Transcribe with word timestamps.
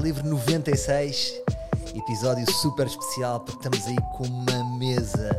Livre 0.00 0.26
96, 0.26 1.42
episódio 1.94 2.50
super 2.50 2.86
especial 2.86 3.40
porque 3.40 3.68
estamos 3.68 3.86
aí 3.86 3.96
com 4.16 4.24
uma 4.24 4.78
mesa. 4.78 5.30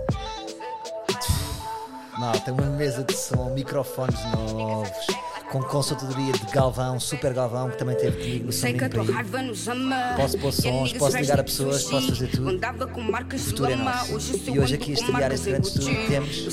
Tem 2.45 2.53
uma 2.53 2.67
mesa 2.67 3.03
de 3.03 3.17
som, 3.17 3.49
microfones 3.55 4.19
novos, 4.31 5.07
com 5.51 5.63
consultoria 5.63 6.31
de 6.31 6.45
Galvão, 6.53 6.99
super 6.99 7.33
Galvão, 7.33 7.71
que 7.71 7.77
também 7.77 7.95
teve 7.97 8.17
comigo 8.17 8.45
no 8.45 8.53
para 8.87 9.03
ir. 9.03 10.15
Posso 10.15 10.37
pôr 10.37 10.53
sons, 10.53 10.93
posso 10.93 11.17
ligar 11.17 11.39
a 11.39 11.43
pessoas, 11.43 11.83
posso 11.85 12.09
fazer 12.09 12.27
tudo. 12.27 12.49
O 13.35 13.39
futuro 13.39 13.71
é 13.71 13.75
nosso. 13.75 14.13
E 14.47 14.59
hoje 14.59 14.75
aqui 14.75 14.91
a 14.91 14.93
estrear 14.93 15.31
este 15.31 15.49
grande 15.49 15.67
estúdio 15.67 16.07
temos 16.07 16.47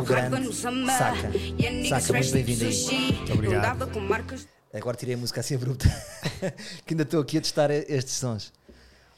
o 0.00 0.02
grande 0.02 0.52
Saca. 0.98 1.30
Saca, 1.88 2.12
muito 2.12 2.32
bem-vindo 2.32 2.64
aí. 2.64 3.12
Muito 3.12 3.32
obrigado. 3.34 3.88
Agora 4.74 4.96
tirei 4.96 5.14
a 5.14 5.18
música 5.18 5.40
assim 5.40 5.54
abrupta, 5.54 5.86
que 6.84 6.94
ainda 6.94 7.02
estou 7.02 7.20
aqui 7.20 7.38
a 7.38 7.40
testar 7.40 7.70
estes 7.70 8.14
sons. 8.14 8.52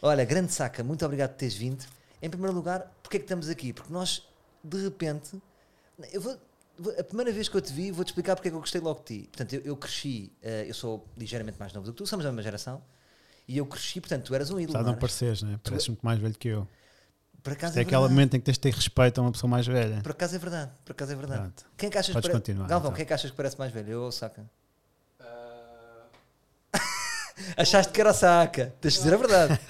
Olha, 0.02 0.24
grande 0.24 0.52
saca, 0.52 0.84
muito 0.84 1.05
obrigado 1.05 1.30
por 1.30 1.38
teres 1.38 1.55
vindo. 1.55 1.84
Em 2.20 2.28
primeiro 2.28 2.55
lugar, 2.55 2.92
porque 3.03 3.17
é 3.17 3.20
que 3.20 3.25
estamos 3.25 3.48
aqui? 3.48 3.72
Porque 3.72 3.92
nós, 3.92 4.27
de 4.62 4.83
repente, 4.83 5.41
eu 6.12 6.20
vou, 6.20 6.39
a 6.98 7.05
primeira 7.05 7.33
vez 7.33 7.48
que 7.48 7.56
eu 7.56 7.61
te 7.61 7.72
vi, 7.72 7.91
vou-te 7.91 8.08
explicar 8.08 8.34
porque 8.34 8.48
é 8.48 8.50
que 8.50 8.56
eu 8.56 8.61
gostei 8.61 8.80
logo 8.80 9.00
de 9.00 9.06
ti. 9.06 9.28
Portanto, 9.28 9.52
eu, 9.55 9.62
eu 9.62 9.77
cresci, 9.77 10.33
uh, 10.42 10.48
eu 10.67 10.75
sou 10.75 11.06
ligeiramente 11.17 11.58
mais 11.58 11.72
novo 11.72 11.86
do 11.86 11.92
que 11.92 11.98
tu, 11.98 12.06
somos 12.06 12.25
da 12.25 12.30
mesma 12.30 12.42
geração, 12.42 12.83
e 13.47 13.58
eu 13.58 13.67
cresci, 13.67 14.00
portanto, 14.00 14.25
tu 14.25 14.34
eras 14.34 14.50
um 14.50 14.58
ídolo. 14.58 14.78
Já 14.78 14.84
não 14.84 14.97
pareces, 14.97 15.42
né? 15.42 15.58
Pareces 15.62 15.89
muito 15.89 16.05
mais 16.05 16.19
velho 16.19 16.34
que 16.34 16.48
eu. 16.48 16.67
Por 17.42 17.52
acaso 17.52 17.78
é, 17.78 17.83
é 17.83 17.84
aquele 17.84 18.00
momento 18.00 18.34
em 18.36 18.41
que 18.41 18.47
tens 18.47 18.55
de 18.55 18.61
ter 18.61 18.72
respeito 18.72 19.20
a 19.20 19.22
uma 19.22 19.30
pessoa 19.30 19.50
mais 19.50 19.67
velha. 19.67 20.00
Por 20.02 20.12
acaso 20.12 20.34
é 20.34 20.39
verdade, 20.39 20.72
por 20.83 20.92
acaso 20.92 21.12
é 21.12 21.14
verdade. 21.14 21.41
Pronto. 21.42 21.67
Quem 21.77 21.89
é 21.89 21.91
que 21.91 21.98
achas 21.98 22.14
Podes 22.14 22.27
que 22.27 22.33
parece... 22.33 22.50
continuar, 22.50 22.69
Galvão, 22.69 22.89
então. 22.89 22.97
quem 22.97 23.02
é 23.02 23.06
que 23.06 23.12
achas 23.12 23.30
que 23.30 23.36
parece 23.36 23.58
mais 23.58 23.70
velho? 23.70 23.91
Eu 23.91 24.02
ou 24.02 24.12
Saca? 24.12 24.48
Achaste 27.56 27.92
que 27.92 28.00
era 28.00 28.10
o 28.10 28.14
Saca, 28.14 28.74
tens 28.80 28.94
de 28.94 28.98
dizer 29.00 29.14
a 29.14 29.16
verdade. 29.16 29.60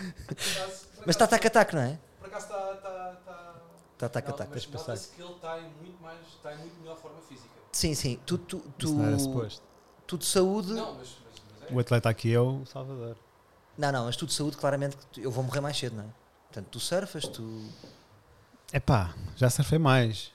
Mas 1.06 1.14
está 1.14 1.26
tac-a-tac, 1.26 1.74
não 1.74 1.82
é? 1.82 1.98
Por 2.18 2.28
acaso 2.28 2.46
está. 2.46 2.72
Está 2.74 3.54
Está 3.94 4.08
tac-a-tac. 4.10 4.50
Mas 4.50 4.62
deixa 4.62 4.68
passar. 4.70 4.88
nota-se 4.92 5.08
que 5.14 5.22
ele 5.22 5.32
está 5.32 5.58
em 5.58 5.70
muito 5.80 6.02
mais. 6.02 6.18
Está 6.28 6.52
em 6.54 6.58
muito 6.58 6.78
melhor 6.80 6.98
forma 6.98 7.20
física. 7.22 7.48
Sim, 7.72 7.94
sim, 7.94 8.18
tu, 8.26 8.36
tu, 8.38 8.58
tu, 8.78 8.86
Isso 8.86 8.94
não 8.94 9.06
era 9.06 9.18
suposto. 9.18 9.62
tu 10.06 10.18
de 10.18 10.26
saúde. 10.26 10.72
Não, 10.74 10.94
mas. 10.94 11.08
mas, 11.24 11.42
mas 11.62 11.70
é. 11.70 11.74
O 11.74 11.78
atleta 11.78 12.08
aqui 12.08 12.34
é 12.34 12.40
o 12.40 12.64
Salvador. 12.66 13.16
Não, 13.78 13.92
não, 13.92 14.04
mas 14.06 14.16
tu 14.16 14.26
de 14.26 14.32
saúde, 14.34 14.56
claramente, 14.56 14.96
eu 15.16 15.30
vou 15.30 15.44
morrer 15.44 15.60
mais 15.60 15.76
cedo, 15.78 15.96
não 15.96 16.04
é? 16.04 16.06
Portanto, 16.48 16.68
tu 16.70 16.80
surfas, 16.80 17.26
tu. 17.28 17.64
Epá, 18.72 19.14
já 19.36 19.48
surfei 19.48 19.78
mais. 19.78 20.32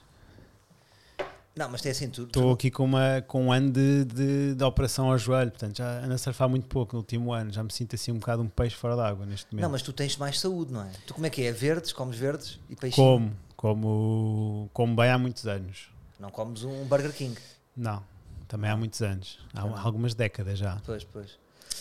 Não, 1.54 1.68
mas 1.68 1.82
tem 1.82 1.92
assim, 1.92 2.08
tu. 2.08 2.22
tu 2.26 2.38
Estou 2.38 2.52
aqui 2.52 2.70
com, 2.70 2.84
uma, 2.84 3.22
com 3.28 3.46
um 3.46 3.52
ano 3.52 3.70
de, 3.70 4.04
de, 4.06 4.54
de 4.54 4.64
operação 4.64 5.10
ao 5.10 5.18
joelho, 5.18 5.50
portanto 5.50 5.76
já 5.76 5.98
ando 6.02 6.14
a 6.14 6.18
surfar 6.18 6.48
muito 6.48 6.66
pouco 6.66 6.94
no 6.94 7.00
último 7.00 7.30
ano. 7.32 7.52
Já 7.52 7.62
me 7.62 7.70
sinto 7.70 7.94
assim 7.94 8.10
um 8.10 8.18
bocado 8.18 8.42
um 8.42 8.48
peixe 8.48 8.74
fora 8.74 8.96
d'água 8.96 9.26
neste 9.26 9.52
momento. 9.52 9.62
Não, 9.64 9.70
mas 9.70 9.82
tu 9.82 9.92
tens 9.92 10.16
mais 10.16 10.40
saúde, 10.40 10.72
não 10.72 10.82
é? 10.82 10.90
Tu 11.06 11.12
como 11.12 11.26
é 11.26 11.30
que 11.30 11.42
é? 11.42 11.52
Verdes, 11.52 11.92
comes 11.92 12.16
verdes 12.16 12.58
e 12.70 12.74
peixe. 12.76 12.96
Como, 12.96 13.36
como, 13.54 14.70
como 14.72 14.96
bem 14.96 15.10
há 15.10 15.18
muitos 15.18 15.46
anos. 15.46 15.90
Não 16.18 16.30
comes 16.30 16.64
um 16.64 16.84
Burger 16.84 17.12
King. 17.12 17.36
Não, 17.76 18.02
também 18.48 18.70
há 18.70 18.76
muitos 18.76 19.02
anos. 19.02 19.38
Há 19.54 19.60
algumas 19.80 20.14
décadas 20.14 20.58
já. 20.58 20.80
Pois, 20.86 21.04
pois. 21.04 21.38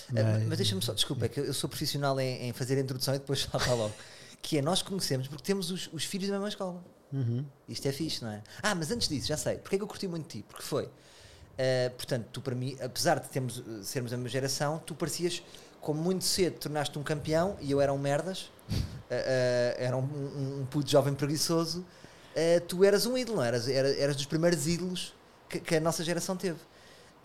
Ah, 0.10 0.14
Mas- 0.14 0.48
mas 0.50 0.58
deixa-me 0.58 0.82
só, 0.82 0.94
desculpa, 0.94 1.26
é 1.26 1.30
que 1.30 1.40
eu 1.40 1.54
sou 1.54 1.70
profissional 1.70 2.20
em, 2.20 2.50
em 2.50 2.54
fazer 2.54 2.78
a 2.78 2.82
introdução 2.82 3.16
e 3.16 3.20
depois 3.20 3.44
falar 3.44 3.74
logo. 3.74 3.94
Que 4.42 4.58
é, 4.58 4.62
nós 4.62 4.82
conhecemos 4.82 5.28
porque 5.30 5.44
temos 5.44 5.72
os, 5.72 5.90
os 5.94 6.04
filhos 6.04 6.28
da 6.28 6.34
mesma 6.34 6.50
escola. 6.50 6.84
Uhum. 7.14 7.46
Isto 7.68 7.88
é 7.88 7.92
fixe, 7.92 8.24
não 8.24 8.32
é? 8.32 8.42
Ah, 8.64 8.74
mas 8.76 8.92
antes 8.92 9.08
disso, 9.08 9.28
já 9.28 9.38
sei. 9.38 9.58
Porque 9.58 9.76
é 9.76 9.80
que 9.80 9.84
eu 9.84 9.88
curti 9.88 10.08
muito 10.08 10.24
de 10.28 10.40
ti? 10.42 10.46
Porque 10.48 10.64
foi. 10.64 10.90
eh, 11.58 11.90
portanto, 11.96 12.28
tu 12.32 12.42
para 12.42 12.56
mim, 12.56 12.78
apesar 12.82 13.20
de 13.20 13.30
termos, 13.30 13.62
sermos 13.84 14.12
da 14.12 14.18
mesma 14.18 14.30
geração, 14.30 14.80
tu 14.86 14.96
parecias, 14.96 15.44
como 15.82 16.02
muito 16.02 16.24
cedo, 16.24 16.60
tornaste 16.60 16.98
um 16.98 17.04
campeão 17.04 17.58
e 17.62 17.72
eu 17.72 17.82
era 17.82 17.92
um 17.94 17.98
merdas, 17.98 18.52
eh, 19.10 19.76
eh, 19.80 19.86
era 19.86 19.98
um, 19.98 20.02
um, 20.04 20.62
um 20.62 20.66
puto 20.66 20.90
jovem 20.90 21.14
preguiçoso. 21.14 21.86
tu 22.68 22.84
eras 22.84 23.06
um 23.06 23.18
ídolo, 23.18 23.38
não 23.38 23.44
eras? 23.44 23.68
Era, 23.68 23.90
eras 23.98 24.16
dos 24.16 24.26
primeiros 24.26 24.68
ídolos 24.68 25.14
que, 25.50 25.60
que 25.60 25.76
a 25.76 25.80
nossa 25.80 26.04
geração 26.04 26.36
teve. 26.38 26.60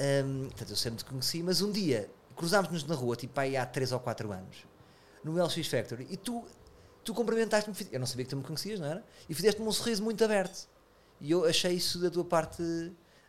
Ahm, 0.01 0.47
portanto, 0.49 0.71
eu 0.71 0.77
sempre 0.77 0.99
te 0.99 1.05
conheci, 1.05 1.43
mas 1.43 1.63
um 1.63 1.71
dia 1.73 2.11
cruzámos-nos 2.35 2.85
na 2.85 2.95
rua, 2.95 3.17
tipo 3.17 3.39
aí 3.41 3.57
há 3.57 3.65
3 3.65 3.93
ou 3.93 4.01
4 4.01 4.31
anos, 4.33 4.67
no 5.25 5.39
LX 5.43 5.67
Factory, 5.69 6.07
e 6.11 6.17
tu, 6.19 6.45
tu 7.07 7.15
cumprimentaste-me, 7.15 7.75
eu 7.93 8.01
não 8.01 8.07
sabia 8.07 8.25
que 8.25 8.31
tu 8.31 8.37
me 8.37 8.43
conhecias, 8.43 8.79
não 8.81 8.87
era? 8.89 9.03
E 9.29 9.35
fizeste-me 9.35 9.67
um 9.67 9.73
sorriso 9.73 10.03
muito 10.03 10.23
aberto. 10.25 10.69
E 11.21 11.31
eu 11.31 11.45
achei 11.47 11.73
isso 11.73 11.99
da 11.99 12.11
tua 12.11 12.25
parte, 12.25 12.63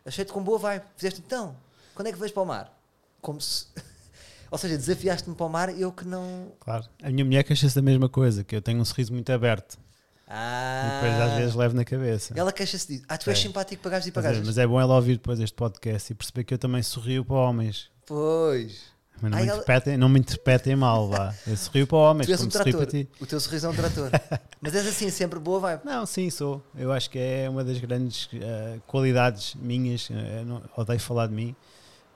achei-te 0.04 0.32
com 0.32 0.42
boa 0.42 0.58
vibe. 0.58 0.84
Fizeste 0.96 1.22
então, 1.24 1.56
quando 1.94 2.08
é 2.08 2.12
que 2.12 2.18
vais 2.18 2.32
para 2.32 2.42
o 2.42 2.46
mar? 2.46 2.78
Como 3.22 3.40
se. 3.40 3.66
Ou 4.50 4.58
seja, 4.58 4.76
desafiaste-me 4.76 5.34
para 5.36 5.46
o 5.46 5.48
mar 5.48 5.74
e 5.74 5.80
eu 5.80 5.92
que 5.92 6.06
não. 6.06 6.52
Claro. 6.60 6.84
A 7.02 7.10
minha 7.10 7.24
mulher 7.24 7.44
queixa-se 7.44 7.74
da 7.74 7.82
mesma 7.82 8.08
coisa, 8.08 8.42
que 8.44 8.54
eu 8.56 8.60
tenho 8.62 8.80
um 8.80 8.84
sorriso 8.84 9.12
muito 9.12 9.30
aberto. 9.32 9.78
Ah! 10.26 10.82
E 10.86 10.94
depois 11.06 11.20
às 11.30 11.38
vezes 11.38 11.54
levo 11.54 11.74
na 11.74 11.84
cabeça. 11.84 12.34
Ela 12.36 12.52
queixa-se 12.52 12.86
disso. 12.88 13.04
Ah, 13.08 13.16
tu 13.16 13.30
és 13.30 13.38
É. 13.38 13.42
simpático 13.42 13.80
para 13.82 13.92
gajos 13.92 14.08
e 14.08 14.12
para 14.12 14.22
Mas 14.28 14.36
é- 14.38 14.42
mas 14.44 14.58
é 14.58 14.66
bom 14.66 14.78
ela 14.80 14.94
ouvir 14.94 15.14
depois 15.14 15.38
este 15.40 15.54
podcast 15.54 16.12
e 16.12 16.14
perceber 16.14 16.44
que 16.44 16.52
eu 16.52 16.58
também 16.58 16.82
sorrio 16.82 17.24
para 17.24 17.36
homens. 17.36 17.90
Pois. 18.06 18.82
Mas 19.20 19.30
não, 19.30 19.38
Ai, 19.38 19.44
me, 19.44 19.48
ela- 19.50 19.56
interpretem, 19.58 19.96
não 19.96 20.08
me 20.08 20.20
interpretem 20.20 20.76
mal, 20.76 21.08
vá. 21.08 21.34
Eu 21.46 21.56
sorrio 21.56 21.86
para 21.86 21.98
homens, 21.98 22.26
Tu 22.26 22.32
és 22.32 22.40
um 22.42 22.48
trator. 22.48 22.86
O 23.20 23.26
teu 23.26 23.40
sorriso 23.40 23.66
é 23.66 23.70
um 23.70 23.74
trator. 23.74 24.10
mas 24.60 24.74
és 24.74 24.86
assim, 24.86 25.10
sempre 25.10 25.38
boa 25.38 25.60
vibe. 25.60 25.80
Não, 25.84 26.06
sim, 26.06 26.30
sou. 26.30 26.62
Eu 26.76 26.92
acho 26.92 27.10
que 27.10 27.18
é 27.18 27.48
uma 27.48 27.64
das 27.64 27.78
grandes 27.78 28.28
eh, 28.34 28.78
qualidades 28.86 29.54
minhas. 29.56 30.08
não, 30.46 30.62
odeio 30.76 31.00
falar 31.00 31.26
de 31.26 31.34
mim, 31.34 31.54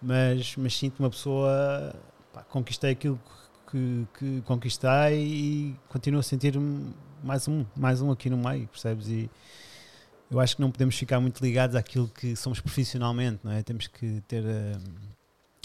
mas, 0.00 0.54
mas 0.56 0.76
sinto 0.76 1.00
uma 1.00 1.10
pessoa. 1.10 1.94
Pá, 2.32 2.42
conquistei 2.44 2.92
aquilo 2.92 3.20
que, 3.70 4.06
que 4.18 4.42
conquistei 4.42 5.18
e 5.24 5.76
continuo 5.88 6.20
a 6.20 6.22
sentir 6.22 6.58
mais 7.22 7.46
um, 7.48 7.64
mais 7.76 8.00
um 8.00 8.10
aqui 8.10 8.28
no 8.30 8.36
meio, 8.36 8.66
percebes? 8.68 9.08
E 9.08 9.30
eu 10.30 10.40
acho 10.40 10.56
que 10.56 10.62
não 10.62 10.70
podemos 10.70 10.96
ficar 10.96 11.20
muito 11.20 11.42
ligados 11.42 11.76
àquilo 11.76 12.08
que 12.08 12.34
somos 12.36 12.58
profissionalmente, 12.60 13.40
não 13.44 13.52
é? 13.52 13.62
Temos 13.62 13.86
que 13.86 14.22
ter 14.26 14.42
eh, 14.44 14.76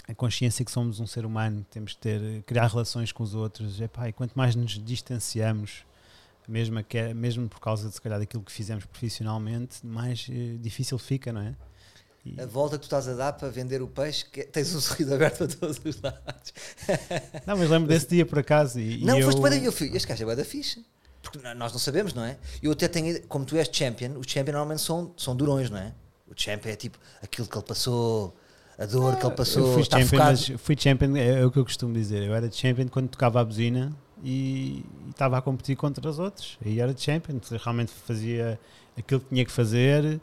a 0.08 0.14
consciência 0.14 0.64
que 0.64 0.70
somos 0.70 0.98
um 1.00 1.06
ser 1.06 1.26
humano, 1.26 1.64
temos 1.70 1.92
que 1.92 1.98
ter, 2.00 2.42
criar 2.44 2.66
relações 2.66 3.12
com 3.12 3.22
os 3.22 3.34
outros. 3.34 3.80
Epá, 3.80 4.08
e 4.08 4.12
quanto 4.12 4.32
mais 4.34 4.54
nos 4.54 4.82
distanciamos 4.82 5.84
mesmo, 6.48 6.82
que 6.82 7.12
mesmo 7.14 7.46
por 7.48 7.60
causa 7.60 7.88
de 7.88 7.94
se 7.94 8.00
calhar 8.00 8.18
daquilo 8.18 8.42
que 8.42 8.50
fizemos 8.50 8.84
profissionalmente, 8.86 9.86
mais 9.86 10.26
eh, 10.30 10.56
difícil 10.58 10.98
fica, 10.98 11.30
não 11.30 11.42
é? 11.42 11.54
E- 12.24 12.40
A 12.40 12.46
volta 12.46 12.76
que 12.76 12.80
tu 12.82 12.84
estás 12.84 13.06
a 13.06 13.12
dar 13.14 13.34
para 13.34 13.50
vender 13.50 13.82
o 13.82 13.86
peixe, 13.86 14.24
que 14.24 14.40
é- 14.40 14.44
tens 14.44 14.74
um 14.74 14.80
sorriso 14.80 15.12
aberto 15.14 15.44
a 15.44 15.46
todos 15.48 15.78
os 15.84 16.00
lados. 16.00 16.54
não, 17.46 17.56
mas 17.58 17.68
lembro 17.68 17.86
desse 17.86 18.08
dia 18.08 18.24
por 18.24 18.38
acaso 18.38 18.80
e, 18.80 19.02
e 19.02 19.04
não, 19.04 19.18
eu, 19.18 19.26
foste 19.26 19.40
para 19.42 19.56
eu 19.56 19.70
fui. 19.70 19.88
Este 19.94 20.08
gajo 20.08 20.22
é 20.22 20.26
bué 20.26 20.36
da 20.36 20.44
fixe. 20.44 20.84
Porque 21.20 21.38
nós 21.54 21.72
não 21.72 21.78
sabemos, 21.78 22.14
não 22.14 22.24
é? 22.24 22.38
Eu 22.62 22.72
até 22.72 22.88
tenho, 22.88 23.20
como 23.26 23.44
tu 23.44 23.56
és 23.56 23.68
champion, 23.70 24.16
os 24.18 24.26
champion 24.30 24.52
normalmente 24.52 24.80
são, 24.80 25.12
são 25.18 25.36
durões, 25.36 25.68
não 25.68 25.76
é? 25.78 25.92
O 26.26 26.32
champion 26.34 26.70
é 26.70 26.76
tipo 26.76 26.98
aquilo 27.22 27.46
que 27.46 27.58
ele 27.58 27.66
passou, 27.66 28.34
a 28.78 28.86
dor 28.86 29.16
que 29.16 29.22
ele 29.24 29.32
eu 29.32 29.36
passou, 29.36 29.72
fui 29.72 29.82
está 29.82 30.00
champion, 30.00 30.18
mas 30.18 30.48
fui 30.58 30.76
champion, 30.78 31.16
é, 31.16 31.40
é 31.40 31.44
o 31.44 31.50
que 31.50 31.58
eu 31.58 31.64
costumo 31.64 31.92
dizer. 31.92 32.22
Eu 32.22 32.34
era 32.34 32.50
champion 32.50 32.86
quando 32.88 33.08
tocava 33.08 33.40
a 33.40 33.44
buzina 33.44 33.92
e, 34.22 34.84
e 35.06 35.10
estava 35.10 35.36
a 35.36 35.42
competir 35.42 35.76
contra 35.76 36.08
os 36.08 36.18
outros. 36.18 36.56
Aí 36.64 36.80
era 36.80 36.96
champion, 36.96 37.38
realmente 37.62 37.90
fazia 38.06 38.58
aquilo 38.96 39.20
que 39.20 39.28
tinha 39.30 39.44
que 39.44 39.50
fazer. 39.52 40.20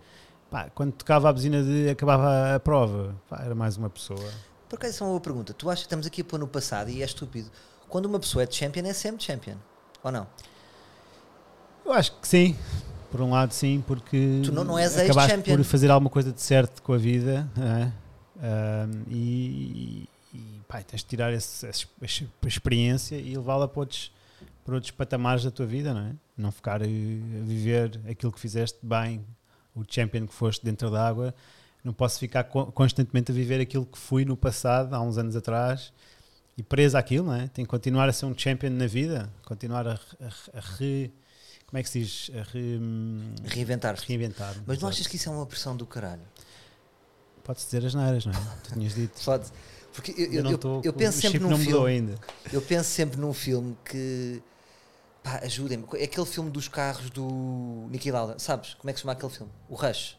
Pá, 0.50 0.70
quando 0.74 0.94
tocava 0.94 1.28
a 1.30 1.34
buzina 1.34 1.62
de 1.62 1.90
acabava 1.90 2.56
a 2.56 2.60
prova, 2.60 3.14
pá, 3.30 3.42
era 3.44 3.54
mais 3.54 3.76
uma 3.76 3.90
pessoa. 3.90 4.32
Por 4.70 4.78
acaso, 4.78 4.94
isso 4.94 5.04
é 5.04 5.08
uma 5.08 5.12
boa 5.12 5.22
pergunta. 5.22 5.54
Tu 5.54 5.70
achas 5.70 5.82
que 5.82 5.88
estamos 5.88 6.08
aqui 6.08 6.22
a 6.22 6.24
pôr 6.26 6.40
no 6.40 6.48
passado 6.48 6.90
e 6.90 7.02
é 7.02 7.06
estúpido? 7.06 7.52
Quando 7.90 8.06
uma 8.06 8.20
pessoa 8.20 8.44
é 8.44 8.48
champion, 8.50 8.86
é 8.86 8.94
sempre 8.94 9.24
champion. 9.24 9.56
Ou 10.02 10.12
não? 10.12 10.26
Eu 11.86 11.92
acho 11.94 12.14
que 12.20 12.28
sim. 12.28 12.56
Por 13.12 13.22
um 13.22 13.32
lado, 13.32 13.54
sim, 13.54 13.84
porque 13.86 14.42
Tu 14.44 14.52
não- 14.52 14.64
não 14.64 14.80
és 14.80 14.98
acabaste 14.98 15.38
por 15.40 15.64
fazer 15.64 15.92
alguma 15.92 16.10
coisa 16.10 16.32
de 16.32 16.42
certo 16.42 16.82
com 16.82 16.94
a 16.94 16.98
vida 16.98 17.48
não 17.56 17.66
é? 17.68 17.92
E, 19.10 20.08
e 20.34 20.62
pá, 20.68 20.82
tens 20.82 21.02
de 21.02 21.06
tirar 21.08 21.34
esse- 21.34 21.66
essa 21.68 21.86
ex- 22.02 22.24
experiência 22.46 23.16
e 23.16 23.36
levá-la 23.38 23.68
para 23.68 23.80
outros, 23.82 24.12
para 24.64 24.76
outros 24.76 24.92
patamares 24.92 25.44
da 25.44 25.52
tua 25.52 25.66
vida, 25.66 25.94
não 25.94 26.02
é? 26.02 26.14
Não 26.38 26.52
ficar 26.52 26.82
a 26.82 26.86
viver 26.86 28.00
aquilo 28.10 28.32
que 28.32 28.40
fizeste 28.40 28.78
bem, 28.82 29.24
o 29.76 29.84
champion 29.88 30.26
que 30.28 30.34
foste 30.34 30.64
dentro 30.64 30.90
da 30.90 31.08
água. 31.08 31.34
Não 31.84 31.94
posso 31.94 32.20
ficar 32.20 32.44
co- 32.46 32.66
constantemente 32.72 33.32
a 33.32 33.36
viver 33.36 33.62
aquilo 33.62 33.86
que 33.86 33.98
fui 33.98 34.26
no 34.26 34.36
passado, 34.36 34.94
há 34.94 35.02
uns 35.02 35.18
anos 35.18 35.36
atrás, 35.36 35.94
e 36.58 36.64
preso 36.64 36.98
àquilo, 36.98 37.28
não 37.28 37.36
é? 37.36 37.48
Tem 37.48 37.64
que 37.64 37.70
continuar 37.70 38.10
a 38.10 38.14
ser 38.14 38.26
um 38.26 38.38
champion 38.38 38.72
na 38.72 38.88
vida, 38.88 39.30
continuar 39.46 39.88
a, 39.88 39.94
a- 39.94 40.58
a 40.58 40.60
re. 40.78 41.12
Como 41.68 41.80
é 41.80 41.84
que 41.84 41.90
se 41.90 42.00
diz? 42.00 42.32
A 42.36 42.44
re, 42.44 42.78
hum, 42.82 43.34
Reinventar-te. 43.44 44.08
reinventar. 44.08 44.56
Mas 44.66 44.80
não 44.80 44.88
achas 44.90 45.08
que 45.08 45.16
isso 45.16 45.30
é 45.30 45.32
uma 45.32 45.46
pressão 45.46 45.76
do 45.76 45.86
caralho? 45.86 46.22
Pode-se 47.46 47.66
dizer 47.68 47.86
as 47.86 47.94
neiras, 47.96 48.26
não 48.26 48.34
é? 48.34 48.38
Tu 48.64 48.74
tinhas 48.74 48.94
dito. 48.94 49.24
Pode. 49.24 49.50
Porque 49.94 50.14
eu, 50.18 50.34
eu, 50.34 50.44
não 50.44 50.52
eu- 50.52 50.82
eu 50.84 50.92
com- 50.92 51.00
penso 51.00 51.20
o 51.20 51.22
sempre 51.22 51.32
chip 51.40 51.44
num 51.44 51.50
não 51.52 51.58
mudou 51.58 51.74
filme. 51.86 51.90
ainda. 51.90 52.16
Eu 52.52 52.62
penso 52.62 52.90
sempre 52.90 53.18
num 53.18 53.34
filme 53.34 53.78
que. 53.86 54.44
Pá, 55.24 55.40
ajudem-me. 55.44 55.86
É 55.94 56.04
aquele 56.04 56.26
filme 56.26 56.52
dos 56.52 56.68
carros 56.68 57.10
do 57.10 57.88
Nicky 57.90 58.12
Lauda. 58.12 58.38
Sabes? 58.38 58.74
Como 58.74 58.90
é 58.90 58.94
que 58.94 59.00
se 59.00 59.04
chama 59.04 59.14
aquele 59.14 59.32
filme? 59.32 59.52
O 59.70 59.76
Rush. 59.76 60.18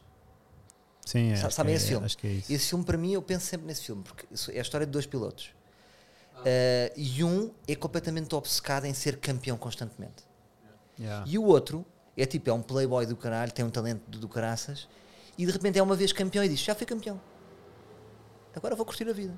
Sim, 1.05 1.33
é, 1.33 1.37
sabem 1.51 1.73
que 1.75 1.77
esse 1.77 1.87
é, 1.87 1.89
filme? 1.91 2.07
Acho 2.07 2.19
que 2.19 2.27
é 2.27 2.31
isso. 2.31 2.53
Esse 2.53 2.69
filme, 2.71 2.85
para 2.85 2.97
mim, 2.99 3.13
eu 3.13 3.23
penso 3.23 3.47
sempre 3.47 3.67
nesse 3.67 3.83
filme, 3.83 4.03
porque 4.03 4.27
é 4.53 4.59
a 4.59 4.63
história 4.63 4.87
de 4.87 4.91
dois 4.93 5.07
pilotos. 5.07 5.51
Uh, 6.39 6.93
e 6.97 7.23
um 7.25 7.53
é 7.67 7.75
completamente 7.77 8.35
obcecado 8.35 8.87
em 8.87 8.93
ser 8.95 9.17
campeão 9.19 9.57
constantemente. 9.57 10.25
Yeah. 10.99 11.25
E 11.29 11.39
o 11.39 11.45
outro 11.45 11.85
é 12.17 12.27
tipo, 12.27 12.51
é 12.51 12.53
um 12.53 12.61
playboy 12.63 13.07
do 13.07 13.17
caralho, 13.17 13.53
tem 13.53 13.65
um 13.65 13.71
talento 13.71 14.03
do, 14.09 14.19
do 14.19 14.29
caraças, 14.29 14.89
e 15.39 15.45
de 15.47 15.53
repente 15.53 15.79
é 15.79 15.83
uma 15.83 15.95
vez 15.97 16.13
campeão 16.13 16.45
e 16.45 16.49
diz: 16.49 16.61
Já 16.61 16.75
fui 16.75 16.87
campeão, 16.87 17.21
agora 18.55 18.75
vou 18.75 18.85
curtir 18.87 19.09
a 19.09 19.13
vida. 19.13 19.35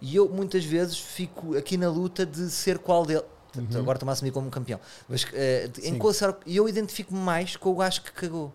E 0.00 0.14
eu 0.16 0.28
muitas 0.28 0.64
vezes 0.64 0.98
fico 0.98 1.56
aqui 1.56 1.76
na 1.76 1.88
luta 1.88 2.24
de 2.26 2.50
ser 2.50 2.78
qual 2.78 3.04
dele. 3.06 3.24
Portanto, 3.52 3.78
Agora 3.78 3.96
estou-me 3.96 4.10
a 4.10 4.12
assumir 4.14 4.30
como 4.30 4.50
campeão. 4.50 4.80
Mas 5.08 5.24
de- 5.68 5.86
em 5.88 5.98
e 6.46 6.56
eu 6.56 6.68
identifico-me 6.68 7.20
mais 7.20 7.56
com 7.56 7.70
o 7.70 7.76
gajo 7.76 8.00
que 8.02 8.10
cagou. 8.12 8.52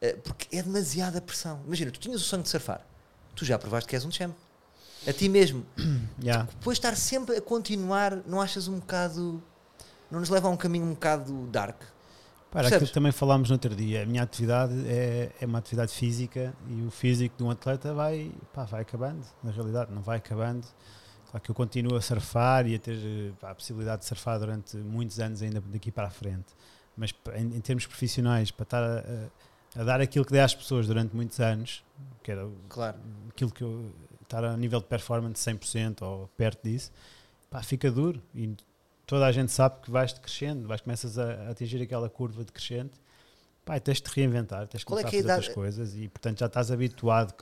Eh, 0.00 0.14
porque 0.22 0.54
é 0.56 0.62
demasiada 0.62 1.20
pressão. 1.20 1.60
Imagina, 1.66 1.90
tu 1.90 2.00
tinhas 2.00 2.20
o 2.20 2.24
sonho 2.24 2.42
de 2.42 2.48
surfar, 2.48 2.84
tu 3.34 3.44
já 3.44 3.58
provaste 3.58 3.88
que 3.88 3.94
és 3.96 4.04
um 4.04 4.10
champ. 4.10 4.34
A 5.06 5.12
ti 5.12 5.28
mesmo. 5.28 5.64
Yeah. 6.22 6.48
Depois 6.50 6.78
estar 6.78 6.96
sempre 6.96 7.36
a 7.36 7.40
continuar, 7.40 8.16
não 8.26 8.40
achas 8.40 8.66
um 8.68 8.78
bocado. 8.80 9.42
Não 10.10 10.18
nos 10.18 10.28
leva 10.30 10.48
a 10.48 10.50
um 10.50 10.56
caminho 10.56 10.86
um 10.86 10.94
bocado 10.94 11.46
dark? 11.48 11.80
Percebes? 12.62 12.76
aquilo 12.76 12.88
que 12.88 12.94
também 12.94 13.12
falámos 13.12 13.48
no 13.50 13.54
outro 13.54 13.74
dia. 13.74 14.02
A 14.02 14.06
minha 14.06 14.22
atividade 14.22 14.72
é, 14.88 15.30
é 15.40 15.46
uma 15.46 15.58
atividade 15.58 15.92
física 15.92 16.54
e 16.68 16.82
o 16.82 16.90
físico 16.90 17.36
de 17.36 17.42
um 17.44 17.50
atleta 17.50 17.92
vai, 17.94 18.30
pá, 18.52 18.64
vai 18.64 18.82
acabando, 18.82 19.24
na 19.42 19.50
realidade, 19.50 19.92
não 19.92 20.02
vai 20.02 20.18
acabando. 20.18 20.66
Claro 21.30 21.40
que 21.44 21.50
eu 21.50 21.54
continuo 21.54 21.96
a 21.96 22.00
surfar 22.00 22.66
e 22.66 22.74
a 22.74 22.78
ter 22.78 23.32
pá, 23.40 23.50
a 23.50 23.54
possibilidade 23.54 24.00
de 24.02 24.06
surfar 24.08 24.38
durante 24.38 24.76
muitos 24.76 25.18
anos 25.20 25.42
ainda 25.42 25.60
daqui 25.60 25.90
para 25.90 26.06
a 26.08 26.10
frente. 26.10 26.46
Mas 26.96 27.14
em, 27.34 27.56
em 27.56 27.60
termos 27.60 27.84
profissionais, 27.86 28.50
para 28.50 28.62
estar 28.64 28.82
a, 28.82 28.98
a- 29.00 29.80
a 29.80 29.84
dar 29.84 30.00
aquilo 30.00 30.24
que 30.24 30.32
dei 30.32 30.40
às 30.40 30.54
pessoas 30.54 30.86
durante 30.86 31.14
muitos 31.14 31.38
anos, 31.40 31.84
que 32.22 32.30
era 32.30 32.48
Claro. 32.68 32.96
aquilo 33.28 33.50
que 33.50 33.62
eu 33.62 33.92
estar 34.22 34.42
a 34.42 34.56
nível 34.56 34.80
de 34.80 34.86
performance 34.86 35.42
100% 35.50 36.00
ou 36.02 36.28
perto 36.36 36.62
disso, 36.66 36.90
pá, 37.50 37.62
fica 37.62 37.90
duro 37.90 38.22
e 38.34 38.56
toda 39.06 39.26
a 39.26 39.32
gente 39.32 39.52
sabe 39.52 39.80
que 39.82 39.90
vais 39.90 40.12
crescendo, 40.12 40.66
vais 40.66 40.80
começas 40.80 41.18
a, 41.18 41.32
a 41.46 41.50
atingir 41.50 41.80
aquela 41.82 42.08
curva 42.10 42.44
de 42.44 42.52
crescente, 42.52 42.92
pá, 43.64 43.76
e 43.76 43.80
tens 43.80 43.98
de 43.98 44.02
te 44.04 44.10
reinventar, 44.14 44.66
tens 44.66 44.80
de 44.80 44.84
é 44.84 44.88
começar 44.88 45.06
é 45.06 45.08
a 45.08 45.10
fazer 45.12 45.18
idade- 45.24 45.38
outras 45.40 45.54
coisas 45.54 45.94
e 45.96 46.08
portanto 46.08 46.38
já 46.40 46.46
estás 46.46 46.70
habituado 46.70 47.34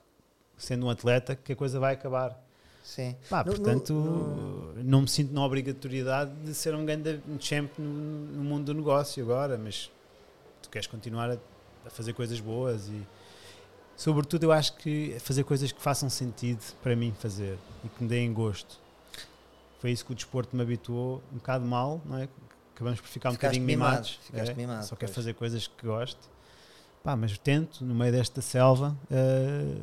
sendo 0.57 0.87
um 0.87 0.91
atleta 0.91 1.35
que 1.35 1.53
a 1.53 1.57
coisa 1.57 1.81
vai 1.81 1.95
acabar. 1.95 2.39
Sim. 2.85 3.17
Pá, 3.31 3.43
No- 3.43 3.51
no- 3.53 3.57
portanto, 3.57 3.93
no- 3.95 4.85
não 4.85 5.01
me 5.03 5.09
sinto 5.09 5.33
na 5.33 5.43
obrigatoriedade 5.45 6.31
de 6.45 6.53
ser 6.55 6.75
um 6.75 6.85
grande 6.85 7.19
champ 7.41 7.71
no, 7.79 7.85
no 7.87 8.45
mundo 8.45 8.67
do 8.67 8.75
negócio 8.75 9.23
agora, 9.25 9.57
mas 9.57 9.91
tu 10.63 10.69
queres 10.69 10.87
continuar 10.87 11.31
a, 11.31 11.39
a 11.87 11.91
fazer 11.91 12.13
coisas 12.13 12.39
boas 12.41 12.87
e 12.89 13.03
sobretudo 13.97 14.45
eu 14.45 14.53
acho 14.53 14.77
que 14.77 15.17
fazer 15.21 15.45
coisas 15.45 15.73
que 15.73 15.81
façam 15.81 16.11
sentido 16.11 16.61
para 16.83 16.95
mim 16.95 17.15
fazer 17.19 17.57
e 17.83 17.89
que 17.89 18.03
me 18.03 18.09
deem 18.09 18.33
gosto. 18.35 18.79
Foi 19.85 19.91
isso 19.91 20.03
que 20.07 20.13
o 20.13 20.15
desporto 20.15 20.57
me 20.57 20.63
habituou 20.63 21.23
um 21.31 21.37
bocado 21.37 21.63
mal, 21.67 22.01
não 22.07 22.17
é? 22.17 22.27
Acabamos 22.75 23.03
por 23.03 23.07
ficar 23.07 23.29
um 23.29 23.33
Ficaste 23.33 23.61
bocadinho 23.61 23.67
mimado, 23.67 23.91
mimados. 23.91 24.19
ficaste 24.23 24.51
é? 24.51 24.55
mimado, 24.55 24.87
Só 24.87 24.97
quero 24.97 25.13
pois. 25.13 25.15
fazer 25.15 25.35
coisas 25.35 25.67
que 25.67 25.87
gosto. 25.87 26.31
Pá, 27.03 27.15
mas 27.15 27.37
tento, 27.37 27.85
no 27.85 27.95
meio 27.95 28.11
desta 28.11 28.41
selva, 28.41 28.97
eh, 29.11 29.77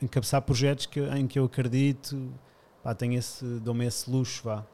encabeçar 0.00 0.40
projetos 0.42 0.86
que, 0.86 1.00
em 1.00 1.26
que 1.26 1.40
eu 1.40 1.46
acredito, 1.46 2.32
pá, 2.84 2.94
tenho 2.94 3.14
esse, 3.18 3.44
dou-me 3.58 3.84
esse 3.84 4.08
luxo, 4.08 4.44
vá. 4.44 4.64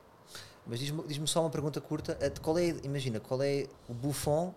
Mas 0.67 0.81
diz-me 0.81 1.03
diz-me 1.05 1.27
só 1.27 1.41
uma 1.41 1.49
pergunta 1.49 1.81
curta. 1.81 2.19
eh, 2.21 2.29
Qual 2.29 2.59
é, 2.59 2.77
imagina, 2.85 3.19
qual 3.21 3.41
é 3.43 3.67
o 3.89 3.95
Buffon 3.95 4.55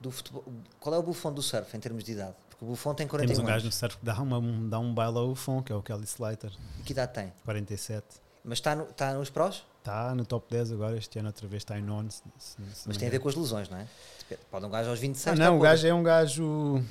do 0.00 0.10
futebol? 0.10 0.44
Qual 0.80 0.92
é 0.92 0.98
o 0.98 1.04
Buffon 1.04 1.32
do 1.32 1.40
surf 1.40 1.76
em 1.76 1.78
termos 1.78 2.02
de 2.02 2.10
idade? 2.10 2.34
Porque 2.50 2.64
o 2.64 2.66
Buffon 2.66 2.94
tem 2.94 3.06
41 3.06 3.28
Temos 3.32 3.44
um 3.44 3.46
gajo 3.46 3.66
no 3.66 3.70
surf 3.70 3.96
que 3.96 4.04
dá, 4.04 4.20
uma, 4.20 4.38
um, 4.38 4.68
dá 4.68 4.80
um 4.80 4.92
baile 4.92 5.18
ao 5.18 5.32
fom, 5.36 5.62
que 5.62 5.70
é 5.70 5.76
o 5.76 5.80
Kelly 5.84 6.02
Slater, 6.02 6.50
E 6.80 6.82
que 6.82 6.90
idade 6.90 7.14
tem? 7.14 7.32
47. 7.44 8.04
Mas 8.44 8.58
está, 8.58 8.74
no, 8.74 8.84
está 8.84 9.14
nos 9.14 9.30
prós? 9.30 9.64
Está 9.78 10.14
no 10.14 10.24
top 10.24 10.46
10 10.50 10.72
agora, 10.72 10.96
este 10.96 11.18
ano 11.18 11.28
outra 11.28 11.46
vez 11.46 11.62
está 11.62 11.78
em 11.78 11.82
nono. 11.82 12.08
Mas 12.86 12.96
tem 12.96 13.08
a 13.08 13.10
ver 13.10 13.18
com 13.18 13.28
as 13.28 13.34
lesões, 13.34 13.68
não 13.68 13.78
é? 13.78 13.86
Pode 14.50 14.64
um 14.64 14.70
gajo 14.70 14.90
aos 14.90 14.98
26 14.98 15.26
Ah, 15.26 15.32
estar 15.34 15.44
não, 15.44 15.58
o 15.58 15.60
gajo 15.60 15.86
é 15.86 15.94
um 15.94 16.02
gajo. 16.02 16.82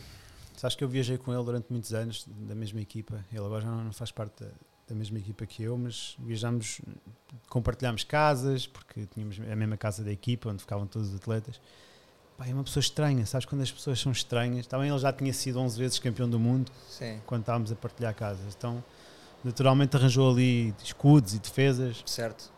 Sabes 0.57 0.75
que 0.75 0.83
eu 0.83 0.87
viajei 0.87 1.17
com 1.17 1.33
ele 1.33 1.43
durante 1.43 1.67
muitos 1.69 1.93
anos, 1.93 2.25
da 2.27 2.53
mesma 2.53 2.81
equipa. 2.81 3.25
Ele 3.31 3.43
agora 3.43 3.61
já 3.61 3.71
não 3.71 3.91
faz 3.91 4.11
parte 4.11 4.43
da, 4.43 4.49
da 4.89 4.95
mesma 4.95 5.17
equipa 5.17 5.45
que 5.45 5.63
eu, 5.63 5.77
mas 5.77 6.15
viajámos, 6.19 6.81
compartilhámos 7.49 8.03
casas, 8.03 8.67
porque 8.67 9.07
tínhamos 9.07 9.39
a 9.39 9.55
mesma 9.55 9.77
casa 9.77 10.03
da 10.03 10.11
equipa, 10.11 10.49
onde 10.49 10.59
ficavam 10.59 10.85
todos 10.85 11.09
os 11.09 11.15
atletas. 11.15 11.59
Pá, 12.37 12.47
é 12.47 12.53
uma 12.53 12.63
pessoa 12.63 12.81
estranha, 12.81 13.25
sabes? 13.25 13.45
Quando 13.45 13.61
as 13.61 13.71
pessoas 13.71 13.99
são 13.99 14.11
estranhas. 14.11 14.67
Também 14.67 14.89
ele 14.89 14.99
já 14.99 15.11
tinha 15.13 15.33
sido 15.33 15.59
11 15.59 15.79
vezes 15.79 15.99
campeão 15.99 16.29
do 16.29 16.39
mundo 16.39 16.71
Sim, 16.89 17.21
quando 17.25 17.41
estávamos 17.41 17.71
a 17.71 17.75
partilhar 17.75 18.13
casas. 18.13 18.53
Então, 18.55 18.83
naturalmente, 19.43 19.95
arranjou 19.95 20.31
ali 20.31 20.73
escudos 20.83 21.33
e 21.33 21.39
defesas 21.39 22.03
certo. 22.05 22.51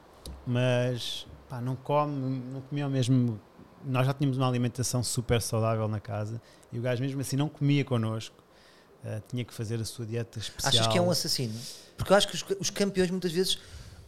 mas 0.46 1.28
pá, 1.50 1.62
não 1.62 1.76
come, 1.76 2.40
não 2.52 2.62
comia 2.62 2.88
o 2.88 2.90
mesmo. 2.90 3.40
Nós 3.86 4.06
já 4.06 4.14
tínhamos 4.14 4.38
uma 4.38 4.48
alimentação 4.48 5.04
super 5.04 5.42
saudável 5.42 5.88
na 5.88 6.00
casa 6.00 6.42
e 6.72 6.80
o 6.80 6.82
gajo, 6.82 7.02
mesmo 7.02 7.22
assim, 7.22 7.36
não 7.36 7.50
comia 7.50 7.84
connosco. 7.84 8.44
Eh, 9.06 9.22
tinha 9.28 9.44
que 9.44 9.54
fazer 9.54 9.82
a 9.82 9.86
sua 9.86 10.06
dieta 10.06 10.40
especial. 10.40 10.70
Achas 10.74 10.88
que 10.88 10.98
é 10.98 11.02
um 11.02 11.12
assassino? 11.12 11.54
Porque 11.98 12.14
eu 12.14 12.18
acho 12.18 12.28
que 12.28 12.36
os, 12.36 12.46
os 12.60 12.70
campeões 12.70 13.12
muitas 13.12 13.32
vezes 13.34 13.60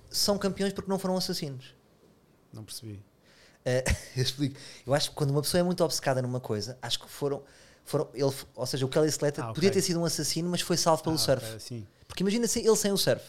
são 0.09 0.37
campeões 0.37 0.71
porque 0.71 0.89
não 0.89 0.97
foram 0.97 1.17
assassinos. 1.17 1.75
Não 2.53 2.63
percebi. 2.63 3.03
Eh, 3.65 3.83
eu 4.15 4.23
explico. 4.23 4.57
Eu 4.87 4.93
acho 4.93 5.09
que 5.09 5.15
quando 5.15 5.31
uma 5.31 5.41
pessoa 5.41 5.59
é 5.59 5.63
muito 5.63 5.83
obcecada 5.83 6.21
numa 6.21 6.39
coisa, 6.39 6.77
acho 6.81 6.99
que 6.99 7.09
foram. 7.09 7.43
Foram 7.85 8.09
ele, 8.13 8.33
ou 8.55 8.65
seja, 8.65 8.85
o 8.85 8.89
Kelly 8.89 9.07
Slater 9.09 9.43
Ah, 9.45 9.53
podia 9.53 9.71
ter 9.71 9.81
sido 9.81 9.99
um 10.01 10.05
assassino, 10.05 10.49
mas 10.49 10.61
foi 10.61 10.75
salvo 10.77 11.03
pelo 11.03 11.15
Ah, 11.15 11.19
surf. 11.19 11.45
ok, 11.45 11.59
sim. 11.59 11.87
Porque 12.07 12.23
imagina 12.23 12.47
se 12.47 12.59
ele 12.59 12.75
sem 12.75 12.91
o 12.91 12.97
surf. 12.97 13.23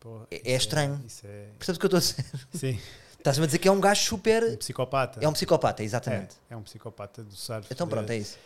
Pô, 0.00 0.22
É- 0.30 0.36
isso 0.36 0.42
é 0.48 0.56
estranho. 0.56 1.04
É, 1.24 1.48
Percebes 1.58 1.76
o 1.76 1.80
que 1.80 1.86
eu 1.86 1.98
estou 1.98 1.98
a 1.98 2.00
dizer? 2.00 2.24
sim, 2.54 2.80
Estás-me 3.18 3.42
a 3.44 3.46
dizer 3.46 3.58
que 3.58 3.66
é 3.66 3.72
um 3.72 3.80
gajo 3.80 4.00
um 4.02 4.04
super. 4.04 4.56
psicopata. 4.58 5.18
É 5.20 5.28
um 5.28 5.32
psicopata, 5.32 5.82
exatamente. 5.82 6.36
É, 6.48 6.54
é 6.54 6.56
um 6.56 6.62
psicopata 6.62 7.24
do 7.24 7.34
surf. 7.34 7.66
Então 7.72 7.88
pronto, 7.88 8.06
de- 8.06 8.12
é 8.12 8.18
isso. 8.18 8.38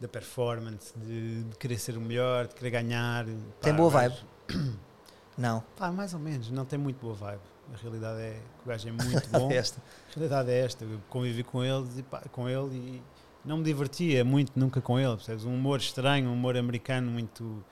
Da 0.00 0.08
performance, 0.08 0.92
de, 0.98 1.44
de 1.44 1.56
querer 1.56 1.78
ser 1.78 1.96
o 1.96 2.00
melhor, 2.00 2.48
de 2.48 2.54
querer 2.56 2.70
ganhar. 2.70 3.24
Tem 3.60 3.72
Pá, 3.72 3.72
boa 3.72 3.90
vibe? 3.90 4.16
Não. 5.38 5.62
Pá, 5.76 5.90
mais 5.90 6.14
ou 6.14 6.20
menos, 6.20 6.50
não 6.50 6.64
tem 6.64 6.78
muito 6.78 7.00
boa 7.00 7.14
vibe. 7.14 7.40
A 7.72 7.76
realidade 7.76 8.20
é 8.20 8.32
que 8.32 8.64
o 8.64 8.68
gajo 8.68 8.88
é 8.88 8.92
muito 9.04 9.28
bom. 9.30 9.50
Esta. 9.52 9.80
A 10.10 10.14
realidade 10.14 10.50
é 10.50 10.58
esta, 10.64 10.84
eu 10.84 11.00
convivi 11.08 11.42
com 11.44 11.62
ele, 11.64 11.88
e, 11.96 12.02
pá, 12.02 12.20
com 12.32 12.48
ele 12.48 12.74
e 12.76 13.02
não 13.44 13.58
me 13.58 13.64
divertia 13.64 14.24
muito 14.24 14.52
nunca 14.58 14.80
com 14.80 14.98
ele, 14.98 15.14
percebes? 15.16 15.44
Um 15.44 15.54
humor 15.54 15.78
estranho, 15.78 16.28
um 16.30 16.32
humor 16.32 16.56
americano 16.56 17.10
muito 17.10 17.64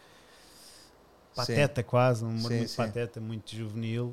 pateta 1.35 1.83
quase, 1.83 2.25
um 2.25 2.29
humor 2.31 2.51
Sim, 2.51 2.57
muito 2.59 2.71
sim. 2.71 2.77
pateta, 2.77 3.21
muito 3.21 3.55
juvenil. 3.57 4.13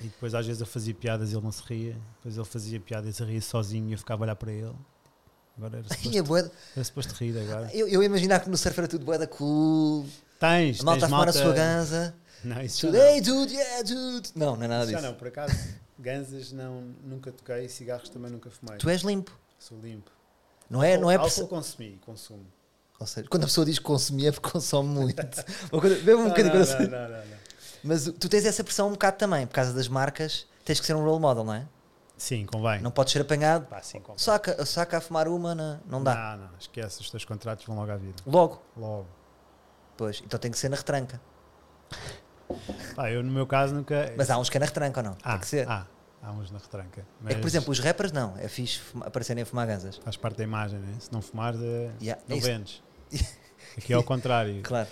E 0.00 0.04
depois 0.04 0.34
às 0.34 0.46
vezes 0.46 0.60
eu 0.60 0.66
fazia 0.66 0.94
piadas 0.94 1.30
e 1.30 1.34
ele 1.36 1.44
não 1.44 1.52
se 1.52 1.62
ria, 1.62 1.96
depois 2.16 2.36
ele 2.36 2.46
fazia 2.46 2.80
piadas 2.80 3.20
e 3.20 3.24
ria 3.24 3.40
sozinho 3.40 3.88
e 3.90 3.92
eu 3.92 3.98
ficava 3.98 4.22
a 4.22 4.24
olhar 4.24 4.36
para 4.36 4.50
ele. 4.52 4.74
Agora 5.56 5.78
era 5.78 5.86
Ai, 5.90 5.96
é 5.96 6.00
suposto, 6.00 6.22
bué- 6.24 6.50
era 6.74 6.84
suposto 6.84 7.14
rir 7.14 7.38
agora. 7.38 7.70
Eu, 7.74 7.86
eu 7.86 8.02
imaginar 8.02 8.40
que 8.40 8.48
no 8.48 8.56
surf 8.56 8.78
era 8.78 8.88
tudo 8.88 9.04
boeda 9.04 9.26
cool, 9.26 10.06
Tens, 10.40 10.80
a 10.80 10.84
malta 10.84 11.06
a 11.06 11.08
tens 11.08 11.10
fumar 11.10 11.28
a 11.28 11.32
sua 11.32 11.52
ganza. 11.52 12.14
Não, 12.42 12.60
isso 12.62 12.80
já 12.80 12.88
Tudo, 12.88 12.98
não. 12.98 13.04
hey 13.06 13.20
dude, 13.20 13.54
yeah 13.54 13.82
dude. 13.82 14.30
Não, 14.34 14.56
não 14.56 14.64
é 14.64 14.68
nada 14.68 14.82
Isso 14.84 14.92
já 14.92 14.98
disso. 14.98 15.08
não, 15.12 15.16
por 15.18 15.28
acaso, 15.28 15.54
ganzas 15.98 16.50
não, 16.52 16.80
nunca 17.04 17.30
toquei, 17.30 17.68
cigarros 17.68 18.08
também 18.08 18.30
nunca 18.32 18.50
fumei. 18.50 18.78
Tu 18.78 18.88
és 18.88 19.02
limpo. 19.02 19.38
Sou 19.58 19.78
limpo. 19.78 20.10
Não 20.72 20.82
é, 20.82 20.96
não 20.96 21.10
é 21.10 21.16
Álcool 21.16 21.46
consumi, 21.48 22.00
consumo. 22.04 22.46
Ou 22.98 23.06
seja, 23.06 23.28
quando 23.28 23.42
a 23.42 23.46
pessoa 23.46 23.66
diz 23.66 23.78
consumir 23.78 24.28
é 24.28 24.32
porque 24.32 24.48
consome 24.50 24.88
muito. 24.88 25.16
Bebe 25.70 26.14
um 26.14 26.22
Não, 26.22 26.28
bocadinho. 26.30 26.54
não, 26.54 26.64
não, 26.64 26.88
não, 26.88 27.08
não. 27.08 27.36
Mas 27.84 28.04
tu 28.04 28.26
tens 28.28 28.46
essa 28.46 28.64
pressão 28.64 28.88
um 28.88 28.92
bocado 28.92 29.18
também, 29.18 29.46
por 29.46 29.52
causa 29.52 29.74
das 29.74 29.86
marcas, 29.86 30.46
tens 30.64 30.80
que 30.80 30.86
ser 30.86 30.94
um 30.96 31.04
role 31.04 31.20
model, 31.20 31.44
não 31.44 31.52
é? 31.52 31.66
Sim, 32.16 32.46
convém. 32.46 32.80
Não 32.80 32.90
podes 32.90 33.12
ser 33.12 33.20
apanhado. 33.20 33.66
Pá, 33.66 33.82
sim, 33.82 34.00
convém. 34.00 34.18
Saca, 34.18 34.64
saca 34.64 34.96
a 34.96 35.00
fumar 35.00 35.28
uma, 35.28 35.54
não, 35.54 35.80
não 35.84 36.02
dá. 36.02 36.36
Não, 36.36 36.46
não, 36.46 36.58
esquece, 36.58 37.00
os 37.02 37.10
teus 37.10 37.24
contratos 37.26 37.66
vão 37.66 37.76
logo 37.76 37.90
à 37.92 37.96
vida. 37.96 38.22
Logo. 38.24 38.62
Logo. 38.74 39.06
Pois, 39.96 40.22
então 40.24 40.38
tem 40.40 40.50
que 40.50 40.58
ser 40.58 40.70
na 40.70 40.76
retranca. 40.76 41.20
Pá, 42.94 43.10
eu 43.10 43.22
no 43.22 43.30
meu 43.30 43.46
caso 43.46 43.74
nunca. 43.74 44.12
Mas 44.16 44.30
há 44.30 44.38
uns 44.38 44.48
que 44.48 44.56
é 44.56 44.60
na 44.60 44.66
retranca 44.66 45.00
ou 45.00 45.04
não? 45.04 45.16
há, 45.22 45.32
tem 45.32 45.40
que 45.40 45.46
ser. 45.48 45.68
há, 45.68 45.86
há 46.22 46.30
uns 46.32 46.50
na 46.50 46.58
retranca. 46.58 47.00
é 47.24 47.28
que, 47.28 47.34
por 47.34 47.42
mas 47.44 47.54
exemplo, 47.54 47.70
os 47.72 47.78
rappers 47.80 48.12
não. 48.12 48.36
É 48.38 48.48
fixe 48.48 48.80
aparecerem 49.02 49.42
a 49.42 49.46
fumar 49.46 49.66
ganzas. 49.66 49.96
Faz 49.98 50.16
parte 50.16 50.36
da 50.38 50.44
imagem, 50.44 50.78
né? 50.78 50.94
Se 51.00 51.12
não 51.12 51.20
fumares, 51.20 51.60
é, 51.60 51.90
Yeah, 52.00 52.22
não 52.28 52.36
é 52.36 52.40
vendes. 52.40 52.82
Aqui 53.76 53.92
é 53.92 53.96
ao 53.96 54.02
contrário. 54.04 54.62
Claro. 54.62 54.88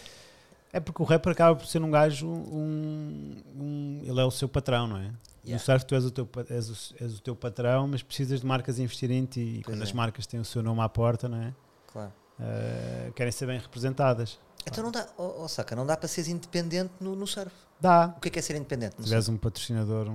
É 0.73 0.79
porque 0.81 1.03
o 1.03 1.05
rapper 1.05 1.33
acaba 1.33 1.57
por 1.57 1.67
ser 1.67 1.83
um 1.83 1.91
gajo, 1.91 2.27
um, 2.29 3.43
um- 3.57 4.01
ele 4.05 4.21
é 4.21 4.25
o 4.25 4.31
seu 4.31 4.49
patrão, 4.49 4.87
não 4.87 4.97
é? 4.99 5.09
No 5.09 5.17
Yeah. 5.47 5.65
surf 5.65 5.85
tu 5.87 5.95
és 5.95 6.05
o, 6.05 6.11
teu, 6.11 6.29
és, 6.51 6.69
o, 6.69 6.95
és 7.03 7.19
o 7.19 7.21
teu 7.23 7.35
patrão, 7.35 7.89
mas 7.89 8.03
precisas 8.03 8.41
de 8.41 8.47
marcas 8.47 8.79
a 8.79 8.83
investir 8.83 9.11
em 9.11 9.25
ti. 9.25 9.41
E 9.41 9.53
Pois 9.63 9.75
quando 9.75 9.81
é. 9.81 9.85
as 9.85 9.93
marcas 9.93 10.27
têm 10.27 10.39
o 10.39 10.45
seu 10.45 10.63
nome 10.63 10.81
à 10.83 10.89
porta, 10.89 11.29
não 11.29 11.39
é? 11.43 11.55
claro. 11.87 12.13
Eh, 12.39 13.11
querem 13.17 13.33
ser 13.33 13.47
bem 13.47 13.59
representadas. 13.59 14.39
Então 14.67 14.85
não 14.85 14.91
dá, 14.93 15.07
oh, 15.19 15.43
oh, 15.45 15.49
saca, 15.49 15.75
não 15.75 15.85
dá 15.87 15.97
para 15.97 16.09
seres 16.09 16.29
independente 16.29 16.93
no, 17.01 17.17
no 17.17 17.27
surf. 17.27 17.51
Dá. 17.81 18.15
O 18.17 18.21
que 18.21 18.29
é 18.29 18.31
que 18.31 18.39
é 18.39 18.43
ser 18.43 18.57
independente 18.57 18.97
Se 18.99 19.05
tiveres 19.05 19.29
um 19.29 19.37
patrocinador, 19.37 20.09
um, 20.09 20.13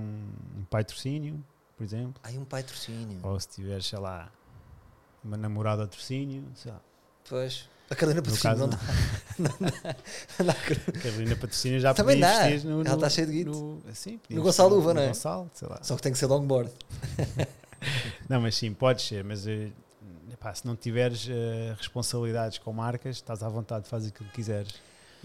um 0.60 0.64
patrocínio, 0.70 1.44
por 1.78 1.84
exemplo, 1.84 2.16
Ai, 2.24 2.38
um 2.38 2.46
patrocínio. 2.46 3.20
ou 3.24 3.40
se 3.40 3.48
tiveres, 3.50 3.86
sei 3.86 4.00
lá, 4.00 4.30
uma 5.24 5.36
namorada 5.38 5.84
a 5.84 5.88
patrocínio, 5.88 6.44
sei 6.56 6.72
lá. 6.72 6.82
Pois. 7.28 7.68
A 7.90 7.96
Carolina 7.96 8.22
Patrocínio 8.24 8.58
não 8.58 8.70
dá. 8.70 8.78
Não 9.38 9.50
dá. 9.50 9.96
Não 10.40 10.46
dá. 10.48 10.54
Carolina 11.04 11.36
Patrocínio 11.36 11.80
já 11.80 11.94
Também 11.94 12.20
podia 12.20 12.34
dá. 12.40 12.48
investir 12.50 12.70
no, 12.70 12.82
Ela 12.82 12.96
está 12.96 13.10
cheia 13.12 13.28
de 13.28 13.34
guito. 13.34 13.52
no, 13.52 13.82
No 14.32 14.42
Gonçalo 14.42 14.78
Uva, 14.80 14.94
não 14.96 15.02
é? 15.04 15.08
Gonçalo, 15.08 15.52
sei 15.54 15.68
lá. 15.68 15.80
Só 15.84 15.96
que 15.96 16.02
tem 16.02 16.12
que 16.12 16.18
ser 16.18 16.26
longboard. 16.26 16.72
Não, 18.28 18.42
mas 18.42 18.56
sim, 18.56 18.74
pode 18.74 19.04
ser, 19.04 19.24
mas 19.24 19.46
eh, 19.46 19.70
epá, 20.34 20.52
se 20.56 20.66
não 20.66 20.76
tiveres 20.76 21.28
eh, 21.30 21.76
responsabilidades 21.78 22.58
com 22.58 22.74
marcas, 22.74 23.18
estás 23.18 23.44
à 23.44 23.50
vontade, 23.50 23.88
faz 23.88 24.08
aquilo 24.08 24.28
que 24.30 24.36
quiseres. 24.36 24.74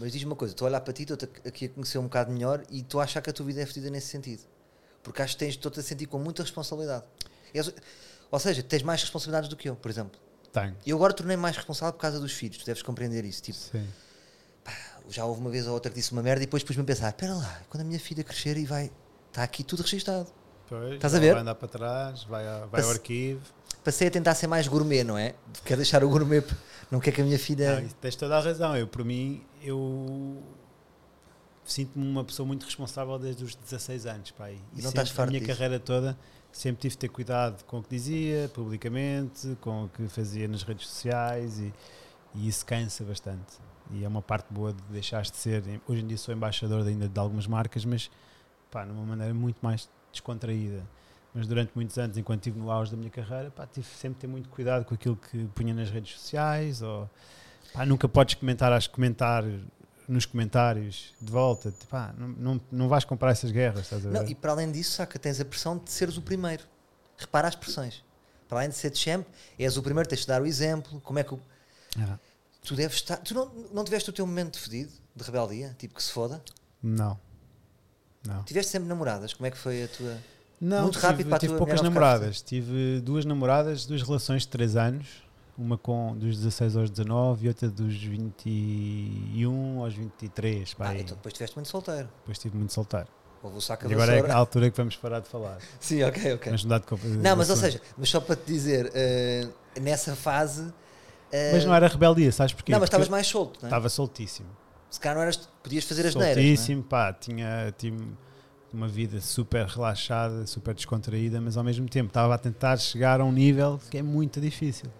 Mas 0.00 0.12
diz-me 0.12 0.30
uma 0.30 0.36
coisa, 0.36 0.54
estou 0.54 0.66
a 0.66 0.70
olhar 0.70 0.80
para 0.80 0.92
ti, 0.92 1.02
estou-te 1.02 1.26
aqui 1.46 1.66
a 1.66 1.68
conhecer 1.68 1.98
um 1.98 2.04
bocado 2.04 2.32
melhor 2.32 2.62
e 2.70 2.80
estou 2.80 3.00
a 3.00 3.04
achar 3.04 3.20
que 3.20 3.28
a 3.28 3.32
tua 3.32 3.44
vida 3.46 3.60
é 3.60 3.66
fedida 3.66 3.90
nesse 3.90 4.06
sentido. 4.08 4.42
Porque 5.02 5.20
acho 5.22 5.34
que 5.34 5.40
tens, 5.40 5.50
estou-te 5.50 5.78
a 5.78 5.82
sentir 5.82 6.06
com 6.06 6.18
muita 6.18 6.42
responsabilidade. 6.42 7.04
És- 7.54 7.72
ou 8.30 8.38
seja, 8.38 8.62
tens 8.62 8.82
mais 8.82 9.00
responsabilidades 9.02 9.48
do 9.48 9.56
que 9.56 9.68
eu, 9.68 9.76
por 9.76 9.90
exemplo. 9.90 10.18
Tenho. 10.52 10.74
Eu 10.86 10.96
agora 10.96 11.12
tornei-me 11.12 11.40
mais 11.42 11.56
responsável 11.56 11.92
por 11.92 12.00
causa 12.00 12.18
dos 12.18 12.32
filhos, 12.32 12.58
tu 12.58 12.64
deves 12.66 12.82
compreender 12.82 13.24
isso. 13.24 13.42
Tipo, 13.42 13.58
Sim. 13.58 13.86
já 15.08 15.24
houve 15.24 15.40
uma 15.40 15.50
vez 15.50 15.66
ou 15.66 15.74
outra 15.74 15.90
que 15.90 15.96
disse 15.98 16.12
uma 16.12 16.22
merda 16.22 16.42
e 16.42 16.46
depois 16.46 16.62
pus-me 16.62 16.82
a 16.82 16.86
pensar: 16.86 17.08
espera 17.08 17.34
lá, 17.34 17.60
quando 17.68 17.82
a 17.82 17.84
minha 17.84 17.98
filha 18.00 18.22
crescer 18.24 18.56
e 18.56 18.64
vai, 18.64 18.90
está 19.28 19.42
aqui 19.42 19.62
tudo 19.64 19.82
registado. 19.82 20.26
Pois, 20.68 20.94
Estás 20.94 21.14
a 21.14 21.18
ver? 21.18 21.32
Vai 21.32 21.42
andar 21.42 21.54
para 21.56 21.68
trás, 21.68 22.24
vai, 22.24 22.46
a- 22.46 22.50
vai 22.58 22.62
ao 22.62 22.68
Passe- 22.70 22.90
arquivo. 22.90 23.40
Passei 23.82 24.08
a 24.08 24.10
tentar 24.10 24.34
ser 24.34 24.46
mais 24.46 24.68
gourmet, 24.68 25.02
não 25.02 25.16
é? 25.16 25.34
Quero 25.64 25.78
deixar 25.78 26.04
o 26.04 26.08
gourmet, 26.08 26.44
não 26.90 27.00
quer 27.00 27.12
que 27.12 27.20
a 27.22 27.24
minha 27.24 27.38
filha. 27.38 27.80
Não, 27.80 27.88
tens 27.88 28.14
toda 28.14 28.36
a 28.36 28.40
razão. 28.40 28.76
Eu, 28.76 28.86
por 28.86 29.04
mim, 29.04 29.42
eu 29.62 30.42
sinto-me 31.64 32.06
uma 32.08 32.24
pessoa 32.24 32.46
muito 32.46 32.64
responsável 32.64 33.18
desde 33.18 33.44
os 33.44 33.54
16 33.54 34.06
anos. 34.06 34.30
Pá, 34.32 34.50
e 34.50 34.54
E 34.74 34.82
não 34.82 34.88
estás 34.88 35.10
farto 35.10 35.28
A 35.28 35.32
minha 35.32 35.40
disso? 35.40 35.52
carreira 35.52 35.78
toda 35.78 36.16
sempre 36.52 36.80
tive 36.82 36.92
de 36.92 36.98
ter 36.98 37.08
cuidado 37.08 37.64
com 37.64 37.78
o 37.78 37.82
que 37.82 37.90
dizia 37.90 38.50
publicamente, 38.52 39.56
com 39.60 39.84
o 39.84 39.88
que 39.88 40.08
fazia 40.08 40.48
nas 40.48 40.62
redes 40.62 40.88
sociais 40.88 41.58
e, 41.60 41.72
e 42.34 42.48
isso 42.48 42.64
cansa 42.66 43.04
bastante. 43.04 43.58
E 43.92 44.04
é 44.04 44.08
uma 44.08 44.22
parte 44.22 44.52
boa 44.52 44.72
de 44.72 44.82
deixares 44.90 45.30
de 45.30 45.36
ser. 45.36 45.62
Hoje 45.88 46.02
em 46.02 46.06
dia 46.06 46.16
sou 46.16 46.34
embaixador 46.34 46.86
ainda 46.86 47.08
de 47.08 47.18
algumas 47.18 47.46
marcas, 47.46 47.84
mas 47.84 48.10
pá, 48.70 48.84
numa 48.84 49.04
maneira 49.04 49.34
muito 49.34 49.58
mais 49.62 49.88
descontraída. 50.12 50.82
Mas 51.32 51.46
durante 51.46 51.70
muitos 51.76 51.96
anos, 51.96 52.16
enquanto 52.16 52.40
estive 52.40 52.58
no 52.58 52.70
auge 52.70 52.90
da 52.90 52.96
minha 52.96 53.10
carreira, 53.10 53.50
pá, 53.50 53.66
tive 53.66 53.86
sempre 53.86 54.14
de 54.16 54.20
ter 54.22 54.26
muito 54.26 54.48
cuidado 54.48 54.84
com 54.84 54.94
aquilo 54.94 55.16
que 55.16 55.44
punha 55.54 55.72
nas 55.72 55.88
redes 55.90 56.14
sociais. 56.18 56.82
Ou, 56.82 57.08
pá, 57.72 57.84
nunca 57.86 58.08
podes 58.08 58.34
comentar, 58.34 58.72
acho 58.72 58.90
comentar 58.90 59.44
nos 60.08 60.26
comentários 60.26 61.14
de 61.20 61.30
volta. 61.30 61.70
Tipo, 61.70 61.86
pá, 61.86 62.12
não, 62.18 62.28
não, 62.28 62.60
não 62.70 62.88
vais 62.88 63.04
comprar 63.04 63.30
essas 63.30 63.50
guerras, 63.52 63.82
estás 63.82 64.04
a 64.06 64.10
ver? 64.10 64.18
Não, 64.22 64.28
e 64.28 64.34
para 64.34 64.52
além 64.52 64.70
disso, 64.72 64.92
saca, 64.92 65.18
tens 65.18 65.40
a 65.40 65.44
pressão 65.44 65.78
de 65.78 65.90
seres 65.90 66.16
o 66.16 66.22
primeiro. 66.22 66.64
Repara 67.16 67.48
as 67.48 67.54
pressões. 67.54 68.02
Para 68.48 68.58
além 68.58 68.70
de 68.70 68.74
ser 68.76 68.90
de 68.90 68.98
champ, 68.98 69.24
és 69.58 69.76
o 69.76 69.82
primeiro, 69.82 70.08
tens 70.08 70.22
de 70.22 70.26
dar 70.26 70.42
o 70.42 70.46
exemplo. 70.46 71.00
Como 71.02 71.18
é 71.18 71.22
que 71.24 71.34
o- 71.34 71.40
Ah, 71.98 72.18
tu 72.64 72.74
deves 72.74 72.96
estar. 72.96 73.16
Tu 73.18 73.32
não, 73.34 73.50
não 73.72 73.84
tiveste 73.84 74.10
o 74.10 74.12
teu 74.12 74.26
momento 74.26 74.54
de 74.54 74.58
fedido, 74.60 74.92
de 75.14 75.22
rebeldia? 75.22 75.74
Tipo 75.78 75.94
que 75.94 76.02
se 76.02 76.10
foda? 76.12 76.42
não. 76.82 77.18
Não. 78.26 78.42
Tiveste 78.42 78.70
sempre 78.72 78.86
namoradas? 78.86 79.32
Como 79.32 79.46
é 79.46 79.50
que 79.50 79.56
foi 79.56 79.84
a 79.84 79.88
tua. 79.88 80.18
Não, 80.60 80.82
Muito 80.82 80.96
tive, 80.96 81.06
rápido 81.06 81.26
para 81.28 81.36
a 81.36 81.40
tive 81.40 81.52
tua 81.52 81.58
poucas 81.58 81.80
namoradas. 81.80 82.42
Tive 82.42 83.00
duas 83.00 83.24
namoradas, 83.24 83.86
duas 83.86 84.02
relações 84.02 84.42
de 84.42 84.48
3 84.48 84.76
anos. 84.76 85.06
Uma 85.60 85.76
com 85.76 86.16
dos 86.16 86.38
16 86.38 86.74
aos 86.74 86.88
19 86.90 87.44
e 87.44 87.48
outra 87.48 87.68
dos 87.68 87.94
21 87.94 89.82
aos 89.82 89.92
23. 89.94 90.72
Pá, 90.72 90.88
Ah, 90.88 90.94
então 90.98 91.14
depois 91.16 91.34
tiveste 91.34 91.54
muito 91.56 91.68
solteiro. 91.68 92.08
Depois 92.20 92.38
estive 92.38 92.56
muito 92.56 92.72
solteiro. 92.72 93.08
Houve 93.42 93.58
o 93.58 93.60
saco 93.60 93.86
E 93.86 93.92
agora 93.92 94.16
é 94.16 94.30
a 94.30 94.36
altura 94.36 94.70
que 94.70 94.76
vamos 94.76 94.96
parar 94.96 95.20
de 95.20 95.28
falar. 95.28 95.58
Sim, 95.78 96.02
ok, 96.02 96.34
ok. 96.34 96.52
Mas, 96.52 96.62
mudar 96.64 96.78
de 96.78 96.86
comp- 96.86 97.02
Não, 97.04 97.36
mas 97.36 97.50
ou 97.50 97.56
seja, 97.56 97.80
mas 97.96 98.08
só 98.08 98.20
para 98.20 98.36
te 98.36 98.46
dizer, 98.46 98.90
eh, 98.94 99.48
nessa 99.80 100.16
fase. 100.16 100.72
eh, 101.30 101.52
Mas 101.52 101.64
não 101.66 101.74
era 101.74 101.88
rebeldia, 101.88 102.32
sabes 102.32 102.52
porquê? 102.54 102.72
Não, 102.72 102.78
mas 102.80 102.86
estavas 102.88 103.08
mais 103.08 103.26
solto, 103.26 103.58
não 103.60 103.66
é? 103.66 103.68
Estava 103.68 103.88
soltíssimo. 103.90 104.48
Se 104.90 104.98
calhar 104.98 105.16
não 105.16 105.22
eras. 105.22 105.36
Podias 105.62 105.84
fazer 105.84 106.06
as 106.06 106.14
neiras. 106.14 106.42
Soltíssimo, 106.42 106.82
pá, 106.82 107.12
tinha, 107.12 107.72
tinha 107.78 107.96
uma 108.72 108.88
vida 108.88 109.20
super 109.20 109.66
relaxada, 109.66 110.46
super 110.46 110.74
descontraída, 110.74 111.38
mas 111.40 111.56
ao 111.58 111.64
mesmo 111.64 111.86
tempo 111.88 112.08
estava 112.08 112.34
a 112.34 112.38
tentar 112.38 112.76
chegar 112.78 113.20
a 113.20 113.24
um 113.24 113.32
nível 113.32 113.78
que 113.90 113.98
é 113.98 114.02
muito 114.02 114.40
difícil. 114.40 114.90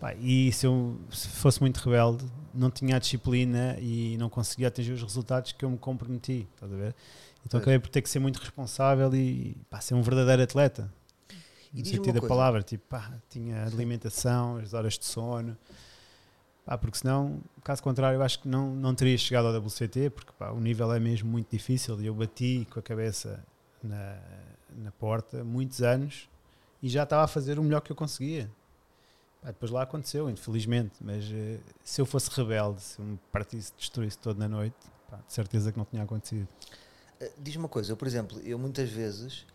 Pá, 0.00 0.14
e 0.14 0.52
se 0.52 0.66
eu 0.66 0.98
se 1.10 1.28
fosse 1.28 1.60
muito 1.60 1.78
rebelde, 1.78 2.24
não 2.52 2.70
tinha 2.70 2.96
a 2.96 2.98
disciplina 2.98 3.76
e 3.80 4.16
não 4.18 4.28
conseguia 4.28 4.68
atingir 4.68 4.92
os 4.92 5.02
resultados 5.02 5.52
que 5.52 5.64
eu 5.64 5.70
me 5.70 5.78
comprometi, 5.78 6.46
estás 6.54 6.72
a 6.72 6.76
ver? 6.76 6.94
Então 7.46 7.58
Pois. 7.58 7.62
acabei 7.62 7.78
por 7.78 7.88
ter 7.88 8.02
que 8.02 8.10
ser 8.10 8.18
muito 8.18 8.38
responsável 8.38 9.14
e 9.14 9.56
pá, 9.70 9.80
ser 9.80 9.94
um 9.94 10.02
verdadeiro 10.02 10.42
atleta. 10.42 10.92
E 11.72 11.80
No 11.80 11.84
sentido 11.86 12.14
da 12.14 12.20
coisa. 12.20 12.28
palavra, 12.28 12.62
tipo, 12.62 12.84
pá, 12.88 13.12
tinha 13.30 13.64
alimentação, 13.64 14.56
as 14.58 14.74
horas 14.74 14.98
de 14.98 15.04
sono, 15.04 15.56
pá, 16.64 16.76
porque 16.76 16.98
senão, 16.98 17.40
caso 17.64 17.82
contrário, 17.82 18.18
eu 18.18 18.22
acho 18.22 18.40
que 18.40 18.48
não, 18.48 18.74
não 18.74 18.94
teria 18.94 19.16
chegado 19.16 19.46
ao 19.46 19.54
WCT, 19.62 20.10
porque 20.10 20.32
pá, 20.38 20.50
o 20.50 20.60
nível 20.60 20.92
é 20.92 20.98
mesmo 21.00 21.30
muito 21.30 21.50
difícil 21.50 22.00
e 22.02 22.06
eu 22.06 22.14
bati 22.14 22.66
com 22.70 22.78
a 22.80 22.82
cabeça 22.82 23.42
na, 23.82 24.18
na 24.76 24.90
porta 24.92 25.42
muitos 25.44 25.82
anos 25.82 26.28
e 26.82 26.88
já 26.88 27.04
estava 27.04 27.24
a 27.24 27.28
fazer 27.28 27.58
o 27.58 27.62
melhor 27.62 27.80
que 27.80 27.92
eu 27.92 27.96
conseguia. 27.96 28.50
Pá, 29.42 29.48
depois 29.48 29.70
lá 29.70 29.82
aconteceu, 29.82 30.28
infelizmente, 30.30 30.94
mas 31.00 31.24
eh, 31.32 31.58
se 31.84 32.00
eu 32.00 32.06
fosse 32.06 32.30
rebelde, 32.30 32.80
se 32.80 33.00
me 33.00 33.18
partisse, 33.30 33.72
destruísse 33.76 34.18
todo 34.18 34.38
na 34.38 34.48
noite, 34.48 34.76
pá, 35.10 35.18
de 35.26 35.32
certeza 35.32 35.70
que 35.72 35.78
não 35.78 35.84
tinha 35.84 36.02
acontecido. 36.02 36.48
Uh, 37.20 37.30
Diz-me 37.38 37.62
uma 37.62 37.68
coisa, 37.68 37.92
eu, 37.92 37.96
por 37.96 38.06
exemplo, 38.08 38.40
eu 38.40 38.58
muitas 38.58 38.90
vezes 38.90 39.46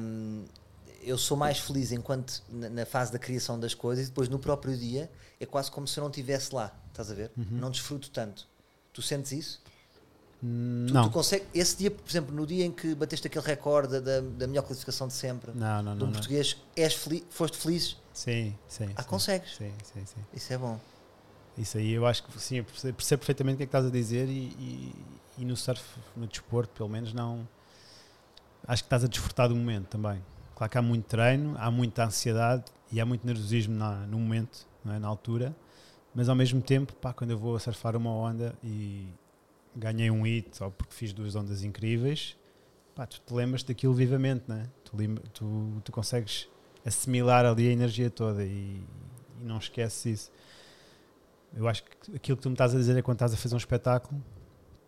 hum, 0.00 0.44
eu 1.02 1.16
sou 1.16 1.36
mais 1.36 1.58
feliz 1.58 1.92
enquanto 1.92 2.42
na, 2.50 2.68
na 2.68 2.86
fase 2.86 3.12
da 3.12 3.18
criação 3.18 3.58
das 3.58 3.74
coisas 3.74 4.06
e 4.06 4.08
depois 4.08 4.28
no 4.28 4.38
próprio 4.38 4.76
dia 4.76 5.10
é 5.40 5.46
quase 5.46 5.70
como 5.70 5.86
se 5.86 5.98
eu 5.98 6.02
não 6.02 6.10
estivesse 6.10 6.54
lá, 6.54 6.74
estás 6.88 7.10
a 7.10 7.14
ver? 7.14 7.30
Uhum. 7.36 7.46
Não 7.52 7.70
desfruto 7.70 8.10
tanto. 8.10 8.46
Tu 8.92 9.00
sentes 9.02 9.32
isso? 9.32 9.62
Hum, 10.42 10.86
Tu, 10.88 10.94
não. 10.94 11.04
tu 11.04 11.10
consegue, 11.10 11.46
esse 11.54 11.76
dia, 11.76 11.90
por 11.90 12.08
exemplo, 12.08 12.34
no 12.34 12.46
dia 12.46 12.64
em 12.64 12.70
que 12.70 12.94
bateste 12.94 13.26
aquele 13.26 13.44
recorde 13.44 14.00
da, 14.00 14.20
da 14.20 14.46
melhor 14.46 14.62
classificação 14.62 15.08
de 15.08 15.14
sempre 15.14 15.52
não, 15.52 15.82
não, 15.82 15.92
do 15.94 15.98
não, 15.98 16.06
não. 16.06 16.12
português, 16.12 16.56
és 16.76 16.94
feliz, 16.94 17.24
foste 17.30 17.56
feliz? 17.56 17.96
Sim, 18.18 18.52
sim. 18.66 18.88
Ah, 18.96 19.02
sim. 19.02 19.08
consegues? 19.08 19.54
Sim, 19.54 19.72
sim, 19.84 20.04
sim. 20.04 20.20
Isso 20.34 20.52
é 20.52 20.58
bom. 20.58 20.80
Isso 21.56 21.78
aí 21.78 21.92
eu 21.92 22.04
acho 22.04 22.24
que 22.24 22.40
sim, 22.40 22.64
percebo, 22.64 22.96
percebo 22.96 23.20
perfeitamente 23.20 23.54
o 23.54 23.56
que 23.58 23.62
é 23.62 23.66
que 23.66 23.68
estás 23.68 23.86
a 23.86 23.90
dizer 23.90 24.28
e, 24.28 24.48
e, 24.58 24.94
e 25.38 25.44
no 25.44 25.56
surf, 25.56 25.84
no 26.16 26.26
desporto, 26.26 26.74
pelo 26.74 26.88
menos, 26.88 27.12
não. 27.12 27.48
Acho 28.66 28.82
que 28.82 28.86
estás 28.86 29.04
a 29.04 29.06
desfrutar 29.06 29.48
do 29.48 29.54
momento 29.54 29.86
também. 29.86 30.20
Claro 30.56 30.68
que 30.68 30.76
há 30.76 30.82
muito 30.82 31.04
treino, 31.04 31.54
há 31.58 31.70
muita 31.70 32.06
ansiedade 32.06 32.64
e 32.90 33.00
há 33.00 33.06
muito 33.06 33.24
nervosismo 33.24 33.76
na, 33.76 34.04
no 34.08 34.18
momento, 34.18 34.66
é? 34.86 34.98
na 34.98 35.06
altura, 35.06 35.54
mas 36.12 36.28
ao 36.28 36.34
mesmo 36.34 36.60
tempo, 36.60 36.94
pá, 36.94 37.12
quando 37.12 37.30
eu 37.30 37.38
vou 37.38 37.54
a 37.54 37.60
surfar 37.60 37.94
uma 37.94 38.10
onda 38.10 38.52
e 38.64 39.06
ganhei 39.76 40.10
um 40.10 40.22
hit 40.22 40.60
ou 40.60 40.72
porque 40.72 40.92
fiz 40.92 41.12
duas 41.12 41.36
ondas 41.36 41.62
incríveis, 41.62 42.36
pá, 42.96 43.06
tu 43.06 43.20
te 43.24 43.32
lembras 43.32 43.62
daquilo 43.62 43.94
vivamente, 43.94 44.42
não 44.48 44.56
é? 44.56 44.66
tu, 44.82 44.96
tu, 45.32 45.82
tu 45.84 45.92
consegues 45.92 46.48
assimilar 46.84 47.44
ali 47.44 47.68
a 47.68 47.72
energia 47.72 48.10
toda 48.10 48.44
e, 48.44 48.82
e 49.40 49.44
não 49.44 49.58
esqueces 49.58 50.06
isso. 50.06 50.32
Eu 51.54 51.66
acho 51.68 51.82
que 51.84 52.16
aquilo 52.16 52.36
que 52.36 52.42
tu 52.42 52.48
me 52.50 52.54
estás 52.54 52.74
a 52.74 52.78
dizer 52.78 52.96
é 52.96 53.02
quando 53.02 53.16
estás 53.16 53.32
a 53.32 53.36
fazer 53.36 53.54
um 53.54 53.58
espetáculo, 53.58 54.22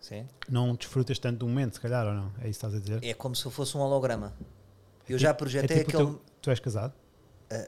Sim. 0.00 0.26
não 0.48 0.74
desfrutas 0.74 1.18
tanto 1.18 1.38
do 1.38 1.48
momento, 1.48 1.74
se 1.74 1.80
calhar, 1.80 2.06
ou 2.06 2.12
não? 2.14 2.26
É 2.40 2.48
isso 2.48 2.60
que 2.60 2.66
estás 2.66 2.74
a 2.74 2.78
dizer? 2.78 3.04
É 3.04 3.14
como 3.14 3.34
se 3.34 3.44
eu 3.46 3.50
fosse 3.50 3.76
um 3.76 3.80
holograma. 3.80 4.32
Eu 5.08 5.18
já 5.18 5.32
projetei 5.34 5.78
tipo 5.84 5.90
o 5.96 6.00
aquele. 6.02 6.10
teu- 6.18 6.22
Tu 6.42 6.50
és 6.50 6.60
casado? 6.60 6.92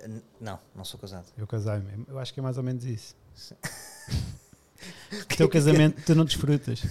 N- 0.07 0.23
não, 0.41 0.59
não 0.75 0.85
sou 0.85 0.99
casado. 1.01 1.27
Eu 1.37 1.47
casei-me. 1.47 2.05
Eu 2.07 2.19
acho 2.19 2.33
que 2.33 2.39
é 2.39 2.43
mais 2.43 2.57
ou 2.57 2.63
menos 2.63 2.85
isso. 2.85 3.17
O 5.13 5.37
teu 5.37 5.49
casamento 5.49 6.01
tu 6.07 6.15
não 6.15 6.25
desfrutas. 6.25 6.83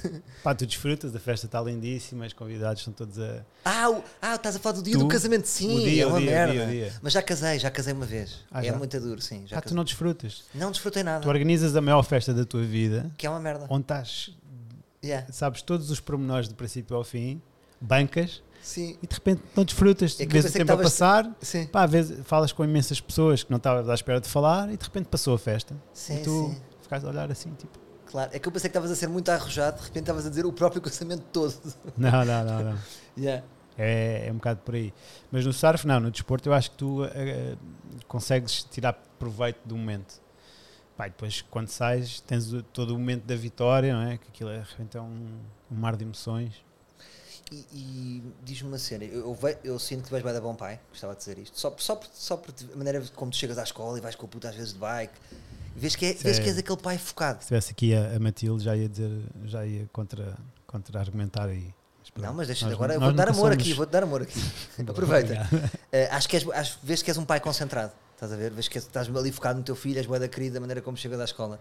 Pá, 0.43 0.53
tu 0.53 0.65
desfrutas, 0.65 1.15
a 1.15 1.19
festa 1.19 1.47
está 1.47 1.59
lindíssima, 1.61 2.25
os 2.25 2.33
convidados 2.33 2.81
estão 2.81 2.93
todos 2.93 3.17
a. 3.19 3.43
Ah, 3.65 3.89
o- 3.89 4.03
ah, 4.21 4.35
estás 4.35 4.55
a 4.55 4.59
falar 4.59 4.75
do 4.75 4.83
dia 4.83 4.93
Tu? 4.93 4.99
do 4.99 5.07
casamento? 5.07 5.45
Sim, 5.47 5.77
O 5.77 5.81
dia, 5.81 6.03
é 6.03 6.05
o 6.05 6.09
uma 6.09 6.19
dia, 6.19 6.29
o 6.29 6.31
merda. 6.33 6.53
dia, 6.53 6.63
o 6.65 6.69
dia. 6.69 6.93
Mas 7.01 7.13
já 7.13 7.21
casei, 7.23 7.57
já 7.57 7.71
casei 7.71 7.93
uma 7.93 8.05
vez. 8.05 8.39
Ah, 8.51 8.61
é 8.63 8.67
já? 8.67 8.77
muito 8.77 8.99
duro, 8.99 9.19
sim. 9.21 9.43
Já 9.47 9.57
Ah, 9.57 9.61
tu 9.61 9.63
casei. 9.65 9.75
não 9.75 9.83
desfrutas. 9.83 10.43
não... 10.53 10.69
desfrutei 10.71 11.01
nada. 11.03 11.21
Tu 11.23 11.29
organizas 11.29 11.75
a 11.75 11.81
maior 11.81 12.03
festa 12.03 12.31
da 12.33 12.45
tua 12.45 12.63
vida, 12.63 13.09
Que 13.17 13.25
é 13.25 13.29
uma 13.29 13.39
merda. 13.39 13.65
onde 13.69 13.83
estás, 13.83 14.31
Yeah. 15.03 15.25
sabes 15.33 15.63
todos 15.63 15.89
os 15.89 15.99
pormenores 15.99 16.47
do 16.47 16.53
princípio 16.53 16.95
ao 16.95 17.03
fim, 17.03 17.41
bancas, 17.81 18.43
Sim, 18.61 18.95
e 19.01 19.07
de 19.07 19.15
repente 19.15 19.41
não 19.55 19.63
desfrutas, 19.65 20.15
É 20.19 20.25
vês 20.27 20.45
o 20.45 20.51
tempo 20.53 20.71
a 20.73 20.77
passar, 20.77 21.35
sim, 21.41 21.65
pá, 21.65 21.87
vês, 21.87 22.13
falas 22.25 22.51
com 22.51 22.63
imensas 22.63 23.01
pessoas 23.01 23.41
que 23.41 23.49
não 23.49 23.57
estavas 23.57 23.89
à 23.89 23.95
espera 23.95 24.21
de 24.21 24.27
falar 24.29 24.71
e 24.71 24.77
de 24.77 24.83
repente 24.83 25.07
passou 25.07 25.33
a 25.33 25.39
festa. 25.39 25.75
sim, 25.91 26.17
e 26.17 26.23
tu 26.23 26.49
sim. 26.53 26.61
Ficaste 26.91 27.05
a 27.05 27.09
olhar 27.09 27.31
assim, 27.31 27.53
tipo, 27.53 27.79
Claro. 28.05 28.29
É 28.33 28.39
que 28.39 28.45
eu 28.45 28.51
pensei 28.51 28.69
que 28.69 28.77
estavas 28.77 28.91
a 28.91 28.95
ser 28.95 29.07
muito 29.07 29.29
arrojado, 29.29 29.77
de 29.77 29.83
repente 29.83 30.03
estavas 30.03 30.25
a 30.25 30.29
dizer 30.29 30.45
o 30.45 30.51
próprio 30.51 30.81
casamento 30.83 31.23
todo. 31.31 31.55
não, 31.97 32.25
não, 32.25 32.43
não, 32.43 32.63
não. 32.63 32.77
Yeah. 33.17 33.45
É, 33.77 34.27
é 34.27 34.31
um 34.31 34.35
bocado 34.35 34.59
por 34.61 34.75
aí. 34.75 34.93
Mas 35.31 35.45
no 35.45 35.53
surf, 35.53 35.87
não, 35.87 35.99
no 35.99 36.11
desporto, 36.11 36.49
eu 36.49 36.53
acho 36.53 36.71
que 36.71 36.77
tu 36.77 37.05
eh, 37.05 37.55
consegues 38.07 38.63
tirar 38.63 38.93
proveito 39.17 39.59
do 39.65 39.77
momento. 39.77 40.21
E 40.99 41.03
depois, 41.03 41.41
quando 41.49 41.67
sais, 41.67 42.19
tens 42.21 42.51
todo 42.71 42.93
o 42.93 42.99
momento 42.99 43.23
da 43.23 43.35
vitória, 43.35 43.91
não 43.91 44.11
é? 44.11 44.17
Que 44.17 44.27
aquilo 44.27 44.49
é, 44.51 44.59
de 44.59 44.69
repente 44.69 44.97
é 44.97 45.01
um, 45.01 45.39
um 45.71 45.75
mar 45.75 45.95
de 45.95 46.03
emoções. 46.03 46.53
E, 47.51 47.65
e 47.73 48.23
diz-me 48.43 48.67
uma 48.67 48.77
cena, 48.77 49.03
eu, 49.05 49.37
eu, 49.41 49.57
eu 49.63 49.79
sinto 49.79 50.03
que 50.03 50.09
tu 50.09 50.11
vais 50.11 50.23
bem 50.23 50.31
da 50.31 50.39
bom 50.39 50.53
pai, 50.53 50.79
gostava 50.89 51.13
de 51.13 51.19
dizer 51.19 51.39
isto, 51.39 51.59
só, 51.59 51.73
só, 51.77 51.95
por, 51.95 52.07
só 52.13 52.37
por 52.37 52.53
a 52.73 52.77
maneira 52.77 53.03
como 53.15 53.31
tu 53.31 53.37
chegas 53.37 53.57
à 53.57 53.63
escola 53.63 53.97
e 53.97 54.01
vais 54.01 54.15
com 54.15 54.25
o 54.25 54.29
puto 54.29 54.47
às 54.47 54.55
vezes 54.55 54.73
de 54.73 54.79
bike 54.79 55.13
Vês 55.75 55.95
que, 55.95 56.05
é, 56.05 56.13
vês 56.13 56.37
que 56.39 56.49
és 56.49 56.57
aquele 56.57 56.77
pai 56.77 56.97
focado. 56.97 57.37
Se 57.39 57.43
estivesse 57.45 57.71
aqui 57.71 57.93
a, 57.95 58.15
a 58.15 58.19
Matilde, 58.19 58.63
já 58.63 58.75
ia 58.75 58.89
dizer, 58.89 59.11
já 59.45 59.65
ia 59.65 59.87
contra, 59.91 60.37
contra 60.67 60.99
argumentar 60.99 61.47
aí. 61.47 61.73
pronto, 62.13 62.27
Não, 62.27 62.33
mas 62.33 62.47
deixa 62.47 62.65
nós- 62.65 62.73
agora, 62.75 62.99
vou-te 62.99 63.15
dar 63.15 63.29
amor 63.29 63.35
somos- 63.51 63.53
aqui, 63.53 63.73
vou-te 63.73 63.89
dar 63.89 64.03
amor 64.03 64.21
aqui. 64.21 64.39
Aproveita. 64.87 65.49
Eh, 65.91 66.07
acho 66.11 66.27
que 66.27 66.35
és, 66.35 66.47
acho, 66.49 66.79
vês 66.83 67.01
que 67.01 67.09
és 67.09 67.17
um 67.17 67.25
pai 67.25 67.39
concentrado, 67.39 67.93
estás 68.13 68.31
a 68.31 68.35
ver? 68.35 68.51
Vês 68.51 68.67
que 68.67 68.77
estás 68.77 69.07
ali 69.15 69.31
focado 69.31 69.59
no 69.59 69.65
teu 69.65 69.75
filho, 69.75 69.97
és 69.97 70.05
boa 70.05 70.19
da 70.19 70.27
querida, 70.27 70.55
da 70.55 70.59
maneira 70.59 70.81
como 70.81 70.97
chega 70.97 71.17
da 71.17 71.23
escola. 71.25 71.59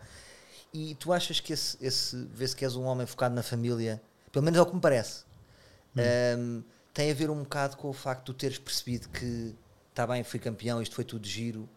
E 0.74 0.94
tu 0.96 1.12
achas 1.12 1.40
que 1.40 1.52
esse, 1.52 1.76
esse 1.80 2.16
vês 2.34 2.52
que 2.54 2.64
és 2.64 2.76
um 2.76 2.84
homem 2.84 3.06
focado 3.06 3.34
na 3.34 3.42
família, 3.42 4.00
pelo 4.32 4.44
menos 4.44 4.58
é 4.58 4.62
o 4.62 4.66
que 4.66 4.74
me 4.74 4.80
parece, 4.80 5.24
Hum. 5.96 6.00
ehm, 6.00 6.62
tem 6.94 7.10
a 7.10 7.14
ver 7.14 7.30
um 7.30 7.42
bocado 7.42 7.76
com 7.76 7.88
o 7.88 7.92
facto 7.92 8.20
de 8.20 8.24
tu 8.26 8.34
teres 8.34 8.58
percebido 8.58 9.08
que 9.08 9.54
está 9.90 10.06
bem, 10.06 10.22
fui 10.22 10.38
campeão, 10.38 10.80
isto 10.82 10.94
foi 10.94 11.04
tudo 11.04 11.26
giro, 11.26 11.68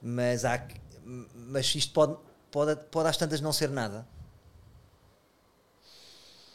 mas, 0.00 0.44
há, 0.44 0.58
mas 1.04 1.74
isto 1.74 1.92
pode, 1.92 2.16
pode, 2.50 2.76
pode 2.90 3.08
às 3.08 3.16
tantas 3.16 3.40
não 3.40 3.52
ser 3.52 3.70
nada. 3.70 4.06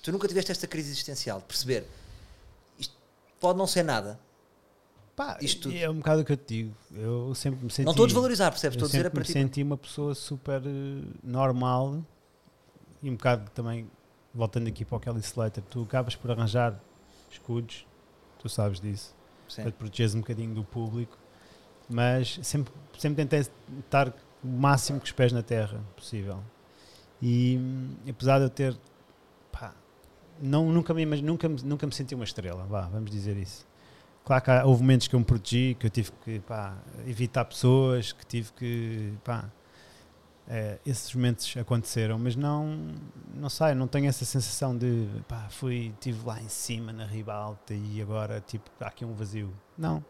Tu 0.01 0.11
nunca 0.11 0.27
tiveste 0.27 0.51
esta 0.51 0.67
crise 0.67 0.89
existencial 0.89 1.39
de 1.39 1.45
perceber 1.45 1.85
isto 2.79 2.95
pode 3.39 3.57
não 3.57 3.67
ser 3.67 3.83
nada. 3.83 4.19
Pá, 5.15 5.37
Isto 5.41 5.63
tudo. 5.63 5.75
é 5.75 5.89
um 5.89 5.95
bocado 5.95 6.21
o 6.21 6.25
que 6.25 6.31
eu 6.31 6.37
te 6.37 6.45
digo. 6.63 6.75
Eu 6.93 7.33
sempre 7.33 7.65
me 7.65 7.71
senti. 7.71 7.85
não 7.85 7.91
estou 7.91 8.03
a 8.03 8.07
desvalorizar, 8.07 8.51
percebes? 8.51 8.75
Estou 8.75 8.85
a 8.85 8.87
dizer 8.87 8.99
a 8.99 9.03
sempre 9.05 9.19
me 9.19 9.25
partir. 9.25 9.33
senti 9.33 9.63
uma 9.63 9.75
pessoa 9.77 10.13
super 10.13 10.61
eh, 10.63 11.03
normal 11.23 12.03
e 13.01 13.09
um 13.09 13.15
bocado 13.15 13.49
também, 13.49 13.89
voltando 14.31 14.67
aqui 14.67 14.85
para 14.85 14.95
o 14.95 14.99
Kelly 14.99 15.19
Slater, 15.21 15.63
tu 15.71 15.81
acabas 15.81 16.15
por 16.15 16.29
arranjar 16.29 16.79
escudos, 17.31 17.85
tu 18.37 18.47
sabes 18.47 18.79
disso, 18.79 19.15
Sim. 19.49 19.63
para 19.63 19.71
te 19.71 19.75
protegeres 19.75 20.13
um 20.13 20.19
bocadinho 20.19 20.53
do 20.53 20.63
público, 20.63 21.17
mas 21.89 22.39
sempre, 22.43 22.71
sempre 22.99 23.25
tentei 23.25 23.39
estar 23.79 24.13
o 24.43 24.47
máximo 24.47 24.99
com 24.99 25.05
os 25.05 25.11
pés 25.11 25.31
na 25.31 25.41
terra 25.41 25.79
possível. 25.95 26.43
E 27.21 27.59
apesar 28.09 28.39
de 28.39 28.45
eu 28.45 28.49
ter, 28.49 28.77
pá, 29.51 29.73
não, 30.41 30.71
nunca, 30.71 30.93
me, 30.93 31.05
nunca, 31.21 31.49
nunca 31.49 31.87
me 31.87 31.93
senti 31.93 32.13
uma 32.13 32.23
estrela, 32.23 32.65
vá, 32.65 32.81
vamos 32.81 33.09
dizer 33.09 33.37
isso. 33.37 33.65
Claro 34.23 34.43
que 34.43 34.51
houve 34.51 34.81
momentos 34.81 35.07
que 35.07 35.15
eu 35.15 35.19
me 35.19 35.25
protegi, 35.25 35.75
que 35.79 35.85
eu 35.85 35.89
tive 35.89 36.11
que 36.23 36.39
pá, 36.41 36.77
evitar 37.05 37.45
pessoas, 37.45 38.11
que 38.11 38.25
tive 38.25 38.51
que. 38.51 39.13
Pá, 39.23 39.49
eh, 40.49 40.79
esses 40.85 41.13
momentos 41.13 41.55
aconteceram, 41.57 42.17
mas 42.19 42.35
não, 42.35 42.93
não 43.33 43.49
sei, 43.49 43.73
não 43.73 43.87
tenho 43.87 44.07
essa 44.07 44.23
sensação 44.25 44.77
de 44.77 45.07
pá, 45.27 45.47
fui, 45.49 45.93
estive 45.93 46.25
lá 46.25 46.41
em 46.41 46.47
cima 46.47 46.93
na 46.93 47.05
riba 47.05 47.33
alta 47.33 47.73
e 47.73 48.01
agora 48.01 48.41
tipo, 48.41 48.69
há 48.79 48.87
aqui 48.87 49.03
um 49.05 49.13
vazio. 49.13 49.53
Não. 49.77 50.03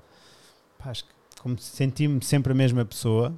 Pá, 0.77 0.91
acho 0.91 1.05
que 1.05 1.11
como 1.41 1.57
senti-me 1.59 2.23
sempre 2.23 2.51
a 2.51 2.55
mesma 2.55 2.83
pessoa, 2.85 3.33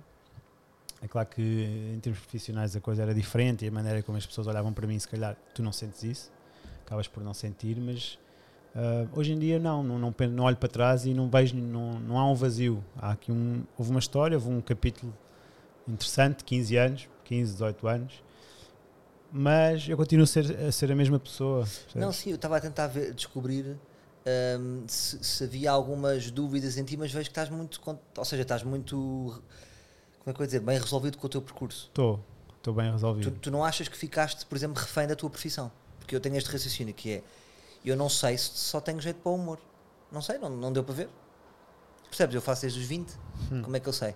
é 1.02 1.08
claro 1.08 1.28
que 1.28 1.42
em 1.42 2.00
termos 2.00 2.20
profissionais 2.20 2.76
a 2.76 2.82
coisa 2.82 3.02
era 3.02 3.14
diferente 3.14 3.66
e 3.66 3.68
a 3.68 3.72
maneira 3.72 4.04
como 4.04 4.18
as 4.18 4.26
pessoas 4.26 4.48
olhavam 4.48 4.74
para 4.74 4.86
mim, 4.86 5.00
se 5.00 5.08
calhar 5.08 5.36
tu 5.54 5.64
não 5.64 5.72
sentes 5.72 6.04
isso, 6.04 6.32
acabas 6.86 7.08
por 7.08 7.24
não 7.24 7.34
sentir, 7.34 7.78
mas 7.80 8.18
ah, 8.76 9.08
hoje 9.16 9.34
em 9.34 9.40
dia 9.40 9.60
não, 9.60 9.84
não, 9.84 9.98
não, 9.98 10.16
não 10.30 10.44
olho 10.44 10.58
para 10.58 10.70
trás 10.70 11.06
e 11.06 11.14
não 11.14 11.30
vejo, 11.30 11.56
não, 11.56 12.00
não 12.00 12.20
há 12.20 12.30
um 12.30 12.36
vazio. 12.36 12.84
Há 12.98 13.12
aqui 13.12 13.32
um, 13.32 13.64
houve 13.78 13.92
uma 13.92 14.00
história, 14.00 14.36
houve 14.38 14.50
um 14.50 14.62
capítulo 14.62 15.16
interessante, 15.88 16.44
15 16.44 16.76
anos, 16.78 17.10
15, 17.26 17.54
18 17.54 17.88
anos, 17.88 18.24
mas 19.32 19.88
eu 19.88 19.98
continuo 19.98 20.24
a 20.24 20.28
ser 20.28 20.56
a, 20.56 20.72
ser 20.72 20.92
a 20.92 20.96
mesma 20.96 21.20
pessoa. 21.20 21.62
percebes? 21.62 21.96
Não, 21.96 22.12
sim, 22.12 22.30
eu 22.32 22.36
estava 22.36 22.58
a 22.58 22.62
tentar 22.62 22.88
ver- 22.88 23.14
descobrir 23.14 23.78
hum, 24.60 24.84
se, 24.88 25.24
se 25.24 25.44
havia 25.44 25.72
algumas 25.72 26.30
dúvidas 26.32 26.78
em 26.78 26.84
ti, 26.84 26.98
mas 26.98 27.12
vejo 27.12 27.26
que 27.26 27.32
estás 27.32 27.50
muito. 27.50 27.80
Ou 28.18 28.26
seja, 28.26 28.42
estás 28.44 28.64
muito. 28.64 29.42
Como 30.20 30.32
é 30.32 30.34
que 30.34 30.40
eu 30.40 30.44
ia 30.44 30.48
dizer? 30.48 30.60
Bem 30.60 30.78
resolvido 30.80 31.18
com 31.18 31.28
o 31.28 31.30
teu 31.30 31.42
percurso. 31.42 31.88
Estou, 31.88 32.24
estou 32.58 32.74
bem 32.74 32.88
Tu, 32.90 32.92
resolvido. 32.94 33.40
tu 33.40 33.52
não 33.52 33.64
achas 33.64 33.88
que 33.88 33.98
ficaste, 33.98 34.46
por 34.46 34.56
exemplo, 34.56 34.82
refém 34.82 35.08
da 35.08 35.16
tua 35.16 35.30
profissão? 35.30 35.72
Porque 36.00 36.16
eu 36.16 36.20
tenho 36.20 36.36
este 36.36 36.52
raciocínio 36.52 36.94
que 36.94 37.12
é: 37.14 37.24
eu 37.86 37.96
não 37.96 38.10
sei 38.10 38.38
se 38.38 38.52
só 38.58 38.80
tenho 38.82 39.00
jeito 39.00 39.18
para 39.22 39.32
o 39.32 39.36
humor. 39.36 39.60
Não 40.12 40.22
sei, 40.22 40.38
não, 40.38 40.50
não 40.50 40.72
deu 40.74 40.84
para 40.84 40.96
ver. 40.96 41.10
Percebes? 42.10 42.36
Eu 42.36 42.42
faço 42.42 42.62
desde 42.64 42.80
os 42.80 42.86
20, 42.86 43.12
Hum. 43.52 43.62
como 43.62 43.76
é 43.78 43.80
que 43.80 43.88
eu 43.88 43.94
sei? 43.94 44.16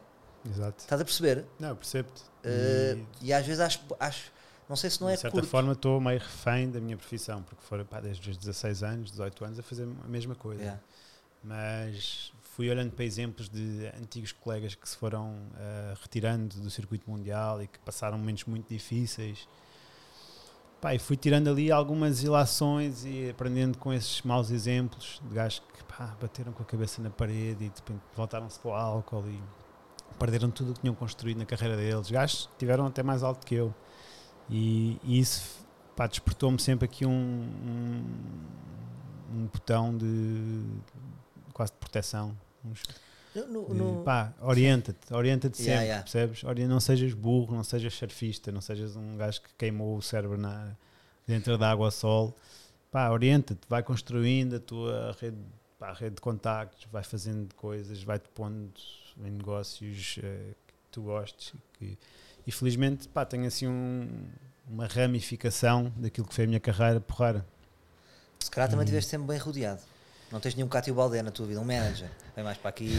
Exato. 0.50 0.80
Estás 0.80 1.00
a 1.02 1.06
perceber? 1.06 1.46
Não, 1.60 1.70
eu 1.70 1.76
percebo-te. 1.76 2.22
Uh, 2.44 2.98
E- 3.22 3.28
e 3.28 3.34
às 3.34 3.46
vezes 3.46 3.62
acho, 3.62 3.80
acho 4.00 4.32
não 4.68 4.76
sei 4.76 4.90
se 4.90 5.00
não 5.00 5.08
é 5.08 5.14
de 5.16 5.22
certa 5.22 5.32
curto. 5.38 5.48
forma 5.48 5.72
estou 5.74 6.02
meio 6.02 6.20
refém 6.20 6.70
da 6.70 6.82
minha 6.82 6.98
profissão, 6.98 7.42
porque 7.44 7.64
foram 7.64 7.86
pá, 7.86 8.02
desde 8.02 8.30
os 8.30 8.36
16 8.38 8.82
anos, 8.84 9.12
18 9.12 9.46
anos 9.46 9.60
a 9.60 9.64
fazer 9.64 9.84
a 9.84 10.08
mesma 10.08 10.36
coisa. 10.36 10.62
Yeah. 10.62 10.82
Mas 11.44 12.33
fui 12.56 12.70
olhando 12.70 12.92
para 12.92 13.04
exemplos 13.04 13.50
de 13.50 13.92
antigos 14.00 14.32
colegas 14.32 14.76
que 14.76 14.88
se 14.88 14.96
foram 14.96 15.36
ah, 15.56 15.96
retirando 16.00 16.56
do 16.62 16.70
circuito 16.70 17.10
mundial 17.10 17.62
e 17.64 17.68
que 17.68 17.80
passaram 17.80 18.18
momentos 18.18 18.46
muito 18.46 18.70
difíceis. 18.70 19.48
Pá, 20.80 20.94
e 20.94 21.00
fui 21.00 21.18
tirando 21.18 21.50
ali 21.50 21.72
algumas 21.72 22.22
ilações 22.22 23.06
e 23.06 23.30
aprendendo 23.30 23.78
com 23.78 23.92
esses 23.92 24.22
maus 24.22 24.52
exemplos 24.52 25.20
de 25.28 25.34
gajos 25.34 25.64
que 25.76 25.84
pá, 25.86 26.16
bateram 26.22 26.52
com 26.52 26.62
a 26.62 26.66
cabeça 26.66 27.02
na 27.02 27.10
parede 27.10 27.66
e 27.66 27.70
de 27.70 27.76
repente 27.76 28.02
voltaram-se 28.16 28.60
para 28.60 28.70
o 28.70 28.74
álcool 28.74 29.24
e 29.28 29.42
perderam 30.20 30.52
tudo 30.52 30.72
o 30.72 30.74
que 30.74 30.82
tinham 30.82 30.94
construído 30.94 31.38
na 31.38 31.46
carreira 31.46 31.76
deles. 31.76 32.12
Gajos 32.12 32.50
tiveram 32.60 32.86
até 32.86 33.02
mais 33.02 33.24
alto 33.24 33.48
que 33.48 33.56
eu. 33.56 33.74
E, 34.48 35.00
e 35.04 35.20
isso 35.20 35.66
despertou-me 36.10 36.60
sempre 36.60 36.86
aqui 36.86 37.06
um, 37.06 37.12
um, 37.12 38.04
um 39.38 39.46
botão 39.46 39.98
de 39.98 40.62
quase 41.54 41.72
de 41.72 41.78
proteção. 41.78 42.36
No- 43.36 43.74
no- 43.74 43.98
de, 44.00 44.04
pá, 44.04 44.32
orienta-te, 44.42 45.12
orienta-te 45.14 45.60
Yeah, 45.62 45.74
sempre, 45.82 45.86
yeah. 45.88 46.04
percebes? 46.04 46.44
Ori- 46.44 46.68
não 46.68 46.80
sejas 46.80 47.14
burro, 47.14 47.56
não 47.56 47.64
sejas 47.64 47.94
surfista, 47.96 48.52
não 48.52 48.62
sejas 48.62 48.96
um 48.96 49.18
gajo 49.18 49.42
que 49.42 49.50
queimou 49.58 49.98
o 49.98 50.02
cérebro 50.02 50.38
na, 50.38 50.76
dentro 51.26 51.58
da 51.58 51.72
água 51.72 51.88
ao 51.88 51.92
sol. 51.92 52.36
Pá, 52.92 53.10
orienta-te, 53.10 53.62
vai 53.68 53.82
construindo 53.82 54.58
a 54.58 54.60
tua 54.60 55.18
rede, 55.20 55.38
pá, 55.80 55.94
rede 55.94 56.16
de 56.16 56.22
contactos, 56.22 56.86
vai 56.92 57.04
fazendo 57.04 57.54
coisas, 57.56 58.04
vai-te 58.04 58.30
pondo 58.30 58.72
em 59.18 59.32
negócios 59.32 60.20
eh, 60.22 60.54
que 60.68 60.74
tu 60.92 61.02
gostes. 61.02 61.54
Que, 61.80 61.98
e 62.46 62.52
felizmente, 62.52 63.08
pá, 63.08 63.26
tenho 63.26 63.48
assim 63.48 63.68
um- 63.68 64.08
uma 64.70 64.86
ramificação 64.86 65.92
daquilo 65.98 66.28
que 66.28 66.36
foi 66.36 66.44
a 66.44 66.48
minha 66.48 66.60
carreira 66.60 67.00
porreira. 67.02 67.44
Se 68.40 68.52
calhar 68.52 68.70
também 68.70 68.82
Hum. 68.84 68.86
estiveste 68.86 69.10
sempre 69.10 69.28
bem 69.28 69.38
rodeado. 69.40 69.82
Não 70.34 70.40
tens 70.40 70.56
nenhum 70.56 70.68
Cátio 70.68 70.96
Baldé 70.96 71.22
na 71.22 71.30
tua 71.30 71.46
vida, 71.46 71.62
um 71.62 71.64
manager. 71.64 72.10
Vem 72.36 72.44
mais 72.44 72.58
para 72.58 72.72
aqui. 72.72 72.90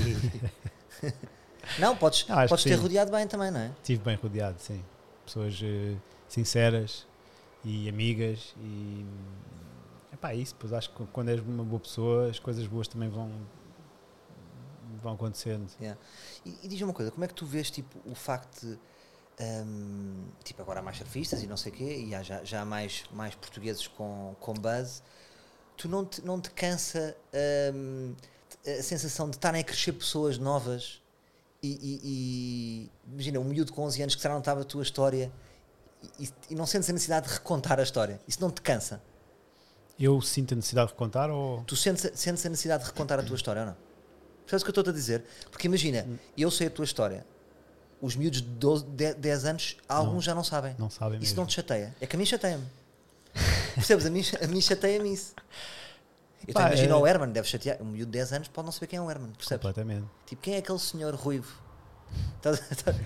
não, 1.81 1.97
podes, 1.97 2.25
acho 2.31 2.49
podes 2.49 2.62
ter 2.62 2.77
sim. 2.77 2.81
rodeado 2.83 3.11
bem 3.11 3.27
também, 3.27 3.51
não 3.51 3.59
é? 3.59 3.73
Estive 3.83 4.05
bem 4.05 4.14
rodeado, 4.14 4.61
sim. 4.61 4.85
Pessoas 5.27 5.61
eh, 5.61 5.97
sinceras 6.29 7.05
e 7.64 7.88
amigas 7.88 8.55
e 8.59 9.05
epá, 10.12 10.31
é 10.31 10.37
isso, 10.37 10.55
pois 10.57 10.73
acho 10.73 10.90
que 10.90 11.05
quando 11.07 11.31
és 11.31 11.40
uma 11.40 11.64
boa 11.64 11.81
pessoa 11.81 12.31
as 12.31 12.38
coisas 12.38 12.68
boas 12.68 12.87
também 12.87 13.09
vão 13.09 13.29
vão 15.03 15.14
acontecendo. 15.14 15.68
E, 16.47 16.57
e 16.62 16.68
diz-me 16.68 16.85
uma 16.85 16.94
coisa, 16.94 17.11
como 17.11 17.25
é 17.25 17.27
que 17.27 17.35
tu 17.35 17.44
vês 17.44 17.68
tipo, 17.68 17.99
o 18.09 18.14
facto 18.14 18.61
de. 18.64 18.79
hum, 19.40 20.25
tipo, 20.44 20.62
agora 20.62 20.79
há 20.79 20.83
mais 20.85 20.99
surfistas 20.99 21.42
e 21.42 21.49
não 21.49 21.57
sei 21.57 21.73
o 21.73 21.75
quê, 21.75 22.05
e 22.07 22.14
há 22.14 22.23
já, 22.23 22.44
já 22.44 22.61
há 22.61 22.64
mais, 22.64 23.05
mais 23.11 23.35
portugueses 23.35 23.88
com, 23.88 24.37
com 24.38 24.55
buzz. 24.55 25.03
Tu 25.77 25.89
não 25.89 26.05
te, 26.05 26.25
não 26.25 26.41
te 26.41 26.51
cansa 26.51 27.17
hum, 27.75 28.15
a 28.67 28.83
sensação 28.83 29.29
de 29.29 29.37
estarem 29.37 29.61
a 29.61 29.65
crescer 29.65 29.93
pessoas 29.93 30.39
novas 30.39 31.03
e, 31.63 31.69
e- 31.69 32.01
e- 32.05 32.91
imagina, 33.13 33.41
um 33.41 33.45
miúdo 33.45 33.73
com 33.73 33.83
11 33.83 34.03
anos 34.03 34.15
que 34.15 34.23
será 34.23 34.35
não 34.35 34.41
estava 34.41 34.61
a 34.61 34.65
tua 34.65 34.83
história 34.83 35.33
e, 36.21 36.29
e 36.51 36.55
não 36.55 36.67
sentes 36.67 36.89
a 36.89 36.93
necessidade 36.93 37.27
de 37.29 37.33
recontar 37.35 37.81
a 37.81 37.83
história. 37.83 38.21
Isso 38.29 38.41
não 38.41 38.51
te 38.51 38.61
cansa? 38.63 39.03
Eu 39.99 40.21
sinto 40.21 40.53
a 40.53 40.57
necessidade 40.57 40.91
de 40.91 40.95
contar 40.97 41.31
ou 41.31 41.63
Tu 41.65 41.77
sentes, 41.77 42.05
a- 42.07 42.15
sentes 42.15 42.45
a 42.47 42.49
necessidade 42.49 42.85
de 42.85 42.91
recontar 42.91 43.19
a 43.19 43.23
tua 43.23 43.37
história 43.37 43.63
ou 43.63 43.67
não? 43.69 43.77
Percebes 44.47 44.63
o 44.63 44.65
que 44.67 44.71
eu 44.79 44.81
estou 44.83 44.93
a 44.93 44.95
dizer? 44.95 45.25
Porque 45.51 45.67
imagina, 45.67 46.07
eu 46.37 46.51
sei 46.51 46.67
a 46.67 46.71
tua 46.71 46.85
história. 46.85 47.27
Os 48.01 48.15
miúdos 48.17 48.43
de 48.43 48.49
12, 48.49 48.85
10, 48.87 49.15
10 49.17 49.45
anos, 49.47 49.77
alguns 49.89 50.15
Não. 50.15 50.21
já 50.21 50.35
não 50.35 50.45
sabem. 50.45 50.75
não 50.79 50.91
sabem 50.91 51.19
Isso 51.19 51.31
mesmo? 51.31 51.37
não 51.41 51.47
te 51.47 51.55
chateia. 51.55 51.95
É 52.01 52.07
que 52.07 52.15
a 52.15 52.19
mim 52.19 52.27
chateia-me. 52.27 52.65
Percebes? 53.75 54.07
A 54.07 54.11
mim, 54.11 54.23
a 54.43 54.47
mim 54.47 54.61
chateia-me 54.61 55.13
isso. 55.13 55.35
Eu 56.47 56.53
Pá, 56.55 56.67
imagino 56.69 56.95
é- 56.95 56.97
o 56.99 57.07
Herman, 57.07 57.31
deve 57.33 57.49
chatear. 57.49 57.81
Um 57.81 57.87
miúdo 57.87 58.07
de 58.13 58.19
10 58.19 58.33
anos 58.33 58.49
pode 58.49 58.67
não 58.67 58.73
saber 58.73 58.87
quem 58.87 58.99
é 58.99 59.03
o 59.03 59.11
Herman. 59.11 59.31
Percebes? 59.33 59.63
Completamente. 59.63 60.07
Tipo, 60.27 60.43
quem 60.43 60.55
é 60.55 60.59
aquele 60.59 60.79
senhor 60.79 61.15
ruivo? 61.15 61.53
Estás, 62.37 62.61
estás- 62.71 62.97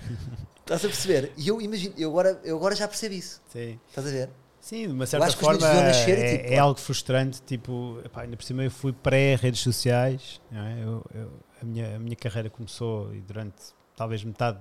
estás 0.59 0.85
a 0.85 0.87
perceber? 0.87 1.31
E 1.37 1.47
eu 1.47 1.61
imagino, 1.61 1.93
eu 1.97 2.09
agora, 2.09 2.39
eu 2.43 2.57
agora 2.57 2.75
já 2.75 2.87
percebo 2.87 3.15
isso. 3.15 3.41
Sim. 3.49 3.79
Estás 3.87 4.05
a 4.07 4.09
ver? 4.11 4.29
Sim, 4.59 4.87
de 4.87 4.93
uma 4.93 5.05
certa 5.07 5.31
forma 5.31 5.67
nascer 5.81 6.17
e, 6.17 6.21
é, 6.21 6.37
tipo, 6.37 6.53
é 6.53 6.57
algo 6.57 6.77
frustrante, 6.79 7.41
tipo, 7.43 8.01
epá, 8.03 8.23
ainda 8.23 8.35
por 8.35 8.43
cima 8.43 8.61
eu 8.63 8.69
fui 8.69 8.91
pré-redes 8.91 9.61
sociais, 9.61 10.41
é? 10.51 10.83
Eu- 10.83 11.05
eu- 11.15 11.31
a, 11.61 11.65
minha, 11.65 11.95
a 11.95 11.99
minha 11.99 12.15
carreira 12.15 12.49
começou 12.49 13.15
e 13.15 13.21
durante 13.21 13.55
talvez 13.95 14.21
metade, 14.21 14.59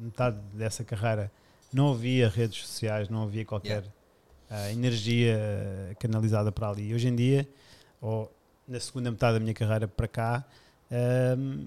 metade 0.00 0.36
dessa 0.52 0.82
carreira 0.82 1.30
não 1.72 1.92
havia 1.92 2.28
redes 2.28 2.66
sociais, 2.66 3.08
não 3.08 3.22
havia 3.22 3.44
qualquer 3.44 3.84
ah, 4.56 4.70
energia 4.72 5.38
canalizada 5.98 6.52
para 6.52 6.68
ali. 6.68 6.94
Hoje 6.94 7.08
em 7.08 7.16
dia, 7.16 7.48
ou 8.00 8.32
na 8.68 8.78
segunda 8.80 9.10
metade 9.10 9.34
da 9.34 9.40
minha 9.40 9.54
carreira 9.54 9.88
para 9.88 10.06
cá, 10.08 10.44
ahm, 10.90 11.64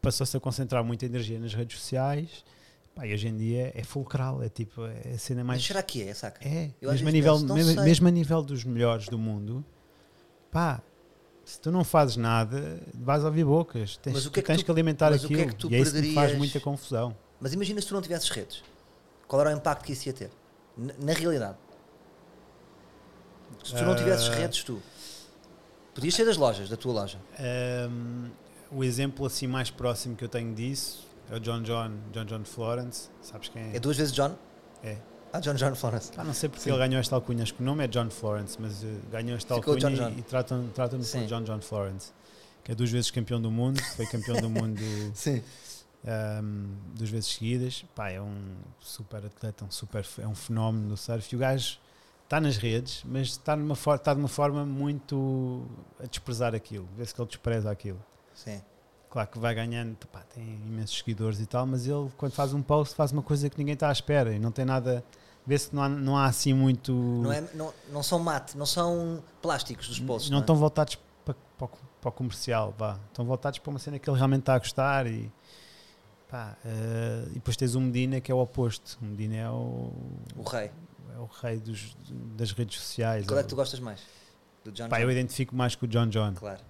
passou-se 0.00 0.36
a 0.36 0.40
concentrar 0.40 0.84
muita 0.84 1.06
energia 1.06 1.38
nas 1.38 1.54
redes 1.54 1.78
sociais 1.78 2.44
Pá, 2.94 3.06
e 3.08 3.12
hoje 3.12 3.26
em 3.26 3.36
dia 3.36 3.72
é 3.74 3.82
fulcral, 3.82 4.40
é 4.40 4.48
tipo, 4.48 4.84
é 4.86 5.14
a 5.14 5.18
cena 5.18 5.40
Mas 5.40 5.46
mais. 5.56 5.64
será 5.66 5.82
que 5.82 6.00
é, 6.02 6.14
saca? 6.14 6.46
É, 6.46 6.70
Eu 6.80 6.92
mesmo 6.92 7.08
a, 7.08 7.10
nível, 7.10 7.38
mesmo, 7.40 7.82
mesmo 7.82 8.06
a 8.06 8.10
nível 8.12 8.40
dos 8.40 8.62
melhores 8.62 9.08
do 9.08 9.18
mundo, 9.18 9.64
pá, 10.48 10.80
se 11.44 11.60
tu 11.60 11.72
não 11.72 11.82
fazes 11.82 12.16
nada, 12.16 12.80
vais 12.94 13.24
ouvir 13.24 13.44
bocas. 13.44 13.96
Tens, 13.96 14.12
Mas 14.12 14.26
o 14.26 14.30
que 14.30 14.38
é 14.38 14.42
que 14.42 14.46
tens 14.46 14.58
tu- 14.62 14.64
que 14.66 14.70
alimentar 14.70 15.10
mas 15.10 15.24
o 15.24 15.26
que 15.28 15.34
é 15.34 15.42
aquilo. 15.42 15.56
que 15.70 15.74
e 15.74 15.76
é 15.76 15.80
isso 15.80 15.92
que 15.92 16.14
faz 16.14 16.36
muita 16.38 16.60
confusão. 16.60 17.16
Mas 17.40 17.52
imagina 17.52 17.80
se 17.80 17.88
tu 17.88 17.94
não 17.94 18.00
tivesses 18.00 18.28
redes. 18.28 18.62
Qual 19.26 19.40
era 19.40 19.50
o 19.50 19.58
impacto 19.58 19.84
que 19.84 19.92
isso 19.92 20.06
ia 20.08 20.12
ter? 20.12 20.30
N- 20.78 20.94
Na 21.00 21.12
realidade. 21.14 21.58
Se 23.64 23.74
tu 23.74 23.82
não 23.84 23.96
tivesses 23.96 24.28
Ah. 24.28 24.34
redes, 24.34 24.62
tu. 24.62 24.80
Podias 25.94 26.14
ser 26.14 26.24
das 26.26 26.36
lojas, 26.36 26.68
da 26.68 26.76
tua 26.76 26.92
loja. 26.92 27.18
Um, 27.90 28.30
o 28.70 28.82
exemplo 28.84 29.24
assim 29.26 29.46
mais 29.46 29.70
próximo 29.70 30.16
que 30.16 30.24
eu 30.24 30.28
tenho 30.28 30.54
disso 30.54 31.06
é 31.30 31.36
o 31.36 31.40
John 31.40 31.62
John, 31.62 31.92
John 32.12 32.24
John 32.24 32.44
Florence. 32.44 33.08
Sabes 33.22 33.48
quem 33.48 33.62
é? 33.62 33.76
É 33.76 33.80
duas 33.80 33.96
vezes 33.96 34.12
John? 34.12 34.34
É. 34.82 34.98
Ah, 35.32 35.40
John 35.40 35.54
John 35.54 35.74
Florence. 35.74 36.10
Ah, 36.16 36.24
não 36.24 36.34
sei 36.34 36.48
porque 36.48 36.62
Sim. 36.64 36.70
ele 36.70 36.78
ganhou 36.78 37.00
esta 37.00 37.14
alcunha. 37.16 37.42
Acho 37.42 37.54
que 37.54 37.62
o 37.62 37.64
nome 37.64 37.84
é 37.84 37.88
John 37.88 38.10
Florence, 38.10 38.56
mas 38.60 38.84
eh, 38.84 38.88
ganhou 39.10 39.36
esta 39.36 39.54
Ficou 39.54 39.74
alcunha 39.74 39.96
John 39.96 40.08
e- 40.08 40.10
John. 40.14 40.18
e 40.18 40.22
tratam- 40.22 40.68
tratam-no 40.74 41.04
Sim. 41.04 41.20
por 41.20 41.26
John 41.28 41.42
John 41.42 41.60
Florence, 41.60 42.12
que 42.62 42.70
é 42.72 42.74
duas 42.74 42.90
vezes 42.90 43.10
campeão 43.10 43.40
do 43.40 43.50
mundo, 43.50 43.80
foi 43.96 44.06
campeão 44.06 44.36
do 44.40 44.50
mundo 44.50 44.80
Sim. 45.14 45.42
um, 46.04 46.68
duas 46.96 47.10
vezes 47.10 47.32
seguidas. 47.34 47.84
Pá, 47.94 48.10
é 48.10 48.20
um 48.20 48.36
super 48.80 49.24
atleta, 49.24 49.64
um 49.64 49.70
super, 49.70 50.04
é 50.18 50.26
um 50.26 50.34
fenómeno 50.34 50.88
do 50.90 50.96
surf. 50.96 51.32
E 51.32 51.36
o 51.36 51.38
gajo 51.40 51.78
está 52.24 52.40
nas 52.40 52.56
redes, 52.56 53.02
mas 53.06 53.28
está, 53.28 53.54
numa 53.54 53.74
está 53.74 54.12
de 54.14 54.20
uma 54.20 54.28
forma 54.28 54.64
muito 54.64 55.64
a 56.02 56.06
desprezar 56.06 56.54
aquilo. 56.54 56.88
Vê-se 56.96 57.14
que 57.14 57.20
ele 57.20 57.28
despreza 57.28 57.70
aquilo. 57.70 58.02
Sim. 58.34 58.60
Claro 59.10 59.28
que 59.28 59.38
vai 59.38 59.54
ganhando, 59.54 59.96
pá, 60.08 60.20
tem 60.34 60.42
imensos 60.42 60.98
seguidores 60.98 61.38
e 61.38 61.46
tal, 61.46 61.64
mas 61.66 61.86
ele, 61.86 62.10
quando 62.16 62.32
faz 62.32 62.52
um 62.52 62.60
post, 62.60 62.94
faz 62.96 63.12
uma 63.12 63.22
coisa 63.22 63.48
que 63.48 63.56
ninguém 63.56 63.74
está 63.74 63.88
à 63.88 63.92
espera 63.92 64.34
e 64.34 64.38
não 64.40 64.50
tem 64.50 64.64
nada. 64.64 65.04
Vê-se 65.46 65.68
que 65.68 65.76
não 65.76 65.82
há, 65.82 65.88
não 65.88 66.16
há 66.16 66.24
assim 66.26 66.52
muito. 66.52 66.92
Não, 66.92 67.30
é, 67.32 67.44
não, 67.54 67.72
não 67.92 68.02
são 68.02 68.18
mate, 68.18 68.56
não 68.56 68.66
são 68.66 69.22
plásticos 69.40 69.86
dos 69.88 70.00
posts. 70.00 70.30
não 70.30 70.38
é? 70.38 70.40
estão 70.40 70.56
voltados 70.56 70.98
para, 71.24 71.34
para, 71.56 71.66
o- 71.66 71.70
para 72.00 72.08
o 72.08 72.12
comercial, 72.12 72.74
vá. 72.76 72.98
Estão 73.08 73.24
voltados 73.24 73.58
para 73.60 73.70
uma 73.70 73.78
cena 73.78 73.98
que 73.98 74.08
ele 74.10 74.16
realmente 74.16 74.40
está 74.40 74.54
a 74.54 74.58
gostar 74.58 75.06
e. 75.06 75.30
Pá, 76.28 76.56
eh, 76.64 77.24
e 77.30 77.34
depois 77.34 77.56
tens 77.56 77.74
o 77.76 77.80
Medina 77.80 78.20
que 78.20 78.32
é 78.32 78.34
o 78.34 78.38
oposto. 78.38 78.98
O 79.00 79.04
Medina 79.04 79.36
é 79.36 79.48
o, 79.50 79.92
O 80.34 80.42
rei. 80.42 80.70
É 81.14 81.18
o 81.18 81.28
rei 81.42 81.58
dos, 81.58 81.96
das 82.36 82.50
redes 82.52 82.78
sociais. 82.80 83.26
Qual 83.26 83.38
é 83.38 83.42
que 83.42 83.48
tu 83.48 83.56
gostas 83.56 83.80
mais? 83.80 84.00
Do 84.64 84.72
John 84.72 84.88
Pá, 84.88 84.96
John? 84.98 85.02
eu 85.04 85.10
identifico 85.10 85.54
mais 85.54 85.74
com 85.74 85.86
o 85.86 85.88
John 85.88 86.08
John. 86.08 86.34
Claro. 86.34 86.60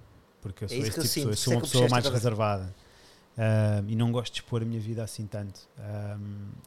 porque 0.43 0.65
eu 0.65 0.67
É 0.67 0.69
sou 0.69 0.79
isso 0.79 0.89
esse 0.89 0.99
eu 0.99 1.05
tipo 1.05 1.19
de 1.21 1.31
pessoa, 1.31 1.33
eu 1.33 1.37
sou 1.37 1.53
uma 1.53 1.59
é 1.59 1.61
que 1.63 1.67
pessoa 1.69 1.85
eu 1.87 1.91
mais 1.91 2.07
reservada 2.09 2.75
Ah, 3.37 3.83
e 3.89 3.97
não 3.97 4.13
gosto 4.13 4.33
de 4.35 4.41
expor 4.41 4.63
a 4.63 4.65
minha 4.65 4.81
vida 4.81 5.03
assim 5.03 5.27
tanto. 5.27 5.61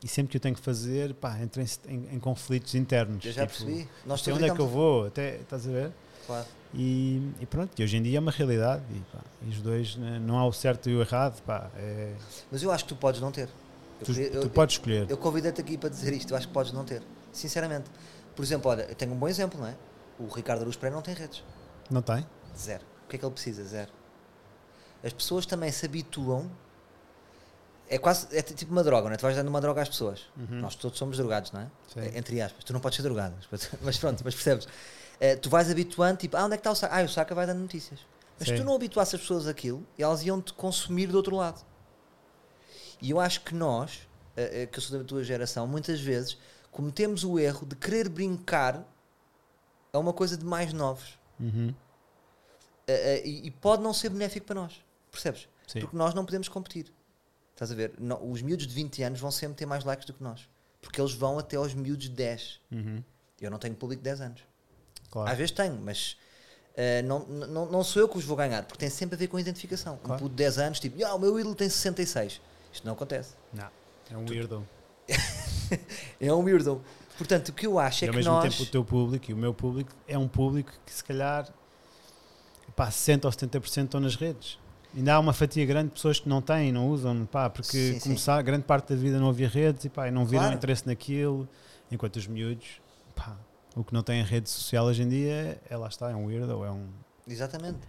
E 0.03 0.07
sempre 0.07 0.31
que 0.31 0.37
eu 0.37 0.41
tenho 0.41 0.55
que 0.55 0.61
fazer, 0.61 1.13
pá, 1.13 1.39
entro 1.39 1.61
em, 1.61 1.67
em- 1.87 2.15
em 2.15 2.19
conflitos 2.19 2.75
internos. 2.75 3.23
Eu 3.23 3.31
já 3.31 3.45
tipo, 3.47 3.63
percebi. 3.65 3.87
Nós 4.05 4.21
Até 4.21 4.33
onde 4.33 4.45
é 4.45 4.53
que 4.53 4.59
eu 4.61 4.67
vou? 4.67 5.05
Até, 5.05 5.35
estás 5.37 5.67
a 5.67 5.71
ver? 5.71 5.91
Claro. 6.25 6.45
E, 6.73 7.21
e 7.39 7.45
pronto, 7.45 7.79
e 7.79 7.83
hoje 7.83 7.95
em 7.95 8.03
dia 8.03 8.17
é 8.17 8.19
uma 8.19 8.31
realidade. 8.31 8.83
E, 8.93 8.99
pá, 9.15 9.19
e 9.45 9.49
os 9.49 9.61
dois, 9.61 9.95
né, 9.95 10.19
não 10.19 10.37
há 10.37 10.45
o 10.45 10.51
certo 10.51 10.89
e 10.89 10.95
o 10.95 10.99
errado. 11.01 11.41
Pá, 11.43 11.69
é- 11.77 12.13
Mas 12.51 12.61
eu 12.63 12.69
acho 12.71 12.83
que 12.83 12.89
tu 12.89 12.97
podes 12.97 13.21
não 13.21 13.31
ter. 13.31 13.47
Eu, 14.01 14.05
tu, 14.05 14.11
eu- 14.19 14.41
tu 14.41 14.49
podes 14.49 14.75
escolher. 14.75 15.09
Eu 15.09 15.17
convidei-te 15.17 15.61
aqui 15.61 15.77
para 15.77 15.87
dizer 15.89 16.11
isto, 16.13 16.31
eu 16.33 16.37
acho 16.37 16.47
que 16.47 16.53
podes 16.53 16.71
não 16.73 16.83
ter. 16.83 17.01
Sinceramente. 17.38 17.89
Por 18.36 18.43
exemplo, 18.43 18.69
olha, 18.71 18.84
eu 18.84 18.95
tenho 18.95 19.13
um 19.13 19.17
bom 19.17 19.28
exemplo, 19.28 19.60
não 19.60 19.67
é? 19.67 19.76
O 20.19 20.28
Ricardo 20.28 20.62
Aruz 20.62 20.76
Pereira 20.76 20.95
não 20.95 21.02
tem 21.04 21.13
redes. 21.13 21.43
Não 21.89 22.02
tem? 22.02 22.26
Zero. 22.58 22.84
O 23.06 23.10
que 23.10 23.15
é 23.15 23.19
que 23.19 23.26
ele 23.26 23.32
precisa? 23.34 23.63
Zero. 23.63 23.91
As 25.04 25.13
pessoas 25.13 25.45
também 25.45 25.71
se 25.71 25.86
habituam. 25.86 26.50
É 27.89 27.97
quase. 27.97 28.36
É 28.36 28.41
tipo 28.41 28.71
uma 28.71 28.84
droga, 28.84 29.08
não 29.08 29.13
é? 29.13 29.17
Tu 29.17 29.21
vais 29.21 29.36
dando 29.36 29.47
uma 29.47 29.62
droga 29.62 29.82
às 29.82 29.88
pessoas. 29.89 30.21
Uhum. 30.36 30.60
Nós 30.60 30.76
todos 30.76 30.97
somos 30.97 31.17
drogados, 31.17 31.52
não 31.52 31.62
é? 31.62 31.67
Sim. 31.93 32.00
É, 32.02 32.17
Entre 32.17 32.41
aspas. 32.41 32.63
Tu 32.63 32.73
não 32.73 32.80
podes 32.80 32.95
ser 32.97 33.04
drogado. 33.04 33.36
mas- 33.82 33.97
pronto, 33.97 34.21
mas 34.26 34.34
percebes? 34.34 34.67
Eh, 35.19 35.36
tu 35.36 35.50
vais 35.50 35.69
habituando, 35.71 36.17
tipo, 36.17 36.36
ah, 36.36 36.45
onde 36.45 36.56
é 36.56 36.58
que 36.58 36.62
está 36.62 36.71
o 36.71 36.76
saca? 36.76 36.95
Ah, 37.00 37.04
o 37.04 37.10
saca 37.10 37.34
vai 37.36 37.45
dando 37.45 37.60
notícias. 37.60 38.00
Mas 38.39 38.50
se 38.50 38.56
Sim. 38.56 38.62
tu 38.62 38.65
não 38.65 38.76
habituasses 38.76 39.15
as 39.15 39.21
pessoas 39.21 39.47
àquilo, 39.47 39.86
elas 39.97 40.23
iam-te 40.23 40.54
consumir 40.54 41.08
do 41.08 41.15
outro 41.17 41.36
lado. 41.36 41.63
E 43.02 43.10
eu 43.12 43.19
acho 43.19 43.41
que 43.41 43.56
nós, 43.56 44.08
eh, 44.36 44.63
eh, 44.63 44.65
que 44.65 44.78
eu 44.78 44.82
sou 44.84 44.97
da 45.00 45.04
tua 45.04 45.23
geração, 45.23 45.65
muitas 45.67 46.00
vezes 46.00 46.38
cometemos 46.71 47.23
o 47.23 47.39
erro 47.39 47.65
de 47.65 47.75
querer 47.75 48.08
brincar 48.10 48.86
a 49.93 49.99
uma 49.99 50.13
coisa 50.13 50.38
de 50.38 50.45
mais 50.45 50.73
novos. 50.73 51.17
Uhum. 51.39 51.73
Eh, 52.88 52.93
eh, 52.93 53.27
e, 53.27 53.47
e 53.47 53.51
pode 53.51 53.82
não 53.84 53.93
ser 53.93 54.10
benéfico 54.10 54.45
para 54.45 54.56
nós. 54.62 54.84
Percebes? 55.12 55.47
Sim. 55.67 55.82
Porque 55.82 55.95
nós 55.97 56.13
não 56.13 56.25
podemos 56.25 56.47
competir. 56.47 56.91
Estás 57.53 57.71
a 57.71 57.75
ver? 57.75 57.93
No- 57.99 58.32
os 58.32 58.41
miúdos 58.41 58.67
de 58.67 58.73
20 58.73 59.01
anos 59.03 59.19
vão 59.19 59.32
sempre 59.32 59.56
ter 59.58 59.65
mais 59.65 59.84
likes 59.84 60.06
do 60.06 60.13
que 60.13 60.23
nós. 60.23 60.47
Porque 60.82 61.01
eles 61.01 61.13
vão 61.13 61.39
até 61.39 61.58
aos 61.58 61.73
miúdos 61.73 62.03
de 62.06 62.12
10. 62.12 62.62
Uhum. 62.71 63.03
Eu 63.41 63.51
não 63.51 63.58
tenho 63.58 63.75
público 63.75 63.99
de 64.01 64.03
10 64.10 64.21
anos. 64.21 64.41
Claro. 65.10 65.30
Às 65.32 65.38
vezes 65.38 65.51
tenho, 65.51 65.75
mas 65.82 66.17
eh, 66.75 67.01
não, 67.01 67.19
não, 67.25 67.65
não 67.65 67.84
sou 67.84 68.01
eu 68.01 68.08
que 68.08 68.17
os 68.17 68.23
vou 68.23 68.38
ganhar. 68.38 68.63
Porque 68.63 68.77
tem 68.80 68.89
sempre 68.89 69.15
a 69.15 69.17
ver 69.17 69.27
com 69.27 69.38
a 69.38 69.41
identificação. 69.41 69.97
Claro. 69.97 70.13
Um 70.15 70.17
puto 70.25 70.30
de 70.30 70.36
10 70.43 70.58
anos, 70.60 70.80
tipo, 70.80 71.03
"Ah, 71.03 71.15
o 71.15 71.19
meu 71.19 71.39
ídolo 71.39 71.56
tem 71.56 71.67
66. 71.69 72.39
Isto 72.71 72.86
não 72.86 72.93
acontece. 72.93 73.34
Não, 73.53 73.69
é 74.12 74.17
um 74.17 74.27
weirdo. 74.30 74.67
É 76.19 76.34
um 76.34 76.43
weirdo. 76.43 76.82
Portanto, 77.17 77.49
o 77.49 77.53
que 77.53 77.65
eu 77.65 77.80
acho 77.80 78.03
e 78.03 78.06
é 78.06 78.08
ao 78.10 78.12
que 78.12 78.17
mesmo 78.17 78.34
nós... 78.34 78.43
tempo 78.43 78.63
o 78.63 78.65
teu 78.65 78.86
público 78.86 79.32
e 79.32 79.34
o 79.34 79.38
meu 79.38 79.53
público 79.53 79.91
é 80.08 80.17
um 80.17 80.27
público 80.27 80.71
que 80.86 80.93
se 80.93 81.03
calhar 81.03 81.51
pá, 82.75 82.91
60 82.91 83.27
ou 83.27 83.32
70% 83.34 83.84
estão 83.86 83.99
nas 83.99 84.15
redes. 84.15 84.60
Ainda 84.95 85.15
há 85.15 85.19
uma 85.19 85.34
fatia 85.34 85.65
grande 85.65 85.88
de 85.88 85.93
pessoas 85.95 86.19
que 86.19 86.30
não 86.30 86.41
têm, 86.41 86.71
não 86.71 86.88
usam, 86.89 87.25
pá, 87.25 87.49
porque 87.49 87.71
Sim, 87.71 87.93
sim. 87.93 87.99
começar, 87.99 88.41
grande 88.41 88.63
parte 88.63 88.93
da 88.93 88.95
vida 88.95 89.19
não 89.19 89.30
havia 89.30 89.49
redes 89.49 89.84
e, 89.86 89.89
pá, 89.89 90.08
e 90.08 90.12
não 90.12 90.25
viram 90.25 90.43
Claro. 90.43 90.58
interesse 90.58 90.88
naquilo, 90.88 91.47
enquanto 91.91 92.15
os 92.15 92.27
miúdos, 92.27 92.82
pá, 93.15 93.38
o 93.75 93.84
que 93.84 93.93
não 93.93 94.01
tem 94.01 94.23
rede 94.23 94.49
social 94.49 94.86
hoje 94.86 95.03
em 95.03 95.10
dia 95.10 95.62
é 95.69 95.77
lá 95.77 95.88
está, 95.88 96.10
é 96.10 96.15
um 96.15 96.25
weirdo, 96.25 96.63
é 96.63 96.71
um. 96.71 96.88
Exatamente. 97.27 97.80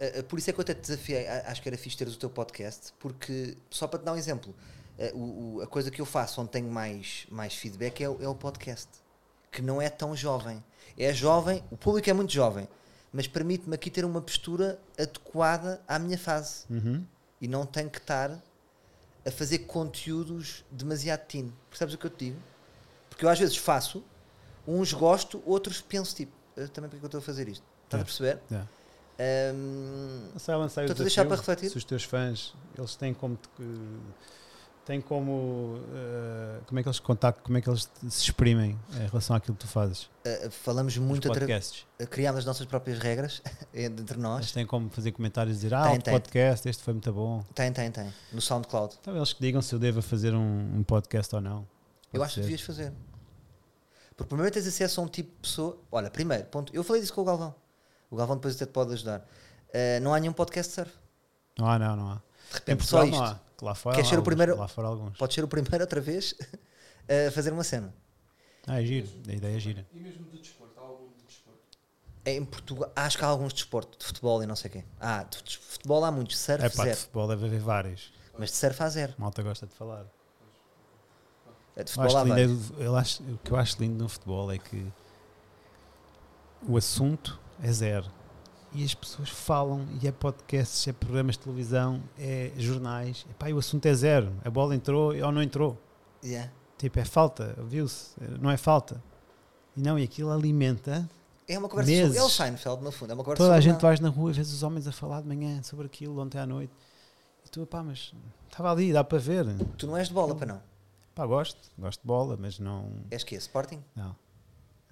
Uh, 0.00 0.20
uh, 0.20 0.24
por 0.24 0.38
isso 0.38 0.50
é 0.50 0.52
que 0.52 0.60
eu 0.60 0.62
até 0.62 0.74
te 0.74 0.82
desafiei, 0.82 1.26
acho 1.26 1.60
que 1.60 1.68
era 1.68 1.76
fixe 1.76 1.96
teres 1.96 2.14
o 2.14 2.18
teu 2.18 2.30
podcast, 2.30 2.92
porque, 2.98 3.56
só 3.70 3.86
para 3.86 3.98
te 3.98 4.04
dar 4.04 4.12
um 4.12 4.16
exemplo, 4.16 4.54
o- 5.14 5.56
o- 5.56 5.60
a 5.62 5.66
coisa 5.66 5.90
que 5.90 6.00
eu 6.00 6.06
faço 6.06 6.40
onde 6.40 6.50
tenho 6.50 6.70
mais, 6.70 7.26
mais 7.30 7.54
feedback 7.54 8.02
é 8.02 8.08
o, 8.08 8.22
é 8.22 8.28
o 8.28 8.34
podcast, 8.34 8.88
que 9.52 9.60
não 9.62 9.80
é 9.80 9.88
tão 9.90 10.14
jovem. 10.16 10.62
É 10.98 11.12
jovem, 11.12 11.62
o 11.70 11.76
público 11.76 12.08
é 12.08 12.12
muito 12.12 12.32
jovem, 12.32 12.66
mas 13.12 13.26
permite-me 13.26 13.74
aqui 13.74 13.90
ter 13.90 14.04
uma 14.04 14.20
postura 14.22 14.78
adequada 14.98 15.80
à 15.86 15.98
minha 15.98 16.16
fase 16.18 16.64
Uhum. 16.70 17.04
e 17.40 17.46
não 17.48 17.66
tenho 17.66 17.90
que 17.90 17.98
estar 17.98 18.30
a 19.26 19.30
fazer 19.30 19.60
conteúdos 19.60 20.64
demasiado 20.70 21.20
teen. 21.26 21.52
Percebes 21.68 21.94
o 21.94 21.98
que 21.98 22.06
eu 22.06 22.10
te 22.10 22.26
digo? 22.26 22.38
Porque 23.10 23.24
eu 23.24 23.28
às 23.28 23.38
vezes 23.38 23.56
faço, 23.56 24.02
uns 24.66 24.92
gosto, 24.92 25.42
outros 25.44 25.80
penso 25.80 26.14
tipo, 26.14 26.32
"Ah, 26.56 26.66
também 26.68 26.88
porque 26.88 26.96
é 26.96 26.98
que 27.00 27.04
eu 27.04 27.08
estou 27.08 27.18
a 27.18 27.22
fazer 27.22 27.48
isto? 27.48 27.64
Estás 27.84 28.00
É. 28.00 28.02
a 28.02 28.04
perceber? 28.04 28.40
É. 29.18 29.52
Não 30.32 30.38
sei, 30.38 30.54
lancei 30.54 30.82
o 30.82 30.84
Estou-te 30.84 31.00
a 31.00 31.04
deixar 31.04 31.24
para 31.26 31.36
refletir? 31.36 31.70
Se 31.70 31.76
os 31.78 31.84
teus 31.84 32.04
fãs, 32.04 32.54
eles 32.76 32.94
têm 32.96 33.14
como 33.14 33.36
te- 33.36 33.48
têm 34.86 35.00
como 35.00 35.78
eh, 35.92 36.60
como 36.66 36.78
é 36.78 36.82
que 36.82 36.88
eles 36.88 36.98
contactam, 37.00 37.44
como 37.44 37.58
é 37.58 37.60
que 37.60 37.68
eles 37.68 37.90
se 38.08 38.22
exprimem 38.22 38.78
em 38.94 39.06
relação 39.06 39.36
àquilo 39.36 39.54
que 39.56 39.60
tu 39.66 39.68
fazes? 39.68 40.08
ah, 40.24 40.48
falamos 40.50 40.94
Os 40.94 40.98
muito, 40.98 41.28
podcasts. 41.28 41.84
criámos 42.08 42.38
as 42.38 42.44
nossas 42.44 42.64
próprias 42.66 42.98
regras 42.98 43.42
entre 43.74 44.14
Eles 44.14 44.22
nós. 44.22 44.52
têm 44.52 44.64
como 44.64 44.88
fazer 44.88 45.12
comentários 45.12 45.56
e 45.56 45.60
dizer, 45.60 45.74
ah, 45.74 45.90
Tem, 45.90 46.00
tem. 46.00 46.14
podcast, 46.14 46.68
este 46.68 46.82
foi 46.82 46.94
muito 46.94 47.12
bom. 47.12 47.44
Tem, 47.54 47.70
tem, 47.72 47.90
tem. 47.90 48.12
No 48.32 48.40
SoundCloud. 48.40 48.96
Então 49.00 49.14
eles 49.16 49.32
que 49.32 49.40
digam 49.40 49.60
se 49.60 49.74
eu 49.74 49.78
devo 49.78 50.00
fazer 50.00 50.34
um, 50.34 50.78
um 50.78 50.82
podcast 50.82 51.34
ou 51.34 51.40
não. 51.40 51.66
Eu 52.12 52.20
Pode 52.20 52.24
acho 52.24 52.34
que 52.34 52.40
ser. 52.40 52.40
devias 52.42 52.60
fazer. 52.62 52.92
Porque 54.16 54.28
primeiro 54.28 54.52
tens 54.54 54.66
acesso 54.66 55.00
a 55.00 55.04
um 55.04 55.08
tipo 55.08 55.30
de 55.30 55.36
pessoa. 55.42 55.78
Olha, 55.92 56.10
primeiro, 56.10 56.44
ponto. 56.46 56.74
Eu 56.74 56.82
falei 56.82 57.02
disso 57.02 57.12
com 57.12 57.20
o 57.20 57.24
Galvão. 57.24 57.54
O 58.10 58.16
Galvão 58.16 58.36
depois 58.36 58.54
até 58.56 58.64
te 58.64 58.72
pode 58.72 58.92
ajudar. 58.94 59.26
Ah, 59.74 60.00
não 60.00 60.14
há 60.14 60.20
nenhum 60.20 60.32
podcast 60.32 60.70
de 60.70 60.74
surf. 60.76 60.92
Não 61.58 61.68
há, 61.68 61.78
não, 61.78 61.96
não 61.96 62.10
há. 62.12 62.14
De 62.14 62.20
Em 62.20 62.54
repente, 62.54 62.86
só 62.86 63.04
isto. 63.04 63.14
não 63.16 63.24
há. 63.24 63.40
Que 63.56 63.64
Lá 63.64 63.74
fora, 63.74 63.96
Queres 63.96 64.08
há 64.08 64.10
ser 64.10 64.16
o 64.16 64.18
alguns, 64.18 64.26
primeiro- 64.28 64.56
Lá 64.58 64.68
fora 64.68 64.88
alguns. 64.88 65.16
Pode 65.18 65.34
ser 65.34 65.42
o 65.44 65.48
primeiro 65.48 65.80
outra 65.82 66.00
vez 66.00 66.34
a 67.28 67.30
fazer 67.32 67.52
uma 67.52 67.64
cena. 67.64 67.94
Ah, 68.66 68.82
é 68.82 68.84
giro. 68.84 69.08
A 69.28 69.32
ideia 69.32 69.56
é 69.56 69.60
gira. 69.60 69.86
E 69.92 69.98
mesmo 70.00 70.24
de 70.30 70.38
desporto, 70.38 70.78
há 70.78 70.82
algum 70.82 71.08
de 71.16 71.24
desporto? 71.24 71.60
É 72.24 72.32
Em 72.34 72.44
Portugal, 72.44 72.92
acho 72.96 73.16
que 73.16 73.24
há 73.24 73.28
alguns 73.28 73.52
de 73.52 73.60
desporto, 73.60 73.98
de 73.98 74.04
futebol 74.04 74.42
e 74.42 74.46
não 74.46 74.56
sei 74.56 74.68
o 74.68 74.72
quê. 74.72 74.84
Ah, 75.00 75.22
de 75.22 75.42
de 75.42 75.56
futebol 75.58 76.04
há 76.04 76.10
muitos, 76.10 76.38
surf 76.38 76.64
É 76.64 76.68
pá, 76.68 76.82
de 76.82 76.88
zero. 76.90 76.96
futebol 77.00 77.28
deve 77.28 77.46
haver 77.46 77.60
vários. 77.60 78.12
Mas 78.38 78.50
de 78.50 78.56
surf 78.56 78.82
há 78.82 78.88
zero. 78.90 79.14
Malta 79.16 79.42
gosta 79.42 79.66
de 79.66 79.74
falar. 79.74 80.04
É 81.76 81.84
De 81.84 81.90
Eu 81.90 81.94
futebol 81.94 82.16
há 82.16 82.22
acho 82.22 82.34
lindo 82.34 82.74
é 82.80 82.86
eu 82.86 82.96
acho- 82.96 83.22
o 83.22 83.38
que 83.38 83.50
eu 83.52 83.56
acho 83.56 83.76
lindo 83.80 84.02
no 84.02 84.08
futebol 84.08 84.50
é 84.52 84.58
que 84.58 84.86
o 86.68 86.76
assunto 86.76 87.38
é 87.62 87.70
zero. 87.72 88.10
E 88.76 88.84
as 88.84 88.94
pessoas 88.94 89.30
falam, 89.30 89.86
e 90.02 90.06
é 90.06 90.12
podcasts, 90.12 90.86
é 90.86 90.92
programas 90.92 91.36
de 91.36 91.44
televisão, 91.44 92.02
é 92.18 92.52
jornais. 92.58 93.24
Epá, 93.30 93.48
e 93.48 93.54
o 93.54 93.58
assunto 93.58 93.86
é 93.86 93.94
zero. 93.94 94.30
A 94.44 94.50
bola 94.50 94.76
entrou 94.76 95.14
ou 95.14 95.32
não 95.32 95.42
entrou. 95.42 95.80
Yeah. 96.22 96.52
Tipo, 96.76 96.98
é 96.98 97.04
falta, 97.06 97.56
viu-se, 97.66 98.10
não 98.38 98.50
é 98.50 98.58
falta. 98.58 99.02
E 99.74 99.80
não, 99.80 99.98
e 99.98 100.02
aquilo 100.02 100.30
alimenta. 100.30 101.08
É 101.48 101.58
uma 101.58 101.70
conversa 101.70 101.90
Meses. 101.90 102.06
sobre. 102.08 102.18
É 102.18 102.22
o 102.22 102.28
Seinfeld, 102.28 102.84
no 102.84 102.92
fundo. 102.92 103.12
É 103.12 103.14
uma 103.14 103.24
conversa 103.24 103.44
Toda 103.44 103.54
a 103.54 103.60
gente 103.60 103.80
vais 103.80 103.98
na 103.98 104.10
rua 104.10 104.30
e 104.30 104.34
vês 104.34 104.52
os 104.52 104.62
homens 104.62 104.86
a 104.86 104.92
falar 104.92 105.22
de 105.22 105.26
manhã 105.26 105.62
sobre 105.62 105.86
aquilo 105.86 106.20
ontem 106.20 106.38
à 106.38 106.44
noite. 106.44 106.74
E 107.46 107.48
tu, 107.48 107.64
pá, 107.64 107.82
mas 107.82 108.12
estava 108.46 108.70
ali, 108.72 108.92
dá 108.92 109.02
para 109.02 109.16
ver. 109.16 109.46
Tu 109.78 109.86
não 109.86 109.96
és 109.96 110.08
de 110.08 110.12
bola, 110.12 110.34
para 110.34 110.46
não. 110.46 110.62
Pá, 111.14 111.24
gosto, 111.24 111.58
gosto 111.78 112.02
de 112.02 112.06
bola, 112.06 112.36
mas 112.38 112.58
não. 112.58 112.92
És 113.10 113.24
que 113.24 113.36
Sporting? 113.36 113.82
Não. 113.94 114.14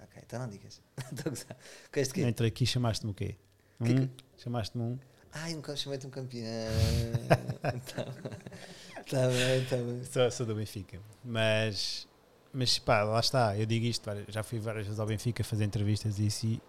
Ok, 0.01 0.23
então 0.25 0.39
não 0.39 0.49
digas. 0.49 0.81
Estou 1.13 1.27
a 1.27 1.29
gozar. 1.29 2.27
Entre 2.27 2.47
aqui 2.47 2.65
chamaste-me 2.65 3.11
o 3.11 3.13
quê? 3.13 3.37
Um? 3.81 4.07
Chamaste-me 4.37 4.83
um? 4.83 4.99
Ai, 5.33 5.53
nunca 5.53 5.75
chamei-te 5.75 6.07
um 6.07 6.09
campeão. 6.09 6.45
Está 8.99 9.27
bem, 9.27 9.63
está 9.63 9.75
bem. 9.75 10.03
Sou, 10.05 10.31
sou 10.31 10.45
do 10.45 10.55
Benfica. 10.55 10.99
Mas, 11.23 12.07
mas 12.53 12.79
pá, 12.79 13.03
lá 13.03 13.19
está. 13.19 13.57
Eu 13.57 13.65
digo 13.65 13.85
isto, 13.85 14.09
já 14.29 14.43
fui 14.43 14.59
várias 14.59 14.85
vezes 14.85 14.99
ao 14.99 15.05
Benfica 15.05 15.43
fazer 15.43 15.65
entrevistas 15.65 16.19
e 16.19 16.27
isso 16.27 16.45
e 16.45 16.61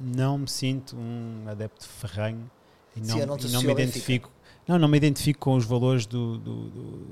não 0.00 0.38
me 0.38 0.48
sinto 0.48 0.96
um 0.96 1.44
adepto 1.46 1.86
ferranho 1.86 2.50
e 2.96 3.04
Sim, 3.04 3.12
não, 3.12 3.18
eu 3.18 3.26
não 3.26 3.36
e 3.38 3.48
não 3.50 3.62
me 3.62 3.72
identifico. 3.72 4.30
Não, 4.66 4.78
não 4.78 4.88
me 4.88 4.96
identifico 4.96 5.40
com 5.40 5.54
os 5.56 5.64
valores 5.64 6.06
do, 6.06 6.38
do, 6.38 6.70
do, 6.70 7.06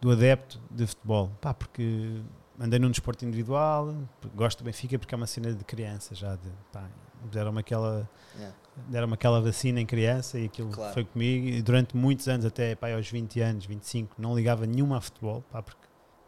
do 0.00 0.10
adepto 0.10 0.60
de 0.70 0.86
futebol. 0.86 1.30
Pá, 1.40 1.54
porque 1.54 2.20
andei 2.62 2.78
num 2.78 2.90
desporto 2.90 3.24
individual, 3.24 3.94
gosto 4.34 4.58
do 4.58 4.64
Benfica 4.64 4.98
porque 4.98 5.14
é 5.14 5.16
uma 5.16 5.26
cena 5.26 5.52
de 5.52 5.64
criança 5.64 6.14
já. 6.14 6.36
De, 6.36 6.48
pá, 6.72 6.88
deram-me 7.30 7.60
aquela 7.60 8.08
Yeah. 8.34 8.56
deram-me 8.88 9.12
aquela 9.14 9.40
vacina 9.42 9.78
em 9.80 9.84
criança 9.86 10.38
e 10.38 10.46
aquilo 10.46 10.70
Claro. 10.70 10.94
foi 10.94 11.04
comigo 11.04 11.46
e 11.48 11.60
durante 11.60 11.94
muitos 11.96 12.26
anos, 12.28 12.46
até 12.46 12.74
pá, 12.74 12.90
aos 12.94 13.10
20 13.10 13.40
anos, 13.40 13.66
25, 13.66 14.14
não 14.18 14.34
ligava 14.34 14.64
nenhuma 14.66 14.96
a 14.96 15.00
futebol, 15.02 15.42
pá, 15.50 15.62
porque 15.62 15.82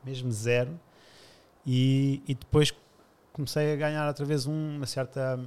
mesmo 0.04 0.30
zero. 0.30 0.78
E, 1.66 2.22
e 2.28 2.34
depois 2.34 2.72
comecei 3.32 3.72
a 3.72 3.76
ganhar 3.76 4.06
outra 4.06 4.24
vez 4.26 4.46
um- 4.46 4.76
uma 4.76 4.86
certa, 4.86 5.40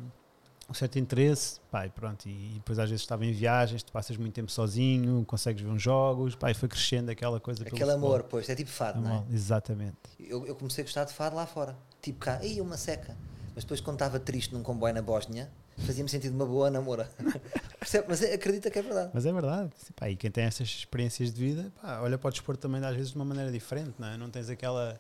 um 0.69 0.73
certo 0.73 0.99
interesse, 0.99 1.60
pá, 1.71 1.86
e 1.86 1.89
pronto. 1.89 2.27
E, 2.27 2.53
depois 2.56 2.77
às 2.77 2.89
vezes 2.89 3.01
estava 3.03 3.25
em 3.25 3.32
viagens, 3.32 3.82
tu 3.84 3.91
passas 3.91 4.17
muito 4.17 4.34
tempo 4.34 4.51
sozinho, 4.51 5.23
consegues 5.25 5.62
ver 5.62 5.69
uns 5.69 5.82
jogos, 5.82 6.36
pá, 6.36 6.51
e 6.51 6.53
foi 6.53 6.67
crescendo 6.67 7.10
aquela 7.10 7.39
coisa 7.39 7.62
Aquele 7.63 7.80
futebol. 7.80 7.95
amor, 7.95 8.23
pois, 8.23 8.49
é 8.49 8.56
tipo 8.56 8.69
fado, 8.69 8.99
não 9.01 9.25
é? 9.30 9.34
Exatamente. 9.34 9.95
Eu, 10.19 10.45
eu 10.45 10.56
comecei 10.56 10.84
a 10.84 10.86
gostar 10.86 11.06
de 11.06 11.13
fado 11.13 11.36
lá 11.36 11.45
fora. 11.45 11.75
Tipo 12.01 12.19
cá, 12.19 12.39
aí 12.41 12.60
uma 12.60 12.75
seca. 12.77 13.15
Mas 13.56 13.63
depois, 13.63 13.82
quando 13.82 13.95
estava 13.95 14.19
triste 14.19 14.53
num 14.53 14.62
comboio 14.62 14.93
na 14.93 15.01
Bósnia, 15.01 15.49
fazia-me 15.80 16.10
sentir 16.10 16.30
uma 16.30 16.45
boa 16.45 16.69
namora. 16.69 17.10
Mas 18.08 18.21
é- 18.21 18.34
acredita 18.34 18.69
que 18.69 18.77
é 18.77 18.82
verdade. 18.82 19.10
Mas 19.13 19.25
é 19.25 19.32
verdade. 19.32 19.71
Pá, 19.95 20.10
e 20.10 20.15
quem 20.15 20.30
tem 20.30 20.43
essas 20.43 20.67
experiências 20.67 21.34
de 21.34 21.39
vida, 21.43 21.71
pá, 21.82 22.01
olha 22.01 22.17
para 22.17 22.27
o 22.27 22.32
desporto 22.32 22.62
também 22.62 22.84
às 22.84 22.95
vezes 22.95 23.12
de 23.12 23.15
uma 23.15 23.25
maneira 23.25 23.51
diferente, 23.51 23.93
não 23.97 24.08
é? 24.10 24.17
Não 24.17 24.30
tens 24.30 24.49
aquela, 24.49 24.99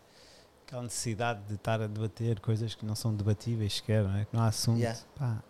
aquela 0.65 0.81
necessidade 0.83 1.41
de 1.47 1.55
estar 1.55 1.81
a 1.81 1.87
debater 1.87 2.39
coisas 2.39 2.73
que 2.73 2.85
não 2.85 2.95
são 2.95 3.13
debatíveis 3.13 3.75
sequer, 3.75 4.03
não 4.03 4.15
é? 4.15 4.25
Que 4.25 4.35
não 4.35 4.41
há 4.43 4.47
assunto. 4.47 4.79
Yeah. 4.79 4.99
Pá, 5.15 5.43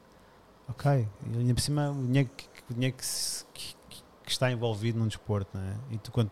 ok. 0.67 1.07
E 1.33 1.37
ainda 1.37 1.53
por 1.53 1.61
cima, 1.61 1.91
o 1.91 2.03
dinheiro, 2.05 2.29
que, 2.35 2.45
o 2.69 2.73
dinheiro 2.73 2.95
que, 2.95 3.05
se- 3.05 3.45
que- 3.53 3.75
que- 3.89 4.03
está 4.31 4.51
envolvido 4.51 4.99
num 4.99 5.07
desporto, 5.07 5.49
não 5.57 5.63
é? 5.63 5.75
E 5.91 5.97
tu, 5.97 6.11
quando 6.11 6.31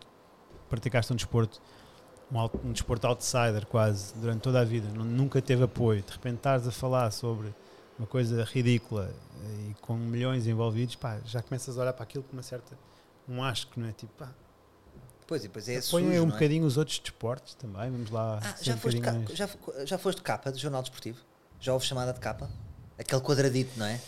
praticaste 0.68 1.12
um 1.12 1.16
desporto, 1.16 1.60
um, 2.30 2.38
um 2.68 2.72
desporto 2.72 3.06
outsider 3.06 3.66
quase, 3.66 4.14
durante 4.16 4.42
toda 4.42 4.60
a 4.60 4.64
vida, 4.64 4.88
nu- 4.88 5.04
nunca 5.04 5.40
teve 5.40 5.64
apoio, 5.64 6.02
de 6.02 6.12
repente 6.12 6.36
estás 6.36 6.66
a 6.66 6.70
falar 6.70 7.10
sobre 7.10 7.54
uma 7.98 8.06
coisa 8.06 8.44
ridícula 8.44 9.10
eh, 9.44 9.70
e 9.70 9.74
com 9.80 9.94
milhões 9.96 10.46
envolvidos, 10.46 10.96
pá, 10.96 11.18
já 11.24 11.40
começas 11.42 11.78
a 11.78 11.82
olhar 11.82 11.92
para 11.94 12.02
aquilo 12.02 12.22
com 12.24 12.34
uma 12.34 12.42
certa. 12.42 12.76
um 13.28 13.42
asco, 13.42 13.80
não 13.80 13.88
é? 13.88 13.92
Tipo, 13.92 14.12
pá, 14.18 14.32
Pois, 15.26 15.42
e 15.42 15.48
depois 15.48 15.68
é 15.68 15.78
apoiem 15.78 16.06
sujo, 16.10 16.22
um 16.24 16.28
é? 16.28 16.30
bocadinho 16.32 16.64
os 16.64 16.76
outros 16.76 17.00
desportos 17.00 17.54
também, 17.54 17.90
vamos 17.90 18.10
lá. 18.10 18.38
Ah, 18.40 18.54
já 18.62 18.74
um 18.74 18.78
foste, 18.78 19.00
ca- 19.00 19.12
mais- 19.12 19.30
já, 19.32 19.48
já 19.84 19.98
foste 19.98 20.22
capa 20.22 20.52
do 20.52 20.58
Jornal 20.58 20.82
Desportivo? 20.82 21.18
Já 21.58 21.72
houve 21.72 21.84
chamada 21.84 22.12
de 22.12 22.20
capa? 22.20 22.48
Aquele 22.96 23.20
quadradito, 23.22 23.76
não 23.76 23.86
é? 23.86 24.00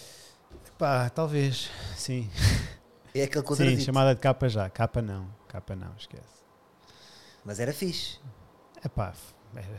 Pá, 0.79 1.11
talvez, 1.11 1.69
sim. 1.97 2.31
É 3.15 3.25
aquele 3.25 3.43
Sim, 3.43 3.49
quadradito. 3.49 3.83
chamada 3.83 4.15
de 4.15 4.21
capa 4.21 4.49
já. 4.49 4.71
Capa 4.71 5.03
não, 5.03 5.29
capa 5.49 5.75
não, 5.75 5.93
esquece. 5.99 6.39
Mas 7.45 7.59
era 7.59 7.73
fixe. 7.73 8.19
É 8.85 8.89
pá, 8.89 9.13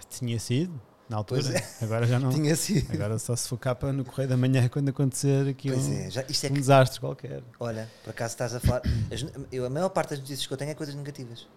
tinha 0.09 0.37
sido 0.39 0.79
na 1.07 1.17
altura, 1.17 1.41
é. 1.57 1.83
agora 1.83 2.05
já 2.05 2.19
não. 2.19 2.29
Tinha 2.31 2.53
sido. 2.55 2.91
Agora 2.93 3.17
só 3.17 3.33
se 3.35 3.47
for 3.47 3.57
capa 3.57 3.93
no 3.93 4.03
Correio 4.03 4.27
da 4.29 4.35
Manhã 4.35 4.67
quando 4.67 4.89
acontecer 4.89 5.47
aqui 5.47 5.69
Pois 5.71 5.85
um, 5.87 5.93
é, 5.93 6.09
já, 6.09 6.23
isto 6.27 6.43
é 6.45 6.49
um 6.49 6.53
que, 6.53 6.59
desastre 6.59 6.99
qualquer. 6.99 7.41
olha, 7.59 7.89
por 8.03 8.09
acaso 8.09 8.33
estás 8.33 8.53
a 8.55 8.59
falar. 8.59 8.81
as- 9.11 9.25
eu, 9.51 9.65
a 9.65 9.69
maior 9.69 9.89
parte 9.89 10.09
das 10.09 10.19
notícias 10.19 10.45
que 10.45 10.51
eu 10.53 10.57
tenho 10.57 10.71
é 10.71 10.75
coisas 10.75 10.93
negativas. 10.95 11.47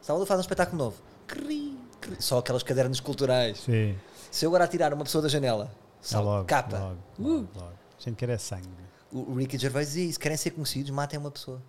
Salvador 0.00 0.26
faz 0.26 0.38
um 0.38 0.42
espetáculo 0.42 0.78
novo. 0.78 0.96
Cri, 1.28 1.78
cri. 2.00 2.16
Só 2.18 2.38
aquelas 2.38 2.62
cadernos 2.64 2.98
culturais. 3.00 3.58
Sim, 3.60 3.96
Se 4.30 4.44
eu 4.44 4.50
agora 4.50 4.64
atirar 4.64 4.92
uma 4.92 5.04
pessoa 5.04 5.22
da 5.22 5.28
janela, 5.28 5.70
é 5.74 5.76
só 6.00 6.20
logo. 6.20 6.46
capa. 6.46 6.78
Logo, 6.78 6.98
Uh. 7.18 7.22
logo, 7.32 7.48
logo. 7.54 7.85
A 7.98 8.02
gente 8.02 8.16
quer 8.16 8.28
é 8.28 8.38
sangue. 8.38 8.68
O 9.12 9.34
Ricky 9.34 9.56
Gervais 9.56 9.88
dizia 9.88 10.04
isso: 10.04 10.20
querem 10.20 10.36
ser 10.36 10.50
conhecidos, 10.50 10.90
matem 10.90 11.18
uma 11.18 11.30
pessoa. 11.30 11.62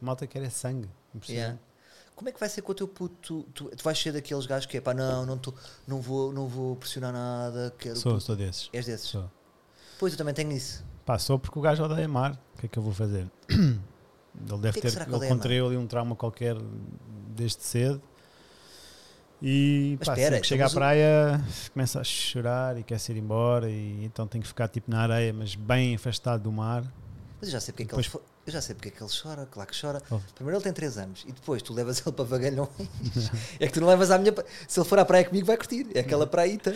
Malta 0.00 0.26
quer 0.26 0.42
é 0.42 0.50
sangue. 0.50 0.88
Yeah. 1.28 1.58
Como 2.14 2.28
é 2.28 2.32
que 2.32 2.38
vai 2.38 2.48
ser 2.48 2.62
com 2.62 2.72
o 2.72 2.74
teu 2.74 2.86
puto? 2.86 3.14
Tu, 3.20 3.42
tu, 3.54 3.76
tu 3.76 3.84
vais 3.84 3.98
ser 3.98 4.12
daqueles 4.12 4.46
gajos 4.46 4.66
que 4.66 4.76
é 4.76 4.80
pá, 4.80 4.94
não, 4.94 5.26
não, 5.26 5.38
tô, 5.38 5.52
não, 5.86 6.00
vou, 6.00 6.32
não 6.32 6.46
vou 6.46 6.76
pressionar 6.76 7.12
nada. 7.12 7.74
Quero 7.78 7.96
Sou, 7.96 8.12
puto." 8.12 8.24
sou 8.24 8.36
desses. 8.36 8.68
És 8.72 8.86
desses? 8.86 9.08
Sou. 9.08 9.30
Pois 9.98 10.12
eu 10.12 10.18
também 10.18 10.34
tenho 10.34 10.52
isso. 10.52 10.84
Pá, 11.04 11.18
sou 11.18 11.38
porque 11.38 11.58
o 11.58 11.62
gajo 11.62 11.82
odeia 11.82 12.08
mar. 12.08 12.40
O 12.54 12.58
que 12.58 12.66
é 12.66 12.68
que 12.68 12.78
eu 12.78 12.82
vou 12.82 12.92
fazer? 12.92 13.30
Ele 13.48 14.58
deve 14.60 14.80
que 14.80 14.90
ter. 14.90 15.04
que 15.04 15.14
ele 15.14 15.28
contraiu 15.28 15.66
ali 15.68 15.76
um 15.76 15.86
trauma 15.86 16.16
qualquer 16.16 16.56
desde 17.36 17.62
cedo. 17.62 18.02
E 19.42 19.96
Mas 19.98 20.08
pá, 20.08 20.14
espera, 20.14 20.40
que 20.40 20.46
chega 20.46 20.66
à 20.66 20.70
praia 20.70 21.44
começa 21.72 22.00
a 22.00 22.04
chorar 22.04 22.78
e 22.78 22.82
quer 22.82 22.98
se 22.98 23.12
ir 23.12 23.18
embora 23.18 23.68
e 23.70 24.04
então 24.04 24.26
tem 24.26 24.40
que 24.40 24.46
ficar 24.46 24.68
tipo 24.68 24.90
na 24.90 25.00
areia, 25.00 25.32
mas 25.32 25.54
bem 25.54 25.94
afastado 25.94 26.42
do 26.42 26.52
mar. 26.52 26.82
Mas 27.40 27.48
eu 27.48 27.52
já 27.52 27.60
sei 27.60 27.72
porque 27.72 27.82
é 27.82 27.86
que 27.86 27.90
Depois- 27.96 28.14
ele 28.14 28.24
Eu 28.46 28.52
já 28.52 28.60
sei 28.60 28.74
porque 28.74 28.88
é 28.88 28.90
que 28.90 29.02
ele 29.02 29.10
chora, 29.10 29.46
claro 29.46 29.70
que 29.70 29.78
chora. 29.80 30.02
Oh. 30.10 30.18
Primeiro 30.34 30.56
ele 30.58 30.64
tem 30.64 30.72
3 30.72 30.98
anos 30.98 31.24
e 31.26 31.32
depois 31.32 31.62
tu 31.62 31.74
levas 31.74 32.00
ele 32.06 32.14
para 32.14 32.24
Vagalhões. 32.24 32.70
é 33.60 33.66
que 33.66 33.72
tu 33.72 33.80
não 33.80 33.88
levas 33.88 34.10
à 34.10 34.18
minha. 34.18 34.32
Se 34.68 34.80
ele 34.80 34.88
for 34.88 34.98
à 34.98 35.04
praia 35.04 35.24
comigo, 35.24 35.46
vai 35.46 35.56
curtir. 35.56 35.86
É 35.94 36.00
aquela 36.00 36.26
praíta. 36.26 36.74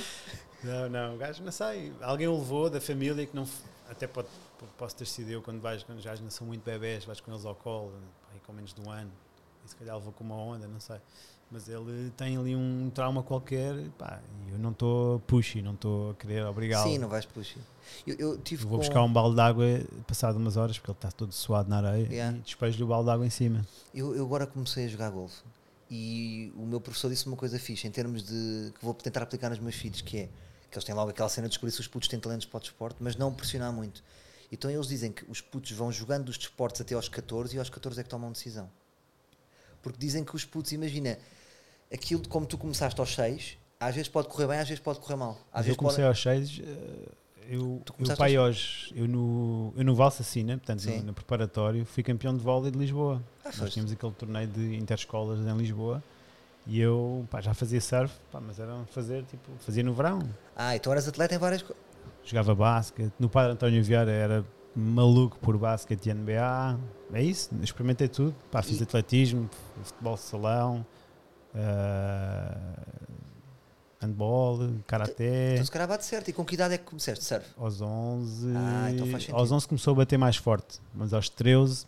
Não, 0.63 0.89
não, 0.89 1.15
o 1.15 1.19
gajo 1.19 1.43
não 1.43 1.53
sei. 1.53 1.93
Alguém 2.01 2.27
o 2.27 2.37
levou 2.39 2.69
da 2.69 2.81
família 2.81 3.25
que 3.27 3.35
não. 3.35 3.47
Até 3.89 4.07
pode, 4.07 4.29
posso 4.77 4.97
ter 4.97 5.07
sido 5.07 5.31
eu 5.31 5.41
quando 5.41 5.61
vais, 5.61 5.83
quando 5.83 6.03
gajos 6.03 6.21
não 6.21 6.31
são 6.31 6.47
muito 6.47 6.63
bebés, 6.63 7.05
vais 7.05 7.21
com 7.21 7.31
eles 7.31 7.47
ao 7.47 7.55
colo, 7.55 7.95
e 8.37 8.41
com 8.41 8.53
menos 8.53 8.75
de 8.75 8.81
um 8.83 8.91
ano. 8.91 9.11
E 9.65 9.69
se 9.71 9.77
calhar 9.77 9.97
levou 9.97 10.13
com 10.13 10.25
uma 10.25 10.37
onda, 10.37 10.67
não 10.67 10.81
sei. 10.81 10.97
Mas 11.51 11.67
ele 11.69 12.11
tem 12.17 12.37
ali 12.37 12.55
um 12.55 12.91
trauma 12.95 13.23
qualquer, 13.23 13.75
pá, 13.97 14.21
e 14.47 14.53
eu 14.53 14.59
não 14.59 14.71
estou 14.71 15.19
pushy, 15.21 15.63
não 15.63 15.73
estou 15.73 16.11
a 16.11 16.15
querer 16.15 16.45
obrigá-lo. 16.45 16.91
Sim, 16.91 16.99
não 16.99 17.09
vais 17.09 17.25
puxar. 17.25 17.61
Eu, 18.07 18.17
eu 18.17 18.39
tive 18.39 18.65
Eu 18.65 18.69
vou 18.69 18.79
com- 18.79 18.85
buscar 18.85 19.03
um 19.03 19.11
balde 19.11 19.37
de 19.37 19.41
água 19.41 19.65
passado 20.07 20.37
umas 20.37 20.59
horas, 20.59 20.79
porque 20.79 20.91
ele 20.91 20.99
está 20.99 21.11
todo 21.11 21.33
suado 21.33 21.71
na 21.71 21.79
areia, 21.79 22.07
Yeah. 22.07 22.37
e 22.37 22.41
despejo-lhe 22.43 22.83
o 22.85 22.87
balde 22.87 23.07
de 23.07 23.11
água 23.13 23.27
em 23.27 23.31
cima. 23.31 23.67
Eu, 23.95 24.15
eu 24.15 24.25
agora 24.27 24.47
comecei 24.47 24.85
a 24.85 24.89
jogar 24.89 25.09
golfe 25.11 25.41
e 25.91 26.53
o 26.55 26.67
meu 26.67 26.83
professor 26.83 27.09
disse 27.09 27.27
uma 27.27 27.37
coisa 27.37 27.59
fixe 27.59 27.87
em 27.87 27.91
termos 27.91 28.23
de 28.23 28.71
que 28.79 28.85
vou 28.85 28.93
tentar 28.93 29.23
aplicar 29.23 29.49
nos 29.49 29.59
meus 29.59 29.75
filhos, 29.75 30.03
que 30.03 30.19
é 30.19 30.29
que 30.71 30.77
eles 30.77 30.85
têm 30.85 30.95
logo 30.95 31.09
aquela 31.09 31.31
cena 31.31 31.47
de 31.47 31.53
descobrir 31.53 31.73
se 31.73 31.81
os 31.81 31.89
putos 31.89 32.09
têm 32.11 32.21
talentos 32.21 32.45
para 32.45 32.59
o 32.59 32.61
desporto, 32.61 32.99
mas 33.01 33.17
não 33.17 33.33
pressionar 33.33 33.73
muito. 33.73 34.05
Então 34.53 34.71
eles 34.71 34.87
dizem 34.87 35.11
que 35.11 35.25
os 35.31 35.41
putos 35.41 35.71
vão 35.73 35.91
jogando 35.91 36.29
os 36.29 36.37
desportos 36.37 36.79
até 36.83 36.95
aos 36.95 37.09
14 37.09 37.57
e 37.57 37.59
aos 37.59 37.71
14 37.71 38.01
é 38.01 38.03
que 38.03 38.11
tomam 38.11 38.31
decisão. 38.31 38.69
Porque 39.83 39.99
dizem 39.99 40.25
que 40.25 40.37
os 40.37 40.45
putos, 40.45 40.73
imagina, 40.73 41.19
aquilo 41.93 42.21
de 42.23 42.29
como 42.29 42.47
tu 42.47 42.57
começaste 42.59 42.99
aos 43.01 43.15
6, 43.15 43.57
às 43.81 43.95
vezes 43.95 44.09
pode 44.09 44.29
correr 44.29 44.47
bem, 44.49 44.59
às 44.59 44.69
vezes 44.69 44.83
pode 44.83 44.99
correr 45.01 45.17
mal. 45.17 45.37
Às 45.53 45.67
eu 45.67 45.77
comecei 45.77 46.05
pode... 46.05 46.09
aos 46.09 46.23
6, 46.23 46.59
eu, 47.51 47.81
Tu 47.85 47.93
eu 47.93 47.95
começaste 47.95 48.19
pai 48.19 48.37
aos- 48.37 48.47
hoje, 48.49 48.93
eu 48.95 49.09
no, 49.09 49.73
eu 49.77 49.85
no 49.85 49.95
Valsacina, 49.95 50.59
portanto 50.59 50.83
Sim. 50.83 50.99
no, 50.99 51.05
no 51.07 51.15
preparatório, 51.15 51.85
fui 51.87 52.03
campeão 52.03 52.37
de 52.37 52.43
vôlei 52.43 52.71
de 52.71 52.79
Lisboa. 52.79 53.23
Ah, 53.45 53.51
Nós 53.59 53.73
tínhamos 53.73 53.93
aquele 53.93 54.13
torneio 54.13 54.47
de 54.49 54.77
interescolas 54.77 55.41
em 55.41 55.57
Lisboa 55.57 56.03
e 56.67 56.79
eu 56.81 57.27
pá, 57.31 57.41
já 57.41 57.55
fazia 57.55 57.81
surf, 57.81 58.13
pá, 58.31 58.41
mas 58.41 58.59
era 58.59 58.85
fazer 58.91 59.25
tipo, 59.25 59.51
fazia 59.61 59.83
no 59.83 59.95
verão. 59.95 60.19
Ah, 60.55 60.77
então 60.77 60.93
eras 60.93 61.09
atleta 61.09 61.35
em 61.35 61.39
várias 61.39 61.63
coisas. 61.63 61.83
Jogava 62.25 62.55
basquete, 62.55 63.13
no 63.19 63.31
Padre 63.31 63.53
António 63.53 63.83
Vieira 63.83 64.11
era 64.11 64.45
maluco 64.77 65.39
por 65.39 65.57
basquete 65.57 66.07
e 66.11 66.13
NBA. 66.15 66.79
É 67.15 67.23
isso, 67.23 67.49
experimentei 67.63 68.09
tudo. 68.09 68.35
Pá, 68.51 68.61
fiz 68.61 68.79
E- 68.79 68.83
atletismo, 68.83 69.49
futebol 69.83 70.15
de 70.17 70.21
salão, 70.21 70.85
ah, 71.55 72.57
handball, 74.01 74.59
karaté. 74.87 75.55
Então 75.55 75.65
se 75.65 75.71
calhar 75.71 75.89
bate 75.89 76.05
certo. 76.05 76.29
E 76.29 76.33
com 76.33 76.45
que 76.45 76.55
idade 76.55 76.75
é 76.75 76.79
que 76.79 76.85
começaste 76.85 77.25
surf? 77.25 77.47
Aos 77.57 77.81
11, 77.81 78.49
Ah, 78.57 78.91
então 78.93 79.07
faz 79.09 79.25
sentido. 79.25 79.37
aos 79.37 79.51
11 79.53 79.67
começou 79.69 79.93
a 79.93 79.97
bater 79.97 80.19
mais 80.19 80.37
forte, 80.37 80.81
mas 80.95 81.13
aos 81.13 81.29
13 81.29 81.87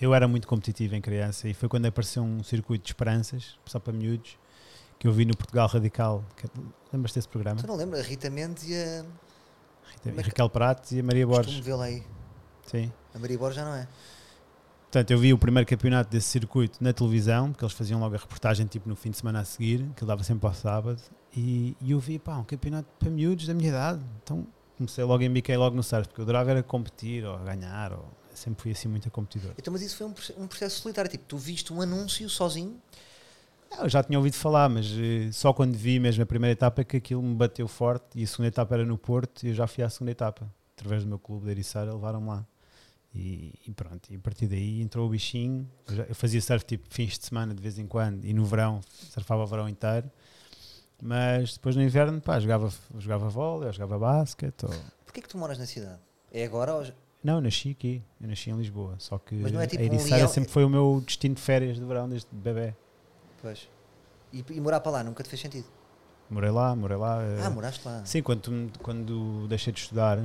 eu 0.00 0.14
era 0.14 0.26
muito 0.28 0.46
competitivo 0.46 0.94
em 0.94 1.00
criança 1.00 1.48
e 1.48 1.54
foi 1.54 1.68
quando 1.68 1.86
apareceu 1.86 2.22
um 2.22 2.42
circuito 2.42 2.84
de 2.84 2.90
esperanças, 2.90 3.56
só 3.66 3.78
para 3.78 3.92
miúdos, 3.92 4.36
que 4.98 5.06
eu 5.08 5.12
vi 5.12 5.24
no 5.24 5.36
Portugal 5.36 5.68
Radical. 5.68 6.24
Que- 6.36 6.48
Lembras-te 6.92 7.16
desse 7.16 7.28
programa? 7.28 7.60
Tu 7.60 7.66
não 7.66 7.76
lembras? 7.76 8.00
A 8.00 8.08
Rita 8.08 8.30
Mendes 8.30 8.64
e 8.68 8.74
a. 8.74 9.04
Rita, 9.92 10.08
é 10.08 10.12
que- 10.12 10.20
Raquel 10.22 10.48
Prates 10.48 10.92
e 10.92 11.00
a 11.00 11.02
Maria 11.02 11.26
Costumo 11.26 11.46
Borges. 11.46 11.64
vê-la 11.64 11.84
aí. 11.84 12.02
Sim. 12.66 12.90
A 13.14 13.18
Maria 13.18 13.36
Borges 13.38 13.56
já 13.56 13.64
não 13.64 13.74
é. 13.74 13.86
Portanto, 14.90 15.10
eu 15.10 15.18
vi 15.18 15.34
o 15.34 15.38
primeiro 15.38 15.68
campeonato 15.68 16.10
desse 16.10 16.28
circuito 16.28 16.82
na 16.82 16.94
televisão, 16.94 17.50
porque 17.52 17.62
eles 17.62 17.74
faziam 17.74 18.00
logo 18.00 18.14
a 18.14 18.18
reportagem 18.18 18.66
tipo 18.66 18.88
no 18.88 18.96
fim 18.96 19.10
de 19.10 19.18
semana 19.18 19.40
a 19.40 19.44
seguir, 19.44 19.80
que 19.94 20.02
ele 20.02 20.08
dava 20.08 20.24
sempre 20.24 20.46
ao 20.46 20.54
sábado, 20.54 21.00
e, 21.36 21.76
e 21.82 21.90
eu 21.90 22.00
vi, 22.00 22.18
pá, 22.18 22.38
um 22.38 22.44
campeonato 22.44 22.88
para 22.98 23.10
miúdos 23.10 23.46
da 23.46 23.52
minha 23.52 23.68
idade. 23.68 24.00
Então 24.22 24.46
comecei 24.78 25.04
logo, 25.04 25.22
embiquei 25.22 25.56
logo 25.58 25.76
no 25.76 25.82
surf, 25.82 26.08
porque 26.08 26.20
eu 26.20 26.24
adorava 26.24 26.50
era 26.52 26.62
competir 26.62 27.22
ou 27.26 27.38
ganhar, 27.40 27.92
ou 27.92 28.06
sempre 28.32 28.62
fui 28.62 28.72
assim 28.72 28.88
muito 28.88 29.10
competidor. 29.10 29.52
Então, 29.58 29.70
mas 29.72 29.82
isso 29.82 29.96
foi 29.96 30.06
um, 30.06 30.14
um 30.42 30.46
processo 30.46 30.80
solitário. 30.80 31.10
Tipo, 31.10 31.24
tu 31.26 31.36
viste 31.36 31.70
um 31.70 31.82
anúncio 31.82 32.28
sozinho. 32.30 32.80
Ah, 33.72 33.82
Eu 33.82 33.88
já 33.90 34.02
tinha 34.02 34.18
ouvido 34.18 34.36
falar, 34.36 34.70
mas 34.70 34.86
eh, 34.90 35.30
só 35.32 35.52
quando 35.52 35.74
vi 35.76 36.00
mesmo 36.00 36.22
a 36.22 36.26
primeira 36.26 36.52
etapa 36.52 36.82
que 36.82 36.96
aquilo 36.96 37.22
me 37.22 37.34
bateu 37.34 37.68
forte 37.68 38.06
e 38.14 38.22
a 38.22 38.26
segunda 38.26 38.48
etapa 38.48 38.74
era 38.74 38.86
no 38.86 38.96
Porto 38.96 39.42
e 39.44 39.48
eu 39.50 39.54
já 39.54 39.66
fui 39.66 39.84
à 39.84 39.90
segunda 39.90 40.12
etapa. 40.12 40.50
Através 40.78 41.02
do 41.02 41.08
meu 41.08 41.18
clube 41.18 41.44
de 41.44 41.50
Ericeira 41.50 41.92
levaram-me 41.92 42.28
lá. 42.28 42.46
E, 43.14 43.54
e 43.66 43.72
pronto, 43.72 44.12
e 44.12 44.16
a 44.16 44.18
partir 44.18 44.46
daí 44.46 44.80
entrou 44.82 45.06
o 45.06 45.10
bichinho. 45.10 45.68
Eu, 46.08 46.14
fazia 46.14 46.40
surf 46.40 46.64
tipo 46.64 46.86
fins 46.90 47.18
de 47.18 47.24
semana 47.26 47.54
de 47.54 47.62
vez 47.62 47.78
em 47.78 47.86
quando 47.86 48.24
e 48.24 48.32
no 48.32 48.44
verão, 48.44 48.80
surfava 49.10 49.42
o 49.42 49.46
verão 49.46 49.68
inteiro. 49.68 50.10
Mas 51.00 51.54
depois 51.54 51.76
no 51.76 51.82
inverno, 51.82 52.20
pá, 52.20 52.38
jogava, 52.40 52.72
jogava 52.98 53.28
vôlei, 53.28 53.72
jogava 53.72 53.98
basquete. 53.98 54.64
Ou... 54.64 54.74
Porquê 55.04 55.22
que 55.22 55.28
tu 55.28 55.38
moras 55.38 55.58
na 55.58 55.66
cidade? 55.66 56.00
É 56.30 56.44
agora 56.44 56.74
ou 56.74 56.84
Não, 57.22 57.36
eu 57.36 57.40
nasci 57.40 57.70
aqui, 57.70 58.02
eu 58.20 58.28
nasci 58.28 58.50
em 58.50 58.56
Lisboa. 58.56 58.96
Só 58.98 59.16
que 59.18 59.36
é 59.36 59.66
tipo 59.66 59.82
a 59.82 59.86
um 59.86 59.86
Ericeira 59.86 60.16
leão- 60.16 60.28
sempre 60.28 60.50
foi 60.50 60.64
o 60.64 60.68
meu 60.68 61.00
destino 61.04 61.34
de 61.36 61.40
férias 61.40 61.78
de 61.78 61.84
verão 61.84 62.08
desde 62.08 62.28
bebê. 62.32 62.74
Pois. 63.40 63.68
E, 64.32 64.44
e 64.50 64.60
morar 64.60 64.80
para 64.80 64.92
lá 64.92 65.04
nunca 65.04 65.22
te 65.22 65.28
fez 65.28 65.40
sentido? 65.40 65.66
Morei 66.28 66.50
lá, 66.50 66.76
morei 66.76 66.96
lá. 66.96 67.22
eh, 67.22 67.40
Ah, 67.42 67.48
moraste 67.48 67.86
lá. 67.86 68.04
Sim, 68.04 68.22
quando, 68.22 68.70
quando 68.82 69.46
deixei 69.48 69.72
de 69.72 69.80
estudar, 69.80 70.18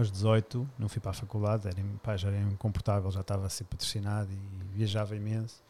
aos 0.00 0.10
18, 0.10 0.68
não 0.78 0.88
fui 0.88 1.00
para 1.00 1.10
a 1.10 1.14
faculdade, 1.14 1.68
era, 1.68 1.76
pá, 2.02 2.16
já 2.16 2.28
era 2.28 2.38
incomportável, 2.40 3.10
já 3.10 3.20
estava 3.20 3.46
a 3.46 3.48
ser 3.48 3.64
patrocinado 3.64 4.28
e 4.32 4.38
viajava 4.76 5.14
imenso. 5.16 5.62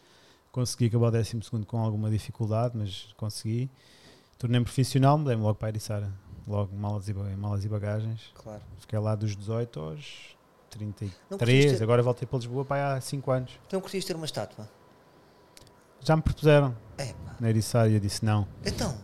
Consegui 0.53 0.87
acabar 0.87 1.09
o 1.09 1.11
12 1.11 1.41
com 1.67 1.79
alguma 1.79 2.11
dificuldade, 2.11 2.77
mas 2.77 3.09
consegui. 3.17 3.69
Tornei-me 4.39 4.65
profissional, 4.65 5.19
mudei-me 5.19 5.43
logo 5.43 5.57
para 5.57 5.69
a 5.69 5.71
Ericeira. 5.71 6.13
Logo, 6.47 6.77
malas 6.77 7.09
e, 7.09 7.15
malas 7.15 7.65
e 7.65 7.69
bagagens. 7.69 8.31
Claro. 8.35 8.61
Fiquei 8.79 8.99
lá 8.99 9.15
dos 9.15 9.35
18 9.37 9.81
aos 9.81 10.37
Não 11.31 11.39
33, 11.39 11.39
curtiste, 11.65 11.83
agora 11.83 12.03
voltei 12.03 12.27
para 12.29 12.39
Lisboa 12.39 12.65
para 12.65 12.95
há 12.95 13.01
5 13.01 13.31
anos. 13.31 13.59
então 13.67 13.81
curtiste 13.81 14.09
ter 14.09 14.17
uma 14.17 14.27
estátua? 14.27 14.69
Já 16.01 16.15
me 16.17 16.23
propuseram 16.23 16.77
É, 16.99 17.13
pá. 17.15 17.35
na 17.41 17.49
Ericeira 17.49 17.89
e 17.89 17.95
eu 17.95 18.01
disse 18.01 18.25
não. 18.25 18.47
Então, 18.65 18.95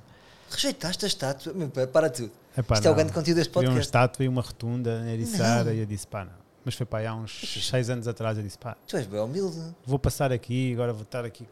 rejeitaste 0.50 1.04
a 1.04 1.08
estátua? 1.08 1.52
Meu 1.52 1.68
pá, 1.68 1.86
Para 1.86 2.10
tudo. 2.10 2.30
Epá, 2.56 2.74
Isto 2.74 2.86
é 2.86 2.88
o 2.88 2.90
não. 2.92 2.96
grande 2.96 3.12
conteúdo 3.12 3.36
deste 3.36 3.52
Queria 3.52 3.68
uma 3.68 3.74
podcast. 3.74 3.88
estátua 3.88 4.24
e 4.24 4.28
uma 4.28 4.42
rotunda 4.42 5.00
Não. 5.00 5.72
e 5.72 5.78
eu 5.78 5.86
disse 5.86 6.06
pá 6.06 6.24
não. 6.24 6.32
Mas 6.64 6.74
foi 6.74 6.86
aí 6.92 7.06
há 7.06 7.14
uns 7.14 7.68
6 7.68 7.90
anos 7.90 8.08
atrás 8.08 8.36
eu 8.36 8.42
disse 8.44 8.58
pá, 8.58 8.76
Tu 8.86 8.96
és 8.96 9.06
bem 9.06 9.20
humilde. 9.20 9.56
vou 9.86 9.98
passar 9.98 10.32
aqui, 10.32 10.72
agora 10.72 10.92
vou 10.92 11.02
estar 11.02 11.24
aqui. 11.24 11.46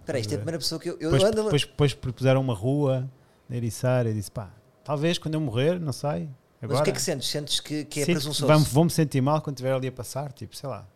Espera 0.00 0.18
isto 0.18 0.32
é 0.32 0.34
a 0.34 0.38
primeira 0.38 0.58
pessoa 0.58 0.80
que 0.80 0.88
eu, 0.90 0.94
eu 1.00 1.10
Depois, 1.10 1.24
ando... 1.24 1.42
depois, 1.44 1.62
depois 1.64 1.94
propuseram 1.94 2.40
uma 2.40 2.54
rua 2.54 3.10
na 3.48 3.56
Ericeira 3.56 4.10
e 4.10 4.14
disse 4.14 4.30
pá, 4.30 4.50
talvez 4.84 5.18
quando 5.18 5.34
eu 5.34 5.40
morrer, 5.40 5.80
não 5.80 5.92
sei. 5.92 6.28
Mas 6.60 6.70
Agora, 6.70 6.80
o 6.80 6.84
que 6.84 6.90
é 6.90 6.92
que 6.94 7.02
sentes? 7.02 7.28
Sentes 7.28 7.60
que, 7.60 7.84
que 7.84 8.00
é 8.00 8.04
presunçoso? 8.06 8.64
Vou-me 8.70 8.90
sentir 8.90 9.20
mal 9.20 9.40
quando 9.42 9.56
estiver 9.56 9.72
ali 9.74 9.88
a 9.88 9.92
passar, 9.92 10.32
tipo, 10.32 10.56
sei 10.56 10.68
lá. 10.68 10.86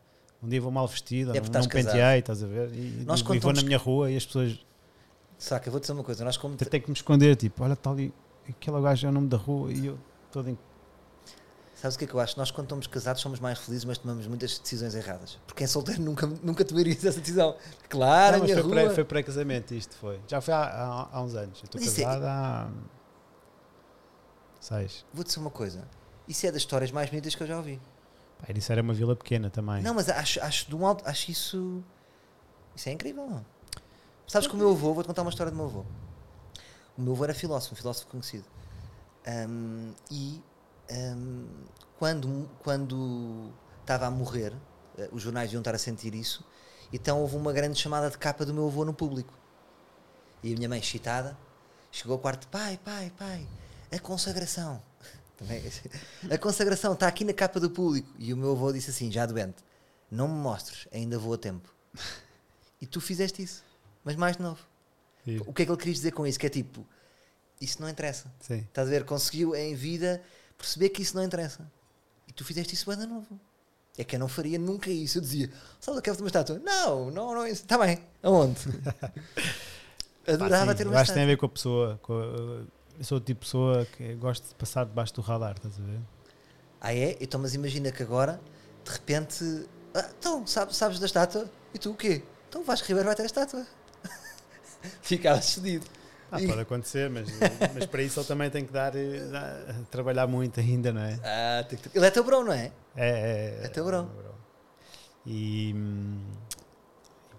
Um 0.42 0.48
dia 0.48 0.60
vou 0.60 0.70
mal 0.70 0.86
vestido, 0.86 1.36
É 1.36 1.40
não, 1.40 1.60
não 1.60 1.68
penteei, 1.68 2.20
estás 2.20 2.42
a 2.42 2.46
ver? 2.46 2.70
E, 2.72 3.02
Nós 3.04 3.20
e 3.20 3.38
vou 3.38 3.52
na 3.52 3.62
minha 3.62 3.76
rua 3.76 4.10
e 4.10 4.16
as 4.16 4.24
pessoas 4.24 4.58
Saca, 5.38 5.68
eu 5.68 5.70
vou 5.70 5.80
dizer 5.80 5.92
uma 5.92 6.04
coisa. 6.04 6.24
Nós 6.24 6.36
como... 6.36 6.56
têm 6.56 6.80
que 6.80 6.88
me 6.88 6.96
esconder, 6.96 7.36
tipo, 7.36 7.62
olha, 7.62 7.74
está 7.74 7.90
ali, 7.90 8.12
aquele 8.48 8.80
gajo 8.82 9.06
é 9.06 9.10
o 9.10 9.12
nome 9.12 9.28
da 9.28 9.36
rua 9.36 9.72
e 9.72 9.86
eu 9.86 9.98
todo 10.32 10.50
em 10.50 10.58
Sabes 11.80 11.94
o 11.94 11.98
que 12.00 12.06
é 12.06 12.08
que 12.08 12.14
eu 12.14 12.18
acho? 12.18 12.36
Nós 12.36 12.50
quando 12.50 12.64
estamos 12.64 12.88
casados 12.88 13.22
somos 13.22 13.38
mais 13.38 13.56
felizes, 13.60 13.84
mas 13.84 13.98
tomamos 13.98 14.26
muitas 14.26 14.58
decisões 14.58 14.96
erradas. 14.96 15.38
Porque 15.46 15.62
em 15.62 15.66
solteiro 15.68 16.02
nunca, 16.02 16.26
nunca 16.42 16.64
tomarias 16.64 17.04
essa 17.04 17.20
decisão. 17.20 17.56
Claro, 17.88 18.38
Não, 18.38 18.42
a 18.42 18.44
minha 18.46 18.56
foi, 18.56 18.64
rua... 18.64 18.72
pré, 18.72 18.90
foi 18.90 19.04
pré-casamento 19.04 19.74
isto 19.74 19.94
foi. 19.94 20.20
Já 20.26 20.40
foi 20.40 20.54
há, 20.54 20.64
há, 20.64 21.08
há 21.12 21.22
uns 21.22 21.36
anos. 21.36 21.60
Eu 21.60 21.66
estou 21.66 21.80
é- 21.80 21.84
casado 21.84 22.24
há. 22.24 22.68
Seis. 24.58 25.06
Vou 25.14 25.22
dizer 25.22 25.38
uma 25.38 25.50
coisa. 25.50 25.86
Isso 26.26 26.44
é 26.48 26.50
das 26.50 26.62
histórias 26.62 26.90
mais 26.90 27.10
bonitas 27.10 27.36
que 27.36 27.44
eu 27.44 27.46
já 27.46 27.56
ouvi. 27.56 27.80
Isso 28.56 28.72
era 28.72 28.82
uma 28.82 28.92
vila 28.92 29.14
pequena 29.14 29.48
também. 29.48 29.80
Não, 29.80 29.94
mas 29.94 30.08
acho, 30.08 30.42
acho 30.42 30.68
de 30.68 30.74
um 30.74 30.84
alto, 30.84 31.04
acho 31.06 31.30
isso. 31.30 31.80
Isso 32.74 32.88
é 32.88 32.92
incrível, 32.92 33.24
não? 33.28 33.46
Sabes 34.28 34.46
que 34.46 34.54
o 34.54 34.58
meu 34.58 34.70
avô, 34.70 34.92
vou-te 34.92 35.06
contar 35.06 35.22
uma 35.22 35.30
história 35.30 35.50
do 35.50 35.56
meu 35.56 35.64
avô. 35.64 35.86
O 36.98 37.00
meu 37.00 37.14
avô 37.14 37.24
era 37.24 37.32
filósofo, 37.32 37.72
um 37.72 37.76
filósofo 37.76 38.08
conhecido. 38.08 38.44
Ahm, 39.26 39.94
e 40.10 40.42
ahm, 40.90 41.46
quando, 41.98 42.50
quando 42.62 43.50
estava 43.80 44.04
a 44.04 44.10
morrer, 44.10 44.52
eh, 44.98 45.08
os 45.12 45.22
jornais 45.22 45.48
deviam 45.48 45.62
estar 45.62 45.74
a 45.74 45.78
sentir 45.78 46.14
isso, 46.14 46.44
então 46.92 47.22
houve 47.22 47.36
uma 47.36 47.54
grande 47.54 47.78
chamada 47.78 48.10
de 48.10 48.18
capa 48.18 48.44
do 48.44 48.52
meu 48.52 48.66
avô 48.66 48.84
no 48.84 48.92
público. 48.92 49.32
E 50.42 50.52
a 50.52 50.56
minha 50.56 50.68
mãe, 50.68 50.78
excitada, 50.78 51.36
chegou 51.90 52.12
ao 52.12 52.18
quarto: 52.18 52.46
pai, 52.48 52.78
pai, 52.84 53.10
pai, 53.16 53.48
a 53.90 53.98
consagração. 53.98 54.82
Também, 55.38 55.62
a 56.30 56.36
consagração 56.36 56.92
está 56.92 57.08
aqui 57.08 57.24
na 57.24 57.32
capa 57.32 57.58
do 57.58 57.70
público. 57.70 58.12
E 58.18 58.34
o 58.34 58.36
meu 58.36 58.52
avô 58.52 58.70
disse 58.72 58.90
assim, 58.90 59.10
já 59.10 59.24
doente: 59.24 59.64
Não 60.10 60.28
me 60.28 60.34
mostres, 60.34 60.86
ainda 60.92 61.18
vou 61.18 61.32
a 61.32 61.38
tempo. 61.38 61.72
E 62.80 62.86
tu 62.86 63.00
fizeste 63.00 63.42
isso, 63.42 63.64
mas 64.08 64.16
mais 64.16 64.38
de 64.38 64.42
novo. 64.42 64.58
Sim. 65.22 65.38
O 65.46 65.52
que 65.52 65.60
é 65.62 65.66
que 65.66 65.70
ele 65.70 65.76
queria 65.78 65.92
dizer 65.92 66.12
com 66.12 66.26
isso? 66.26 66.38
Que 66.38 66.46
é 66.46 66.48
tipo, 66.48 66.82
isso 67.60 67.82
não 67.82 67.90
interessa. 67.90 68.32
Sim. 68.40 68.60
Estás 68.60 68.88
a 68.88 68.90
ver? 68.90 69.04
Conseguiu 69.04 69.54
em 69.54 69.74
vida 69.74 70.22
perceber 70.56 70.88
que 70.88 71.02
isso 71.02 71.14
não 71.14 71.22
interessa. 71.22 71.70
E 72.26 72.32
tu 72.32 72.42
fizeste 72.42 72.72
isso 72.74 72.88
bem 72.88 72.98
de 72.98 73.06
novo. 73.06 73.38
É 73.98 74.04
que 74.04 74.16
eu 74.16 74.20
não 74.20 74.28
faria 74.28 74.58
nunca 74.58 74.88
isso. 74.90 75.18
Eu 75.18 75.22
dizia, 75.22 75.50
sabe, 75.78 75.98
eu 75.98 76.02
quero 76.02 76.16
uma 76.18 76.26
estátua. 76.28 76.58
Não, 76.64 77.10
não, 77.10 77.34
não. 77.34 77.46
Está 77.46 77.76
bem. 77.76 77.98
Aonde? 78.22 78.60
Adorava 80.26 80.66
Pá, 80.66 80.72
sim, 80.72 80.78
ter 80.78 80.86
uma 80.86 81.00
acho 81.00 81.10
que 81.12 81.14
tem 81.14 81.22
a 81.22 81.24
estátua. 81.24 81.26
ver 81.26 81.36
com 81.36 81.46
a 81.46 81.48
pessoa. 81.50 81.98
com 82.02 82.12
a- 82.14 82.78
eu 82.98 83.04
sou 83.04 83.18
o 83.18 83.20
tipo 83.20 83.40
de 83.40 83.46
pessoa 83.46 83.84
que 83.96 84.14
gosto 84.14 84.48
de 84.48 84.54
passar 84.54 84.84
debaixo 84.86 85.12
do 85.14 85.20
radar, 85.20 85.54
estás 85.56 85.78
a 85.78 85.82
ver? 85.82 86.00
Ah 86.80 86.94
é? 86.94 87.16
Então, 87.20 87.38
mas 87.40 87.54
imagina 87.54 87.92
que 87.92 88.02
agora, 88.02 88.40
de 88.84 88.90
repente... 88.90 89.44
Ah, 89.94 90.08
então, 90.18 90.46
sabes, 90.46 90.76
sabes 90.76 90.98
da 90.98 91.06
estátua? 91.06 91.48
E 91.74 91.78
tu 91.78 91.90
o 91.92 91.94
quê? 91.94 92.22
Então 92.48 92.64
Vasco 92.64 92.86
Ribeiro 92.88 93.06
vai 93.06 93.14
ter 93.16 93.22
a 93.22 93.26
estátua. 93.26 93.66
Ficava 95.02 95.40
cedido. 95.42 95.86
Ah, 96.30 96.38
pode 96.46 96.60
acontecer, 96.60 97.08
mas, 97.08 97.26
mas 97.74 97.86
para 97.86 98.02
isso 98.02 98.20
ele 98.20 98.26
também 98.26 98.50
tem 98.50 98.64
que 98.66 98.70
dar, 98.72 98.94
eh, 98.94 99.20
dar- 99.30 99.74
trabalhar 99.90 100.26
muito 100.26 100.60
ainda, 100.60 100.92
não 100.92 101.00
é? 101.00 101.18
Ah, 101.24 101.64
tem 101.64 101.78
que 101.78 101.96
Ele 101.96 102.04
é 102.06 102.10
teu 102.10 102.22
brão, 102.22 102.44
não 102.44 102.52
é? 102.52 102.70
É, 102.94 103.60
é, 103.62 103.64
É 103.64 103.68
teu 103.68 103.84
brão. 103.86 104.04
meu 104.04 104.14
brão. 104.14 104.34
E, 105.26 105.74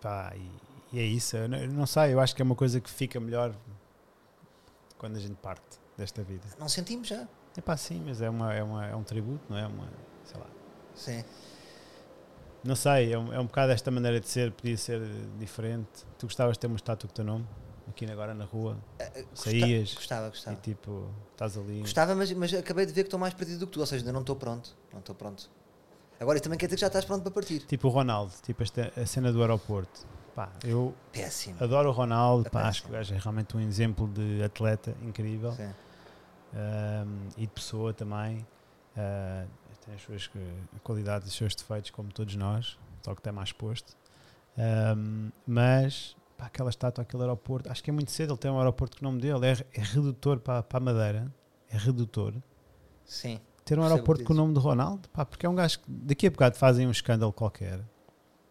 pá, 0.01 0.33
e, 0.35 0.51
e 0.91 0.99
é 0.99 1.03
isso. 1.03 1.37
Eu 1.37 1.47
não, 1.47 1.57
eu 1.59 1.67
não 1.69 1.85
sei, 1.85 2.13
eu 2.13 2.19
acho 2.19 2.35
que 2.35 2.41
é 2.41 2.45
uma 2.45 2.55
coisa 2.55 2.79
que 2.79 2.89
fica 2.89 3.19
melhor 3.19 3.53
quando 4.97 5.17
a 5.17 5.19
gente 5.19 5.35
parte 5.35 5.79
desta 5.97 6.23
vida. 6.23 6.47
Não 6.57 6.67
sentimos 6.67 7.07
já. 7.07 7.27
É 7.57 7.61
pá, 7.61 7.77
sim, 7.77 8.01
mas 8.05 8.21
é, 8.21 8.29
uma, 8.29 8.53
é, 8.53 8.63
uma, 8.63 8.85
é 8.87 8.95
um 8.95 9.03
tributo, 9.03 9.43
não 9.49 9.57
é? 9.57 9.67
Uma, 9.67 9.87
sei 10.25 10.39
lá. 10.39 10.47
Sim. 10.95 11.23
Não 12.63 12.75
sei, 12.75 13.13
é 13.13 13.17
um, 13.17 13.33
é 13.33 13.39
um 13.39 13.45
bocado 13.45 13.71
esta 13.71 13.89
maneira 13.89 14.19
de 14.19 14.27
ser, 14.27 14.51
podia 14.51 14.77
ser 14.77 15.01
diferente. 15.39 15.87
Tu 16.17 16.25
gostavas 16.25 16.55
de 16.55 16.59
ter 16.59 16.67
uma 16.67 16.75
estátua 16.75 17.07
com 17.07 17.13
o 17.13 17.15
teu 17.15 17.23
nome, 17.25 17.47
aqui 17.87 18.05
agora 18.11 18.33
na 18.33 18.43
rua, 18.45 18.77
Gosta- 18.97 19.49
Saías 19.49 19.93
Gostava, 19.93 20.27
e 20.27 20.29
gostava. 20.31 20.57
tipo, 20.57 21.09
estás 21.31 21.57
ali. 21.57 21.79
Gostava, 21.79 22.15
mas, 22.15 22.31
mas 22.33 22.53
acabei 22.53 22.85
de 22.85 22.91
ver 22.91 23.03
que 23.03 23.07
estou 23.07 23.19
mais 23.19 23.33
perdido 23.33 23.59
do 23.59 23.67
que 23.67 23.73
tu. 23.73 23.79
Ou 23.79 23.85
seja, 23.85 24.01
ainda 24.03 24.11
não 24.11 24.21
estou 24.21 24.35
pronto. 24.35 24.75
Não 24.91 24.99
estou 24.99 25.15
pronto. 25.15 25.49
Agora, 26.19 26.37
isso 26.37 26.43
também 26.43 26.59
quer 26.59 26.65
dizer 26.65 26.75
que 26.75 26.81
já 26.81 26.87
estás 26.87 27.05
pronto 27.05 27.21
para 27.23 27.31
partir. 27.31 27.59
Tipo 27.61 27.87
o 27.87 27.91
Ronaldo, 27.91 28.33
tipo 28.43 28.61
esta, 28.61 28.91
a 28.95 29.05
cena 29.05 29.31
do 29.31 29.39
aeroporto. 29.41 30.05
Pá, 30.35 30.49
eu 30.65 30.93
Péssimo. 31.13 31.55
adoro 31.63 31.89
o 31.89 31.91
Ronaldo, 31.93 32.45
É 32.47 32.49
pá, 32.49 32.63
acho 32.67 32.83
que 32.83 32.89
o 32.89 32.91
gajo 32.91 33.13
é 33.13 33.17
realmente 33.17 33.55
um 33.55 33.59
exemplo 33.61 34.05
de 34.09 34.43
atleta 34.43 34.93
incrível. 35.01 35.55
Um, 36.53 37.27
e 37.37 37.41
de 37.41 37.47
pessoa 37.47 37.93
também. 37.93 38.45
Uh, 38.97 39.47
tem 39.89 39.95
as 39.95 40.01
suas 40.01 40.29
qualidades 40.83 41.27
e 41.27 41.31
os 41.31 41.35
seus 41.35 41.55
defeitos, 41.55 41.89
como 41.89 42.11
todos 42.11 42.35
nós, 42.35 42.77
só 43.01 43.13
que 43.13 43.21
está 43.21 43.31
mais 43.31 43.49
exposto. 43.49 43.97
Um, 44.57 45.31
mas 45.47 46.15
pá, 46.37 46.45
aquela 46.45 46.69
estátua, 46.69 47.01
aquele 47.01 47.23
aeroporto, 47.23 47.71
acho 47.71 47.83
que 47.83 47.89
é 47.89 47.93
muito 47.93 48.11
cedo. 48.11 48.33
Ele 48.33 48.39
tem 48.39 48.51
um 48.51 48.57
aeroporto 48.57 48.97
com 48.97 49.05
o 49.05 49.09
nome 49.09 49.21
dele, 49.21 49.47
é, 49.47 49.51
é 49.73 49.81
redutor 49.81 50.39
para, 50.39 50.61
para 50.61 50.77
a 50.77 50.81
Madeira, 50.81 51.33
é 51.69 51.77
redutor. 51.77 52.33
Sim. 53.05 53.39
Ter 53.65 53.79
um 53.79 53.81
o 53.81 53.85
aeroporto 53.85 54.21
que 54.21 54.27
com 54.27 54.33
o 54.33 54.35
nome 54.35 54.53
de 54.53 54.59
Ronaldo, 54.59 55.09
pá, 55.09 55.25
porque 55.25 55.45
é 55.45 55.49
um 55.49 55.55
gajo 55.55 55.79
que 55.79 55.85
daqui 55.87 56.27
a 56.27 56.31
bocado 56.31 56.55
fazem 56.55 56.87
um 56.87 56.91
escândalo 56.91 57.33
qualquer, 57.33 57.79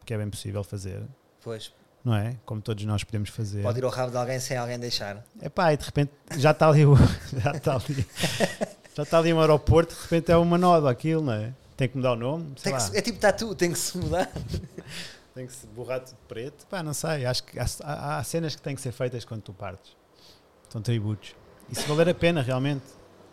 que 0.05 0.15
é 0.15 0.19
bem 0.19 0.31
possível 0.31 0.63
fazer, 0.65 1.03
Pois. 1.43 1.73
não 2.05 2.15
é? 2.15 2.37
Como 2.47 2.61
todos 2.61 2.85
nós 2.85 3.05
podemos 3.05 3.29
fazer. 3.31 3.63
Pode 3.63 3.79
ir 3.79 3.85
ao 3.85 3.91
rabo 3.91 4.11
de 4.11 4.17
alguém 4.17 4.39
sem 4.39 4.57
alguém 4.57 4.79
deixar. 4.79 5.25
É 5.41 5.49
pá, 5.49 5.73
e 5.73 5.77
de 5.77 5.85
repente 5.85 6.13
já 6.37 6.53
está 6.53 6.69
ali 6.69 6.87
o. 6.87 6.95
Já 7.43 7.53
está 7.53 7.75
ali, 7.75 8.07
já 8.99 9.03
está 9.05 9.19
ali 9.19 9.33
um 9.33 9.39
aeroporto, 9.41 9.95
de 9.95 10.01
repente 10.03 10.33
é 10.33 10.37
uma 10.37 10.59
nova 10.59 10.91
aquilo, 10.91 11.23
não 11.23 11.33
é? 11.33 11.55
Tem 11.77 11.89
que 11.89 11.97
mudar 11.97 12.15
o 12.15 12.17
nome, 12.17 12.53
sei 12.57 12.73
lá, 12.73 12.81
se- 12.81 12.97
é 12.97 13.01
tipo 13.01 13.17
tatu, 13.21 13.55
tem 13.55 13.71
que 13.73 13.79
se 13.79 13.97
mudar. 13.97 14.29
tem 15.33 15.47
que 15.47 15.53
se 15.53 15.69
borrar 15.69 16.01
tudo 16.01 16.17
de 16.17 16.23
preto. 16.27 16.67
Pá, 16.67 16.83
não 16.83 16.93
sei, 16.93 17.25
acho 17.25 17.45
que 17.45 17.57
há, 17.61 17.67
há- 17.85 18.19
há 18.19 18.25
cenas 18.25 18.57
que 18.57 18.61
têm 18.63 18.75
que 18.75 18.81
ser 18.81 18.91
feitas 18.91 19.25
quando 19.25 19.43
tu 19.43 19.53
partes. 19.53 19.97
São 20.69 20.83
tributos. 20.83 21.37
E 21.71 21.77
se 21.77 21.87
valer 21.87 22.09
a 22.09 22.15
pena 22.15 22.43
realmente, 22.43 22.83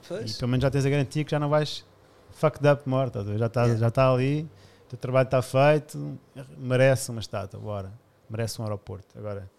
e 0.03 0.07
Pois. 0.07 0.37
pelo 0.37 0.49
menos 0.51 0.61
já 0.61 0.69
tens 0.69 0.85
a 0.85 0.89
garantia 0.91 1.25
que 1.25 1.31
já 1.31 1.39
não 1.39 1.49
vais 1.49 1.83
fucked 2.29 2.67
up 2.67 2.87
morto, 2.87 3.23
já 3.35 3.47
está 3.47 3.61
Yeah. 3.63 3.79
já 3.79 3.87
está 3.87 4.13
ali, 4.13 4.43
o 4.85 4.89
teu 4.89 4.99
trabalho 4.99 5.25
está 5.25 5.41
feito, 5.41 6.19
merece 6.59 7.09
uma 7.09 7.21
estátua, 7.21 7.59
bora. 7.59 7.91
Merece 8.29 8.61
um 8.61 8.65
aeroporto. 8.65 9.07
Agora, 9.17 9.49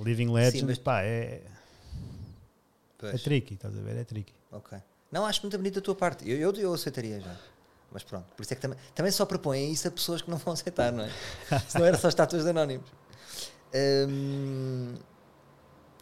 Living 0.00 0.30
Legend, 0.32 0.64
mas- 0.66 0.78
pá, 0.78 1.02
é, 1.02 1.40
é 3.02 3.10
Pois. 3.10 3.22
tricky, 3.22 3.54
estás 3.54 3.76
a 3.76 3.80
ver? 3.80 3.96
É 3.96 4.04
tricky. 4.04 4.34
Ok. 4.52 4.78
Não, 5.10 5.24
acho 5.26 5.42
muito 5.42 5.56
bonito 5.56 5.78
a 5.78 5.82
tua 5.82 5.94
parte. 5.94 6.28
Eu, 6.28 6.36
eu, 6.38 6.52
eu 6.54 6.74
aceitaria 6.74 7.20
já. 7.20 7.36
Mas 7.92 8.02
pronto. 8.02 8.26
Por 8.34 8.42
isso 8.42 8.52
é 8.52 8.56
que 8.56 8.62
também, 8.62 8.78
também 8.94 9.12
só 9.12 9.24
propõem 9.24 9.70
isso 9.72 9.86
a 9.88 9.90
pessoas 9.90 10.20
que 10.22 10.30
não 10.30 10.36
vão 10.38 10.52
aceitar, 10.52 10.92
não 10.92 11.04
é? 11.04 11.10
Se 11.68 11.78
não 11.78 11.86
era 11.86 11.96
só 11.96 12.08
estátuas 12.08 12.42
de 12.44 12.50
anónimos. 12.50 12.88
Hum, 14.08 14.94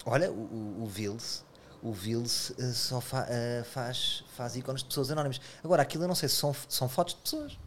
olha, 0.06 0.30
o, 0.32 0.86
Vils, 0.86 1.44
o 1.82 1.92
Vils 1.92 2.52
eh, 2.58 2.72
só 2.72 3.00
fa- 3.00 3.26
eh, 3.28 3.62
faz, 3.64 4.24
faz 4.36 4.56
ícones 4.56 4.82
de 4.82 4.88
pessoas 4.88 5.10
anónimas. 5.10 5.40
Agora, 5.62 5.82
aquilo 5.82 6.04
eu 6.04 6.08
não 6.08 6.14
sei 6.14 6.28
se 6.28 6.36
são, 6.36 6.54
são 6.68 6.88
fotos 6.88 7.14
de 7.14 7.20
pessoas. 7.20 7.58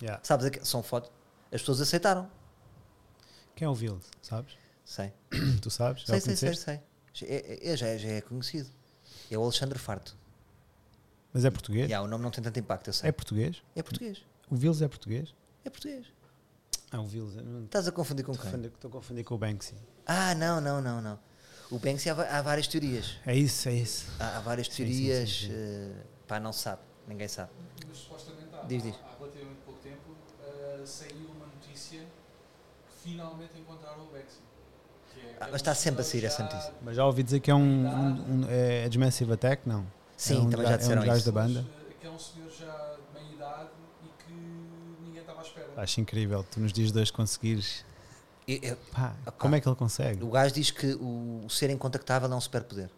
Yeah. 0.00 0.20
Sabes, 0.24 0.50
são 0.68 0.82
fotos. 0.82 1.10
As 1.52 1.60
pessoas 1.60 1.80
aceitaram. 1.80 2.30
Quem 3.54 3.66
é 3.66 3.68
o 3.68 3.72
Wild, 3.74 4.04
sabes? 4.22 4.54
Sei. 4.84 5.12
Tu 5.60 5.70
sabes? 5.70 6.04
Sei, 6.06 6.20
sei, 6.20 6.36
sei, 6.36 6.54
sei. 6.54 6.80
Já 7.18 7.26
É, 7.26 7.72
é- 7.72 7.76
já, 7.76 7.86
é- 7.88 7.98
já 7.98 8.08
é 8.10 8.20
conhecido. 8.20 8.68
É 9.30 9.36
o 9.36 9.42
Alexandre 9.42 9.78
Farto. 9.78 10.16
Mas 11.32 11.44
é 11.44 11.50
português? 11.50 11.86
Yeah, 11.88 12.04
o 12.04 12.08
nome 12.08 12.22
não 12.24 12.30
tem 12.30 12.42
tanto 12.42 12.58
impacto, 12.58 12.88
eu 12.88 12.92
sei. 12.92 13.08
É 13.08 13.12
português? 13.12 13.62
É 13.74 13.82
português. 13.82 14.22
O 14.50 14.56
Vils 14.56 14.80
é 14.80 14.88
português? 14.88 15.34
É 15.64 15.70
português. 15.70 16.06
Ah, 16.90 17.00
o 17.00 17.06
Vils. 17.06 17.34
não- 17.34 17.64
Estás 17.64 17.86
a 17.86 17.92
confundir 17.92 18.24
com 18.24 18.32
Estou 18.32 18.50
quem? 18.50 18.64
Estou 18.66 18.88
a 18.88 18.92
confundir 18.92 19.24
com 19.24 19.34
o 19.34 19.38
Banksy. 19.38 19.74
Ah, 20.06 20.34
não, 20.34 20.60
não, 20.60 20.80
não, 20.80 21.02
não. 21.02 21.18
O 21.70 21.78
Banksy 21.78 22.08
há, 22.08 22.38
há 22.38 22.40
várias 22.40 22.66
teorias. 22.66 23.16
É 23.26 23.36
isso, 23.36 23.68
é 23.68 23.74
isso. 23.74 24.06
Há, 24.18 24.38
há 24.38 24.40
várias 24.40 24.68
Sim, 24.68 24.72
sim, 24.72 24.76
teorias. 25.06 25.28
sim, 25.30 25.46
sim. 25.48 25.52
eh, 25.52 26.02
pá, 26.26 26.40
não 26.40 26.52
se 26.52 26.60
sabe. 26.60 26.80
Ninguém 27.06 27.28
sabe. 27.28 27.50
Mas 27.86 27.96
supostamente 27.98 28.48
há, 28.54 28.64
Diz, 28.66 28.82
diz. 28.82 28.96
há, 29.04 29.16
relativamente 29.18 29.58
pouco 29.66 29.80
tempo 29.80 30.16
eh, 30.42 30.82
saiu 30.86 31.28
uma 31.30 31.46
notícia 31.46 32.00
que 32.00 33.02
finalmente 33.10 33.58
encontraram 33.58 34.06
o 34.06 34.10
Bexy. 34.10 34.38
Ah, 35.40 35.46
mas 35.52 35.56
está 35.56 35.74
sempre 35.74 36.00
a 36.00 36.04
sair 36.04 36.24
essa 36.24 36.42
notícia. 36.42 36.72
Mas 36.82 36.96
já 36.96 37.06
ouvi 37.06 37.22
dizer 37.22 37.40
que 37.40 37.50
é 37.50 37.54
um. 37.54 37.60
um, 37.60 38.40
um 38.42 38.46
é, 38.48 38.84
é 38.84 38.88
Dismissive 38.88 39.32
Attack? 39.32 39.62
Não. 39.68 39.86
Sim, 40.16 40.36
é 40.36 40.40
um 40.40 40.50
também 40.50 40.66
já 40.66 40.76
disseram 40.76 41.02
É 41.04 41.10
um 41.12 41.16
isso. 41.16 41.26
da 41.26 41.32
banda. 41.32 41.64
Que 42.00 42.06
é 42.06 42.10
um 42.10 42.18
senhor 42.18 42.50
já 42.50 42.66
de 42.96 43.20
meia 43.22 43.34
idade 43.34 43.68
e 44.04 44.24
que 44.24 44.32
ninguém 45.04 45.20
estava 45.20 45.38
à 45.40 45.42
espera. 45.42 45.66
Acho 45.76 46.00
incrível. 46.00 46.44
Tu 46.50 46.58
nos 46.60 46.72
dias 46.72 46.90
de 46.90 46.98
hoje 47.00 47.12
conseguires. 47.12 47.84
E- 48.48 48.54
e- 48.66 48.74
Pá, 48.92 49.14
Opa. 49.22 49.32
como 49.32 49.54
é 49.54 49.60
que 49.60 49.68
ele 49.68 49.76
consegue? 49.76 50.24
o 50.24 50.30
gajo 50.30 50.54
diz 50.54 50.70
que 50.72 50.94
o, 50.94 51.42
o 51.44 51.50
ser 51.50 51.70
incontactável 51.70 52.32
é 52.32 52.34
um 52.34 52.40
superpoder. 52.40 52.90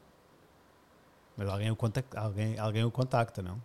Mas 1.36 1.48
alguém 1.48 1.70
o 1.70 1.76
contacta, 1.76 2.18
alguém, 2.20 2.58
alguém 2.58 2.84
o 2.84 2.90
contacta, 2.90 3.42
não? 3.42 3.60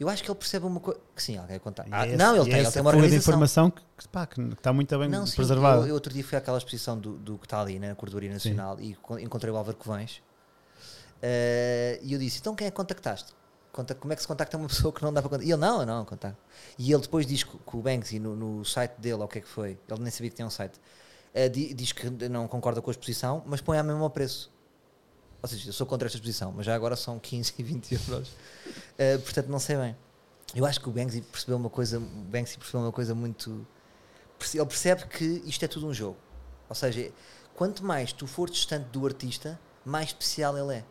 Eu 0.00 0.08
acho 0.08 0.22
que 0.22 0.30
ele 0.30 0.38
percebe 0.38 0.64
uma 0.66 0.78
coisa. 0.80 1.00
Que 1.14 1.22
sim, 1.22 1.36
alguém 1.36 1.58
contacta. 1.58 1.90
E 1.90 1.94
Ah, 1.94 2.06
é 2.06 2.16
não, 2.16 2.36
esse- 2.36 2.40
ele 2.42 2.48
e 2.48 2.52
tem, 2.52 2.60
ele 2.62 2.70
tem 2.70 2.82
uma 2.82 2.90
fuga 2.90 3.02
de 3.02 3.04
organização. 3.06 3.18
informação 3.32 3.70
que, 3.70 3.82
que, 3.96 4.08
pá, 4.08 4.26
que, 4.26 4.40
está 4.40 4.72
muito 4.72 4.98
bem 4.98 5.08
Não, 5.08 5.26
sim, 5.26 5.36
preservada. 5.36 5.80
eu, 5.82 5.86
eu 5.88 5.94
outro 5.94 6.12
dia 6.12 6.22
fui 6.22 6.38
àquela 6.38 6.56
exposição 6.58 6.98
do, 6.98 7.16
do 7.18 7.36
que 7.38 7.46
está 7.46 7.60
ali 7.60 7.78
na 7.78 7.94
Cordoaria 7.94 8.32
Nacional 8.32 8.80
e 8.80 8.94
co- 8.94 9.18
encontrei 9.18 9.52
o 9.52 9.56
Álvaro 9.56 9.76
Covães 9.76 10.22
Eh, 11.20 11.98
e 12.02 12.12
eu 12.12 12.18
disse: 12.18 12.38
Então 12.38 12.54
quem 12.54 12.66
é 12.66 12.70
que 12.70 12.76
contactaste? 12.76 13.32
Conta- 13.72 13.94
Como 13.94 14.12
é 14.12 14.16
que 14.16 14.22
se 14.22 14.28
contacta 14.28 14.56
uma 14.56 14.68
pessoa 14.68 14.92
que 14.92 15.02
não 15.02 15.12
dá 15.12 15.20
para 15.20 15.30
contactar? 15.30 15.48
E 15.48 15.52
ele: 15.52 15.60
Não, 15.60 15.80
eu 15.80 15.86
não, 15.86 16.04
contacto. 16.04 16.38
E 16.78 16.92
ele 16.92 17.02
depois 17.02 17.26
diz 17.26 17.42
que, 17.42 17.50
que 17.58 17.76
o 17.76 17.82
Banksy 17.82 18.18
no, 18.18 18.36
no 18.36 18.64
site 18.64 18.92
dele, 18.98 19.14
ou 19.14 19.24
o 19.24 19.28
que 19.28 19.38
é 19.38 19.40
que 19.40 19.48
foi, 19.48 19.78
ele 19.88 20.00
nem 20.00 20.10
sabia 20.10 20.30
que 20.30 20.36
tinha 20.36 20.46
um 20.46 20.50
site, 20.50 20.78
di- 21.52 21.74
diz 21.74 21.92
que 21.92 22.08
não 22.28 22.46
concorda 22.46 22.80
com 22.80 22.88
a 22.90 22.92
exposição, 22.92 23.42
mas 23.46 23.60
põe 23.60 23.78
a 23.78 23.82
mesmo 23.82 24.02
ao 24.04 24.10
preço. 24.10 24.50
Ou 25.42 25.48
seja, 25.48 25.68
eu 25.68 25.72
sou 25.72 25.86
contra 25.86 26.06
esta 26.06 26.16
exposição, 26.18 26.52
mas 26.52 26.66
já 26.66 26.74
agora 26.74 26.96
são 26.96 27.18
15 27.18 27.54
e 27.58 27.62
20 27.62 27.92
euros. 28.10 28.30
Eh, 28.98 29.18
portanto, 29.18 29.46
não 29.48 29.58
sei 29.60 29.76
bem. 29.76 29.96
Eu 30.54 30.64
acho 30.66 30.80
que 30.80 30.88
o 30.88 30.92
Banksy 30.92 31.20
percebeu 31.20 31.56
uma 31.56 31.70
coisa, 31.70 31.98
o 31.98 32.00
Banksy 32.00 32.58
percebeu 32.58 32.80
uma 32.80 32.92
coisa 32.92 33.14
muito. 33.14 33.66
Ele 34.54 34.66
percebe 34.66 35.06
que 35.06 35.24
isto 35.46 35.64
é 35.64 35.68
tudo 35.68 35.86
um 35.86 35.94
jogo. 35.94 36.16
Ou 36.68 36.74
seja, 36.74 37.12
quanto 37.54 37.84
mais 37.84 38.12
tu 38.12 38.26
for 38.26 38.48
distante 38.50 38.86
do 38.90 39.04
artista, 39.06 39.58
mais 39.84 40.08
especial 40.08 40.56
ele 40.56 40.76
é. 40.78 40.84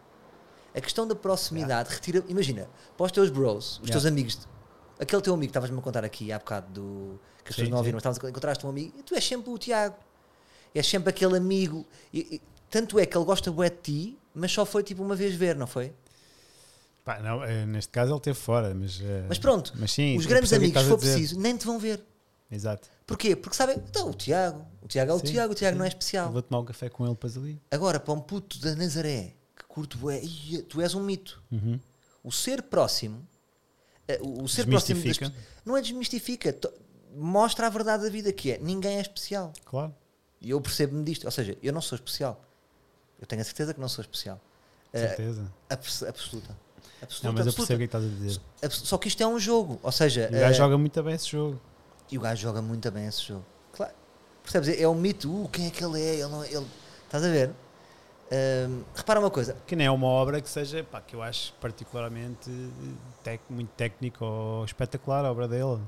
A 0.75 0.81
questão 0.81 1.07
da 1.07 1.15
proximidade 1.15 1.89
retira. 1.93 2.23
Imagina, 2.27 2.69
para 2.95 3.05
os 3.05 3.11
teus 3.11 3.29
bros, 3.29 3.79
os 3.83 3.89
teus 3.89 4.03
Yeah. 4.03 4.09
amigos, 4.09 4.47
aquele 4.99 5.21
teu 5.21 5.33
amigo 5.33 5.47
que 5.47 5.51
estavas-me 5.51 5.77
a 5.77 5.81
contar 5.81 6.03
aqui 6.05 6.31
há 6.31 6.37
bocado, 6.39 6.71
do, 6.71 7.19
que 7.43 7.49
as 7.49 7.55
pessoas 7.55 7.69
não 7.69 7.77
ouviram, 7.79 7.95
mas 7.95 8.01
estavas 8.01 8.23
a- 8.23 8.29
encontraste 8.29 8.65
um 8.65 8.69
amigo, 8.69 8.93
e 8.97 9.03
tu 9.03 9.15
és 9.15 9.25
sempre 9.25 9.49
o 9.49 9.57
Tiago. 9.57 9.95
És 10.75 10.85
sempre 10.87 11.09
aquele 11.09 11.35
amigo. 11.37 11.85
E- 12.13 12.35
e- 12.35 12.41
tanto 12.69 12.99
é 12.99 13.05
que 13.05 13.17
ele 13.17 13.25
gosta 13.25 13.49
bué 13.51 13.69
de 13.69 13.77
ti, 13.77 14.19
mas 14.37 14.51
só 14.51 14.65
foi 14.65 14.83
tipo 14.83 15.03
uma 15.03 15.15
vez 15.15 15.33
ver, 15.35 15.55
não 15.55 15.67
foi? 15.67 15.93
Pá, 17.03 17.19
não, 17.19 17.43
eh, 17.43 17.65
neste 17.65 17.89
caso 17.91 18.11
ele 18.11 18.17
esteve 18.17 18.37
fora, 18.37 18.73
mas. 18.73 18.99
eh, 19.01 19.25
Mas 19.29 19.37
pronto, 19.39 19.71
mas 19.75 19.91
sim, 19.91 20.17
Os 20.17 20.23
eu 20.25 20.29
grandes 20.29 20.51
amigos, 20.51 20.81
se 20.81 20.87
for 20.89 20.97
preciso, 20.97 21.39
nem 21.39 21.55
te 21.55 21.65
vão 21.65 21.79
ver. 21.79 22.03
Exato. 22.51 22.87
Porquê? 23.05 23.35
Porque 23.35 23.55
sabem, 23.55 23.77
então, 23.77 24.09
o 24.09 24.13
Tiago, 24.13 24.65
o 24.81 24.87
Tiago 24.87 25.11
é 25.11 25.13
o 25.15 25.19
Sim, 25.19 25.25
Tiago, 25.25 25.51
o 25.53 25.55
Tiago 25.55 25.75
sim. 25.75 25.77
não 25.79 25.85
é 25.85 25.87
Eu 25.87 25.89
especial. 25.89 26.31
vou 26.31 26.41
tomar 26.41 26.61
um 26.61 26.65
café 26.65 26.89
com 26.89 27.03
ele 27.05 27.13
depois 27.13 27.37
ali. 27.37 27.61
Agora, 27.71 27.99
para 27.99 28.13
um 28.13 28.19
puto 28.19 28.59
da 28.59 28.75
Nazaré, 28.75 29.33
que 29.55 29.65
curto 29.67 29.97
bué, 29.97 30.21
"Ia, 30.23 30.63
tu 30.63 30.81
és 30.81 30.93
um 30.95 31.01
mito. 31.01 31.41
Uhum. 31.51 31.79
O 32.23 32.31
ser 32.31 32.61
próximo, 32.63 33.25
eh, 34.07 34.19
o 34.21 34.47
ser 34.47 34.65
próximo 34.65 35.01
das 35.03 35.19
não 35.65 35.75
é 35.77 35.81
desmistifica, 35.81 36.57
mostra 37.15 37.67
a 37.67 37.69
verdade 37.69 38.03
da 38.03 38.09
vida 38.09 38.31
que 38.33 38.51
é, 38.51 38.57
ninguém 38.59 38.97
é 38.97 39.01
especial. 39.01 39.51
Claro. 39.65 39.93
E 40.41 40.49
eu 40.49 40.59
percebo-me 40.61 41.03
disto, 41.03 41.23
ou 41.25 41.31
seja, 41.31 41.57
eu 41.63 41.71
não 41.73 41.81
sou 41.81 41.95
especial. 41.95 42.43
Eu 43.19 43.25
tenho 43.27 43.41
a 43.41 43.45
certeza 43.45 43.73
que 43.73 43.79
não 43.79 43.87
sou 43.89 44.01
especial. 44.01 44.39
Eh, 44.93 45.07
Certeza. 45.07 45.51
abs- 45.69 46.03
absoluta. 46.03 46.55
Absoluta, 47.01 47.27
Não, 47.27 47.33
mas 47.33 47.45
eu 47.45 47.49
absoluta. 47.51 47.55
percebo 47.55 47.75
o 47.75 47.77
que 47.79 47.83
estás 47.85 48.03
a 48.05 48.07
dizer. 48.07 48.41
Só 48.71 48.97
que 48.97 49.07
isto 49.07 49.21
é 49.21 49.27
um 49.27 49.39
jogo, 49.39 49.79
ou 49.83 49.91
seja, 49.91 50.23
E 50.31 50.35
o 50.35 50.39
gajo 50.39 50.45
eh, 50.45 50.53
joga 50.53 50.77
muito 50.77 51.03
bem 51.03 51.13
esse 51.15 51.27
jogo. 51.29 51.59
E 52.11 52.17
o 52.17 52.21
gajo 52.21 52.41
joga 52.41 52.61
muito 52.61 52.89
bem 52.91 53.05
esse 53.07 53.21
jogo. 53.23 53.45
Claro. 53.73 53.93
Percebes? 54.43 54.79
É 54.79 54.87
um 54.87 54.95
mito. 54.95 55.29
Uh, 55.29 55.49
quem 55.49 55.67
é 55.67 55.69
que 55.69 55.83
ele 55.83 56.01
é? 56.01 56.13
Ele 56.15 56.27
não 56.29 56.43
é- 56.43 56.51
ele... 56.53 56.65
Estás 57.05 57.23
a 57.23 57.29
ver? 57.29 57.51
Ahm, 58.31 58.81
repara 58.95 59.19
uma 59.19 59.29
coisa. 59.29 59.55
Que 59.67 59.75
nem 59.75 59.87
é 59.87 59.91
uma 59.91 60.07
obra 60.07 60.41
que 60.41 60.49
seja, 60.49 60.83
pá, 60.83 61.01
que 61.01 61.15
eu 61.15 61.21
acho 61.21 61.53
particularmente 61.61 62.49
tec- 63.23 63.41
muito 63.49 63.69
técnico 63.75 64.23
ou 64.25 64.65
espetacular 64.65 65.23
a 65.25 65.31
obra 65.31 65.47
dele. 65.47 65.79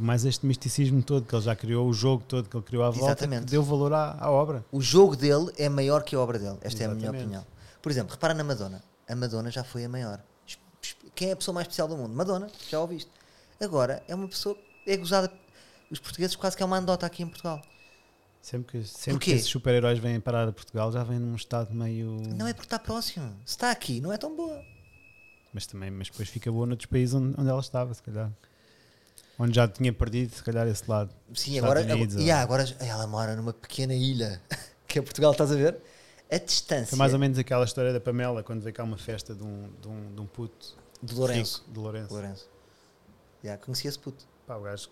É 0.00 0.02
mais 0.02 0.24
este 0.24 0.46
misticismo 0.46 1.02
todo 1.02 1.26
que 1.26 1.34
ele 1.34 1.42
já 1.42 1.54
criou, 1.54 1.86
o 1.86 1.92
jogo 1.92 2.24
todo 2.26 2.48
que 2.48 2.56
ele 2.56 2.64
criou 2.64 2.82
à 2.84 2.88
volta, 2.88 3.04
Exatamente. 3.04 3.44
que 3.44 3.50
deu 3.50 3.62
valor 3.62 3.92
à, 3.92 4.16
à 4.18 4.30
obra. 4.30 4.64
O 4.72 4.80
jogo 4.80 5.14
dele 5.14 5.52
é 5.58 5.68
maior 5.68 6.02
que 6.02 6.16
a 6.16 6.20
obra 6.20 6.38
dele. 6.38 6.56
Esta 6.62 6.84
é 6.84 6.86
a 6.86 6.88
minha 6.88 7.00
Exatamente. 7.02 7.24
opinião. 7.24 7.46
Por 7.82 7.92
exemplo, 7.92 8.12
repara 8.12 8.32
na 8.32 8.42
Madonna. 8.42 8.82
A 9.06 9.14
Madonna 9.14 9.50
já 9.50 9.62
foi 9.62 9.84
a 9.84 9.90
maior. 9.90 10.18
Quem 11.14 11.28
é 11.28 11.32
a 11.32 11.36
pessoa 11.36 11.54
mais 11.54 11.66
especial 11.66 11.86
do 11.86 11.98
mundo? 11.98 12.14
Madonna, 12.14 12.48
já 12.66 12.80
ouviste. 12.80 13.10
Agora 13.60 14.02
é 14.08 14.14
uma 14.14 14.26
pessoa. 14.26 14.56
É 14.86 14.96
gozada. 14.96 15.30
Os 15.90 15.98
portugueses 15.98 16.34
quase 16.34 16.56
que 16.56 16.62
é 16.62 16.66
uma 16.66 16.78
andota 16.78 17.04
aqui 17.04 17.22
em 17.22 17.28
Portugal. 17.28 17.60
Sempre 18.40 18.80
que, 18.80 18.88
sempre 18.88 19.12
Porquê? 19.12 19.32
que 19.32 19.36
esses 19.36 19.50
super-heróis 19.50 19.98
vêm 19.98 20.18
parar 20.18 20.48
a 20.48 20.52
Portugal, 20.52 20.90
já 20.90 21.04
vêm 21.04 21.18
num 21.18 21.34
estado 21.36 21.74
meio. 21.74 22.22
Não 22.34 22.46
é 22.46 22.54
porque 22.54 22.64
está 22.64 22.78
próximo. 22.78 23.36
Se 23.44 23.52
está 23.52 23.70
aqui, 23.70 24.00
não 24.00 24.10
é 24.10 24.16
tão 24.16 24.34
boa. 24.34 24.64
Mas 25.52 25.66
também, 25.66 25.90
mas 25.90 26.08
depois 26.08 26.30
fica 26.30 26.50
boa 26.50 26.64
noutros 26.66 26.86
países 26.86 27.14
onde, 27.14 27.38
onde 27.38 27.50
ela 27.50 27.60
estava, 27.60 27.92
se 27.92 28.02
calhar. 28.02 28.30
Onde 29.42 29.56
já 29.56 29.66
tinha 29.66 29.90
perdido, 29.90 30.34
se 30.34 30.44
calhar, 30.44 30.68
esse 30.68 30.84
lado. 30.86 31.10
Sim, 31.32 31.58
agora, 31.58 31.80
Unidos, 31.80 32.14
agora, 32.14 32.22
yeah, 32.22 32.42
agora 32.42 32.76
ela 32.78 33.06
mora 33.06 33.34
numa 33.34 33.54
pequena 33.54 33.94
ilha 33.94 34.38
que 34.86 34.98
é 34.98 35.02
Portugal, 35.02 35.32
estás 35.32 35.50
a 35.50 35.54
ver? 35.54 35.80
A 36.30 36.36
distância 36.36 36.88
Foi 36.88 36.98
mais 36.98 37.14
ou 37.14 37.18
menos 37.18 37.38
aquela 37.38 37.64
história 37.64 37.90
da 37.90 38.00
Pamela, 38.00 38.42
quando 38.42 38.60
veio 38.60 38.74
cá 38.74 38.84
uma 38.84 38.98
festa 38.98 39.34
de 39.34 39.42
um, 39.42 39.70
de 39.80 39.88
um, 39.88 40.14
de 40.14 40.20
um 40.20 40.26
puto 40.26 40.76
de 41.02 41.14
Lourenço. 41.14 41.60
rico, 41.60 41.72
de 41.72 41.78
Lourenço.Lourenço. 41.80 42.48
Yeah, 43.42 43.64
conhecia 43.64 43.88
esse 43.88 43.98
puto. 43.98 44.26
Pá, 44.46 44.56
o 44.56 44.62
gajo 44.62 44.90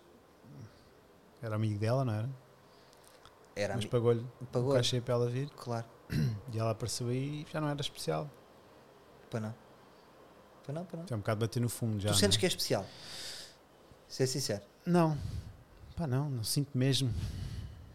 era 1.43 1.55
amigo 1.55 1.79
dela, 1.79 2.03
não 2.05 2.15
era? 2.15 2.29
Era 3.55 3.75
Mas 3.77 3.85
pagou-lhe 3.85 4.25
Pagou. 4.51 4.73
cachê 4.73 5.01
para 5.01 5.15
ela 5.15 5.29
vir 5.29 5.51
Claro. 5.51 5.85
e 6.53 6.59
ela 6.59 6.71
apareceu 6.71 7.09
aí 7.09 7.43
e 7.43 7.47
já 7.53 7.61
não 7.61 7.69
era 7.69 7.81
especial. 7.83 8.31
Para 9.29 9.41
não. 9.41 9.55
Para 10.65 10.73
não, 10.75 10.85
para 10.87 10.99
não. 11.01 11.07
Já 11.07 11.17
um 11.17 11.19
bocado 11.19 11.41
bater 11.41 11.61
no 11.61 11.69
fundo 11.69 12.01
já. 12.01 12.11
tu 12.11 12.17
sentes 12.17 12.37
não 12.37 12.41
que 12.41 12.47
é 12.47 12.49
especial? 12.49 12.87
Ser 14.09 14.27
sincero. 14.27 14.63
Não, 14.87 15.17
pá, 15.97 16.07
não, 16.07 16.31
não 16.31 16.43
sinto 16.43 16.77
mesmo. 16.77 17.13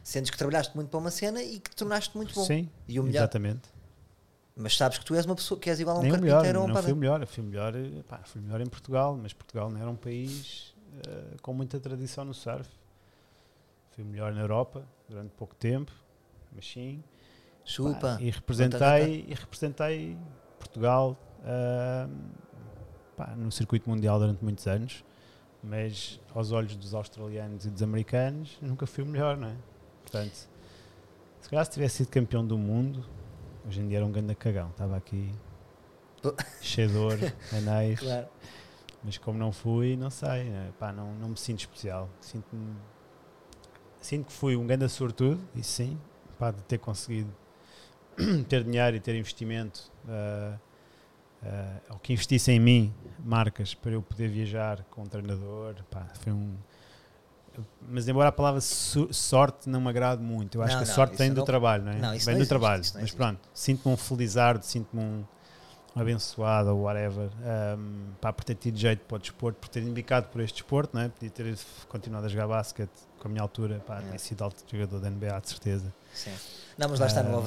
Sentes 0.04 0.30
que 0.30 0.38
trabalhaste 0.38 0.76
muito 0.76 0.90
para 0.90 1.00
uma 1.00 1.12
cena 1.12 1.42
e 1.42 1.60
que 1.60 1.70
te 1.70 1.76
tornaste 1.76 2.16
muito 2.16 2.34
bom. 2.36 2.44
Sim, 2.44 2.70
E 2.88 3.00
o 3.00 3.04
melhor. 3.04 3.22
exatamente. 3.22 3.74
Mas 4.56 4.78
sabes 4.78 4.98
que 5.00 5.06
tu 5.06 5.16
és 5.16 5.26
uma 5.26 5.36
pessoa 5.36 5.60
que 5.60 5.70
és 5.70 5.80
igual 5.80 5.98
a 5.98 6.00
um 6.00 6.04
Nem 6.04 6.12
o 6.12 6.16
melhor, 6.20 6.36
carpinteiro 6.36 6.60
ou 6.60 6.66
um 6.66 6.68
não 6.68 6.84
fui 6.84 6.94
o 6.94 6.96
melhor, 6.96 7.22
eu 7.22 7.28
fui 7.28 7.44
melhor, 7.44 7.74
pá, 8.08 8.20
fui 8.24 8.42
melhor 8.42 8.62
em 8.62 8.68
Portugal, 8.68 9.18
mas 9.20 9.34
Portugal 9.34 9.72
não 9.72 9.82
era 9.82 9.90
um 9.90 9.96
país 9.96 10.76
eh, 11.08 11.38
com 11.42 11.54
muita 11.54 11.80
tradição 11.80 12.24
no 12.24 12.34
surf. 12.34 12.70
Fui 13.92 14.04
melhor 14.04 14.34
na 14.34 14.42
Europa 14.42 14.86
durante 15.10 15.32
pouco 15.32 15.56
tempo, 15.56 15.92
mas 16.52 16.68
sim. 16.68 17.04
Chupa. 17.66 18.00
Pá, 18.00 18.18
e 18.20 18.30
representei, 18.30 19.26
e 19.28 19.34
representei 19.34 20.18
Portugal 20.60 21.18
ah, 21.44 22.08
pá, 23.16 23.36
no 23.36 23.52
circuito 23.52 23.90
mundial 23.90 24.20
durante 24.20 24.44
muitos 24.44 24.68
anos, 24.68 25.04
mas 25.64 26.20
aos 26.36 26.52
olhos 26.52 26.76
dos 26.76 26.94
australianos 26.94 27.66
e 27.66 27.70
dos 27.70 27.82
americanos 27.82 28.58
nunca 28.62 28.86
fui 28.86 29.04
o 29.04 29.08
melhor, 29.08 29.38
não 29.38 29.48
é? 29.48 29.56
Portanto, 30.02 30.50
se 31.40 31.50
calhar 31.50 31.66
se 31.66 31.72
tivesse 31.72 31.98
sido 31.98 32.10
campeão 32.10 32.46
do 32.46 32.58
mundo, 32.58 33.06
hoje 33.66 33.80
em 33.82 33.88
dia 33.88 33.98
era 33.98 34.06
um 34.06 34.12
grande 34.12 34.36
cagão, 34.36 34.70
estava 34.70 34.98
aqui 34.98 35.34
cheio 36.62 36.90
de 36.90 36.98
ouro, 36.98 37.20
anéis, 37.52 38.00
Claro. 38.00 38.28
mas 39.04 39.18
como 39.18 39.38
não 39.40 39.52
fui, 39.52 39.96
não 39.96 40.10
sei, 40.10 40.46
né? 40.46 40.72
Pá, 40.80 40.92
não, 40.92 41.14
não 41.16 41.30
me 41.30 41.38
sinto 41.38 41.60
especial, 41.60 42.10
sinto-me 42.22 42.76
sinto 44.00 44.26
que 44.28 44.34
fui 44.34 44.56
um 44.58 44.68
grande 44.68 44.88
sortudo, 44.90 45.40
e 45.56 45.64
sim, 45.64 45.98
pá, 46.38 46.52
de 46.52 46.62
ter 46.64 46.78
conseguido 46.78 47.34
ter 48.50 48.64
dinheiro 48.66 48.98
e 48.98 49.00
ter 49.00 49.16
investimento, 49.16 49.90
ah, 50.10 50.58
ah, 51.46 51.80
ou 51.92 52.00
que 52.00 52.14
investisse 52.14 52.52
em 52.52 52.60
mim, 52.60 52.94
marcas, 53.24 53.74
para 53.74 53.92
eu 53.92 54.02
poder 54.02 54.28
viajar 54.30 54.84
com 54.92 55.02
um 55.04 55.06
treinador, 55.06 55.76
pá, 55.90 56.08
foi 56.22 56.32
um, 56.34 56.56
mas 57.88 58.08
embora 58.08 58.30
a 58.30 58.32
palavra 58.32 58.60
sorte 58.62 59.70
não 59.70 59.80
me 59.80 59.90
agrade 59.90 60.22
muito, 60.24 60.58
eu 60.58 60.64
acho 60.64 60.74
Não, 60.76 60.84
que 60.84 60.90
a 60.90 60.94
sorte 60.94 61.16
vem 61.18 61.30
do 61.32 61.38
não- 61.38 61.46
trabalho, 61.46 61.84
não 61.84 61.92
é? 61.92 61.96
não, 62.00 62.14
isso 62.16 62.26
vem 62.26 62.36
do 62.36 62.40
existe, 62.40 62.50
trabalho. 62.50 62.80
Mas 62.82 62.96
existe. 62.96 63.16
pronto, 63.16 63.40
sinto-me 63.54 63.94
um 63.94 63.98
felizardo, 63.98 64.66
sinto-me 64.66 65.02
um, 65.04 65.24
abençoado 65.96 66.70
ou 66.76 66.82
whatever, 66.82 67.30
um, 67.78 68.14
pá, 68.20 68.34
por 68.34 68.44
ter 68.44 68.56
tido 68.56 68.76
jeito 68.78 69.06
para 69.06 69.18
o 69.18 69.20
desporto, 69.20 69.60
por 69.60 69.68
ter 69.70 69.84
indicado 69.84 70.28
por 70.30 70.42
este 70.42 70.56
desporto, 70.56 70.96
não 70.96 71.04
é? 71.04 71.10
Podia 71.10 71.30
ter 71.30 71.56
continuado 71.88 72.26
a 72.26 72.30
jogar 72.30 72.48
basquete 72.48 72.90
com 73.20 73.28
a 73.28 73.30
minha 73.32 73.44
altura, 73.44 73.80
pá, 73.86 74.00
É. 74.00 74.02
tinha 74.02 74.18
sido 74.20 74.44
alto 74.44 74.64
jogador 74.72 75.00
da 75.00 75.10
NBA, 75.12 75.40
de 75.40 75.50
certeza. 75.50 75.94
Sim. 76.12 76.32
Não, 76.78 76.90
mas 76.90 77.00
lá 77.00 77.06
está 77.06 77.22
no 77.22 77.38
Ah. 77.38 77.42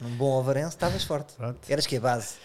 Num 0.00 0.16
bom 0.16 0.30
Ovarense 0.38 0.70
estavas 0.76 1.02
forte. 1.04 1.34
Pronto, 1.34 1.58
Eras 1.68 1.86
que 1.86 1.96
é 1.96 2.00
base. 2.00 2.36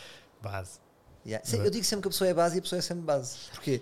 base. 0.42 0.80
Yeah. 1.26 1.46
Sim, 1.46 1.58
Eu 1.60 1.70
digo 1.72 1.86
sempre 1.86 2.02
que 2.04 2.08
a 2.10 2.12
pessoa 2.12 2.30
é 2.30 2.34
base 2.34 2.56
e 2.56 2.60
a 2.60 2.62
pessoa 2.62 2.80
é 2.80 2.82
sempre 2.82 3.04
base. 3.04 3.38
Porquê? 3.52 3.82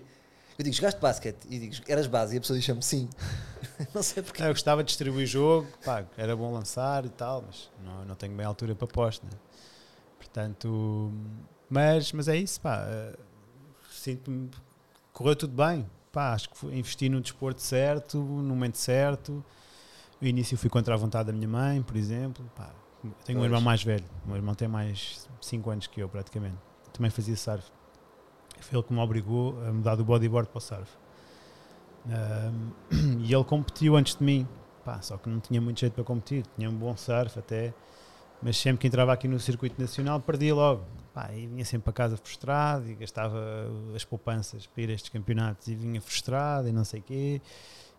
Eu 0.60 0.64
digo, 0.64 0.76
jogaste 0.76 1.00
basquete 1.00 1.40
e 1.50 1.58
digo, 1.60 1.76
eras 1.88 2.06
base 2.06 2.36
e 2.36 2.38
a 2.38 2.42
pessoa 2.42 2.60
diz-me 2.60 2.84
sim. 2.84 3.10
não 3.96 4.04
sei 4.04 4.22
porquê. 4.22 4.42
Não, 4.42 4.50
eu 4.50 4.54
gostava 4.54 4.84
de 4.84 4.88
distribuir 4.90 5.26
jogo, 5.26 5.68
pá, 5.84 6.04
era 6.18 6.36
bom 6.36 6.52
lançar 6.54 7.04
e 7.06 7.10
tal, 7.10 7.44
mas 7.48 7.72
não, 7.84 8.06
não 8.06 8.16
tenho 8.16 8.36
bem 8.36 8.46
altura 8.46 8.76
para 8.76 8.86
posto, 8.88 9.26
né? 9.26 9.32
Portanto, 10.20 11.12
mas, 11.70 12.12
mas 12.12 12.28
é 12.28 12.36
isso, 12.38 12.60
pá. 12.62 12.86
eh, 12.88 13.16
Sinto-me. 13.92 14.50
Correu 15.14 15.36
tudo 15.36 15.54
bem, 15.56 15.90
pá. 16.12 16.34
Acho 16.34 16.50
que 16.50 16.66
investi 16.68 17.10
no 17.10 17.22
desporto 17.22 17.62
certo, 17.62 18.18
no 18.20 18.44
momento 18.44 18.78
certo. 18.78 19.44
No 20.20 20.28
início 20.28 20.58
fui 20.58 20.70
contra 20.70 20.94
a 20.94 20.98
vontade 20.98 21.28
da 21.28 21.34
minha 21.34 21.48
mãe, 21.48 21.82
por 21.82 21.96
exemplo. 21.96 22.46
Pá, 22.56 22.70
tenho 23.26 23.40
um 23.40 23.42
Pois. 23.42 23.46
irmão 23.46 23.62
mais 23.62 23.84
velho, 23.84 24.06
o 24.26 24.28
meu 24.28 24.38
irmão 24.38 24.56
tem 24.56 24.68
mais 24.68 25.28
5 25.42 25.70
anos 25.70 25.88
que 25.88 26.02
eu, 26.02 26.10
praticamente. 26.10 26.58
Também 26.94 27.10
fazia 27.10 27.36
surf. 27.36 27.72
Foi 28.60 28.78
ele 28.78 28.84
que 28.88 28.94
me 28.94 29.00
obrigou 29.00 29.60
a 29.66 29.72
mudar 29.72 29.96
do 29.96 30.06
bodyboard 30.06 30.50
para 30.50 30.58
o 30.58 30.62
surf. 30.62 30.92
Ahm, 32.08 32.72
e 33.22 33.34
ele 33.34 33.44
competiu 33.44 33.96
antes 33.96 34.16
de 34.16 34.24
mim, 34.24 34.48
pá, 34.84 35.02
só 35.02 35.18
que 35.18 35.30
não 35.30 35.40
tinha 35.40 35.62
muito 35.62 35.80
jeito 35.80 35.94
para 35.94 36.04
competir, 36.04 36.46
tinha 36.56 36.70
um 36.70 36.76
bom 36.76 36.96
surf 36.96 37.38
até, 37.40 37.74
mas 38.42 38.58
sempre 38.58 38.80
que 38.82 38.88
entrava 38.88 39.14
aqui 39.14 39.28
no 39.28 39.40
circuito 39.40 39.80
nacional 39.80 40.20
perdia 40.20 40.54
logo. 40.54 40.84
Pá, 41.14 41.30
e 41.34 41.46
vinha 41.46 41.66
sempre 41.66 41.86
para 41.86 41.94
casa 41.94 42.18
frustrado 42.18 42.90
e 42.90 42.96
gastava 42.96 43.38
as 43.94 44.06
poupanças 44.06 44.66
para 44.66 44.84
ir 44.84 44.90
a 44.90 44.94
estes 44.94 45.10
campeonatos 45.10 45.68
e 45.68 45.76
vinha 45.76 46.00
frustrado 46.00 46.68
e 46.70 46.72
não 46.72 46.86
sei 46.86 47.02
o 47.02 47.04
quê. 47.04 47.42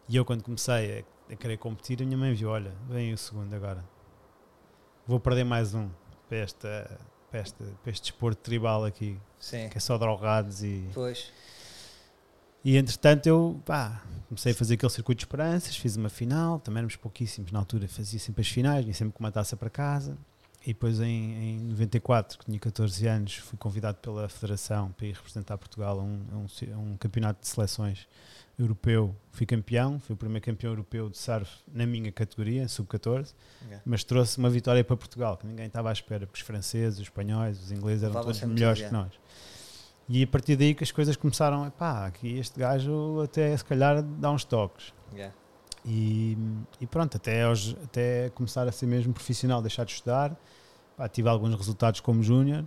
E 0.08 0.16
eu, 0.16 0.24
quando 0.24 0.42
comecei 0.42 1.04
a, 1.28 1.32
a 1.32 1.36
querer 1.36 1.58
competir, 1.58 2.02
a 2.02 2.06
minha 2.06 2.16
mãe 2.16 2.32
viu: 2.32 2.48
olha, 2.48 2.72
vem 2.88 3.12
o 3.12 3.18
segundo 3.18 3.52
agora, 3.54 3.84
vou 5.06 5.20
perder 5.20 5.44
mais 5.44 5.74
um 5.74 5.88
para, 6.28 6.38
esta, 6.38 6.98
para, 7.30 7.40
esta, 7.40 7.64
para 7.82 7.90
este 7.90 8.02
desporto 8.10 8.40
tribal 8.42 8.84
aqui, 8.84 9.18
Sim. 9.38 9.68
que 9.68 9.76
é 9.76 9.80
só 9.80 9.98
drogados 9.98 10.62
e. 10.62 10.88
Pois. 10.94 11.32
E 12.64 12.76
entretanto 12.76 13.26
eu 13.26 13.60
pá, 13.66 14.02
comecei 14.28 14.52
a 14.52 14.54
fazer 14.54 14.74
aquele 14.74 14.92
circuito 14.92 15.18
de 15.18 15.24
esperanças, 15.24 15.76
fiz 15.76 15.96
uma 15.96 16.08
final, 16.08 16.60
também 16.60 16.78
éramos 16.78 16.94
pouquíssimos 16.94 17.50
na 17.50 17.58
altura, 17.58 17.88
fazia 17.88 18.20
sempre 18.20 18.42
as 18.42 18.48
finais, 18.48 18.84
vinha 18.84 18.94
sempre 18.94 19.12
com 19.12 19.24
uma 19.24 19.32
taça 19.32 19.56
para 19.56 19.68
casa. 19.68 20.16
E 20.64 20.68
depois 20.68 21.00
em, 21.00 21.56
em 21.56 21.58
94, 21.58 22.38
que 22.38 22.44
tinha 22.44 22.58
14 22.58 23.04
anos, 23.08 23.34
fui 23.34 23.58
convidado 23.58 23.98
pela 23.98 24.28
Federação 24.28 24.92
para 24.92 25.06
ir 25.06 25.14
representar 25.14 25.58
Portugal 25.58 25.98
a 25.98 26.02
um, 26.04 26.24
a 26.30 26.36
um 26.36 26.46
a 26.72 26.78
um 26.78 26.96
campeonato 26.96 27.40
de 27.40 27.48
seleções 27.48 28.06
europeu. 28.58 29.14
Fui 29.30 29.46
campeão, 29.46 29.98
fui 29.98 30.14
o 30.14 30.16
primeiro 30.16 30.44
campeão 30.44 30.72
europeu 30.72 31.08
de 31.08 31.18
surf 31.18 31.50
na 31.72 31.86
minha 31.86 32.12
categoria, 32.12 32.68
sub-14, 32.68 33.32
Yeah. 33.62 33.82
mas 33.86 34.04
trouxe 34.04 34.38
uma 34.38 34.50
vitória 34.50 34.82
para 34.84 34.96
Portugal, 34.96 35.36
que 35.36 35.46
ninguém 35.46 35.66
estava 35.66 35.88
à 35.88 35.92
espera, 35.92 36.26
porque 36.26 36.40
os 36.40 36.46
franceses, 36.46 36.98
os 36.98 37.04
espanhóis, 37.04 37.60
os 37.60 37.70
ingleses 37.70 38.02
eram 38.02 38.20
todos 38.20 38.40
melhores 38.42 38.82
que 38.82 38.92
nós. 38.92 39.12
E 40.08 40.22
a 40.22 40.26
partir 40.26 40.56
daí 40.56 40.74
que 40.74 40.82
as 40.84 40.90
coisas 40.90 41.16
começaram, 41.16 41.70
pá, 41.70 42.06
aqui 42.06 42.36
este 42.38 42.58
gajo 42.58 43.20
até 43.22 43.56
se 43.56 43.64
calhar 43.64 44.02
dá 44.02 44.30
uns 44.30 44.44
toques. 44.44 44.92
Yeah. 45.14 45.34
E, 45.84 46.36
e 46.80 46.86
pronto, 46.86 47.16
até, 47.16 47.42
aos, 47.42 47.76
até 47.84 48.30
começar 48.30 48.68
a 48.68 48.72
ser 48.72 48.86
mesmo 48.86 49.12
profissional, 49.12 49.62
deixar 49.62 49.84
de 49.84 49.92
estudar, 49.92 50.36
pá, 50.96 51.08
tive 51.08 51.28
alguns 51.28 51.54
resultados 51.54 52.00
como 52.00 52.22
júnior, 52.22 52.64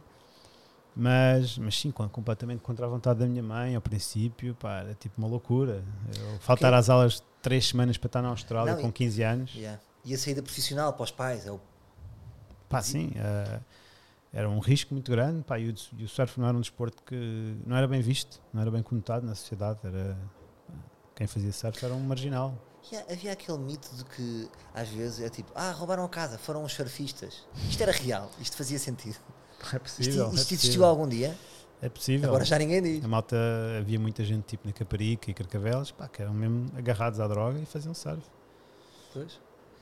mas, 0.96 1.58
mas 1.58 1.78
sim, 1.80 1.92
com- 1.92 2.08
completamente 2.08 2.62
contra 2.62 2.86
a 2.86 2.90
vontade 2.90 3.20
da 3.20 3.26
minha 3.28 3.44
mãe 3.44 3.76
ao 3.76 3.82
princípio, 3.82 4.56
pá, 4.56 4.80
era 4.80 4.94
tipo 4.94 5.18
uma 5.18 5.28
loucura. 5.28 5.84
Eu 6.18 6.40
faltar 6.40 6.74
às 6.74 6.90
aulas 6.90 7.22
três 7.42 7.68
semanas 7.68 7.98
para 7.98 8.08
estar 8.08 8.22
na 8.22 8.30
Austrália 8.30 8.74
Não, 8.76 8.82
com 8.82 8.90
e- 8.90 8.92
15 8.94 9.22
anos, 9.24 9.54
Yeah. 9.56 9.80
E 10.04 10.14
a 10.14 10.18
saída 10.20 10.44
profissional 10.44 10.94
para 10.94 11.04
os 11.04 11.10
pais 11.12 11.48
é 11.48 11.52
o 11.52 11.60
pá, 12.70 12.80
sim, 12.82 13.12
eh, 13.16 13.60
era 14.32 14.48
um 14.50 14.60
risco 14.60 14.94
muito 14.94 15.10
grande, 15.12 15.44
pá, 15.44 15.58
e 15.60 15.70
o, 15.70 15.76
e 15.98 16.04
o 16.04 16.08
surf 16.08 16.40
não 16.40 16.48
era 16.48 16.56
um 16.56 16.62
desporto 16.62 17.02
que 17.04 17.56
não 17.66 17.76
era 17.76 17.88
bem 17.88 18.02
visto, 18.02 18.40
não 18.54 18.62
era 18.62 18.70
bem 18.70 18.84
conotado 18.84 19.26
na 19.26 19.34
sociedade, 19.34 19.80
era 19.84 20.16
quem 21.16 21.26
fazia 21.26 21.52
surf 21.52 21.84
era 21.84 21.94
um 21.94 22.00
marginal. 22.02 22.54
Yeah, 22.92 23.12
havia 23.12 23.32
aquele 23.32 23.58
mito 23.58 23.90
de 23.96 24.06
que 24.06 24.48
às 24.74 24.90
vezes 24.90 25.20
é 25.22 25.30
tipo, 25.30 25.52
ah, 25.56 25.72
roubaram 25.72 26.04
a 26.06 26.10
casa, 26.10 26.38
foram 26.38 26.64
os 26.64 26.72
surfistas. 26.74 27.48
Isto 27.68 27.82
era 27.82 27.92
real, 27.92 28.30
isto 28.40 28.56
fazia 28.56 28.78
sentido. 28.78 29.18
É 29.74 29.76
Isto, 29.78 29.80
possível. 29.80 30.26
isto 30.28 30.38
é 30.38 30.42
existiu 30.42 30.58
possível. 30.58 30.86
algum 30.86 31.08
dia? 31.08 31.36
É 31.82 31.90
possível. 31.90 32.30
Agora 32.30 32.46
já 32.46 32.58
ninguém 32.58 32.82
diz. 32.82 33.04
A 33.04 33.08
malta, 33.08 33.36
havia 33.80 34.00
muita 34.00 34.24
gente 34.24 34.44
tipo 34.44 34.66
na 34.68 34.74
Caparica 34.74 35.30
e 35.30 35.34
Carcavelos, 35.34 35.92
pá, 35.92 36.08
que 36.08 36.22
eram 36.22 36.34
mesmo 36.34 36.68
agarrados 36.78 37.20
à 37.20 37.28
droga 37.28 37.60
e 37.60 37.66
faziam 37.66 37.94
surf. 37.94 38.22
Pois. 39.14 39.40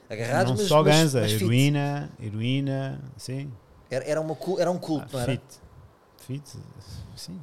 Agarrados, 0.10 0.52
não 0.52 0.58
mas, 0.58 0.68
só 0.68 0.84
mas- 0.84 0.96
ganza, 0.96 1.22
mas 1.22 1.32
fit. 1.32 1.44
heroína, 1.44 2.12
heroína, 2.20 3.02
sim. 3.18 3.52
Era, 3.90 4.06
era, 4.06 4.22
uma, 4.22 4.36
era 4.60 4.72
um 4.72 4.78
culto, 4.78 5.06
Ah, 5.12 5.14
não 5.14 5.20
era? 5.22 5.32
fit. 5.32 5.44
Fit, 6.18 6.58
sim. 7.16 7.40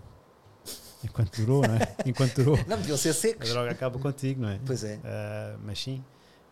Enquanto 1.03 1.37
durou, 1.41 1.63
não 1.67 1.75
é? 1.77 1.95
Enquanto 2.05 2.35
durou. 2.37 2.57
Não, 2.67 2.77
deviam 2.77 2.97
ser 2.99 3.11
A 3.11 3.15
secos. 3.15 3.49
droga 3.49 3.71
acaba 3.71 3.99
contigo, 3.99 4.43
não 4.43 4.49
é? 4.51 4.61
Pois 4.67 4.85
é. 4.85 5.01
Ah, 5.05 5.57
mas 5.65 5.83
sim, 5.83 6.05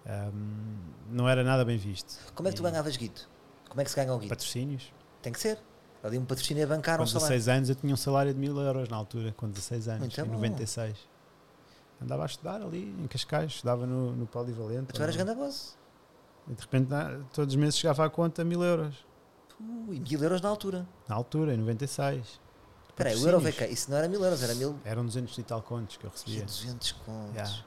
ahm, 0.06 0.76
não 1.10 1.28
era 1.28 1.44
nada 1.44 1.64
bem 1.64 1.76
visto. 1.76 2.18
Como 2.34 2.48
é 2.48 2.52
que 2.52 2.56
tu 2.56 2.62
ganhavas 2.62 2.96
guito? 2.96 3.28
Como 3.68 3.80
é 3.80 3.84
que 3.84 3.90
se 3.90 3.96
ganha 3.96 4.12
o 4.14 4.18
guito? 4.18 4.30
Patrocínios. 4.30 4.92
Tem 5.20 5.32
que 5.32 5.40
ser. 5.40 5.58
Ali 6.02 6.16
um 6.18 6.24
patrocínio 6.24 6.62
a 6.64 6.66
bancar 6.66 6.96
Com 6.98 7.04
um 7.04 7.06
salário. 7.06 7.34
16 7.36 7.56
anos 7.56 7.68
eu 7.70 7.74
tinha 7.74 7.92
um 7.92 7.96
salário 7.96 8.32
de 8.32 8.38
mil 8.38 8.56
euros 8.60 8.88
na 8.88 8.96
altura, 8.96 9.32
com 9.36 9.48
16 9.48 9.88
anos, 9.88 10.00
Muito 10.00 10.20
em 10.20 10.24
bom. 10.24 10.32
96. 10.34 10.96
Andava 12.00 12.22
a 12.22 12.26
estudar 12.26 12.62
ali 12.62 12.94
em 13.02 13.06
Cascais, 13.08 13.52
estudava 13.52 13.84
no, 13.84 14.14
no 14.14 14.26
Polivalente. 14.26 14.92
Tu 14.92 15.02
eras 15.02 15.16
grande 15.16 15.34
boss. 15.34 15.76
E 16.48 16.54
de 16.54 16.60
repente, 16.62 16.88
todos 17.32 17.54
os 17.54 17.60
meses 17.60 17.76
chegava 17.76 18.06
à 18.06 18.10
conta 18.10 18.44
mil 18.44 18.62
euros. 18.62 18.94
Ui, 19.88 19.98
mil 19.98 20.22
euros 20.22 20.40
na 20.40 20.48
altura. 20.48 20.86
Na 21.08 21.16
altura, 21.16 21.52
em 21.54 21.56
96. 21.56 22.40
Espera 22.90 23.10
aí, 23.10 23.16
o 23.16 23.26
euro 23.26 23.40
VK, 23.40 23.66
isso 23.66 23.90
não 23.90 23.98
era 23.98 24.08
mil 24.08 24.22
euros, 24.24 24.42
era 24.42 24.54
mil 24.54 24.76
Eram 24.84 25.04
200 25.04 25.36
e 25.38 25.42
tal 25.42 25.62
contos 25.62 25.96
que 25.96 26.04
eu 26.04 26.10
recebia. 26.10 26.44
200 26.44 26.92
contos. 26.92 27.34
Yeah. 27.34 27.64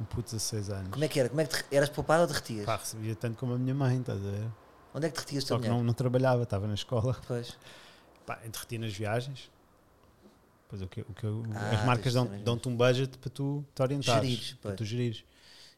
Um 0.00 0.04
puto 0.04 0.30
de 0.30 0.36
16 0.36 0.70
anos. 0.70 0.88
Como 0.90 1.04
é 1.04 1.08
que 1.08 1.20
era? 1.20 1.28
Como 1.28 1.40
é 1.40 1.44
que 1.46 1.62
te- 1.64 1.74
eras 1.76 1.88
poupado 1.90 2.22
ou 2.22 2.26
derretias? 2.26 2.64
Pá, 2.64 2.76
recebia 2.76 3.14
tanto 3.14 3.36
como 3.38 3.54
a 3.54 3.58
minha 3.58 3.74
mãe, 3.74 3.98
estás 3.98 4.18
a 4.18 4.30
ver? 4.30 4.46
Onde 4.94 5.06
é 5.06 5.10
que 5.10 5.16
derretias 5.16 5.44
o 5.44 5.46
Só 5.46 5.54
teu 5.54 5.56
que 5.58 5.62
dinheiro? 5.64 5.78
não, 5.78 5.84
não 5.86 5.94
trabalhava, 5.94 6.42
estava 6.42 6.66
na 6.66 6.74
escola. 6.74 7.16
Pois. 7.26 7.56
Pá, 8.26 8.36
derreti 8.36 8.78
nas 8.78 8.92
viagens. 8.92 9.50
Pois 10.68 10.82
o 10.82 10.86
que, 10.88 11.00
o 11.02 11.14
que 11.14 11.24
eu- 11.24 11.42
Ah, 11.54 11.70
as 11.80 11.84
marcas 11.84 12.12
tens 12.12 12.22
de 12.22 12.28
dão- 12.28 12.38
ter 12.38 12.44
dão-te 12.44 12.68
um 12.68 12.76
budget 12.76 13.16
para 13.18 13.30
tu 13.30 13.64
te 13.74 13.82
orientares, 13.82 14.22
Gerires, 14.28 14.52
para 14.54 14.70
pois. 14.70 14.76
tu 14.76 14.84
gerires. 14.84 15.24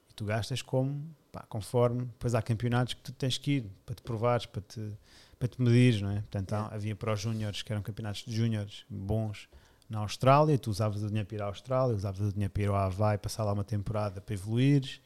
E 0.09 0.13
tu 0.15 0.25
gastas 0.25 0.63
como, 0.63 1.15
pá, 1.31 1.45
conforme. 1.49 2.07
Depois 2.07 2.35
há 2.35 2.43
campeonatos 2.43 2.95
que 2.95 3.01
tu 3.03 3.13
tens 3.13 3.39
que 3.39 3.53
ir 3.59 3.71
para 3.87 3.95
te 3.95 4.03
provares, 4.03 4.47
para 4.47 4.63
te, 4.63 4.93
para 5.39 5.49
te 5.49 5.63
medires, 5.63 6.03
não 6.03 6.11
é? 6.11 6.17
Portanto, 6.23 6.53
há- 6.55 6.75
havia 6.75 6.97
para 6.97 7.13
os 7.13 7.21
júniores, 7.21 7.63
que 7.63 7.73
eram 7.73 7.83
campeonatos 7.83 8.25
de 8.25 8.35
júniores 8.35 8.85
bons 8.91 9.49
na 9.89 10.01
Austrália. 10.01 10.59
Tu 10.59 10.71
usavas 10.71 11.03
o 11.05 11.07
dinheiro 11.07 11.27
para 11.29 11.37
ir 11.37 11.43
à 11.43 11.47
Austrália, 11.47 11.95
usavas 11.95 12.21
o 12.21 12.33
dinheiro 12.33 12.53
para 12.53 12.63
ir 12.65 12.69
ao 12.69 12.75
Havaí, 12.77 13.17
passar 13.17 13.45
lá 13.45 13.53
uma 13.53 13.65
temporada 13.65 14.21
para 14.21 14.35
evoluires. 14.35 15.01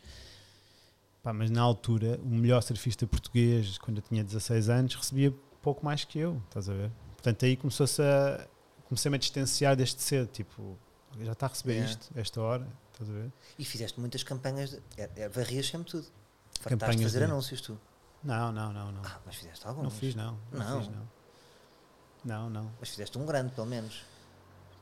Pá, 1.24 1.32
mas 1.32 1.50
na 1.50 1.60
altura, 1.62 2.20
o 2.22 2.28
melhor 2.28 2.62
surfista 2.62 3.06
português, 3.06 3.78
quando 3.78 3.96
eu 3.96 4.02
tinha 4.02 4.22
16 4.22 4.68
anos, 4.68 4.94
recebia 4.94 5.34
pouco 5.62 5.82
mais 5.84 6.04
que 6.04 6.18
eu, 6.18 6.40
estás 6.46 6.68
a 6.68 6.74
ver? 6.74 6.90
Portanto, 7.14 7.44
aí 7.46 7.56
começou-se 7.56 8.00
a. 8.02 8.46
Comecei-me 8.84 9.16
a 9.16 9.18
distanciar 9.18 9.74
deste 9.74 10.02
cedo, 10.02 10.28
tipo, 10.28 10.78
já 11.22 11.32
está 11.32 11.46
a 11.46 11.48
receber 11.48 11.72
Yeah. 11.72 11.90
isto, 11.92 12.12
esta 12.14 12.40
hora, 12.42 12.68
estás 12.92 13.08
a 13.10 13.12
ver? 13.14 13.32
E 13.58 13.64
fizeste 13.64 13.98
muitas 13.98 14.22
campanhas, 14.22 14.70
de, 14.70 14.82
é, 14.98 15.10
é, 15.16 15.28
varrias 15.30 15.66
sempre 15.66 15.90
tudo. 15.90 16.04
Fartaste 16.60 16.68
Campanhas 16.68 17.02
fazer 17.12 17.18
de- 17.26 17.32
anúncios 17.32 17.60
tu. 17.62 17.80
Não, 18.22 18.52
não, 18.52 18.72
não, 18.72 18.92
não. 18.92 19.00
Ah, 19.04 19.18
mas 19.24 19.34
fizeste 19.36 19.66
alguns. 19.66 19.82
Não 19.84 19.90
fiz, 19.90 20.14
não. 20.14 20.38
Não, 20.52 20.58
Não. 20.60 20.78
fiz, 20.82 20.88
não. 20.94 21.08
Não, 22.24 22.50
não. 22.50 22.70
Mas 22.78 22.90
fizeste 22.90 23.18
um 23.18 23.24
grande, 23.26 23.52
pelo 23.54 23.66
menos. 23.66 24.02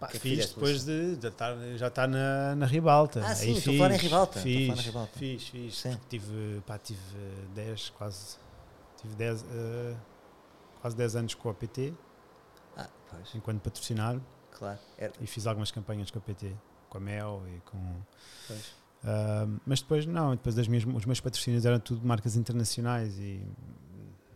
Pá, 0.02 0.08
que 0.08 0.16
é 0.16 0.20
que 0.20 0.28
fiz 0.36 0.48
depois 0.52 0.84
de, 0.84 1.16
de 1.16 1.26
estar, 1.28 1.56
já 1.76 1.86
estar 1.88 2.08
na, 2.08 2.54
na 2.56 2.66
ribalta. 2.66 3.20
Ah, 3.24 3.28
Aí 3.30 3.34
sim, 3.36 3.52
estou 3.52 3.72
fiz, 3.74 3.82
em 3.82 3.96
ribalta, 3.96 4.38
a 4.38 4.42
Fiz, 4.42 4.80
ribalta. 4.80 5.18
fiz, 5.18 5.48
fiz. 5.48 5.78
Sim. 5.78 5.98
Tive, 6.08 6.60
pá, 6.66 6.76
tive 6.78 7.00
10, 7.54 7.90
quase. 7.90 8.36
Tive 9.00 9.14
10, 9.14 9.44
eh, 9.50 9.96
quase 10.80 10.96
10 10.96 11.16
anos 11.16 11.34
com 11.34 11.48
a 11.50 11.54
PT, 11.54 11.92
Ah, 12.76 12.88
pois, 13.10 13.34
enquanto 13.34 13.60
patrocinado. 13.60 14.22
claro. 14.50 14.78
Era, 14.98 15.12
E 15.20 15.26
fiz 15.26 15.46
algumas 15.46 15.70
campanhas 15.70 16.10
com 16.10 16.18
a 16.18 16.22
PT, 16.22 16.52
com 16.88 16.98
a 16.98 17.00
Mel 17.00 17.42
e 17.48 17.60
com. 17.70 17.78
pois. 18.48 18.74
Ah, 19.04 19.46
mas 19.66 19.80
depois 19.80 20.06
não, 20.06 20.30
depois 20.32 20.54
das 20.54 20.66
minhas, 20.68 20.84
os 20.84 21.04
meus 21.04 21.20
patrocínios 21.20 21.64
eram 21.64 21.78
tudo 21.80 22.06
marcas 22.06 22.36
internacionais 22.36 23.18
e 23.18 23.40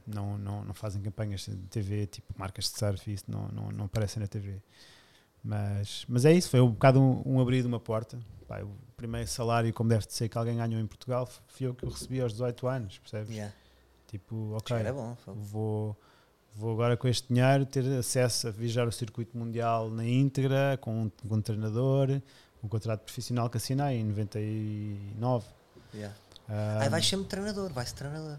não, 0.07 0.37
não, 0.39 0.65
não 0.65 0.75
fazem 0.75 1.03
campanhas 1.03 1.41
de 1.47 1.57
TV, 1.69 2.07
tipo 2.07 2.33
marcas 2.37 2.65
de 2.71 2.79
surf, 2.79 3.13
isso 3.13 3.25
não, 3.29 3.49
não, 3.49 3.71
não 3.73 3.85
aparecem 3.87 4.21
na 4.21 4.27
TV. 4.29 4.61
Mas, 5.47 6.05
mas 6.09 6.25
é 6.25 6.33
isso, 6.33 6.51
foi 6.51 6.61
um 6.61 6.73
bocado 6.73 7.01
um, 7.01 7.23
um 7.25 7.41
abrir 7.41 7.61
de 7.63 7.69
uma 7.69 7.79
porta 7.79 8.19
Pá, 8.49 8.61
o 8.63 8.71
primeiro 8.97 9.29
salário, 9.29 9.73
como 9.73 9.89
deve 9.89 10.07
de 10.07 10.13
ser, 10.13 10.29
que 10.29 10.39
alguém 10.39 10.57
ganhou 10.57 10.81
em 10.81 10.87
Portugal, 10.87 11.29
fui 11.49 11.67
eu 11.67 11.75
que 11.75 11.85
eu 11.85 11.89
recebi 11.89 12.21
aos 12.21 12.33
18 12.33 12.67
anos, 12.69 12.99
percebes? 12.99 13.31
Yeah. 13.31 13.53
Tipo, 14.07 14.55
ok, 14.55 14.77
bom. 14.93 15.17
vou, 15.27 15.97
vou 16.55 16.73
agora 16.73 16.97
com 16.97 17.09
este 17.09 17.33
dinheiro 17.33 17.67
ter 17.67 17.85
acesso 17.99 18.47
a 18.47 18.51
viajar 18.53 18.87
o 18.87 18.93
circuito 18.93 19.37
mundial 19.37 19.91
na 19.91 20.05
íntegra, 20.05 20.79
com 20.81 21.03
um, 21.03 21.11
com 21.11 21.35
um 21.35 21.41
treinador, 21.41 22.23
um 22.63 22.69
contrato 22.69 23.01
profissional 23.01 23.51
que 23.51 23.57
assinei 23.57 23.99
em 23.99 24.05
99. 24.05 25.47
Yeah. 25.93 26.17
Ah, 26.49 26.83
Aí 26.83 26.89
vais 26.89 27.07
sempre 27.07 27.27
treinador, 27.27 27.73
vai-se 27.73 27.95
treinador. 27.95 28.39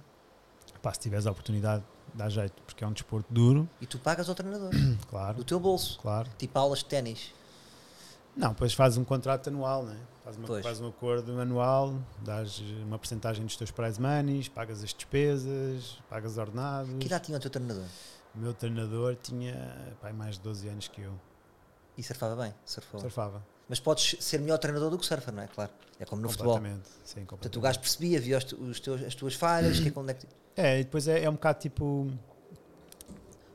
pá, 0.81 0.93
se 0.93 1.01
tiveres 1.01 1.27
a 1.27 1.31
oportunidade, 1.31 1.83
dá 2.13 2.29
jeito, 2.29 2.61
porque 2.63 2.83
é 2.83 2.87
um 2.87 2.93
desporto 2.93 3.31
duro, 3.33 3.69
E 3.81 3.85
tu 3.85 3.99
pagas 3.99 4.27
ao 4.29 4.35
treinador, 4.35 4.71
claro, 5.09 5.37
do 5.37 5.43
teu 5.43 5.59
bolso. 5.59 5.99
claro. 5.99 6.29
Tipo 6.37 6.57
aulas 6.59 6.79
de 6.79 6.85
ténis. 6.85 7.33
Não, 8.35 8.49
depois 8.49 8.73
fazes 8.73 8.97
um 8.97 9.03
contrato 9.03 9.47
anual, 9.49 9.83
né? 9.83 9.97
faz, 10.23 10.37
uma, 10.37 10.61
faz 10.61 10.79
um 10.81 10.87
acordo 10.87 11.39
anual, 11.39 11.95
dás 12.19 12.59
uma 12.85 12.99
porcentagem 12.99 13.43
dos 13.45 13.55
teus 13.57 13.71
prize 13.71 13.99
moneys, 13.99 14.47
pagas 14.47 14.83
as 14.83 14.93
despesas, 14.93 15.97
pagas 16.09 16.37
ordenados. 16.37 16.91
Que 16.99 17.07
idade 17.07 17.25
tinha 17.25 17.37
o 17.37 17.41
teu 17.41 17.49
treinador? 17.49 17.85
O 18.35 18.37
meu 18.39 18.53
treinador 18.53 19.15
tinha 19.15 19.95
pá, 20.01 20.13
mais 20.13 20.35
de 20.35 20.41
12 20.41 20.67
anos 20.67 20.87
que 20.87 21.01
eu, 21.01 21.13
E 21.97 22.03
surfava 22.03 22.35
bem, 22.43 22.53
surfou. 22.63 22.99
surfava. 22.99 23.43
Mas 23.67 23.79
podes 23.79 24.17
ser 24.23 24.39
melhor 24.39 24.57
treinador 24.59 24.89
do 24.91 24.97
que 24.99 25.05
surfer, 25.05 25.33
não 25.33 25.41
é? 25.43 25.47
Claro. 25.47 25.71
É 25.99 26.05
como 26.05 26.21
no 26.21 26.29
futebol. 26.29 26.53
completamente. 26.55 26.87
Sim, 27.03 27.25
Portanto, 27.25 27.55
o 27.55 27.59
completamente. 27.59 27.63
gajo 27.63 27.79
percebia, 27.79 28.21
via 28.21 28.37
os, 28.37 28.43
te- 28.43 28.55
os 28.55 28.79
teus, 28.79 29.01
as 29.03 29.15
tuas 29.15 29.33
falhas, 29.33 29.79
que 29.81 29.89
é 29.89 29.93
onde 29.95 30.11
é 30.11 30.13
que. 30.13 30.27
É, 30.57 30.79
e 30.79 30.83
depois 30.83 31.07
é, 31.07 31.23
é 31.23 31.29
um 31.29 31.33
bocado 31.33 31.59
tipo 31.59 32.11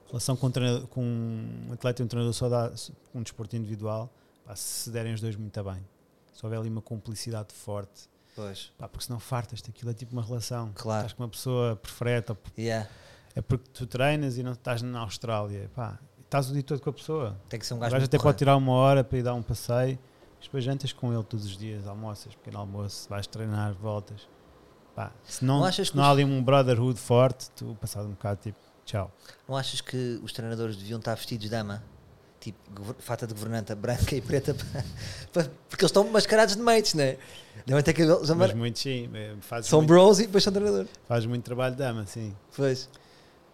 relação 0.09 0.37
com, 0.37 0.47
um 0.47 0.87
com 0.89 1.03
um 1.03 1.73
atleta 1.73 2.03
e 2.03 2.05
um 2.05 2.09
treinador 2.09 2.33
só 2.35 2.49
dá 2.49 2.71
com 3.13 3.19
um 3.19 3.23
desporto 3.23 3.57
individual, 3.57 4.11
pá, 4.45 4.55
se 4.55 4.91
derem 4.91 5.13
os 5.15 5.21
dois 5.21 5.35
muito 5.37 5.63
bem. 5.65 5.85
Se 6.33 6.45
houver 6.45 6.59
ali 6.59 6.69
uma 6.69 6.83
cumplicidade 6.83 7.53
forte, 7.55 8.09
Pois. 8.37 8.71
pá, 8.79 8.89
porque 8.89 9.05
senão 9.07 9.19
fartas-te, 9.19 9.71
aquilo 9.71 9.91
é 9.91 9.95
tipo 9.95 10.13
uma 10.13 10.23
relação. 10.23 10.71
Claro. 10.75 11.01
Estás 11.01 11.13
com 11.15 11.23
uma 11.23 11.29
pessoa 11.29 11.77
perfeita, 11.77 12.37
Yeah. 12.57 12.89
é 13.35 13.41
porque 13.43 13.69
tu 13.73 13.87
treinas 13.87 14.39
e 14.39 14.43
não 14.43 14.53
estás 14.53 14.83
na 14.83 15.01
Austrália, 15.01 15.71
pá, 15.75 15.99
estás 16.23 16.51
o 16.51 16.53
dia 16.53 16.63
todo 16.63 16.81
com 16.81 16.91
a 16.91 16.93
pessoa. 16.93 17.37
Tem 17.49 17.59
que 17.59 17.67
ser 17.67 17.75
um 17.75 17.79
O 17.79 17.81
gajo. 17.81 17.97
até 17.97 18.07
pode 18.07 18.19
porreiro. 18.23 18.39
tirar 18.39 18.57
uma 18.57 18.73
hora 18.73 19.03
para 19.03 19.19
ir 19.19 19.23
dar 19.23 19.35
um 19.35 19.43
passeio, 19.43 19.99
mas 20.37 20.45
depois 20.45 20.63
jantas 20.65 20.93
com 20.93 21.13
ele 21.13 21.25
todos 21.25 21.47
os 21.47 21.57
dias, 21.57 21.87
almoças, 21.87 22.35
pequeno 22.35 22.59
almoço, 22.59 23.09
vais 23.09 23.27
treinar, 23.27 23.73
voltas. 23.75 24.29
Pá, 24.95 25.11
se 25.25 25.45
não, 25.45 25.61
Não 25.61 25.65
achas 25.65 25.91
que 25.91 25.97
não 25.97 26.05
há 26.05 26.11
ali 26.11 26.25
um 26.25 26.43
brotherhood 26.43 26.99
forte, 27.01 27.51
tu 27.57 27.77
passado 27.81 28.07
um 28.07 28.11
bocado 28.13 28.41
tipo, 28.43 28.59
tchau. 28.85 29.11
Não 29.49 29.57
achas 29.57 29.81
que 29.81 30.21
os 30.23 30.33
treinadores 30.33 30.77
deviam 30.77 30.99
estar 30.99 31.15
vestidos 31.15 31.45
de 31.45 31.51
dama? 31.51 31.83
Tipo, 32.41 32.59
fata 32.99 33.27
de 33.27 33.33
governanta 33.33 33.75
branca 33.75 34.15
e 34.17 34.21
preta, 34.21 34.53
porque 35.33 35.83
eles 35.85 35.91
estão 35.91 36.05
mascarados 36.11 36.57
de 36.57 36.61
mates, 36.63 36.93
não 36.95 37.05
é? 37.05 37.17
Devem 37.65 37.83
ter 37.85 37.93
cabelos 37.93 38.29
Mas 38.31 38.53
muito 38.53 38.79
sim, 38.81 39.09
é, 39.15 39.35
fazes, 39.41 39.71
São 39.71 39.79
muito, 39.81 39.89
bros 39.89 40.19
e 40.19 40.27
depois 40.27 40.43
são 40.43 40.53
treinador. 40.53 40.87
fazes 41.07 41.27
muito 41.27 41.45
trabalho 41.45 41.73
de 41.75 41.79
dama, 41.79 42.05
sim. 42.07 42.35
Pois. 42.57 42.89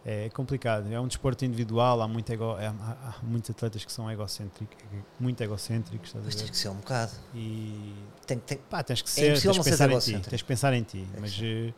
É 0.05 0.29
complicado, 0.31 0.91
é 0.91 0.99
um 0.99 1.07
desporto 1.07 1.45
individual, 1.45 2.01
há, 2.01 2.09
muito 2.09 2.33
ego, 2.33 2.57
é, 2.59 2.69
há, 2.69 2.73
há 3.21 3.25
muitos 3.25 3.51
atletas 3.51 3.85
que 3.85 3.93
são 3.93 4.11
egocêntricos, 4.11 4.77
muito 5.19 5.41
egocêntricos, 5.43 6.15
Mas 6.25 6.35
tens 6.35 6.51
que 6.51 6.57
ser 6.57 6.69
um 6.69 6.77
bocado. 6.77 7.13
E 7.35 7.95
Tem, 8.27 8.39
tem, 8.39 8.59
pá, 8.59 8.83
tens 8.83 9.03
que 9.03 9.09
É 9.09 9.13
ser, 9.13 9.31
impossível 9.31 9.55
tens 9.55 9.65
que 9.65 9.71
pensar 9.71 9.91
em 9.91 9.99
ti, 9.99 10.21
tens 10.31 10.43
que 10.43 10.49
pensar 10.49 10.73
em 10.73 10.83
ti, 10.83 11.09
É 11.15 11.21
mas 11.21 11.39
eh, 11.43 11.75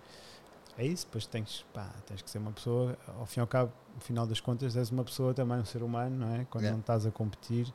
é 0.79 0.87
isso, 0.87 1.07
depois 1.07 1.27
tens, 1.27 1.65
pá, 1.73 1.91
tens 2.07 2.23
que 2.23 2.31
ser 2.31 2.39
uma 2.39 2.53
pessoa, 2.53 2.97
ao 3.19 3.27
fim 3.27 3.41
e 3.41 3.43
ao 3.43 3.47
cabo, 3.47 3.73
no 3.95 4.01
final 4.01 4.27
das 4.27 4.39
contas, 4.39 4.77
és 4.77 4.91
uma 4.91 5.03
pessoa 5.03 5.35
também, 5.35 5.59
um 5.59 5.65
ser 5.65 5.83
humano, 5.83 6.17
não 6.17 6.35
é? 6.35 6.45
Quando 6.49 6.65
Yeah. 6.65 6.73
não 6.75 6.81
estás 6.81 7.07
a 7.07 7.11
competir, 7.11 7.67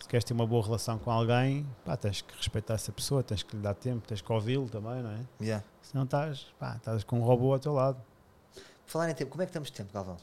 se 0.00 0.08
queres 0.08 0.24
ter 0.24 0.32
uma 0.32 0.46
boa 0.46 0.64
relação 0.64 0.98
com 0.98 1.10
alguém, 1.10 1.66
pá, 1.84 1.96
tens 1.96 2.22
que 2.22 2.34
respeitar 2.36 2.74
essa 2.74 2.90
pessoa, 2.92 3.22
tens 3.22 3.42
que 3.42 3.54
lhe 3.54 3.62
dar 3.62 3.74
tempo, 3.74 4.06
tens 4.06 4.22
que 4.22 4.32
ouvi-lo 4.32 4.68
também, 4.68 5.02
não 5.02 5.10
é? 5.10 5.20
yeah. 5.40 5.64
Se 5.82 5.94
não 5.94 6.04
estás, 6.04 6.46
pá, 6.58 6.76
estás 6.76 7.04
com 7.04 7.18
um 7.18 7.22
robô 7.22 7.52
ao 7.52 7.58
teu 7.58 7.72
lado. 7.74 8.00
Falar 8.90 9.08
em 9.08 9.14
tempo, 9.14 9.30
como 9.30 9.40
é 9.42 9.46
que 9.46 9.50
estamos 9.50 9.68
de 9.70 9.76
tempo, 9.76 9.92
Galvão? 9.94 10.16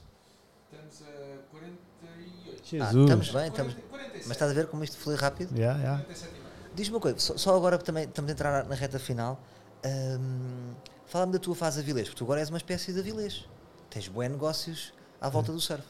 Estamos 0.70 1.02
a 1.04 1.38
48. 1.52 1.72
Ah, 2.04 2.62
Jesus! 2.66 3.04
estamos 3.06 3.30
bem, 3.32 3.48
estamos. 3.48 3.74
40, 3.74 3.88
47. 3.90 4.28
Mas 4.28 4.32
estás 4.36 4.52
a 4.52 4.54
ver 4.54 4.68
como 4.68 4.84
isto 4.84 4.98
foi 4.98 5.16
rápido? 5.16 5.56
Yeah, 5.58 5.80
yeah. 5.80 6.04
47 6.04 6.34
meio. 6.34 6.44
Diz-me 6.76 6.96
uma 6.96 7.00
coisa, 7.00 7.18
só, 7.18 7.38
só 7.38 7.56
agora 7.56 7.78
que 7.78 7.86
também 7.86 8.04
estamos 8.04 8.28
a 8.30 8.34
entrar 8.34 8.66
na 8.66 8.76
reta 8.76 9.00
final. 9.00 9.42
hum, 9.86 10.74
Fala-me 11.06 11.32
da 11.32 11.40
tua 11.40 11.56
fase 11.56 11.80
Avilés, 11.80 12.10
porque 12.10 12.18
tu 12.18 12.26
agora 12.26 12.42
és 12.42 12.50
uma 12.50 12.58
espécie 12.58 12.92
de 12.92 13.00
Avilés. 13.00 13.46
Tens 13.90 14.10
bons 14.10 14.28
negócios 14.28 14.94
à 15.22 15.30
volta 15.30 15.54
do 15.54 15.62
surf. 15.62 15.82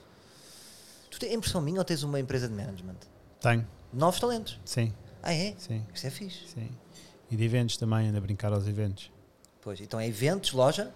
Tu 1.09 1.17
tens 1.17 1.33
impressão 1.33 1.59
minha 1.59 1.79
ou 1.79 1.83
tens 1.83 2.03
uma 2.03 2.19
empresa 2.19 2.47
de 2.47 2.53
management? 2.53 2.97
Tenho, 3.41 3.67
Novos 3.91 4.19
talentos. 4.19 4.59
sim, 4.63 4.93
Ah, 5.23 5.33
é? 5.33 5.55
sim, 5.57 5.83
Isso 5.91 6.05
é 6.05 6.09
fixe. 6.11 6.47
sim. 6.49 6.69
E 7.31 7.35
de 7.35 7.43
eventos 7.43 7.75
também, 7.77 8.07
ando 8.07 8.19
a 8.19 8.21
brincar 8.21 8.53
aos 8.53 8.67
eventos. 8.67 9.11
Pois, 9.61 9.81
então 9.81 9.99
é 9.99 10.07
eventos, 10.07 10.51
loja. 10.53 10.93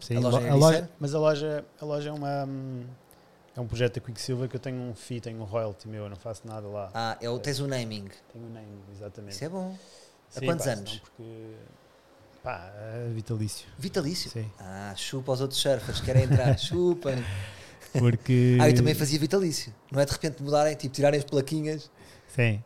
Sim, 0.00 0.16
A 0.16 0.20
loja 0.20 0.38
lo- 0.38 0.46
é 0.46 0.50
a 0.50 0.54
loja, 0.54 0.90
mas 1.00 1.14
a 1.14 1.18
loja, 1.18 1.64
a 1.80 1.84
loja 1.84 2.08
é 2.08 2.12
uma 2.12 2.44
hum, 2.44 2.84
é 3.56 3.60
um 3.60 3.66
projeto 3.66 3.94
da 3.96 4.00
Quicksilver 4.06 4.48
que 4.48 4.56
eu 4.56 4.60
tenho 4.60 4.80
um 4.80 4.94
fee, 4.94 5.20
tenho 5.20 5.40
um 5.40 5.44
royalty 5.44 5.88
meu, 5.88 6.04
eu 6.04 6.08
não 6.08 6.16
faço 6.16 6.42
nada 6.46 6.66
lá. 6.68 6.90
Ah, 6.94 7.16
é 7.20 7.28
o, 7.28 7.38
tens 7.38 7.58
o 7.58 7.66
naming. 7.66 8.08
Tenho 8.32 8.44
um 8.46 8.50
name, 8.50 8.78
exatamente. 8.92 9.34
Isso 9.34 9.44
é 9.44 9.48
bom. 9.48 9.76
Há 10.36 10.38
Sim, 10.40 10.46
quantos 10.46 10.66
pá, 10.66 10.72
anos? 10.72 10.98
Porque, 11.00 11.54
pá, 12.42 12.72
é 12.76 13.08
vitalício. 13.12 13.66
Vitalício. 13.78 14.30
Sim. 14.30 14.50
Ah, 14.60 14.92
chupa 14.96 15.32
aos 15.32 15.40
outros 15.40 15.60
surfers, 15.60 16.00
querem 16.00 16.24
entrar, 16.24 16.56
chupem. 16.60 17.16
Porque. 17.98 18.58
Ah, 18.60 18.68
eu 18.68 18.74
também 18.74 18.94
fazia 18.94 19.18
vitalício. 19.18 19.74
Não 19.90 20.00
é 20.00 20.04
de 20.04 20.12
repente 20.12 20.42
mudarem, 20.42 20.74
tipo, 20.76 20.94
tirarem 20.94 21.18
as 21.18 21.24
plaquinhas. 21.24 21.90
Sim. 22.28 22.62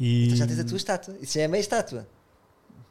E 0.00 0.24
Então 0.26 0.36
já 0.38 0.46
tens 0.46 0.58
a 0.58 0.64
tua 0.64 0.76
estátua. 0.76 1.14
Isso 1.20 1.34
já 1.34 1.42
é 1.42 1.48
meia 1.48 1.60
estátua. 1.60 2.06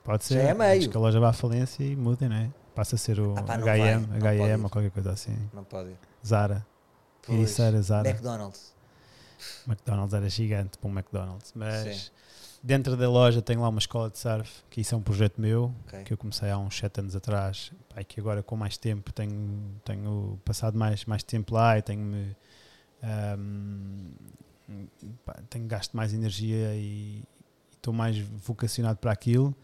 Pode 0.03 0.23
já 0.23 0.27
ser. 0.29 0.37
é 0.37 0.53
meio. 0.53 0.83
Mas 0.83 0.87
que 0.87 0.97
a 0.97 0.99
loja 0.99 1.19
vá 1.19 1.29
à 1.29 1.33
falência 1.33 1.83
e 1.83 1.95
mudem, 1.95 2.29
não 2.29 2.35
é? 2.35 2.49
Passa 2.75 2.95
a 2.95 2.99
ser 2.99 3.19
o 3.19 3.33
Ah, 3.37 3.43
pá, 3.43 3.55
HM, 3.57 4.19
vai, 4.19 4.37
HM 4.37 4.63
ou 4.63 4.69
qualquer 4.69 4.91
coisa 4.91 5.11
assim. 5.11 5.35
Não 5.53 5.63
pode 5.63 5.89
ir. 5.91 5.97
Zara. 6.25 6.65
Pois. 7.25 7.57
Zara. 7.81 8.09
McDonald's. 8.09 8.75
McDonald's 9.67 10.13
era 10.13 10.29
gigante 10.29 10.77
para 10.77 10.89
um 10.89 10.93
McDonald's, 10.93 11.51
mas 11.55 11.97
Sim. 11.97 12.11
dentro 12.61 12.95
da 12.97 13.09
loja 13.09 13.41
tenho 13.41 13.61
lá 13.61 13.69
uma 13.69 13.79
escola 13.79 14.09
de 14.09 14.17
surf, 14.19 14.63
que 14.69 14.81
isso 14.81 14.93
é 14.93 14.97
um 14.97 15.01
projeto 15.01 15.39
meu, 15.39 15.73
Ok. 15.87 16.03
que 16.03 16.13
eu 16.13 16.17
comecei 16.17 16.49
há 16.49 16.57
uns 16.57 16.77
7 16.77 16.99
anos 16.99 17.15
atrás, 17.15 17.71
pá, 17.93 18.03
que 18.03 18.19
agora 18.19 18.43
com 18.43 18.55
mais 18.55 18.77
tempo 18.77 19.11
tenho, 19.13 19.59
tenho 19.83 20.39
passado 20.45 20.77
mais, 20.77 21.05
mais 21.05 21.23
tempo 21.23 21.53
lá 21.53 21.77
e 21.77 21.81
tenho-me 21.81 22.35
pá, 25.25 25.35
tenho 25.49 25.67
gasto 25.67 25.95
mais 25.95 26.13
energia 26.13 26.75
e 26.75 27.23
estou 27.73 27.93
mais 27.93 28.17
vocacionado 28.19 28.97
para 28.99 29.11
aquilo. 29.11 29.55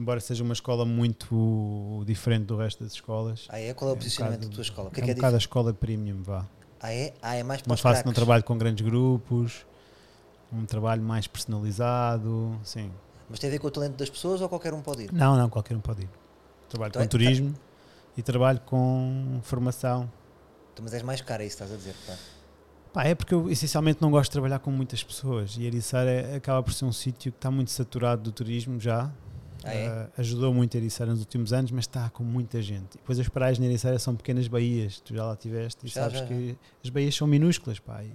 Embora 0.00 0.18
seja 0.18 0.42
uma 0.42 0.54
escola 0.54 0.86
muito 0.86 2.02
diferente 2.06 2.46
do 2.46 2.56
resto 2.56 2.82
das 2.82 2.94
escolas. 2.94 3.46
Ah, 3.50 3.60
é? 3.60 3.74
Qual 3.74 3.90
é 3.90 3.92
o 3.92 3.96
um 3.96 3.98
posicionamento 3.98 4.48
da 4.48 4.54
tua 4.54 4.62
escola? 4.62 4.88
O 4.88 4.90
que 4.90 4.98
é 4.98 5.04
é 5.04 5.06
um 5.06 5.10
é 5.10 5.14
bocado 5.14 5.34
a 5.34 5.38
escola 5.38 5.74
premium, 5.74 6.22
vá. 6.22 6.46
Ah, 6.80 6.90
é? 6.90 7.12
Ah, 7.20 7.34
é 7.34 7.42
mais 7.42 7.60
para 7.60 7.68
Não 7.68 7.74
os 7.74 7.82
faço, 7.82 8.00
craques. 8.00 8.14
trabalho 8.14 8.42
com 8.42 8.56
grandes 8.56 8.82
grupos, 8.82 9.66
um 10.50 10.64
trabalho 10.64 11.02
mais 11.02 11.26
personalizado, 11.26 12.58
sim. 12.64 12.90
Mas 13.28 13.38
tem 13.38 13.48
a 13.48 13.50
ver 13.50 13.58
com 13.58 13.66
o 13.66 13.70
talento 13.70 13.96
das 13.96 14.08
pessoas 14.08 14.40
ou 14.40 14.48
qualquer 14.48 14.72
um 14.72 14.80
pode 14.80 15.02
ir? 15.02 15.12
Não, 15.12 15.36
não, 15.36 15.50
qualquer 15.50 15.76
um 15.76 15.80
pode 15.80 16.04
ir. 16.04 16.08
Trabalho 16.70 16.88
Então 16.88 17.02
é- 17.02 17.04
com 17.04 17.10
turismo 17.10 17.54
e 18.16 18.22
trabalho 18.22 18.60
com 18.60 19.38
formação. 19.42 20.10
Então, 20.72 20.82
Mas 20.82 20.94
és 20.94 21.02
mais 21.02 21.20
caro, 21.20 21.42
é 21.42 21.46
isso 21.46 21.58
que 21.58 21.62
estás 21.62 21.74
a 21.74 21.76
dizer. 21.76 21.94
Pá. 22.06 22.16
Pá, 22.94 23.04
é 23.04 23.14
porque 23.14 23.34
eu 23.34 23.50
essencialmente 23.50 24.00
não 24.00 24.10
gosto 24.10 24.30
de 24.30 24.32
trabalhar 24.32 24.60
com 24.60 24.70
muitas 24.70 25.04
pessoas 25.04 25.58
e 25.58 25.64
Ericeira 25.66 26.10
é- 26.10 26.36
acaba 26.36 26.62
por 26.62 26.72
ser 26.72 26.86
um 26.86 26.92
sítio 26.92 27.30
que 27.30 27.36
está 27.36 27.50
muito 27.50 27.70
saturado 27.70 28.22
do 28.22 28.32
turismo 28.32 28.80
já. 28.80 29.12
Ah, 29.64 29.74
é? 29.74 29.86
Ah, 29.88 30.08
ajudou 30.18 30.52
muito 30.54 30.76
a 30.76 30.80
Ericeira 30.80 31.12
nos 31.12 31.20
últimos 31.20 31.52
anos, 31.52 31.70
mas 31.70 31.84
está 31.84 32.08
com 32.10 32.22
muita 32.22 32.60
gente. 32.62 32.94
E 32.94 32.98
depois 32.98 33.18
as 33.18 33.28
praias 33.28 33.58
na 33.58 33.66
Ericeira 33.66 33.98
são 33.98 34.16
pequenas 34.16 34.48
baías, 34.48 35.00
tu 35.00 35.14
já 35.14 35.24
lá 35.24 35.36
tiveste 35.36 35.86
e 35.86 35.88
Já, 35.88 36.02
sabes 36.02 36.20
já, 36.20 36.26
que 36.26 36.56
as 36.82 36.90
baías 36.90 37.14
são 37.14 37.26
minúsculas, 37.26 37.78
pá. 37.78 38.02
E, 38.02 38.12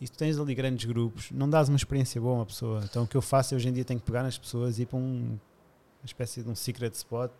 e 0.00 0.08
tu 0.08 0.16
tens 0.16 0.38
ali 0.38 0.54
grandes 0.54 0.84
grupos, 0.84 1.30
não 1.32 1.48
dás 1.48 1.68
uma 1.68 1.76
experiência 1.76 2.20
boa 2.20 2.34
a 2.34 2.38
uma 2.38 2.46
pessoa. 2.46 2.82
Então 2.84 3.04
o 3.04 3.06
que 3.06 3.16
eu 3.16 3.22
faço 3.22 3.54
hoje 3.54 3.68
em 3.68 3.72
dia 3.72 3.84
tenho 3.84 4.00
que 4.00 4.06
pegar 4.06 4.22
nas 4.22 4.38
pessoas 4.38 4.78
e 4.78 4.82
ir 4.82 4.86
para 4.86 4.98
um, 4.98 5.38
uma 6.00 6.06
espécie 6.06 6.42
de 6.42 6.48
um 6.48 6.54
secret 6.54 6.94
spot. 6.94 7.30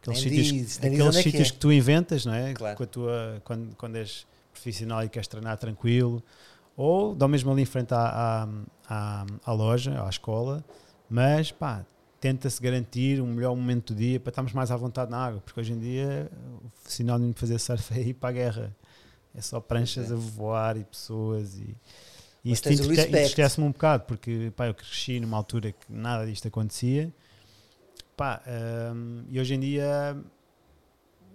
Aqueles 0.00 0.22
Nem 0.22 0.30
sítios, 0.30 0.52
diz, 0.52 0.78
aqueles 0.78 1.16
é 1.16 1.22
que 1.22 1.30
sítios 1.30 1.48
é. 1.48 1.52
que 1.52 1.58
tu 1.58 1.72
inventas, 1.72 2.24
não 2.24 2.34
é? 2.34 2.54
Claro. 2.54 2.76
Com 2.76 2.82
a 2.84 2.86
tua, 2.86 3.42
quando, 3.44 3.74
quando 3.76 3.96
és 3.96 4.26
profissional 4.52 5.02
e 5.02 5.08
queres 5.08 5.26
treinar 5.26 5.56
tranquilo. 5.56 6.22
Ou 6.76 7.14
dá 7.14 7.26
mesmo 7.26 7.50
ali 7.50 7.62
em 7.62 7.66
frente 7.66 7.92
à, 7.92 7.98
à, 7.98 8.48
à, 8.88 9.26
à 9.44 9.52
loja, 9.52 10.04
à 10.04 10.08
escola, 10.08 10.64
mas 11.10 11.50
pá, 11.50 11.84
tenta-se 12.20 12.60
garantir 12.60 13.20
um 13.20 13.26
melhor 13.26 13.54
momento 13.54 13.94
do 13.94 13.98
dia 13.98 14.18
para 14.18 14.30
estarmos 14.30 14.52
mais 14.52 14.70
à 14.70 14.76
vontade 14.76 15.10
na 15.10 15.18
água, 15.18 15.40
porque 15.40 15.58
hoje 15.60 15.72
em 15.72 15.78
dia 15.78 16.30
o 16.64 16.70
sinónimo 16.88 17.32
de 17.32 17.40
fazer 17.40 17.58
surf 17.58 17.98
é 17.98 18.02
ir 18.02 18.14
para 18.14 18.30
a 18.30 18.32
guerra. 18.32 18.76
É 19.34 19.40
só 19.40 19.60
pranchas 19.60 20.10
é. 20.10 20.14
a 20.14 20.16
voar 20.16 20.76
e 20.76 20.84
pessoas 20.84 21.54
e, 21.56 21.76
e 22.44 22.52
isso 22.52 22.68
entristece-me 22.68 23.66
um 23.66 23.70
bocado, 23.70 24.04
porque 24.04 24.52
pá, 24.56 24.66
eu 24.66 24.74
cresci 24.74 25.20
numa 25.20 25.36
altura 25.36 25.72
que 25.72 25.86
nada 25.88 26.26
disto 26.26 26.48
acontecia 26.48 27.12
pá, 28.18 28.42
hum, 28.92 29.22
e 29.30 29.38
hoje 29.38 29.54
em 29.54 29.60
dia 29.60 30.16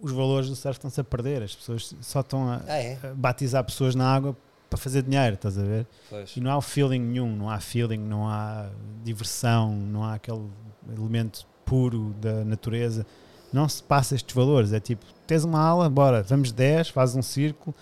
os 0.01 0.11
valores 0.11 0.49
do 0.49 0.55
surf 0.55 0.77
estão-se 0.77 0.99
a 0.99 1.03
perder, 1.03 1.41
as 1.41 1.55
pessoas 1.55 1.95
só 2.01 2.19
estão 2.19 2.51
a, 2.51 2.61
Ah, 2.67 2.77
é? 2.77 2.99
a 3.01 3.13
batizar 3.15 3.63
pessoas 3.63 3.95
na 3.95 4.05
água 4.13 4.35
para 4.69 4.77
fazer 4.77 5.01
dinheiro, 5.01 5.35
estás 5.35 5.57
a 5.57 5.63
ver? 5.63 5.87
Pois. 6.09 6.35
E 6.35 6.41
não 6.41 6.51
há 6.51 6.61
feeling 6.61 6.99
nenhum, 6.99 7.33
não 7.33 7.49
há 7.49 7.59
feeling, 7.61 7.99
não 7.99 8.27
há 8.27 8.69
diversão, 9.01 9.73
não 9.73 10.03
há 10.03 10.15
aquele 10.15 10.45
elemento 10.91 11.45
puro 11.65 12.13
da 12.19 12.43
natureza. 12.43 13.05
Não 13.51 13.69
se 13.69 13.81
passa 13.83 14.15
estes 14.15 14.33
valores. 14.35 14.73
É 14.73 14.79
tipo, 14.79 15.05
tens 15.27 15.43
uma 15.43 15.59
aula, 15.61 15.89
bora, 15.89 16.23
vamos 16.23 16.51
10, 16.51 16.89
faz 16.89 17.15
um 17.15 17.21
círculo, 17.21 17.75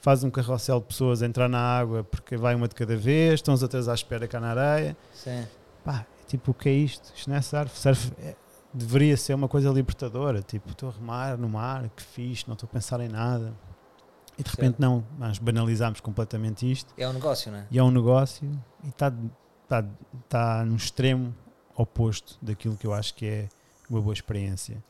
faz 0.00 0.22
um 0.22 0.30
carrossel 0.30 0.80
de 0.80 0.86
pessoas 0.86 1.22
a 1.22 1.26
entrar 1.26 1.48
na 1.48 1.58
água 1.58 2.04
porque 2.04 2.36
vai 2.36 2.54
uma 2.54 2.68
de 2.68 2.74
cada 2.74 2.96
vez, 2.96 3.34
estão 3.34 3.52
os 3.54 3.62
outros 3.62 3.88
à 3.88 3.94
espera 3.94 4.28
cá 4.28 4.38
na 4.40 4.50
areia. 4.50 4.96
Sim. 5.12 5.44
Pá, 5.84 6.06
é 6.22 6.26
tipo, 6.28 6.52
o 6.52 6.54
que 6.54 6.68
é 6.68 6.72
isto? 6.72 7.12
Isto 7.14 7.28
não 7.30 7.36
é 7.36 7.42
surf. 7.42 7.78
Surf 7.78 8.12
é- 8.20 8.36
deveria 8.72 9.16
ser 9.16 9.32
uma 9.34 9.48
coisa 9.48 9.70
libertadora. 9.70 10.42
Tipo, 10.42 10.70
estou 10.70 10.90
a 10.90 10.92
remar 10.92 11.36
no 11.38 11.48
mar, 11.48 11.88
que 11.96 12.02
fixe, 12.02 12.44
não 12.46 12.52
estou 12.54 12.68
a 12.68 12.72
pensar 12.72 13.00
em 13.00 13.08
nada. 13.08 13.52
E 14.38 14.42
de 14.42 14.50
repente 14.50 14.76
não, 14.78 15.02
nós 15.18 15.38
banalizamos 15.38 15.98
completamente 16.00 16.70
isto 16.70 16.92
É 16.98 17.08
um 17.08 17.12
negócio, 17.14 17.50
não 17.50 17.58
é? 17.60 17.66
e 17.70 17.78
é 17.78 17.82
um 17.82 17.90
negócio 17.90 18.46
e 18.84 18.88
está 18.88 19.10
tá, 19.66 19.82
tá 20.28 20.62
no 20.62 20.76
extremo 20.76 21.34
oposto 21.76 22.38
daquilo 22.40 22.76
que 22.76 22.86
eu 22.86 22.92
acho 22.92 23.14
que 23.14 23.26
é 23.26 23.48
uma 23.88 24.00
boa 24.00 24.14
experiência. 24.14 24.82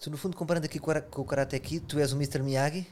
Tu, 0.00 0.10
no 0.10 0.16
fundo, 0.16 0.36
comparando 0.36 0.66
aqui 0.66 0.78
com 0.78 1.22
o 1.22 1.24
Karate 1.24 1.58
Kid, 1.58 1.84
tu 1.86 1.98
és 1.98 2.12
o 2.12 2.16
Mr. 2.16 2.40
Miyagi 2.40 2.86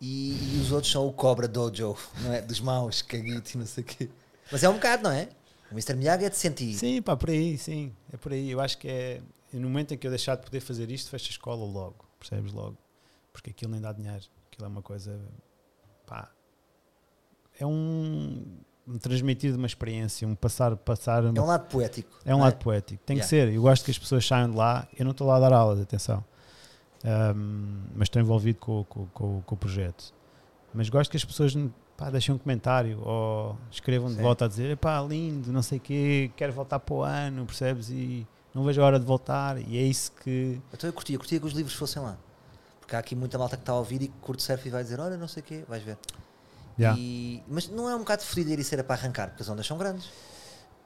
e, 0.00 0.56
e 0.56 0.60
os 0.60 0.72
outros 0.72 0.90
são 0.90 1.06
o 1.06 1.12
Cobra 1.12 1.46
Dojo, 1.46 1.96
não 2.22 2.32
é? 2.32 2.40
Dos 2.40 2.60
maus, 2.60 3.02
caguito 3.02 3.52
e 3.54 3.58
não 3.58 3.66
sei 3.66 3.84
o 3.84 3.86
quê. 3.86 4.08
Mas 4.50 4.64
é 4.64 4.68
um 4.68 4.74
bocado, 4.74 5.04
não 5.04 5.12
é? 5.12 5.28
O 5.70 5.74
Mr. 5.74 5.94
Miyagi 5.94 6.24
é 6.24 6.30
de 6.30 6.36
sentir. 6.36 6.74
Sim, 6.74 7.00
pá, 7.00 7.16
por 7.16 7.30
aí, 7.30 7.56
sim, 7.56 7.94
é 8.12 8.16
por 8.16 8.32
aí. 8.32 8.50
Eu 8.50 8.60
acho 8.60 8.76
que 8.78 8.88
é 8.88 9.20
no 9.52 9.68
momento 9.68 9.94
em 9.94 9.98
que 9.98 10.06
eu 10.06 10.10
deixar 10.10 10.36
de 10.36 10.44
poder 10.44 10.60
fazer 10.60 10.90
isto, 10.90 11.10
fecho 11.10 11.28
a 11.28 11.30
escola 11.30 11.64
logo, 11.64 12.04
percebes 12.18 12.52
logo? 12.52 12.76
Porque 13.32 13.50
aquilo 13.50 13.72
nem 13.72 13.80
dá 13.80 13.92
dinheiro, 13.92 14.24
aquilo 14.50 14.64
é 14.64 14.68
uma 14.68 14.82
coisa, 14.82 15.20
pá, 16.06 16.30
é 17.58 17.66
um 17.66 18.58
transmitir 18.98 19.52
de 19.52 19.56
uma 19.58 19.66
experiência, 19.66 20.26
um 20.26 20.34
passar, 20.34 20.76
passar, 20.76 21.24
É 21.24 21.28
um 21.40 21.46
lado 21.46 21.66
poético. 21.68 22.10
É 22.24 22.34
um 22.34 22.38
não 22.38 22.44
lado 22.44 22.56
poético. 22.56 23.02
Tem 23.06 23.16
Yeah. 23.16 23.24
que 23.24 23.28
ser. 23.30 23.52
Eu 23.54 23.62
gosto 23.62 23.84
que 23.84 23.90
as 23.90 23.98
pessoas 23.98 24.26
saiam 24.26 24.50
de 24.50 24.56
lá. 24.56 24.86
Eu 24.98 25.04
não 25.04 25.12
estou 25.12 25.26
lá 25.26 25.36
a 25.36 25.40
dar 25.40 25.52
aulas, 25.52 25.80
atenção. 25.80 26.24
Ahm, 27.04 27.84
mas 27.94 28.06
estou 28.06 28.20
envolvido 28.20 28.58
com, 28.58 28.84
com- 28.84 29.06
com- 29.06 29.42
com 29.42 29.54
o 29.54 29.58
projeto. 29.58 30.12
Mas 30.74 30.88
gosto 30.88 31.10
que 31.10 31.16
as 31.16 31.24
pessoas 31.24 31.54
pá, 31.96 32.10
deixem 32.10 32.34
um 32.34 32.38
comentário 32.38 33.00
ou 33.02 33.56
escrevam 33.70 34.08
de 34.08 34.16
Sim. 34.16 34.22
volta 34.22 34.44
a 34.44 34.48
dizer 34.48 34.76
pá, 34.76 35.00
lindo, 35.02 35.50
não 35.52 35.62
sei 35.62 35.78
o 35.78 35.80
quê, 35.80 36.30
quero 36.36 36.52
voltar 36.52 36.78
para 36.78 36.94
o 36.94 37.02
ano, 37.02 37.46
percebes? 37.46 37.88
E 37.90 38.26
não 38.54 38.64
vejo 38.64 38.80
a 38.82 38.84
hora 38.84 39.00
de 39.00 39.06
voltar. 39.06 39.58
E 39.58 39.78
é 39.78 39.82
isso 39.82 40.12
que. 40.22 40.60
Então 40.72 40.88
eu 40.88 40.92
curtia, 40.92 41.16
curtia 41.18 41.40
que 41.40 41.46
os 41.46 41.52
livros 41.52 41.74
fossem 41.74 42.02
lá. 42.02 42.16
Porque 42.80 42.94
há 42.94 42.98
aqui 42.98 43.14
muita 43.16 43.38
malta 43.38 43.56
que 43.56 43.62
está 43.62 43.72
a 43.72 43.76
ouvir 43.76 44.02
e 44.02 44.08
que 44.08 44.14
curte 44.20 44.42
surf 44.42 44.66
e 44.66 44.70
vai 44.70 44.82
dizer, 44.82 45.00
olha, 45.00 45.16
não 45.16 45.28
sei 45.28 45.42
o 45.42 45.46
quê, 45.46 45.64
vais 45.68 45.82
ver. 45.82 45.96
Yeah. 46.80 46.98
E- 46.98 47.42
mas 47.48 47.68
não 47.68 47.88
é 47.90 47.94
um 47.94 47.98
bocado 48.00 48.22
fodido 48.22 48.50
a 48.50 48.52
Ericeira 48.52 48.82
para 48.82 48.94
arrancar, 49.00 49.28
porque 49.28 49.42
as 49.42 49.48
ondas 49.48 49.66
são 49.66 49.76
grandes. 49.76 50.08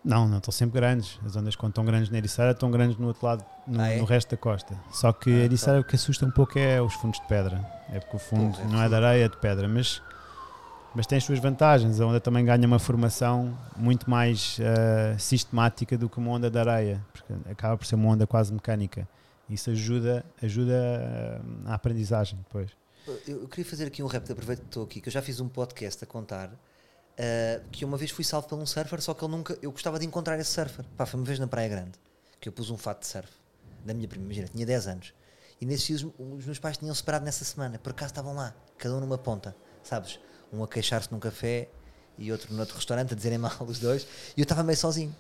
Não, 0.05 0.29
não 0.29 0.37
estão 0.39 0.53
sempre 0.53 0.79
grandes. 0.81 1.19
As 1.25 1.35
ondas, 1.37 1.57
quando 1.57 1.71
estão 1.71 1.85
grandes 1.85 2.11
na 2.11 2.19
Ericeira, 2.19 2.51
estão 2.51 2.71
grandes 2.71 2.99
no 2.99 3.07
outro 3.07 3.25
lado, 3.25 3.45
no, 3.67 3.81
Ah, 3.81 3.89
é? 3.89 3.97
no 3.99 4.05
resto 4.05 4.31
da 4.33 4.37
costa. 4.37 4.75
Só 4.93 5.13
que 5.13 5.31
Ah, 5.31 5.35
a 5.43 5.45
Ericeira 5.45 5.81
o 5.81 5.85
que 5.85 5.95
assusta 5.97 6.27
um 6.27 6.31
pouco 6.31 6.59
é 6.59 6.81
os 6.83 6.93
fundos 6.95 7.19
de 7.21 7.27
pedra. 7.27 7.65
É 7.91 8.01
porque 8.01 8.17
o 8.17 8.19
fundo 8.19 8.59
é 8.61 8.65
não 8.65 8.83
é 8.83 8.89
de 8.89 8.95
areia, 8.95 9.25
é 9.25 9.29
de 9.29 9.37
pedra. 9.39 9.67
Mas, 9.67 10.03
mas 10.95 11.07
tem 11.07 11.17
as 11.17 11.25
suas 11.25 11.39
vantagens. 11.39 12.01
A 12.01 12.07
onda 12.07 12.21
também 12.21 12.45
ganha 12.45 12.67
uma 12.67 12.79
formação 12.79 13.57
muito 13.77 14.11
mais 14.11 14.59
ah, 14.61 15.19
sistemática 15.19 15.97
do 15.97 16.09
que 16.11 16.19
uma 16.19 16.33
onda 16.33 16.51
de 16.51 16.59
areia. 16.59 17.01
Porque 17.13 17.33
acaba 17.51 17.77
por 17.79 17.87
ser 17.87 17.95
uma 17.95 18.09
onda 18.11 18.27
quase 18.27 18.53
mecânica. 18.53 19.09
Isso 19.49 19.71
ajuda, 19.71 20.23
ajuda 20.43 21.41
ah, 21.67 21.71
a 21.71 21.75
aprendizagem 21.75 22.39
depois. 22.45 22.71
Eu, 23.07 23.21
eu 23.41 23.49
queria 23.49 23.65
fazer 23.65 23.87
aqui 23.87 24.03
um 24.03 24.07
rap, 24.07 24.31
aproveito 24.31 24.61
que 24.61 24.67
estou 24.67 24.85
aqui, 24.85 25.01
que 25.01 25.09
eu 25.09 25.13
já 25.13 25.23
fiz 25.23 25.41
um 25.41 25.49
podcast 25.49 26.03
a 26.03 26.07
contar 26.07 26.51
ah, 27.19 27.61
que 27.71 27.85
uma 27.85 27.97
vez 27.97 28.11
fui 28.11 28.25
salvo 28.25 28.49
por 28.49 28.59
um 28.59 28.67
surfer, 28.67 29.01
só 29.01 29.15
que 29.15 29.25
ele 29.25 29.33
nunca. 29.33 29.59
Eu 29.63 29.71
gostava 29.71 29.99
de 29.99 30.07
encontrar 30.07 30.39
esse 30.39 30.51
surfer. 30.51 30.85
Pá, 30.97 31.07
foi 31.07 31.21
uma 31.21 31.27
vez 31.27 31.39
na 31.39 31.47
Praia 31.47 31.69
Grande 31.69 31.93
que 32.41 32.49
eu 32.49 32.53
pus 32.53 32.69
um 32.69 32.77
fato 32.77 33.01
de 33.01 33.07
surf 33.07 33.29
da 33.87 33.95
minha 33.95 34.07
prima, 34.07 34.25
imagina, 34.27 34.47
tinha 34.49 34.67
10 34.67 34.87
anos. 34.87 35.15
E 35.59 35.65
nesses 35.65 35.87
dias 35.87 36.03
os, 36.19 36.45
meus 36.45 36.59
pais 36.59 36.77
tinham 36.77 36.95
separado 36.95 37.25
nessa 37.25 37.43
semana, 37.43 37.79
por 37.79 37.91
acaso 37.91 38.11
estavam 38.11 38.35
lá, 38.35 38.55
cada 38.77 38.95
um 38.95 39.01
numa 39.01 39.17
ponta, 39.17 39.57
sabes? 39.83 40.21
Um 40.53 40.63
a 40.63 40.69
queixar-se 40.69 41.11
num 41.11 41.19
café 41.19 41.71
e 42.19 42.31
outro 42.31 42.53
no 42.53 42.61
outro 42.61 42.77
restaurante 42.77 43.15
a 43.15 43.17
dizerem 43.17 43.39
mal 43.39 43.57
os 43.67 43.79
dois, 43.79 44.07
e 44.37 44.41
eu 44.41 44.43
estava 44.43 44.63
meio 44.63 44.77
sozinho. 44.77 45.15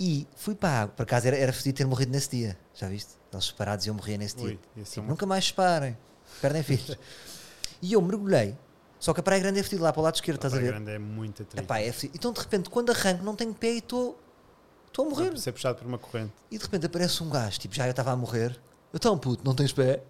E 0.00 0.26
fui 0.34 0.54
para 0.54 0.68
a 0.68 0.82
água, 0.82 0.94
por 0.94 1.02
acaso 1.02 1.26
era, 1.26 1.36
era 1.36 1.52
fodido 1.52 1.76
ter 1.76 1.86
morrido 1.86 2.12
nesse 2.12 2.30
dia, 2.30 2.58
já 2.74 2.88
viste? 2.88 3.12
Eles 3.30 3.44
separados 3.44 3.84
e 3.84 3.90
eu 3.90 3.94
morria 3.94 4.16
nesse 4.16 4.36
dia. 4.36 4.58
Tipo, 4.82 5.02
nunca 5.02 5.26
mais 5.26 5.46
separem, 5.46 5.96
perdem 6.40 6.62
filhos. 6.62 6.96
e 7.82 7.92
eu 7.92 8.02
mergulhei, 8.02 8.56
só 8.98 9.12
que 9.12 9.20
a 9.20 9.22
Praia 9.22 9.40
Grande 9.40 9.60
é 9.60 9.62
fedido 9.62 9.82
lá 9.82 9.92
para 9.92 10.00
o 10.00 10.04
lado 10.04 10.14
esquerdo, 10.14 10.36
estás 10.36 10.54
a 10.54 10.58
ver? 10.58 10.72
grande 10.72 10.90
é 10.90 10.98
muito 10.98 11.42
atrito. 11.42 11.62
Epá, 11.62 11.80
é 11.80 11.92
fedido. 11.92 12.16
Então 12.16 12.32
de 12.32 12.40
repente, 12.40 12.70
quando 12.70 12.90
arranco, 12.90 13.24
não 13.24 13.36
tenho 13.36 13.54
pé 13.54 13.74
e 13.74 13.78
estou 13.78 14.18
estou 14.96 15.06
a 15.06 15.10
morrer. 15.10 15.38
Ser 15.38 15.52
puxado 15.52 15.78
por 15.78 15.86
uma 15.86 15.98
corrente. 15.98 16.32
E 16.50 16.56
de 16.56 16.64
repente 16.64 16.86
aparece 16.86 17.22
um 17.22 17.28
gajo, 17.28 17.58
tipo, 17.58 17.74
já 17.74 17.86
eu 17.86 17.90
estava 17.90 18.12
a 18.12 18.16
morrer. 18.16 18.58
Eu 18.92 18.96
estou 18.96 19.14
um 19.14 19.18
puto, 19.18 19.44
não 19.44 19.54
tens 19.54 19.72
pé? 19.72 20.02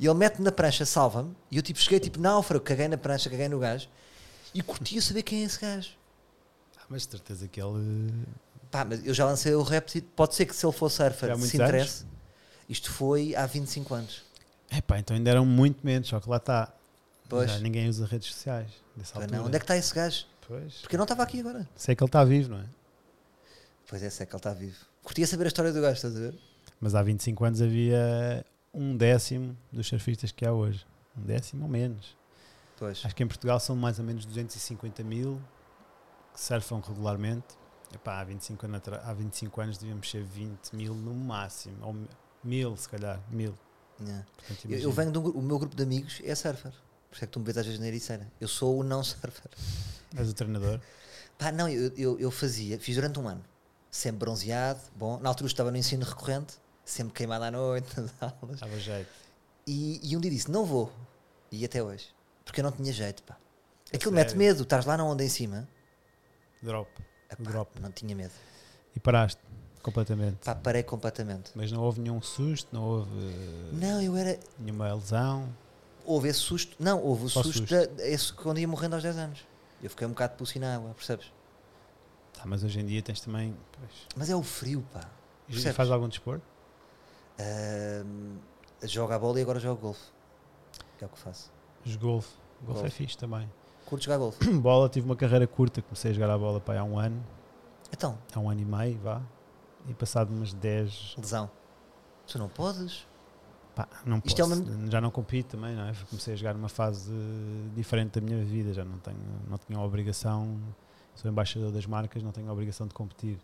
E 0.00 0.06
ele 0.06 0.14
mete-me 0.14 0.44
na 0.44 0.52
prancha, 0.52 0.86
salva-me. 0.86 1.34
E 1.50 1.56
eu 1.56 1.62
tipo, 1.62 1.78
cheguei 1.78 2.00
tipo 2.00 2.20
náufrago, 2.20 2.64
caguei 2.64 2.88
na 2.88 2.96
prancha, 2.96 3.28
caguei 3.28 3.48
no 3.48 3.58
gajo. 3.58 3.88
E 4.54 4.62
curtia 4.62 5.02
saber 5.02 5.22
quem 5.22 5.42
é 5.42 5.44
esse 5.44 5.60
gajo. 5.60 5.90
Ah, 6.78 6.84
mas 6.88 7.04
de 7.04 7.10
certeza 7.10 7.48
que 7.48 7.60
ele. 7.60 8.12
Pá, 8.70 8.84
mas 8.84 9.04
eu 9.04 9.12
já 9.12 9.26
lancei 9.26 9.54
o 9.54 9.62
rap, 9.62 10.00
pode 10.14 10.34
ser 10.34 10.46
que 10.46 10.54
se 10.54 10.64
ele 10.64 10.72
for 10.72 10.90
surfer, 10.90 11.36
se 11.38 11.56
interesse. 11.56 12.06
Isto 12.68 12.90
foi 12.90 13.34
há 13.34 13.46
25 13.46 13.94
anos. 13.94 14.22
Epá, 14.70 14.98
então 14.98 15.16
ainda 15.16 15.30
eram 15.30 15.46
muito 15.46 15.84
menos, 15.84 16.08
só 16.08 16.20
que 16.20 16.28
lá 16.28 16.36
está. 16.36 16.72
Pois. 17.28 17.50
Já 17.50 17.58
ninguém 17.58 17.88
usa 17.88 18.06
redes 18.06 18.28
sociais. 18.28 18.70
Dessa 18.96 19.18
altura. 19.18 19.36
não, 19.38 19.46
onde 19.46 19.56
é 19.56 19.58
que 19.58 19.64
está 19.64 19.76
esse 19.76 19.94
gajo? 19.94 20.24
Pois. 20.46 20.74
Porque 20.80 20.96
eu 20.96 20.98
não 20.98 21.04
estava 21.04 21.22
aqui 21.22 21.40
agora. 21.40 21.68
Sei 21.76 21.94
que 21.94 22.02
ele 22.02 22.08
está 22.08 22.24
vivo, 22.24 22.50
não 22.50 22.58
é? 22.60 22.64
Pois 23.86 24.02
é, 24.02 24.10
sei 24.10 24.26
que 24.26 24.32
ele 24.32 24.38
está 24.38 24.52
vivo. 24.52 24.76
Curtia 25.02 25.26
saber 25.26 25.44
a 25.44 25.48
história 25.48 25.72
do 25.72 25.80
gajo, 25.80 25.94
estás 25.94 26.16
a 26.16 26.18
ver? 26.20 26.38
Mas 26.80 26.94
há 26.94 27.02
25 27.02 27.44
anos 27.44 27.60
havia 27.62 28.44
um 28.72 28.96
décimo 28.96 29.56
dos 29.72 29.86
surfistas 29.86 30.32
que 30.32 30.44
há 30.46 30.52
hoje. 30.52 30.86
Um 31.16 31.22
décimo 31.22 31.64
ou 31.64 31.70
menos. 31.70 32.16
Pois. 32.78 33.02
Acho 33.04 33.14
que 33.14 33.22
em 33.22 33.26
Portugal 33.26 33.58
são 33.60 33.74
mais 33.74 33.98
ou 33.98 34.04
menos 34.04 34.24
250 34.24 35.02
mil 35.02 35.40
que 36.32 36.40
surfam 36.40 36.80
regularmente. 36.80 37.46
Epá, 37.94 38.20
há, 38.20 38.24
25 38.24 38.66
anos 38.66 38.82
há 39.02 39.12
25 39.14 39.60
anos 39.60 39.78
devíamos 39.78 40.10
ser 40.10 40.22
20 40.22 40.72
mil 40.74 40.94
no 40.94 41.14
máximo. 41.14 41.76
Ou 41.82 41.92
mi- 41.94 42.08
mil, 42.44 42.76
se 42.76 42.88
calhar. 42.88 43.20
Mil. 43.30 43.54
Yeah. 44.00 44.24
Portanto, 44.36 44.70
Eu, 44.70 44.78
eu 44.78 44.92
venho 44.92 45.10
de 45.12 45.18
um, 45.18 45.22
o 45.30 45.42
meu 45.42 45.58
grupo 45.58 45.74
de 45.74 45.82
amigos 45.82 46.20
é 46.24 46.34
surfer. 46.34 46.72
Por 47.08 47.14
isso 47.14 47.24
é 47.24 47.26
que 47.26 47.32
tu 47.32 47.38
me 47.40 47.44
vês 47.46 47.58
às 47.58 47.64
vezes 47.66 47.80
na 47.80 47.86
Ericeira. 47.86 48.30
Eu 48.40 48.46
sou 48.48 48.78
o 48.78 48.82
não 48.84 49.02
surfer. 49.02 49.50
És 50.16 50.28
o 50.28 50.34
treinador. 50.34 50.80
Pá, 51.38 51.50
não, 51.52 51.68
eu, 51.68 51.92
eu, 51.96 52.18
eu 52.18 52.30
fazia, 52.30 52.78
fiz 52.78 52.94
durante 52.96 53.18
um 53.18 53.28
ano. 53.28 53.44
Sempre 53.90 54.18
bronzeado, 54.20 54.80
bom. 54.96 55.18
Na 55.18 55.28
altura 55.28 55.46
estava 55.48 55.70
no 55.70 55.76
ensino 55.76 56.04
recorrente, 56.04 56.54
sempre 56.84 57.14
queimado 57.14 57.44
à 57.44 57.50
noite, 57.50 57.88
nas 57.98 58.12
aulas. 58.20 58.60
Dava 58.60 58.78
jeito. 58.78 59.08
E, 59.66 60.00
e 60.02 60.16
um 60.16 60.20
dia 60.20 60.30
disse: 60.30 60.50
Não 60.50 60.64
vou. 60.64 60.92
E 61.50 61.64
até 61.64 61.82
hoje. 61.82 62.08
Porque 62.44 62.60
eu 62.60 62.64
não 62.64 62.72
tinha 62.72 62.92
jeito, 62.92 63.22
pá. 63.22 63.36
Aquilo 63.92 64.12
mete 64.12 64.36
medo, 64.36 64.62
estás 64.64 64.84
lá 64.84 64.96
na 64.96 65.04
onda 65.04 65.24
em 65.24 65.28
cima. 65.28 65.66
Drop. 66.62 66.90
Epá, 67.30 67.50
Drop. 67.50 67.80
não 67.80 67.90
tinha 67.90 68.14
medo. 68.14 68.32
E 68.94 69.00
paraste. 69.00 69.40
Completamente. 69.88 70.36
Pá, 70.44 70.54
parei 70.54 70.82
completamente. 70.82 71.50
Mas 71.54 71.72
não 71.72 71.82
houve 71.82 72.00
nenhum 72.00 72.20
susto, 72.22 72.68
não 72.74 72.82
houve 72.84 73.10
eh, 73.10 73.70
Não, 73.72 74.02
eu 74.02 74.16
era. 74.16 74.38
nenhuma 74.58 74.92
lesão. 74.94 75.48
Houve 76.04 76.28
esse 76.28 76.40
susto. 76.40 76.76
Não, 76.78 77.02
houve 77.02 77.24
o 77.24 77.28
Só 77.28 77.42
susto, 77.42 77.66
susto. 77.66 77.74
da- 77.96 78.06
esse 78.06 78.32
quando 78.32 78.58
ia 78.58 78.68
morrendo 78.68 78.94
aos 78.94 79.02
10 79.02 79.16
anos. 79.16 79.46
Eu 79.82 79.90
fiquei 79.90 80.06
um 80.06 80.10
bocado 80.10 80.32
de 80.32 80.38
pulso 80.38 80.58
na 80.58 80.74
água, 80.76 80.90
percebes? 80.94 81.32
Tá, 82.32 82.42
mas 82.46 82.62
hoje 82.64 82.80
em 82.80 82.86
dia 82.86 83.02
tens 83.02 83.20
também. 83.20 83.54
Pois, 83.72 83.90
Mas 84.16 84.30
é 84.30 84.36
o 84.36 84.42
frio, 84.42 84.84
pá. 84.92 85.08
e 85.48 85.72
faz 85.72 85.90
algum 85.90 86.08
desporto? 86.08 86.44
Jogo 88.82 89.12
a 89.12 89.18
bola 89.18 89.38
e 89.38 89.42
agora 89.42 89.58
jogo 89.58 89.80
golfe. 89.80 90.04
Que 90.96 91.04
é 91.04 91.06
o 91.06 91.10
que 91.10 91.18
faço. 91.18 91.50
Os 91.84 91.96
golfe. 91.96 92.30
Golfe 92.62 92.86
é 92.86 92.90
fixe 92.90 93.16
também. 93.16 93.50
Curto 93.86 94.04
jogar 94.04 94.18
golfe. 94.18 94.44
bola, 94.58 94.88
tive 94.88 95.06
uma 95.06 95.16
carreira 95.16 95.46
curta. 95.46 95.80
Comecei 95.82 96.10
a 96.10 96.14
jogar 96.14 96.30
a 96.30 96.38
bola 96.38 96.60
para 96.60 96.80
há 96.80 96.84
um 96.84 96.98
ano. 96.98 97.24
Então, 97.92 98.18
Há 98.34 98.38
um 98.40 98.50
ano 98.50 98.60
e 98.60 98.64
meio, 98.64 98.98
vá. 98.98 99.22
E 99.88 99.94
passado 99.94 100.30
umas 100.30 100.52
10. 100.52 101.14
lesão. 101.18 101.50
Tu 102.26 102.38
não 102.38 102.48
podes? 102.48 103.06
Pá, 103.74 103.88
não 104.04 104.20
Isto 104.24 104.42
é 104.42 104.44
posso, 104.44 104.62
uma- 104.62 104.90
Já 104.90 105.00
não 105.00 105.10
compito 105.10 105.56
também, 105.56 105.74
não 105.74 105.84
é? 105.88 105.92
Comecei 106.10 106.34
a 106.34 106.36
jogar 106.36 106.52
numa 106.54 106.68
fase 106.68 107.10
diferente 107.74 108.20
da 108.20 108.26
minha 108.26 108.44
vida. 108.44 108.72
Já 108.74 108.84
não, 108.84 108.98
tenho, 108.98 109.16
não 109.48 109.56
tinha 109.58 109.78
a 109.78 109.82
obrigação. 109.82 110.58
Sou 111.14 111.30
embaixador 111.30 111.70
das 111.72 111.86
marcas, 111.86 112.22
não 112.22 112.30
tenho 112.32 112.48
a 112.48 112.52
obrigação 112.52 112.86
de 112.86 112.94
competir. 112.94 113.38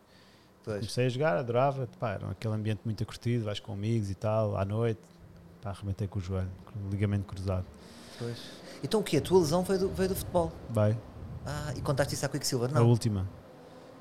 Pois. 0.64 0.78
Comecei 0.78 1.07
a 1.07 1.09
jogar, 1.09 1.36
adorava, 1.36 1.88
pá, 1.99 2.11
era 2.12 2.30
aquele 2.30 2.55
ambiente 2.55 2.80
muito 2.84 3.05
curtido, 3.05 3.45
vais 3.45 3.61
com 3.61 3.72
amigos 3.72 4.11
e 4.11 4.14
tal, 4.14 4.57
à 4.57 4.64
noite, 4.64 5.01
pá, 5.61 5.70
arrebentei 5.70 6.09
com 6.09 6.18
o 6.18 6.22
joelho, 6.22 6.51
com 6.64 6.86
o 6.86 6.90
ligamento 6.90 7.24
cruzado. 7.26 7.66
pois. 8.18 8.38
Então 8.82 9.01
o 9.01 9.03
quê? 9.03 9.16
A 9.18 9.20
tua 9.20 9.40
lesão 9.40 9.62
veio 9.62 9.80
do, 9.80 9.88
veio 9.90 10.09
do 10.11 10.14
futebol? 10.16 10.53
Vai, 10.70 10.97
Ah, 11.47 11.72
e 11.76 11.80
contaste 11.82 12.14
isso 12.14 12.24
à 12.24 12.28
Quicksilver? 12.28 12.70
a 12.70 12.74
Não. 12.80 12.88
última. 12.88 13.28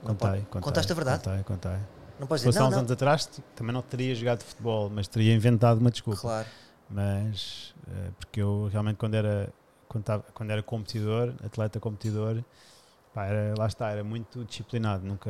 Não 0.03 0.15
Contei, 0.15 0.41
contei. 0.43 0.61
Contaste 0.61 0.91
a 0.91 0.95
verdade? 0.95 1.23
Contei, 1.23 1.43
contei. 1.43 1.77
Não 2.19 2.27
podes 2.27 2.43
dizer, 2.43 2.59
há 2.59 2.65
uns 2.65 2.71
não. 2.71 2.79
anos 2.79 2.91
atrás, 2.91 3.25
também 3.55 3.73
não 3.73 3.81
teria 3.81 4.13
jogado 4.15 4.43
futebol, 4.43 4.89
mas 4.89 5.07
teria 5.07 5.33
inventado 5.33 5.79
uma 5.79 5.91
desculpa. 5.91 6.19
Claro. 6.21 6.47
Mas, 6.89 7.73
eh, 7.89 8.09
porque 8.19 8.41
eu 8.41 8.69
realmente 8.71 8.97
quando 8.97 9.15
era, 9.15 9.49
quando, 9.87 10.03
tava, 10.03 10.23
quando 10.33 10.51
era 10.51 10.61
competidor, 10.61 11.33
atleta 11.43 11.79
competidor, 11.79 12.43
pá, 13.13 13.25
era, 13.25 13.55
lá 13.57 13.65
está, 13.67 13.89
era 13.89 14.03
muito 14.03 14.43
disciplinado, 14.45 15.03
nunca 15.05 15.29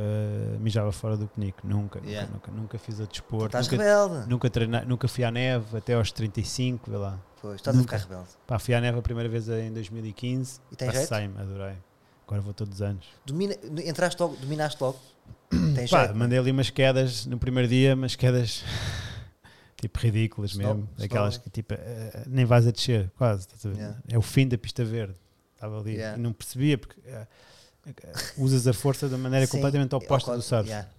mijava 0.59 0.91
fora 0.91 1.15
do 1.15 1.27
penico, 1.27 1.65
nunca, 1.65 1.99
nunca, 1.99 2.09
Yeah. 2.11 2.31
nunca, 2.31 2.51
nunca 2.51 2.77
fiz 2.77 2.99
a 2.99 3.05
desporto, 3.05 3.45
estás 3.45 3.67
nunca, 3.69 3.83
rebelde. 3.83 4.29
nunca, 4.29 4.49
treinei, 4.49 4.81
nunca 4.85 5.07
fui 5.07 5.23
à 5.23 5.31
neve 5.31 5.77
até 5.77 5.93
aos 5.93 6.11
35, 6.11 6.91
vê 6.91 6.97
lá. 6.97 7.17
Pois, 7.41 7.55
estás 7.55 7.75
Nunca. 7.75 7.95
a 7.95 7.99
ficar 7.99 8.09
rebelde. 8.15 8.31
Pá, 8.47 8.59
fui 8.59 8.73
à 8.73 8.81
neve 8.81 8.99
a 8.99 9.01
primeira 9.01 9.29
vez 9.29 9.47
em 9.49 9.71
2015, 9.71 10.59
E 10.71 10.75
passei-me, 10.77 11.39
adorei. 11.39 11.75
Agora 12.25 12.41
vou 12.41 12.53
todos 12.53 12.75
os 12.75 12.81
anos. 12.81 13.05
Domina, 13.25 13.53
entraste 13.85 14.21
logo, 14.21 14.35
dominaste 14.37 14.81
logo. 14.81 14.97
Pá, 15.89 16.13
mandei 16.13 16.37
ali 16.39 16.51
umas 16.51 16.69
quedas 16.69 17.25
no 17.25 17.37
primeiro 17.37 17.67
dia, 17.69 17.93
umas 17.93 18.15
quedas 18.15 18.63
tipo 19.79 19.99
ridículas 19.99 20.51
Snow- 20.51 20.75
mesmo. 20.75 20.89
Aquelas 21.01 21.33
snow. 21.35 21.43
que 21.43 21.49
tipo, 21.49 21.73
eh, 21.73 22.23
nem 22.27 22.45
vais 22.45 22.65
a 22.67 22.71
descer, 22.71 23.11
quase. 23.15 23.47
Yeah. 23.65 23.97
É 24.09 24.17
o 24.17 24.21
fim 24.21 24.47
da 24.47 24.57
pista 24.57 24.83
verde. 24.83 25.15
Estava 25.55 25.79
ali 25.79 25.93
Yeah. 25.93 26.17
e 26.17 26.21
não 26.21 26.33
percebia 26.33 26.77
porque 26.77 26.99
eh, 27.05 27.27
eh, 27.87 28.13
usas 28.37 28.65
a 28.67 28.73
força 28.73 29.07
da 29.07 29.17
maneira 29.17 29.45
Sim, 29.45 29.51
completamente 29.53 29.93
oposta 29.95 30.31
ao 30.31 30.37
do 30.37 30.43
surf. 30.43 30.67
Yeah. 30.69 30.89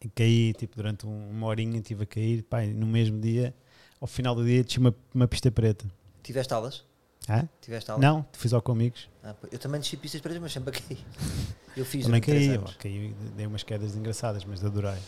E 0.00 0.08
caí 0.08 0.52
tipo, 0.54 0.74
durante 0.76 1.06
um- 1.06 1.30
uma 1.30 1.46
horinha, 1.46 1.78
estive 1.78 2.02
a 2.04 2.06
cair. 2.06 2.42
Pá, 2.42 2.62
no 2.62 2.86
mesmo 2.86 3.20
dia, 3.20 3.54
ao 4.00 4.06
final 4.08 4.34
do 4.34 4.44
dia, 4.44 4.64
desci 4.64 4.78
uma, 4.78 4.94
uma 5.14 5.28
pista 5.28 5.50
preta. 5.50 5.84
Tiveste 6.22 6.52
aulas? 6.54 6.84
Hã? 7.28 7.48
Tiveste 7.60 7.90
aulas? 7.90 8.02
Não, 8.04 8.26
fiz 8.32 8.50
só 8.50 8.60
com 8.60 8.72
amigos. 8.72 9.08
Ah, 9.22 9.34
eu 9.52 9.58
também 9.58 9.80
desci 9.80 9.96
pistas 9.96 10.20
pretas, 10.20 10.40
mas 10.42 10.52
sempre 10.52 10.70
a 10.76 10.80
cair. 10.80 10.98
Eu 11.76 11.84
fiz 11.84 12.04
Também 12.04 12.20
caí, 12.20 12.58
caí, 12.78 13.14
dei 13.36 13.46
umas 13.46 13.62
quedas 13.62 13.96
engraçadas, 13.96 14.44
mas 14.44 14.64
adorei. 14.64 14.98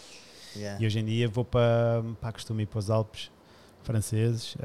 Yeah. 0.57 0.81
E 0.83 0.87
hoje 0.87 0.99
em 1.01 1.05
dia 1.05 1.29
vou 1.29 1.45
para, 1.45 2.03
para 2.21 2.33
costumo 2.33 2.61
ir 2.61 2.67
para 2.67 2.79
os 2.79 2.89
Alpes 2.91 3.31
franceses, 3.83 4.57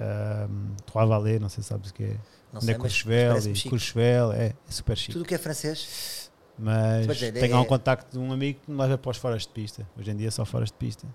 um, 0.49 0.75
Trois 0.85 1.09
Vallées, 1.09 1.41
não 1.41 1.49
sei 1.49 1.61
se 1.63 1.69
sabes 1.69 1.89
o 1.89 1.93
que 1.93 2.03
é. 2.03 2.07
Não 2.53 2.57
Onde 2.57 2.65
sei, 2.65 2.73
é 2.75 2.77
Courchevel 2.77 3.37
e. 3.37 3.69
Courchevel, 3.69 4.31
é, 4.31 4.45
é 4.47 4.53
super 4.71 4.97
chique. 4.97 5.11
Tudo 5.13 5.23
o 5.23 5.25
que 5.25 5.35
é 5.35 5.37
francês, 5.37 6.31
Mas 6.57 7.07
Mas 7.07 7.21
é- 7.23 7.31
tenho 7.31 7.55
é- 7.55 7.59
um 7.59 7.65
contacto 7.65 8.11
de 8.11 8.17
um 8.19 8.31
amigo 8.33 8.59
que 8.65 8.71
me 8.71 8.77
leva 8.77 8.97
para 8.97 9.11
os 9.11 9.17
foras 9.17 9.43
de 9.43 9.49
pista. 9.49 9.87
Hoje 9.97 10.11
em 10.11 10.15
dia 10.17 10.27
é 10.27 10.31
só 10.31 10.43
foras 10.45 10.69
de 10.69 10.75
pista. 10.77 11.07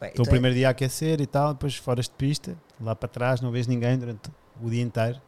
bem, 0.00 0.08
Estou 0.10 0.22
o 0.22 0.26
então- 0.26 0.32
primeiro 0.32 0.54
dia 0.56 0.68
a 0.68 0.70
aquecer 0.72 1.20
e 1.20 1.26
tal, 1.26 1.54
depois 1.54 1.76
foras 1.76 2.06
de 2.06 2.10
pista, 2.14 2.56
lá 2.80 2.94
para 2.94 3.08
trás, 3.08 3.40
não 3.40 3.50
vês 3.52 3.66
ninguém 3.66 3.96
durante 3.98 4.30
o 4.60 4.68
dia 4.68 4.82
inteiro. 4.82 5.20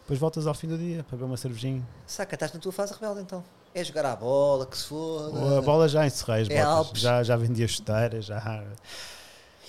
Depois 0.00 0.18
voltas 0.18 0.46
ao 0.46 0.54
fim 0.54 0.66
do 0.68 0.78
dia 0.78 1.04
para 1.04 1.16
beber 1.16 1.26
uma 1.30 1.36
cervejinha. 1.36 1.86
Saca, 2.06 2.34
estás 2.34 2.52
na 2.54 2.58
tua 2.58 2.72
fase 2.72 2.94
rebelde 2.94 3.20
então. 3.20 3.44
É 3.74 3.84
jogar 3.84 4.06
à 4.06 4.16
bola, 4.16 4.66
que 4.66 4.76
se 4.76 4.86
foda. 4.86 5.58
A 5.58 5.62
bola 5.62 5.88
já 5.88 6.06
encerrei 6.06 6.42
as 6.42 6.50
É 6.50 6.64
botas, 6.64 7.00
já, 7.00 7.22
já 7.22 7.36
vendi 7.36 7.62
as 7.62 7.70
chuteiras, 7.72 8.24
já. 8.24 8.64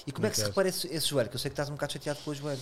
E 0.08 0.12
como 0.12 0.26
é 0.26 0.30
que 0.30 0.38
se 0.38 0.46
repara 0.46 0.68
esse, 0.68 0.88
esse 0.88 1.08
joelho? 1.08 1.30
Que 1.30 1.36
eu 1.36 1.40
sei 1.40 1.50
que 1.50 1.54
estás 1.54 1.70
um 1.70 1.74
bocado 1.74 1.94
chateado 1.94 2.20
com 2.24 2.32
o 2.32 2.36
joelho. 2.36 2.62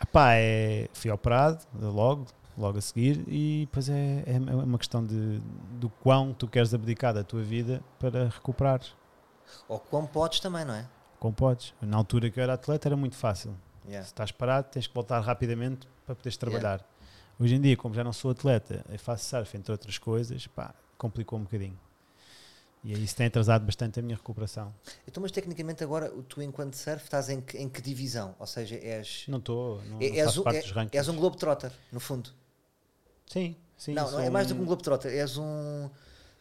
Epá, 0.00 0.34
é, 0.34 0.88
fui 0.92 1.10
operado 1.10 1.64
logo, 1.80 2.26
logo 2.56 2.78
a 2.78 2.80
seguir 2.80 3.24
e 3.26 3.66
depois 3.66 3.88
é, 3.88 4.24
é 4.26 4.38
uma 4.38 4.78
questão 4.78 5.04
de, 5.04 5.40
do 5.80 5.88
quão 5.88 6.32
tu 6.32 6.46
queres 6.46 6.74
abdicar 6.74 7.14
da 7.14 7.24
tua 7.24 7.42
vida 7.42 7.82
para 7.98 8.28
recuperar. 8.28 8.80
Ou 9.68 9.78
como 9.78 10.06
podes 10.06 10.40
também, 10.40 10.64
não 10.64 10.74
é? 10.74 10.86
Como 11.18 11.34
podes. 11.34 11.72
Na 11.80 11.96
altura 11.96 12.30
que 12.30 12.38
eu 12.38 12.44
era 12.44 12.54
atleta 12.54 12.88
era 12.88 12.96
muito 12.96 13.16
fácil. 13.16 13.54
Yeah. 13.86 14.04
Se 14.04 14.12
estás 14.12 14.30
parado, 14.32 14.68
tens 14.70 14.86
que 14.86 14.94
voltar 14.94 15.20
rapidamente 15.20 15.88
para 16.04 16.14
poderes 16.14 16.36
trabalhar. 16.36 16.84
Hoje 17.38 17.54
em 17.54 17.60
dia, 17.60 17.76
como 17.76 17.94
já 17.94 18.02
não 18.02 18.12
sou 18.12 18.30
atleta, 18.30 18.84
eu 18.88 18.98
faço 18.98 19.26
surf, 19.26 19.56
entre 19.56 19.70
outras 19.70 19.98
coisas, 19.98 20.46
pá, 20.46 20.74
complicou 20.96 21.38
um 21.38 21.42
bocadinho. 21.42 21.78
E 22.82 22.94
aí 22.94 23.02
isso 23.02 23.16
tem 23.16 23.26
atrasado 23.26 23.64
bastante 23.66 23.98
a 23.98 24.02
minha 24.02 24.16
recuperação. 24.16 24.72
Então, 25.08 25.20
mas 25.20 25.32
tecnicamente 25.32 25.82
agora, 25.82 26.08
tu 26.28 26.40
enquanto 26.40 26.74
surf 26.74 27.02
estás 27.04 27.28
em 27.28 27.40
que, 27.40 27.58
em 27.58 27.68
que 27.68 27.82
divisão? 27.82 28.34
Ou 28.38 28.46
seja, 28.46 28.76
és, 28.76 29.24
Não 29.28 29.38
estou, 29.38 29.82
não, 29.84 29.98
é- 30.00 30.08
não 30.08 30.16
és, 30.16 30.24
faço 30.26 30.40
um, 30.40 30.44
parte 30.44 30.56
é- 30.58 30.62
dos 30.62 30.70
rankings. 30.70 30.96
és 30.96 31.08
um 31.08 31.16
globetrotter, 31.16 31.72
no 31.92 31.98
fundo. 32.00 32.30
Sim, 33.26 33.56
sim. 33.76 33.92
não, 33.92 34.10
não 34.12 34.20
é 34.20 34.30
mais 34.30 34.46
do 34.46 34.54
que 34.54 34.60
um 34.60 34.62
um- 34.62 34.66
globetrotter, 34.66 35.10
és 35.12 35.36
um... 35.36 35.90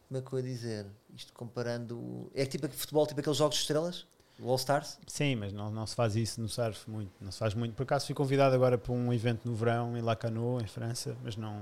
Como 0.07 0.19
é 0.19 0.21
que 0.21 0.31
eu 0.33 0.39
ia 0.39 0.45
dizer? 0.45 0.85
Isto 1.15 1.33
comparando... 1.33 2.31
É 2.35 2.45
tipo 2.45 2.69
futebol, 2.69 3.07
tipo 3.07 3.19
aqueles 3.19 3.37
jogos 3.37 3.55
de 3.55 3.61
estrelas? 3.61 4.05
O 4.39 4.49
All 4.49 4.55
Stars? 4.57 4.97
Sim, 5.07 5.35
mas 5.35 5.53
não, 5.53 5.71
não 5.71 5.87
se 5.87 5.95
faz 5.95 6.15
isso 6.15 6.41
no 6.41 6.49
surf 6.49 6.89
muito. 6.89 7.11
Não 7.21 7.31
se 7.31 7.39
faz 7.39 7.53
muito. 7.53 7.73
Por 7.73 7.83
acaso 7.83 8.05
fui 8.05 8.15
convidado 8.15 8.53
agora 8.53 8.77
para 8.77 8.91
um 8.91 9.13
evento 9.13 9.47
no 9.49 9.55
verão 9.55 9.95
em 9.97 10.01
Lacanau, 10.01 10.59
em 10.59 10.67
França, 10.67 11.15
mas 11.23 11.37
não, 11.37 11.61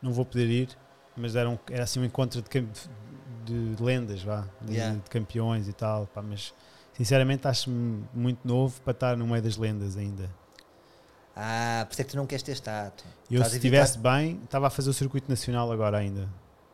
não 0.00 0.12
vou 0.12 0.24
poder 0.24 0.46
ir. 0.48 0.68
Mas 1.16 1.34
era, 1.34 1.50
um, 1.50 1.58
era 1.68 1.82
assim 1.82 1.98
um 2.00 2.04
encontro 2.04 2.40
de, 2.40 2.60
de, 3.44 3.74
de 3.74 3.82
lendas, 3.82 4.22
vá, 4.22 4.46
de, 4.60 4.74
Yeah. 4.74 4.94
de 4.96 5.10
campeões 5.10 5.66
e 5.66 5.72
tal. 5.72 6.06
Pá, 6.06 6.22
mas 6.22 6.54
sinceramente 6.92 7.48
acho-me 7.48 8.04
muito 8.14 8.46
novo 8.46 8.80
para 8.82 8.92
estar 8.92 9.16
no 9.16 9.26
meio 9.26 9.42
das 9.42 9.56
lendas 9.56 9.96
ainda. 9.96 10.30
Ah, 11.34 11.84
por 11.88 11.92
isso 11.92 12.02
é 12.02 12.04
que 12.04 12.10
tu 12.10 12.16
não 12.16 12.26
queres 12.26 12.42
ter 12.42 12.52
estátua. 12.52 13.06
Eu, 13.30 13.42
a 13.42 13.44
se 13.46 13.56
estivesse 13.56 13.98
bem, 13.98 14.40
estava 14.44 14.66
a 14.66 14.70
fazer 14.70 14.90
o 14.90 14.92
circuito 14.92 15.28
nacional 15.28 15.70
agora 15.72 15.98
ainda. 15.98 16.28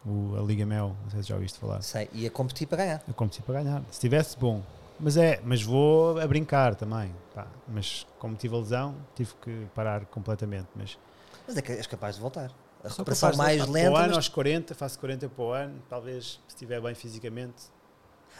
O, 0.04 0.36
a 0.38 0.42
Liga 0.42 0.64
Mel, 0.66 0.96
não 1.02 1.10
sei 1.10 1.22
se 1.22 1.28
já 1.28 1.34
ouviste 1.34 1.58
falar. 1.58 1.82
Sei, 1.82 2.08
ia 2.12 2.30
competir 2.30 2.66
para 2.66 2.78
ganhar. 2.84 3.02
Eu 3.08 3.14
competi 3.14 3.42
para 3.42 3.62
ganhar. 3.62 3.82
Se 3.90 3.98
tivesse, 4.00 4.36
bom. 4.38 4.62
Mas 4.98 5.16
é, 5.16 5.40
mas 5.44 5.62
vou 5.62 6.18
a 6.18 6.26
brincar 6.26 6.74
também. 6.74 7.14
pá. 7.34 7.46
Mas 7.68 8.06
como 8.18 8.34
tive 8.36 8.54
a 8.54 8.58
lesão, 8.58 8.94
tive 9.14 9.34
que 9.42 9.66
parar 9.74 10.06
completamente. 10.06 10.68
Mas 10.74 10.98
Mas 11.46 11.56
é 11.56 11.62
que 11.62 11.72
és 11.72 11.86
capaz 11.86 12.16
de 12.16 12.20
voltar. 12.22 12.50
A 12.84 12.88
recuperação 12.88 13.30
de 13.32 13.36
mais 13.36 13.58
voltar. 13.58 13.72
lenta, 13.72 13.90
Para 13.90 13.94
o 13.94 13.98
ano, 13.98 14.08
mas 14.08 14.16
aos 14.16 14.28
40, 14.28 14.74
faço 14.74 14.98
40 14.98 15.28
para 15.28 15.44
o 15.44 15.50
ano. 15.52 15.82
Talvez, 15.88 16.24
se 16.26 16.54
estiver 16.54 16.80
bem 16.80 16.94
fisicamente. 16.94 17.64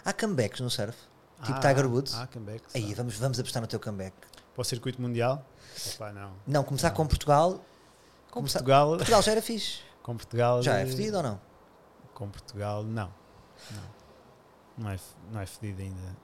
há 0.04 0.12
comebacks 0.12 0.60
no 0.60 0.70
surf. 0.70 0.96
Tipo 1.42 1.58
Ah, 1.58 1.60
Tiger 1.60 1.86
Woods. 1.86 2.14
Ah, 2.14 2.26
comebacks. 2.26 2.74
Aí, 2.74 2.94
vamos, 2.94 3.16
vamos 3.18 3.38
apostar 3.38 3.60
no 3.60 3.68
teu 3.68 3.78
comeback. 3.78 4.14
Para 4.54 4.62
o 4.62 4.64
circuito 4.64 5.02
mundial? 5.02 5.44
Opa, 5.94 6.12
não. 6.12 6.32
Não, 6.46 6.64
começar 6.64 6.88
Não. 6.88 6.96
com 6.96 7.06
Portugal. 7.06 7.62
Com 8.30 8.40
Começar- 8.40 8.60
Portugal, 8.60 8.88
Portugal 8.96 9.22
já 9.22 9.32
era 9.32 9.42
fixe. 9.42 9.80
com 10.02 10.16
Portugal. 10.16 10.62
Já 10.62 10.78
é 10.78 10.86
fedido 10.86 11.18
ou 11.18 11.22
não? 11.22 11.40
Com 12.14 12.28
Portugal, 12.30 12.82
não. 12.82 13.12
Não, 13.70 13.82
não, 14.78 14.90
é, 14.90 14.96
não 15.32 15.40
é 15.40 15.46
fedido 15.46 15.82
ainda. 15.82 16.16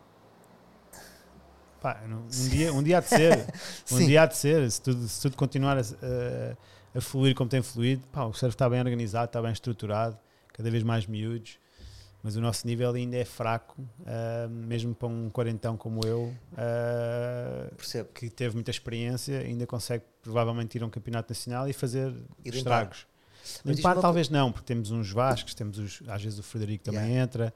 Pá, 1.83 2.01
um, 2.07 2.49
dia, 2.49 2.73
um 2.73 2.83
dia 2.83 2.99
há 2.99 3.01
de 3.01 3.09
ser. 3.09 3.47
um 3.91 3.99
dia 3.99 4.23
há 4.23 4.27
de 4.27 4.37
ser. 4.37 4.71
Se 4.71 4.81
tudo, 4.81 5.09
se 5.09 5.21
tudo 5.21 5.37
continuar 5.37 5.77
a, 5.77 5.81
a, 5.81 6.99
a 6.99 7.01
fluir 7.01 7.35
como 7.35 7.51
tem 7.51 7.61
fluído, 7.61 8.07
pá, 8.13 8.25
o 8.25 8.33
surf 8.33 8.55
está 8.55 8.71
bem 8.71 8.79
organizado, 8.79 9.27
está 9.27 9.43
bem 9.43 9.53
estruturado, 9.53 10.17
cada 10.53 10.71
vez 10.71 10.85
mais 10.85 11.07
miúdos. 11.07 11.59
Mas 12.23 12.37
o 12.37 12.41
nosso 12.41 12.65
nível 12.69 12.93
ainda 12.93 13.17
é 13.17 13.25
fraco, 13.25 13.83
ah, 14.07 14.47
mesmo 14.49 14.95
para 14.95 15.09
um 15.09 15.29
quarentão 15.29 15.77
como 15.77 16.07
eu, 16.07 16.33
ah, 16.57 17.69
Percebo. 17.77 18.11
que 18.15 18.31
teve 18.31 18.55
muita 18.55 18.71
experiência, 18.71 19.41
ainda 19.41 19.67
consegue 19.67 20.05
provavelmente 20.23 20.79
ir 20.79 20.85
a 20.85 20.87
um 20.87 20.91
campeonato 20.91 21.33
nacional 21.33 21.69
e 21.69 21.73
fazer 21.73 22.15
E 22.45 22.51
estragos. 22.51 23.09
Limpar 23.65 23.99
talvez 23.99 24.29
não, 24.29 24.53
porque 24.53 24.67
temos 24.67 24.93
uns 24.93 25.11
Vascos, 25.11 25.53
temos 25.53 25.79
os, 25.79 26.01
às 26.07 26.23
vezes 26.23 26.39
o 26.39 26.45
Frederico 26.45 26.85
também 26.85 27.17
entra, 27.17 27.53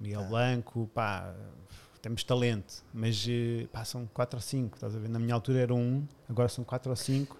Miguel 0.00 0.22
Ah. 0.22 0.28
Blanco, 0.28 0.90
pá, 0.92 1.32
temos 2.04 2.22
talento, 2.22 2.84
mas 2.92 3.24
eh, 3.26 3.66
pá, 3.72 3.82
são 3.82 4.06
4 4.12 4.36
ou 4.36 4.40
5, 4.42 4.74
estás 4.74 4.94
a 4.94 4.98
ver? 4.98 5.08
Na 5.08 5.18
minha 5.18 5.32
altura 5.32 5.60
era 5.60 5.74
um, 5.74 6.06
agora 6.28 6.50
são 6.50 6.62
4 6.62 6.90
ou 6.90 6.96
5. 6.96 7.34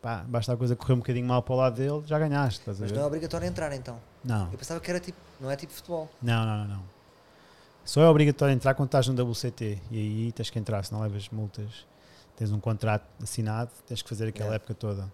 Pá, 0.00 0.24
basta 0.26 0.54
a 0.54 0.56
coisa 0.56 0.74
correr 0.74 0.94
um 0.94 0.98
bocadinho 1.00 1.26
mal 1.26 1.42
para 1.42 1.52
o 1.52 1.56
lado 1.58 1.76
dele, 1.76 2.02
já 2.06 2.18
ganhaste, 2.18 2.60
estás 2.60 2.78
a 2.78 2.80
Mas 2.80 2.90
ver? 2.90 2.96
não 2.96 3.04
é 3.04 3.06
obrigatório 3.06 3.46
entrar 3.46 3.70
então. 3.74 4.00
Não, 4.24 4.50
Eu 4.50 4.56
pensava 4.56 4.80
que 4.80 4.88
era 4.90 4.98
tipo. 4.98 5.18
Não 5.38 5.50
é 5.50 5.56
tipo 5.56 5.70
futebol. 5.70 6.08
não, 6.22 6.46
não, 6.46 6.58
não, 6.66 6.76
não. 6.76 6.82
Só 7.84 8.00
é 8.00 8.08
obrigatório 8.08 8.54
entrar 8.54 8.74
quando 8.74 8.88
estás 8.88 9.06
no 9.08 9.30
WCT 9.30 9.78
e 9.90 9.98
aí 9.98 10.32
tens 10.32 10.48
que 10.48 10.58
entrar, 10.58 10.82
senão 10.84 11.02
levas 11.02 11.28
multas. 11.28 11.86
Tens 12.36 12.50
um 12.52 12.58
contrato 12.58 13.04
assinado, 13.22 13.70
tens 13.86 14.00
que 14.00 14.08
fazer 14.08 14.28
aquela 14.28 14.46
Yeah. 14.46 14.56
época 14.56 14.72
toda. 14.74 15.12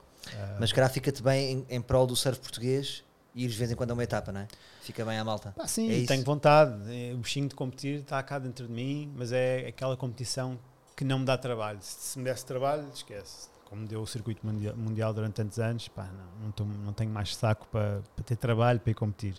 Mas 0.60 0.70
calhar 0.72 0.88
fica-te 0.90 1.22
bem 1.22 1.64
em, 1.68 1.76
em 1.76 1.80
prol 1.80 2.06
do 2.06 2.14
surf 2.14 2.38
português 2.38 3.02
e 3.38 3.42
ires 3.44 3.52
de 3.52 3.58
vez 3.58 3.70
em 3.70 3.74
quando 3.76 3.90
a 3.90 3.94
uma 3.94 4.02
etapa, 4.04 4.32
não 4.32 4.40
é? 4.40 4.48
Fica 4.82 5.04
bem 5.04 5.18
à 5.18 5.24
malta. 5.24 5.52
Pá, 5.56 5.66
sim, 5.66 6.02
É 6.02 6.06
tenho 6.06 6.24
vontade. 6.24 6.72
É, 6.92 7.12
O 7.14 7.18
bichinho 7.18 7.48
de 7.48 7.54
competir 7.54 8.00
está 8.00 8.22
cá 8.22 8.38
dentro 8.38 8.66
de 8.66 8.72
mim, 8.72 9.12
mas 9.16 9.32
é 9.32 9.66
aquela 9.68 9.96
competição 9.96 10.58
que 10.96 11.04
não 11.04 11.20
me 11.20 11.24
dá 11.24 11.38
trabalho. 11.38 11.78
Se, 11.80 12.18
me 12.18 12.24
desse 12.24 12.44
trabalho, 12.44 12.84
esquece. 12.92 13.48
Como 13.66 13.86
deu 13.86 14.00
o 14.00 14.06
circuito 14.06 14.44
mundial, 14.46 14.74
mundial 14.76 15.12
durante 15.14 15.34
tantos 15.34 15.58
anos, 15.58 15.88
pá, 15.88 16.04
não, 16.04 16.44
não, 16.46 16.50
tô- 16.52 16.64
não 16.64 16.92
tenho 16.92 17.10
mais 17.10 17.36
saco 17.36 17.66
para, 17.70 18.00
para 18.16 18.24
ter 18.24 18.36
trabalho 18.36 18.80
para 18.80 18.90
ir 18.90 18.94
competir. 18.94 19.34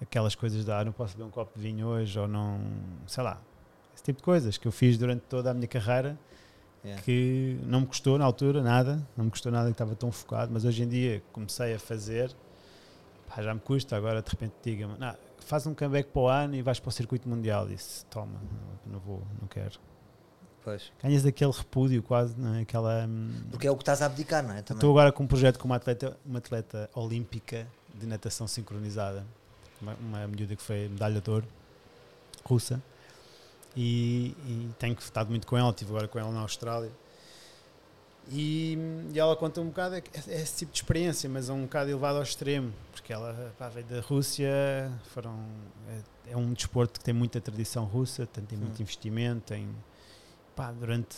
Aquelas 0.00 0.34
coisas 0.34 0.64
de 0.64 0.72
ah, 0.72 0.84
não 0.84 0.92
posso 0.92 1.14
beber 1.16 1.28
um 1.28 1.30
copo 1.30 1.56
de 1.56 1.62
vinho 1.62 1.86
hoje 1.86 2.18
ou 2.18 2.26
não, 2.26 2.60
sei 3.06 3.22
lá. 3.22 3.40
Esse 3.94 4.02
tipo 4.02 4.18
de 4.18 4.24
coisas 4.24 4.58
que 4.58 4.66
eu 4.66 4.72
fiz 4.72 4.98
durante 4.98 5.22
toda 5.22 5.50
a 5.50 5.54
minha 5.54 5.68
carreira 5.68 6.18
Yeah. 6.84 7.02
que 7.02 7.58
não 7.64 7.80
me 7.80 7.86
custou 7.86 8.18
na 8.18 8.26
altura 8.26 8.62
nada, 8.62 9.02
não 9.16 9.24
me 9.24 9.30
custou 9.30 9.50
nada 9.50 9.64
que 9.68 9.72
estava 9.72 9.94
tão 9.96 10.12
focado, 10.12 10.52
mas 10.52 10.66
hoje 10.66 10.82
em 10.82 10.86
dia 10.86 11.22
comecei 11.32 11.72
a 11.72 11.78
fazer, 11.78 12.30
pá, 13.28 13.42
já 13.42 13.54
me 13.54 13.60
custa, 13.60 13.96
agora 13.96 14.22
de 14.22 14.30
repente 14.30 14.54
diga-me, 14.62 14.98
"Não, 14.98 15.14
faz 15.38 15.66
um 15.66 15.74
comeback 15.74 16.10
para 16.10 16.22
o 16.22 16.28
ano 16.28 16.54
e 16.54 16.62
vais 16.62 16.80
para 16.80 16.88
o 16.88 16.92
circuito 16.92 17.28
mundial, 17.28 17.66
disse, 17.66 18.04
toma, 18.06 18.40
não, 18.86 18.98
vou, 18.98 19.22
não 19.40 19.46
quero. 19.48 19.78
Pois. 20.62 20.90
Ganhas 21.02 21.26
aquele 21.26 21.52
repúdio 21.52 22.02
quase, 22.02 22.34
não 22.38 22.54
é? 22.54 22.62
aquela... 22.62 23.04
hum, 23.06 23.30
Porque 23.50 23.66
é 23.66 23.70
o 23.70 23.76
que 23.76 23.82
estás 23.82 24.00
a 24.00 24.06
abdicar, 24.06 24.42
não 24.42 24.54
é? 24.54 24.62
Também. 24.62 24.78
Estou 24.78 24.90
agora 24.90 25.12
com 25.12 25.24
um 25.24 25.26
projeto 25.26 25.58
com 25.58 25.66
uma 25.66 25.76
atleta, 25.76 26.16
uma 26.24 26.38
atleta 26.38 26.88
olímpica 26.94 27.66
de 27.94 28.06
natação 28.06 28.46
sincronizada, 28.48 29.26
uma, 29.80 29.94
uma 29.94 30.26
miúda 30.26 30.56
que 30.56 30.62
foi 30.62 30.88
medalha 30.88 31.20
de 31.20 31.30
ouro, 31.30 31.46
russa, 32.44 32.82
e, 33.76 34.34
e 34.46 34.70
tenho 34.78 34.96
estado 34.98 35.28
muito 35.28 35.46
com 35.46 35.56
ela, 35.58 35.68
estive 35.70 35.90
agora 35.90 36.08
com 36.08 36.18
ela 36.18 36.30
na 36.32 36.40
Austrália. 36.40 36.90
E, 38.30 38.78
e 39.12 39.18
ela 39.18 39.36
conta 39.36 39.60
um 39.60 39.66
bocado, 39.66 39.96
é, 39.96 40.02
é 40.28 40.40
esse 40.40 40.58
tipo 40.58 40.72
de 40.72 40.78
experiência, 40.78 41.28
mas 41.28 41.48
é 41.48 41.52
um 41.52 41.62
bocado 41.62 41.90
elevado 41.90 42.16
ao 42.16 42.22
extremo, 42.22 42.72
porque 42.92 43.12
ela 43.12 43.52
pá, 43.58 43.68
veio 43.68 43.86
da 43.86 44.00
Rússia, 44.00 44.90
foram, 45.12 45.38
é, 46.26 46.32
é 46.32 46.36
um 46.36 46.52
desporto 46.52 46.98
que 46.98 47.04
tem 47.04 47.12
muita 47.12 47.40
tradição 47.40 47.84
russa, 47.84 48.26
tem, 48.26 48.44
tem 48.44 48.58
muito 48.58 48.80
investimento, 48.80 49.42
tem, 49.46 49.68
pá, 50.56 50.72
durante, 50.72 51.14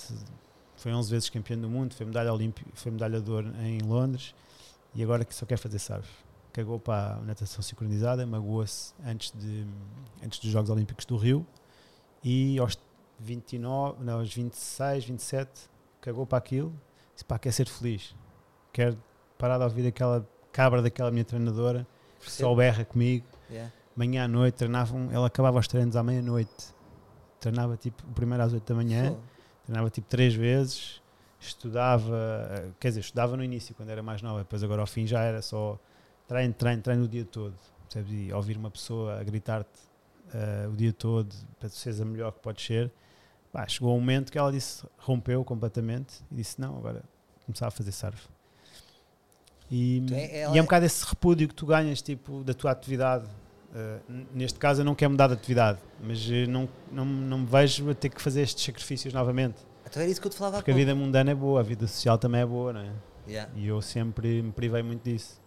foi 0.76 0.92
11 0.92 1.10
vezes 1.10 1.30
campeã 1.30 1.56
do 1.56 1.68
mundo, 1.68 1.94
foi 1.94 2.06
medalha 2.06 2.32
olímpica, 2.32 2.68
foi 2.74 2.90
medalha 2.90 3.20
de 3.20 3.30
ouro 3.30 3.52
em 3.60 3.78
Londres, 3.80 4.34
e 4.94 5.02
agora 5.02 5.24
que 5.24 5.34
só 5.34 5.46
quer 5.46 5.58
fazer 5.58 5.78
surf. 5.78 6.08
Cagou 6.52 6.80
para 6.80 7.16
a 7.16 7.20
natação 7.20 7.62
sincronizada, 7.62 8.26
magoou-se 8.26 8.94
antes, 9.04 9.30
de, 9.30 9.66
antes 10.24 10.40
dos 10.40 10.50
Jogos 10.50 10.70
Olímpicos 10.70 11.04
do 11.04 11.16
Rio, 11.16 11.46
e 12.24 12.58
aos 12.58 12.76
29, 13.20 14.02
não, 14.02 14.18
aos 14.18 14.34
26, 14.34 15.04
27, 15.04 15.50
cagou 16.00 16.26
para 16.26 16.38
aquilo, 16.38 16.74
disse 17.16 17.24
pá, 17.24 17.38
quer 17.38 17.50
ser 17.52 17.66
feliz, 17.66 18.14
quer 18.72 18.94
parar 19.36 19.58
de 19.58 19.64
ouvir 19.64 19.86
aquela 19.88 20.24
cabra 20.52 20.80
daquela 20.80 21.10
minha 21.10 21.24
treinadora, 21.24 21.84
que 22.20 22.30
só 22.30 22.54
berra 22.54 22.84
comigo, 22.84 23.26
Yeah. 23.50 23.72
manhã 23.96 24.24
à 24.24 24.28
noite, 24.28 24.54
treinavam, 24.56 25.08
ela 25.12 25.26
acabava 25.26 25.58
os 25.58 25.66
treinos 25.68 25.96
à 25.96 26.02
meia-noite, 26.02 26.74
treinava 27.40 27.76
tipo, 27.76 28.02
o 28.08 28.12
primeiro 28.12 28.42
às 28.42 28.52
8 28.52 28.64
da 28.66 28.74
manhã, 28.74 29.16
treinava 29.64 29.90
tipo 29.90 30.06
três 30.08 30.34
vezes, 30.34 31.00
estudava, 31.40 32.72
quer 32.80 32.88
dizer, 32.88 33.00
estudava 33.00 33.36
no 33.36 33.44
início 33.44 33.74
quando 33.74 33.90
era 33.90 34.02
mais 34.02 34.20
nova, 34.22 34.40
depois 34.40 34.62
agora 34.62 34.80
ao 34.80 34.86
fim 34.86 35.06
já 35.06 35.22
era 35.22 35.40
só 35.42 35.78
treino, 36.26 36.52
treino, 36.54 36.82
treino 36.82 37.04
o 37.04 37.08
dia 37.08 37.24
todo, 37.24 37.54
percebes? 37.88 38.12
E 38.28 38.32
ouvir 38.32 38.56
uma 38.56 38.70
pessoa 38.70 39.20
a 39.20 39.22
gritar-te 39.22 39.80
eh, 40.34 40.66
o 40.68 40.76
dia 40.76 40.92
todo 40.92 41.32
para 41.60 41.68
tu 41.68 41.76
seres 41.76 42.00
a 42.00 42.04
melhor 42.04 42.32
que 42.32 42.40
podes 42.40 42.64
ser, 42.64 42.90
chegou 43.68 43.96
um 43.96 44.00
momento 44.00 44.30
que 44.30 44.38
ela 44.38 44.50
disse, 44.52 44.84
rompeu 44.98 45.44
completamente 45.44 46.22
e 46.30 46.34
disse 46.36 46.60
não, 46.60 46.76
agora 46.76 47.02
começar 47.44 47.68
a 47.68 47.70
fazer 47.70 47.92
surf. 47.92 48.28
E, 49.70 49.98
Então, 49.98 50.16
é- 50.16 50.54
e 50.54 50.58
é 50.58 50.60
um 50.60 50.64
bocado 50.64 50.84
esse 50.86 51.04
repúdio 51.04 51.48
que 51.48 51.54
tu 51.54 51.66
ganhas 51.66 52.02
tipo, 52.02 52.42
da 52.44 52.54
tua 52.54 52.70
atividade. 52.70 53.26
Uh, 53.72 54.24
neste 54.32 54.58
caso 54.58 54.80
eu 54.80 54.84
não 54.84 54.94
quero 54.94 55.10
mudar 55.10 55.26
de 55.26 55.34
atividade, 55.34 55.78
mas 56.00 56.26
não, 56.48 56.68
não, 56.90 57.04
não 57.04 57.38
me 57.40 57.46
vejo 57.46 57.90
a 57.90 57.94
ter 57.94 58.08
que 58.08 58.22
fazer 58.22 58.40
estes 58.42 58.64
sacrifícios 58.64 59.12
novamente. 59.12 59.56
Então 59.86 60.00
era 60.00 60.10
isso 60.10 60.20
que 60.20 60.26
eu 60.26 60.30
te 60.30 60.36
falava 60.36 60.56
Porque 60.58 60.70
a 60.70 60.74
vida 60.74 60.94
mundana 60.94 61.30
é 61.30 61.34
boa, 61.34 61.60
a 61.60 61.62
vida 61.62 61.86
social 61.86 62.16
também 62.16 62.40
é 62.40 62.46
boa, 62.46 62.72
não 62.72 62.80
é? 62.80 62.92
Yeah, 63.28 63.52
E 63.54 63.66
eu 63.66 63.82
sempre 63.82 64.40
me 64.40 64.52
privei 64.52 64.82
muito 64.82 65.02
disso. 65.02 65.40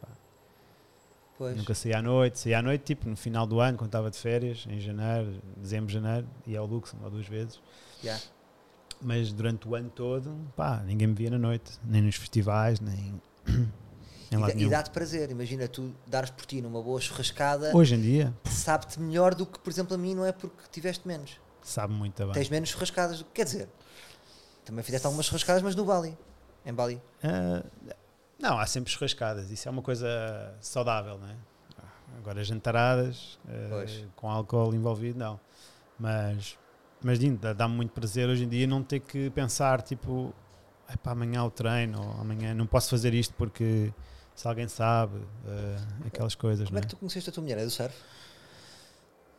Nunca 1.55 1.73
saí 1.73 1.93
à 1.93 2.01
noite, 2.01 2.37
saí 2.37 2.53
à 2.53 2.61
noite 2.61 2.83
tipo 2.83 3.07
no 3.09 3.15
final 3.15 3.47
do 3.47 3.61
ano, 3.61 3.77
quando 3.77 3.87
estava 3.87 4.11
de 4.11 4.17
férias, 4.17 4.65
em 4.69 4.79
janeiro, 4.79 5.41
dezembro, 5.55 5.89
janeiro, 5.91 6.27
ia 6.45 6.59
ao 6.59 6.65
Luxemburgo 6.65 7.15
duas 7.15 7.27
vezes. 7.27 7.59
Yeah. 8.03 8.21
Mas 9.01 9.31
durante 9.31 9.67
o 9.67 9.75
ano 9.75 9.89
todo, 9.89 10.35
pá, 10.55 10.81
ninguém 10.85 11.07
me 11.07 11.13
via 11.13 11.29
na 11.29 11.37
noite, 11.37 11.79
nem 11.83 12.01
nos 12.01 12.15
festivais, 12.15 12.79
nem 12.79 13.21
em 14.31 14.59
E, 14.59 14.63
e 14.63 14.69
dá-te 14.69 14.89
prazer, 14.91 15.31
imagina 15.31 15.67
tu 15.67 15.93
dares 16.05 16.29
por 16.29 16.45
ti 16.45 16.61
numa 16.61 16.81
boa 16.81 16.99
churrascada, 16.99 17.75
Hoje 17.75 17.95
em 17.95 18.01
dia, 18.01 18.33
sabe-te 18.45 18.99
melhor 18.99 19.33
do 19.33 19.45
que, 19.45 19.57
por 19.59 19.69
exemplo, 19.69 19.95
a 19.95 19.97
mim, 19.97 20.13
não 20.15 20.25
é 20.25 20.31
porque 20.31 20.63
tiveste 20.71 21.07
menos. 21.07 21.39
sabe 21.63 21.93
muito 21.93 22.21
bem. 22.25 22.33
Tens 22.33 22.49
menos 22.49 22.69
churrascadas, 22.69 23.25
quer 23.33 23.45
dizer. 23.45 23.69
Também 24.65 24.83
fizeste 24.83 25.05
algumas 25.07 25.25
churrascadas, 25.25 25.61
mas 25.63 25.75
no 25.75 25.85
Bali. 25.85 26.15
Em 26.65 26.73
Bali. 26.73 27.01
Ah, 27.23 27.63
não, 28.37 28.59
há 28.59 28.65
sempre 28.67 28.91
churrascadas, 28.91 29.49
isso 29.49 29.67
é 29.67 29.71
uma 29.71 29.81
coisa 29.81 30.07
saudável, 30.59 31.17
não 31.17 31.27
é? 31.27 31.35
Agora 32.17 32.43
jantaradas, 32.43 33.39
Pois. 33.69 34.05
com 34.15 34.29
álcool 34.29 34.75
envolvido, 34.75 35.17
não. 35.17 35.39
Mas, 35.97 36.57
mas 37.01 37.19
dá-me 37.55 37.75
muito 37.75 37.91
prazer 37.91 38.27
hoje 38.29 38.43
em 38.43 38.49
dia 38.49 38.67
não 38.67 38.83
ter 38.83 38.99
que 38.99 39.29
pensar, 39.29 39.81
tipo, 39.81 40.33
para 41.01 41.11
amanhã 41.13 41.43
o 41.43 41.51
treino, 41.51 42.01
ou 42.01 42.21
amanhã 42.21 42.53
não 42.53 42.65
posso 42.67 42.89
fazer 42.89 43.13
isto 43.13 43.33
porque 43.35 43.93
se 44.35 44.47
alguém 44.47 44.67
sabe, 44.67 45.19
ah, 45.45 46.07
aquelas 46.07 46.35
coisas, 46.35 46.67
Como 46.67 46.77
é 46.77 46.79
é? 46.79 46.81
que 46.83 46.87
tu 46.89 46.97
conheceste 46.97 47.29
a 47.29 47.33
tua 47.33 47.41
mulher? 47.43 47.57
É 47.59 47.63
do 47.65 47.69
surf? 47.71 47.95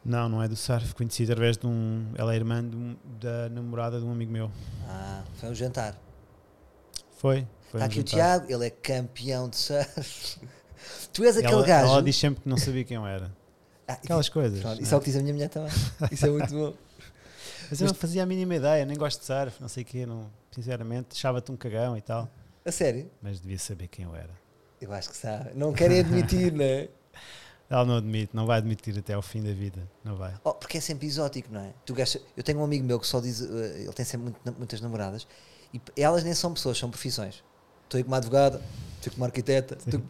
Não, 0.05 0.29
não 0.31 0.43
é 0.43 0.49
do 0.49 0.57
surf, 0.57 0.95
conheci 0.95 1.25
através 1.25 1.59
de 1.59 1.67
um, 1.67 2.13
ela 2.17 2.33
é 2.33 2.37
irmã 2.37 2.63
um- 2.63 2.97
da 3.21 3.51
namorada 3.51 3.99
de 4.01 4.05
um 4.07 4.13
amigo 4.13 4.33
meu. 4.33 4.51
Ah, 4.89 5.23
foi 5.35 5.51
um 5.51 5.55
jantar. 5.55 5.95
Foi, 7.19 7.47
foi 7.71 7.81
Está 7.81 7.85
um 7.85 7.85
aqui 7.85 7.95
o 7.95 8.01
jantar. 8.01 8.11
Tiago, 8.41 8.53
ele 8.53 8.67
é 8.67 8.71
campeão 8.71 9.49
de 9.49 9.57
surf. 9.57 10.41
tu 11.13 11.23
és 11.25 11.37
aquele 11.37 11.53
ela, 11.53 11.67
gajo. 11.67 11.89
ela 11.93 12.03
diz 12.03 12.17
sempre 12.17 12.43
que 12.43 12.49
não 12.49 12.57
sabia 12.57 12.85
quem 12.85 12.97
eu 12.97 13.07
era. 13.07 13.31
Ah, 13.87 13.93
Aquelas 13.95 14.29
coisas. 14.31 14.61
pronto, 14.61 14.81
isso 14.81 14.95
é 14.95 14.95
é? 14.95 14.99
o 14.99 15.01
que 15.01 15.11
diz 15.11 15.17
a 15.17 15.23
minha 15.23 15.35
mulher 15.35 15.49
também. 15.51 15.71
Isso 16.11 16.25
é 16.27 16.31
muito 16.31 16.55
bom. 16.55 16.75
Mas 17.71 17.81
eu 17.81 17.87
não 17.87 17.95
fazia 17.95 18.23
a 18.23 18.27
mínima 18.27 18.57
ideia, 18.57 18.85
nem 18.85 18.97
gosto 18.97 19.21
de 19.21 19.27
surf, 19.27 19.61
não 19.61 19.69
sei 19.69 19.83
o 19.83 19.87
quê, 19.87 20.05
não, 20.07 20.31
sinceramente, 20.51 21.09
achava-te 21.13 21.51
um 21.53 21.57
cagão 21.57 21.97
e 21.97 22.01
tal. 22.01 22.29
A 22.65 22.73
sério? 22.73 23.11
Mas 23.23 23.41
devia 23.41 23.59
saber 23.59 23.89
quem 23.89 24.05
eu 24.05 24.15
era. 24.15 24.31
Eu 24.81 24.93
acho 24.93 25.11
que 25.11 25.17
sabe. 25.17 25.51
Não 25.55 25.73
querem 25.73 26.01
admitir, 26.01 26.53
não 26.53 26.65
é? 26.65 26.89
Ela 27.71 27.85
não 27.85 27.97
admite, 27.99 28.35
não 28.35 28.47
vai 28.47 28.59
admitir 28.59 28.99
até 28.99 29.15
ao 29.15 29.23
fim 29.23 29.41
da 29.43 29.53
vida, 29.53 29.89
não 30.03 30.17
vai. 30.17 30.35
Oh, 30.43 30.53
porque 30.53 30.79
é 30.79 30.81
sempre 30.81 31.07
exótico, 31.07 31.53
não 31.53 31.61
é? 31.61 31.73
Tu 31.87 31.95
gastas- 31.95 32.21
eu 32.37 32.43
tenho 32.43 32.59
um 32.59 32.65
amigo 32.65 32.85
meu 32.85 32.99
que 32.99 33.07
só 33.07 33.21
diz, 33.21 33.41
eh, 33.43 33.83
ele 33.83 33.93
tem 33.93 34.05
sempre 34.05 34.25
muito- 34.33 34.59
muitas 34.59 34.81
namoradas 34.81 35.25
e 35.73 35.81
elas 35.97 36.25
nem 36.25 36.35
são 36.35 36.53
pessoas, 36.53 36.77
são 36.79 36.91
profissões. 36.91 37.45
Estou 37.85 37.99
aí 37.99 38.03
como 38.03 38.17
advogada, 38.17 38.61
estou 38.97 39.13
como 39.13 39.25
arquiteta. 39.25 39.77
estou- 39.79 40.03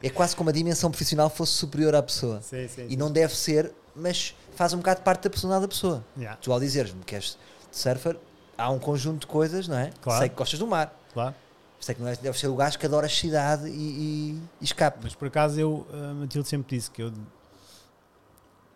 É 0.00 0.08
quase 0.10 0.36
como 0.36 0.48
a 0.48 0.52
dimensão 0.52 0.92
profissional 0.92 1.28
fosse 1.28 1.52
superior 1.54 1.92
à 1.96 2.02
pessoa. 2.04 2.40
Sim, 2.40 2.68
sim. 2.68 2.86
E 2.88 2.96
não 2.96 3.10
deve 3.10 3.34
ser, 3.34 3.72
mas 3.96 4.32
faz 4.58 4.72
um 4.72 4.78
bocado 4.78 5.02
parte 5.02 5.22
da 5.22 5.30
personalidade 5.30 5.62
da 5.62 5.68
pessoa. 5.68 6.04
Yeah, 6.16 6.36
Tu 6.42 6.52
ao 6.52 6.58
dizeres-me 6.58 7.04
que 7.04 7.14
és 7.14 7.38
surfer, 7.70 8.18
há 8.56 8.68
um 8.70 8.80
conjunto 8.80 9.20
de 9.20 9.26
coisas, 9.28 9.68
não 9.68 9.78
é? 9.78 9.92
Claro. 10.02 10.18
Sei 10.18 10.28
que 10.28 10.34
gostas 10.34 10.58
do 10.58 10.66
mar. 10.66 10.92
claro. 11.14 11.34
Sei 11.80 11.94
que 11.94 12.00
não 12.00 12.08
és, 12.08 12.18
deves 12.18 12.40
ser 12.40 12.48
o 12.48 12.56
gajo 12.56 12.76
que 12.76 12.84
adora 12.84 13.06
a 13.06 13.08
cidade 13.08 13.68
e, 13.68 13.70
e, 13.70 14.42
e 14.60 14.64
escape. 14.64 14.98
Mas 15.00 15.14
por 15.14 15.28
acaso 15.28 15.60
eu, 15.60 15.86
a 15.92 16.12
Matilde 16.12 16.48
sempre 16.48 16.76
disse 16.76 16.90
que 16.90 17.00
eu 17.00 17.12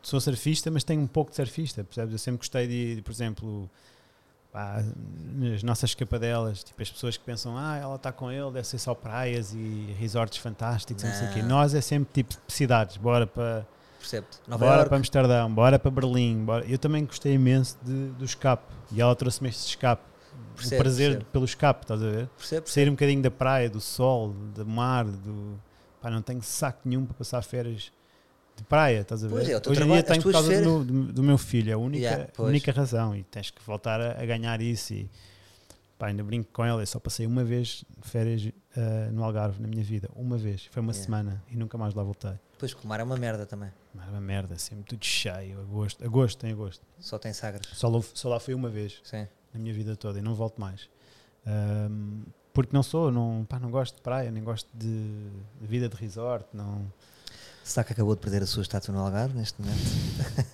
sou 0.01 0.21
surfista, 0.21 0.71
mas 0.71 0.85
tenho 0.85 1.01
um 1.03 1.07
pouco 1.09 1.31
de 1.33 1.37
surfista, 1.37 1.83
percebes? 1.83 2.13
Eu 2.13 2.19
sempre 2.19 2.39
gostei 2.39 2.69
de, 2.69 2.95
de, 2.95 3.03
por 3.03 3.11
exemplo, 3.11 3.69
pá, 4.53 4.85
nas 5.35 5.65
nossas 5.65 5.91
escapadelas, 5.91 6.63
tipo 6.63 6.81
as 6.81 6.93
pessoas 6.93 7.17
que 7.17 7.25
pensam, 7.25 7.59
ah, 7.59 7.77
ela 7.77 7.97
está 7.97 8.13
com 8.13 8.31
ele, 8.31 8.53
deve 8.53 8.69
ser 8.69 8.79
só 8.79 8.95
praias 8.95 9.53
e 9.53 9.97
resorts 9.99 10.39
fantásticos, 10.39 11.03
não, 11.03 11.13
sei 11.13 11.29
o 11.29 11.33
quê. 11.33 11.43
Não. 11.43 11.49
Nós 11.49 11.75
é 11.75 11.81
sempre 11.81 12.23
tipo 12.23 12.41
cidades, 12.47 12.97
bora 12.97 13.27
para 13.27 13.67
Percebe-te? 14.03 14.39
Nova 14.49 14.65
bora 14.65 14.77
Iorque. 14.77 14.89
para 14.89 14.99
Amsterdão, 14.99 15.55
bora 15.55 15.79
para 15.79 15.91
Berlim. 15.91 16.45
Bora. 16.45 16.65
Eu 16.67 16.79
também 16.79 17.05
gostei 17.05 17.35
imenso 17.35 17.79
de, 17.83 18.09
do 18.11 18.25
escape 18.25 18.65
e 18.91 19.01
ela 19.01 19.15
trouxe-me 19.15 19.49
este 19.49 19.69
escape. 19.69 20.03
Percebo, 20.57 20.75
o 20.75 20.79
prazer 20.85 21.11
percebo. 21.13 21.31
pelo 21.31 21.45
escape, 21.45 21.85
estás 21.85 22.03
a 22.03 22.11
ver? 22.11 22.27
Percebe? 22.37 22.71
Sair 22.71 22.89
um 22.89 22.93
bocadinho 22.93 23.23
da 23.23 23.31
praia, 23.31 23.71
do 23.71 23.81
sol, 23.81 24.31
do 24.55 24.67
mar, 24.67 25.05
do. 25.05 25.59
Pá, 26.01 26.11
não 26.11 26.21
tenho 26.21 26.43
saco 26.43 26.81
nenhum 26.85 27.07
para 27.07 27.15
passar 27.15 27.43
férias 27.43 27.93
de 28.57 28.65
praia, 28.65 29.01
estás 29.01 29.25
a 29.25 29.29
ver? 29.29 29.35
Pois 29.35 29.49
é, 29.49 29.57
Hoje 29.57 29.61
em 29.71 29.73
trabalho, 29.75 29.93
dia 29.93 30.03
tenho 30.03 30.23
por 30.23 30.33
causa 30.33 30.49
do 30.49 30.53
férias- 30.55 30.67
meu, 30.73 30.85
do, 30.85 31.13
do 31.13 31.23
meu 31.23 31.39
filho, 31.39 31.71
é 31.71 31.75
a 31.75 31.79
única, 31.79 32.05
Yeah, 32.05 32.29
única 32.39 32.73
razão 32.73 33.17
e 33.17 33.23
tens 33.23 33.51
que 33.51 33.63
voltar 33.63 34.01
a, 34.01 34.21
a 34.21 34.27
ganhar 34.27 34.61
isso. 34.61 34.93
E 34.93 35.09
pá, 35.99 36.09
ainda 36.09 36.23
brinco 36.25 36.51
com 36.53 36.65
ela, 36.65 36.83
eu 36.83 36.87
só 36.87 36.99
passei 36.99 37.27
uma 37.27 37.45
vez 37.45 37.85
férias 38.03 38.47
ah, 38.77 39.09
no 39.13 39.23
Algarve 39.25 39.63
na 39.63 39.69
minha 39.69 39.83
vida, 39.85 40.11
uma 40.15 40.37
vez, 40.37 40.67
foi 40.71 40.83
uma 40.83 40.93
Yeah. 40.93 41.05
semana 41.05 41.43
e 41.51 41.57
nunca 41.57 41.79
mais 41.79 41.95
lá 41.95 42.03
voltei. 42.03 42.33
Pois, 42.59 42.75
porque 42.75 42.87
o 42.87 42.89
mar 42.91 43.01
é 43.01 43.05
uma 43.05 43.17
merda 43.17 43.47
também. 43.47 43.71
Mas 43.95 44.07
é 44.07 44.11
uma 44.11 44.21
merda, 44.21 44.57
sempre 44.59 44.85
tudo 44.85 45.05
cheio, 45.05 45.61
agosto, 45.61 46.05
agosto 46.05 46.39
tem 46.39 46.53
agosto. 46.53 46.83
Só 46.99 47.19
tem 47.19 47.33
sagres. 47.33 47.69
Só, 47.75 47.89
lá- 47.89 48.03
só 48.15 48.29
lá 48.29 48.41
fui 48.41 48.55
uma 48.55 48.69
vez 48.71 49.01
Sim. 49.05 49.27
na 49.53 49.61
minha 49.61 49.75
vida 49.75 49.95
toda 49.97 50.19
e 50.19 50.23
não 50.23 50.35
volto 50.35 50.61
mais. 50.61 50.89
Ahm, 51.47 52.23
porque 52.55 52.75
não 52.75 52.83
sou, 52.83 53.11
não, 53.11 53.45
pá, 53.49 53.59
não 53.59 53.71
gosto 53.71 53.97
de 53.97 54.03
praia, 54.03 54.31
nem 54.31 54.43
gosto 54.43 54.69
de, 54.75 54.87
de 55.61 55.67
vida 55.67 55.89
de 55.89 55.97
resort, 55.97 56.47
não 56.53 56.91
Será 57.65 57.85
que 57.85 57.93
acabou 57.93 58.15
de 58.17 58.21
perder 58.21 58.43
a 58.43 58.47
sua 58.47 58.63
estátua 58.63 58.93
no 58.93 59.01
Algarve 59.01 59.39
neste 59.39 59.61
momento? 59.63 59.81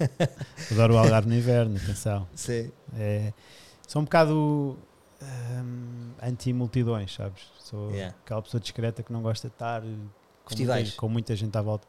adoro 0.71 0.95
o 0.95 0.99
Algarve 0.99 1.29
no 1.29 1.35
inverno, 1.35 1.77
atenção. 1.77 2.29
Sim. 2.35 2.71
É, 2.97 3.33
sou 3.87 4.03
um 4.03 4.05
bocado 4.05 4.79
ahm, 5.23 6.13
anti-multidões, 6.23 7.15
sabes? 7.15 7.43
Sou 7.61 7.91
Yeah. 7.93 8.15
aquela 8.25 8.43
pessoa 8.43 8.61
discreta 8.61 9.03
que 9.03 9.13
não 9.13 9.23
gosta 9.23 9.49
de 9.49 9.55
estar 9.55 9.81
com, 10.45 10.57
muita, 10.57 10.91
com 10.97 11.09
muita 11.09 11.37
gente 11.37 11.57
à 11.57 11.63
volta. 11.63 11.87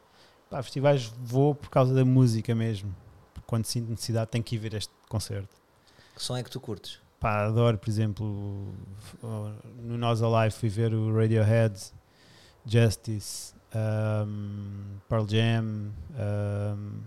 Pá, 0.50 0.62
festivais 0.62 1.04
vou 1.16 1.54
por 1.54 1.70
causa 1.70 1.94
da 1.94 2.04
música 2.04 2.54
mesmo. 2.54 2.94
Porque 3.32 3.46
Quando 3.46 3.64
sinto 3.66 3.88
necessidade, 3.90 4.30
tenho 4.30 4.42
que 4.42 4.56
ir 4.56 4.58
ver 4.58 4.74
este 4.74 4.92
concerto. 5.08 5.56
Que 6.14 6.22
som 6.22 6.36
é 6.36 6.42
que 6.42 6.50
tu 6.50 6.60
curtes? 6.60 6.98
Pá, 7.20 7.44
adoro, 7.46 7.78
por 7.78 7.88
exemplo, 7.88 8.74
no 9.78 9.96
Nós 9.96 10.20
Alive 10.22 10.54
fui 10.54 10.68
ver 10.68 10.92
o 10.92 11.14
Radiohead, 11.16 11.78
Justice, 12.66 13.54
um, 14.26 14.98
Pearl 15.08 15.26
Jam. 15.28 15.92
um, 16.74 17.00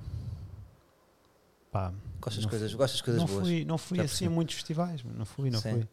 pá, 1.72 1.92
Gostas 2.22 2.46
coisas, 2.46 2.74
gostas 2.74 3.02
coisas 3.02 3.22
não 3.22 3.28
boas? 3.28 3.46
fui, 3.46 3.66
não 3.66 3.78
fui 3.78 4.00
assim 4.00 4.28
a 4.28 4.30
muitos 4.30 4.56
festivais, 4.56 5.04
não 5.04 5.26
fui, 5.26 5.50
não 5.50 5.60
Sim. 5.60 5.72
fui. 5.72 5.88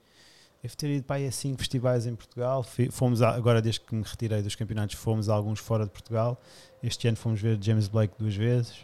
Devo 0.62 0.76
ter 0.76 0.90
ido 0.90 1.04
para 1.04 1.16
aí 1.16 1.26
a 1.26 1.32
cinco 1.32 1.58
festivais 1.58 2.06
em 2.06 2.14
Portugal. 2.14 2.64
Fomos 2.90 3.22
a- 3.22 3.30
agora, 3.30 3.62
desde 3.62 3.80
que 3.80 3.94
me 3.94 4.02
retirei 4.02 4.42
dos 4.42 4.54
campeonatos, 4.54 4.94
fomos 4.96 5.28
a 5.28 5.34
alguns 5.34 5.58
fora 5.58 5.84
de 5.84 5.90
Portugal. 5.90 6.38
Este 6.82 7.08
ano 7.08 7.16
fomos 7.16 7.40
ver 7.40 7.58
James 7.62 7.88
Blake 7.88 8.12
duas 8.18 8.34
vezes. 8.34 8.74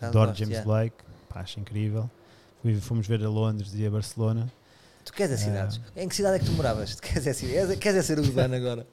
Adoro 0.00 0.34
James 0.34 0.48
yeah. 0.50 0.64
Blake, 0.64 0.96
pá, 1.28 1.40
acho 1.40 1.60
incrível. 1.60 2.10
Fomos 2.80 3.06
ver 3.06 3.22
a 3.24 3.28
Londres 3.28 3.72
e 3.74 3.86
a 3.86 3.90
Barcelona. 3.90 4.50
Tu 5.04 5.12
queres 5.12 5.32
é 5.40 5.44
cidades? 5.44 5.80
Em 5.94 6.08
que 6.08 6.16
cidade 6.16 6.36
é 6.36 6.38
que 6.40 6.46
tu 6.46 6.52
moravas? 6.52 6.96
Tu 6.96 7.02
queres 7.06 7.24
é, 7.26 7.32
ci- 7.32 7.54
és- 7.54 7.78
queres 7.78 7.98
é 7.98 8.02
ser 8.02 8.18
urbano 8.18 8.56
agora? 8.56 8.84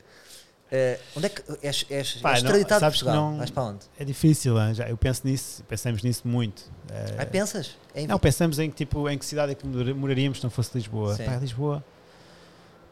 Eh, 0.72 1.00
onde 1.16 1.26
é 1.26 1.30
que 1.30 1.42
és, 1.66 1.86
és, 1.90 2.14
Pá, 2.16 2.34
és 2.34 2.44
não, 2.44 2.52
sabes 2.52 2.68
que 2.68 2.80
Portugal? 3.06 3.16
não- 3.16 3.38
Vais 3.38 3.50
para 3.50 3.64
onde? 3.64 3.80
É 3.98 4.06
difícil, 4.06 4.56
já, 4.76 4.88
eu 4.90 4.98
penso 4.98 5.22
nisso, 5.26 5.64
pensamos 5.64 6.04
nisso 6.04 6.28
muito. 6.28 6.64
Eh, 6.92 7.16
Ah, 7.20 7.26
pensas? 7.26 7.76
Em 7.96 8.06
não, 8.08 8.20
pensamos 8.20 8.60
em 8.60 8.70
que, 8.70 8.76
tipo, 8.78 9.10
em 9.10 9.18
que 9.18 9.26
cidade 9.26 9.52
é 9.54 9.56
que 9.56 9.66
mora- 9.66 9.94
moraríamos 9.96 10.38
se 10.40 10.44
não 10.44 10.52
fosse 10.52 10.72
Lisboa. 10.78 11.16
Pá, 11.18 11.36
Lisboa. 11.38 11.84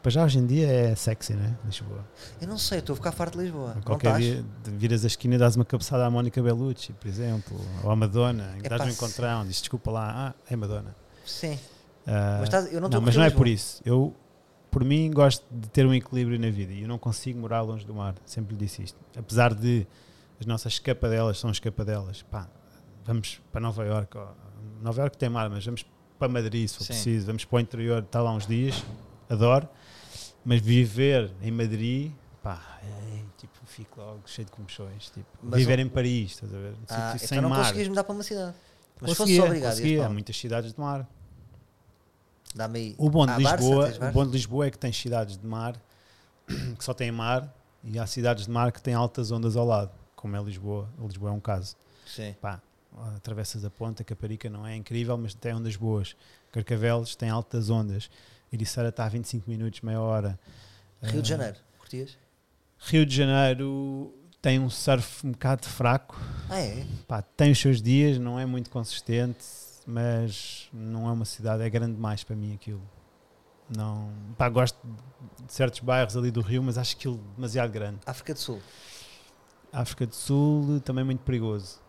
Para 0.02 0.10
já 0.10 0.24
hoje 0.24 0.39
em 0.39 0.45
dia 0.47 0.68
é 0.68 0.95
sexy, 0.95 1.34
né? 1.34 1.56
Lisboa. 1.64 2.04
Eu 2.41 2.47
não 2.47 2.58
sei, 2.58 2.80
estou 2.80 2.93
a 2.93 2.97
ficar 2.97 3.12
farto 3.12 3.38
de 3.38 3.43
Lisboa. 3.43 3.76
Não 3.76 3.82
Qualquer 3.84 4.18
dia 4.18 4.43
viras 4.66 5.04
a 5.04 5.08
esquina 5.08 5.36
e 5.36 5.38
dás 5.38 5.56
uma 5.56 5.64
cabeçada 5.66 6.06
à 6.06 6.10
Mónica 6.10 6.41
Bellucci, 6.41 6.91
por 6.93 7.08
exemplo, 7.08 7.60
ou 7.84 7.91
à 7.91 7.95
Madonna, 7.95 8.56
Epá, 8.58 8.78
dás 8.78 8.89
um 8.89 8.93
encontrão, 8.93 9.45
diz 9.45 9.60
desculpa 9.60 9.91
lá, 9.91 10.30
ah, 10.30 10.34
é 10.49 10.56
Madonna. 10.56 10.95
Sim. 11.24 11.60
Ah, 12.08 12.38
Mas 12.39 12.49
estás- 12.49 12.74
eu 12.74 12.82
não 12.82 12.88
a 12.97 12.99
mas 13.02 13.16
não 13.16 13.24
é 13.24 13.30
por 13.30 13.47
isso. 13.47 13.80
Eu, 13.86 14.16
por 14.72 14.84
mim, 14.84 15.12
gosto 15.12 15.45
de 15.52 15.70
ter 15.70 15.86
um 15.86 15.93
equilíbrio 15.93 16.39
na 16.39 16.49
vida 16.49 16.74
e 16.74 16.82
eu 16.82 16.88
não 16.88 16.97
consigo 16.97 17.39
morar 17.39 17.62
longe 17.62 17.86
do 17.86 17.93
mar. 17.93 18.16
Sempre 18.26 18.56
lhe 18.56 18.66
disse 18.66 18.82
isto. 18.82 18.97
Apesar 19.16 19.54
de 19.54 19.86
as 20.39 20.47
nossas 20.47 20.74
escapadelas 20.74 21.38
são 21.39 21.52
escapadelas. 21.52 22.24
Pá, 22.24 22.47
vamos 23.06 23.39
para 23.52 23.62
Nova 23.62 23.86
Iorque. 23.86 24.18
ó, 24.18 24.30
Nova 24.82 25.02
Iorque 25.02 25.18
tem 25.18 25.30
mar, 25.30 25.47
mas 25.47 25.64
vamos 25.64 25.86
para 26.18 26.28
Madrid 26.28 26.68
se 26.68 26.78
for 26.78 26.86
Sim. 26.86 26.93
preciso. 26.93 27.28
Vamos 27.28 27.45
para 27.45 27.58
o 27.58 27.60
interior, 27.60 28.02
está 28.02 28.20
lá 28.20 28.32
uns 28.32 28.47
dias. 28.47 28.84
Adoro. 29.30 29.70
Mas 30.44 30.60
viver 30.62 31.32
em 31.42 31.52
Madrid, 31.52 32.12
pá, 32.42 32.80
é, 32.84 33.24
tipo, 33.38 33.54
fico 33.66 34.00
logo 34.02 34.22
cheio 34.28 34.46
de 34.46 34.52
comichões. 34.52 35.10
Tipo, 35.10 35.28
Mas 35.42 35.60
viver 35.60 35.78
o- 35.78 35.82
em 35.82 35.89
Paris, 35.89 36.32
estás 36.32 36.54
a 36.54 36.58
ver? 36.58 36.74
Ah, 36.89 37.14
então 37.16 37.28
sem 37.28 37.42
não 37.42 37.50
mar. 37.50 37.60
conseguias 37.64 37.88
mudar 37.88 38.04
para 38.04 38.14
uma 38.14 38.24
cidade. 38.24 38.56
Mas 39.00 39.12
se 39.12 39.16
fosse 39.18 39.18
Conseguia, 39.18 39.44
obrigado, 39.46 39.72
conseguia. 39.72 40.06
Há 40.06 40.10
muitas 40.10 40.38
cidades 40.38 40.74
de 40.74 40.80
mar. 40.80 41.08
Dá-me 42.54 42.80
aí. 42.80 42.96
O 42.98 43.10
bom 43.10 43.26
de 43.26 43.32
Ah, 43.32 43.39
Barça, 43.39 43.56
Lisboa, 43.58 43.86
tens 43.86 43.98
o 43.98 44.00
Barça? 44.00 44.14
bom 44.14 44.26
de 44.26 44.32
Lisboa 44.32 44.66
é 44.68 44.72
que 44.72 44.78
tem 44.78 44.92
cidades 44.92 45.38
de 45.38 45.46
mar 45.48 45.82
que 46.78 46.84
só 46.84 46.94
têm 46.94 47.12
mar 47.12 47.54
e 47.84 47.98
há 47.98 48.06
cidades 48.06 48.46
de 48.46 48.52
mar 48.52 48.72
que 48.72 48.82
têm 48.82 48.94
altas 48.94 49.32
ondas 49.32 49.56
ao 49.56 49.66
lado, 49.66 49.92
como 50.16 50.36
é 50.36 50.42
Lisboa. 50.44 50.89
Lisboa 51.00 51.32
é 51.32 51.34
um 51.34 51.39
caso. 51.39 51.76
Sim. 52.06 52.36
Pá, 52.42 52.62
atravessas 53.16 53.64
a 53.64 53.70
ponta, 53.70 54.04
Caparica 54.04 54.50
não 54.50 54.68
é 54.68 54.76
incrível, 54.76 55.18
mas 55.18 55.34
tem 55.34 55.54
ondas 55.54 55.76
boas. 55.78 56.16
Carcavelos 56.52 57.16
tem 57.16 57.30
altas 57.30 57.70
ondas. 57.70 58.10
Ericeira 58.52 58.89
está 58.89 59.06
a 59.06 59.10
25 59.10 59.49
minutos, 59.49 59.82
meia 59.82 59.99
hora. 60.02 60.39
Rio 61.02 61.22
de 61.22 61.34
Ah, 61.34 61.38
Janeiro, 61.38 61.58
curtias? 61.80 62.18
Rio 62.80 63.06
de 63.06 63.16
Janeiro 63.16 64.14
tem 64.41 64.60
um 64.60 64.70
surf 64.70 65.26
um 65.26 65.32
bocado 65.32 65.66
fraco. 65.68 66.20
Ah, 66.49 66.60
é? 66.60 66.86
Pá, 67.08 67.22
tem 67.22 67.52
os 67.52 67.60
seus 67.60 67.82
dias, 67.82 68.18
não 68.18 68.39
é 68.39 68.45
muito 68.45 68.70
consistente, 68.70 69.45
mas 69.86 70.68
não 70.74 71.08
é 71.08 71.12
uma 71.12 71.26
cidade, 71.26 71.64
é 71.64 71.70
grande 71.70 71.93
demais 71.95 72.24
para 72.24 72.36
mim 72.36 72.54
aquilo. 72.54 72.82
Não, 73.74 74.12
pá, 74.38 74.49
gosto 74.49 74.78
de 75.45 75.54
certos 75.54 75.80
bairros 75.80 76.18
ali 76.18 76.30
do 76.30 76.41
Rio, 76.41 76.62
mas 76.62 76.78
acho 76.78 76.95
aquilo 76.95 77.18
demasiado 77.36 77.72
grande. 77.72 77.99
África 78.06 78.34
do 78.34 78.39
Sul. 78.39 78.62
África 79.72 80.06
do 80.06 80.14
Sul 80.16 80.82
também 80.82 81.04
muito 81.06 81.22
perigoso. 81.22 81.80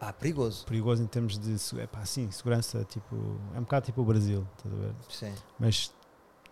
Ah, 0.00 0.12
perigoso. 0.12 0.64
Perigoso 0.66 1.02
em 1.02 1.06
termos 1.06 1.38
de 1.38 1.56
é 1.80 1.86
pá, 1.86 2.04
sim, 2.04 2.30
segurança, 2.30 2.84
tipo, 2.84 3.16
é 3.54 3.58
um 3.58 3.62
bocado 3.62 3.86
tipo 3.86 4.00
o 4.02 4.04
Brasil, 4.04 4.46
estás 4.56 4.74
a 4.74 4.78
ver? 4.78 4.94
Sim. 5.08 5.34
Mas 5.58 5.92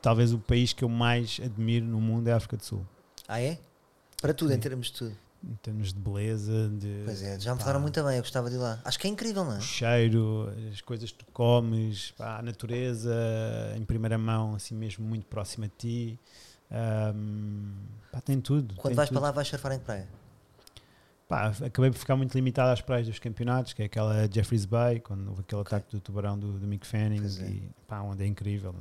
talvez 0.02 0.32
o 0.32 0.38
país 0.38 0.72
que 0.72 0.84
eu 0.84 0.88
mais 0.88 1.40
admiro 1.42 1.86
no 1.86 2.00
mundo 2.00 2.28
é 2.28 2.32
a 2.32 2.36
África 2.36 2.56
do 2.56 2.64
Sul. 2.64 2.86
Ah, 3.28 3.40
é? 3.40 3.58
Para 4.20 4.34
tudo, 4.34 4.50
em 4.52 4.54
Sim. 4.54 4.60
termos 4.60 4.86
de 4.88 4.92
tudo. 4.94 5.16
Em 5.42 5.54
termos 5.62 5.92
de 5.94 5.98
beleza, 5.98 6.68
de 6.68 7.02
Pois 7.06 7.22
é, 7.22 7.40
já 7.40 7.54
me 7.54 7.60
falaram 7.60 7.80
muito 7.80 8.02
bem, 8.04 8.16
eu 8.16 8.22
gostava 8.22 8.50
de 8.50 8.56
ir 8.56 8.58
lá. 8.58 8.78
Acho 8.84 8.98
que 8.98 9.06
é 9.06 9.10
incrível, 9.10 9.42
não 9.42 9.54
é? 9.54 9.58
o 9.58 9.62
cheiro, 9.62 10.52
as 10.70 10.82
coisas 10.82 11.10
que 11.10 11.24
tu 11.24 11.26
comes, 11.32 12.10
pá, 12.10 12.38
a 12.38 12.42
natureza 12.42 13.14
em 13.76 13.82
primeira 13.84 14.18
mão, 14.18 14.54
assim 14.54 14.74
mesmo 14.74 15.02
muito 15.06 15.24
próxima 15.26 15.66
de 15.66 15.74
ti. 15.78 16.18
Ahm, 16.70 17.72
pá, 18.12 18.20
tem 18.20 18.38
tudo. 18.40 18.74
Quando 18.74 18.88
tem 18.90 18.96
vais 18.96 19.08
tudo. 19.08 19.18
para 19.18 19.28
lá, 19.28 19.32
vais 19.32 19.48
surfar 19.48 19.72
em 19.72 19.78
praia? 19.78 20.06
Pá, 21.26 21.52
acabei 21.64 21.90
por 21.90 21.98
ficar 21.98 22.16
muito 22.16 22.34
limitado 22.34 22.70
às 22.72 22.80
praias 22.80 23.06
dos 23.06 23.18
campeonatos, 23.18 23.72
que 23.72 23.82
é 23.82 23.86
aquela 23.86 24.28
Jeffreys 24.30 24.64
Bay, 24.66 25.00
quando 25.00 25.28
houve 25.28 25.40
aquele 25.40 25.62
ataque 25.62 25.90
do 25.90 26.00
tubarão 26.00 26.38
do, 26.38 26.58
do 26.58 26.66
Mick 26.66 26.86
Fanning, 26.86 27.20
Pois 27.20 27.40
é. 27.40 27.46
e, 27.46 27.70
pá, 27.86 28.00
onde 28.02 28.24
é 28.24 28.26
incrível. 28.26 28.74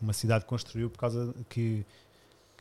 Uma 0.00 0.12
cidade 0.12 0.44
construiu 0.44 0.90
por 0.90 0.98
causa 0.98 1.34
que 1.48 1.84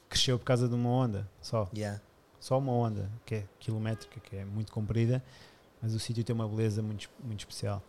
cresceu 0.09 0.39
por 0.39 0.45
causa 0.45 0.67
de 0.67 0.75
uma 0.75 0.89
onda 0.89 1.29
só. 1.41 1.69
Yeah. 1.73 2.01
Só 2.39 2.57
uma 2.57 2.71
onda 2.71 3.09
que 3.25 3.35
é 3.35 3.43
quilométrica, 3.59 4.19
que 4.19 4.35
é 4.35 4.45
muito 4.45 4.71
comprida, 4.71 5.23
mas 5.81 5.93
o 5.93 5.99
sítio 5.99 6.23
tem 6.23 6.33
uma 6.33 6.47
beleza 6.47 6.81
muito, 6.81 7.09
muito 7.23 7.39
especial. 7.39 7.81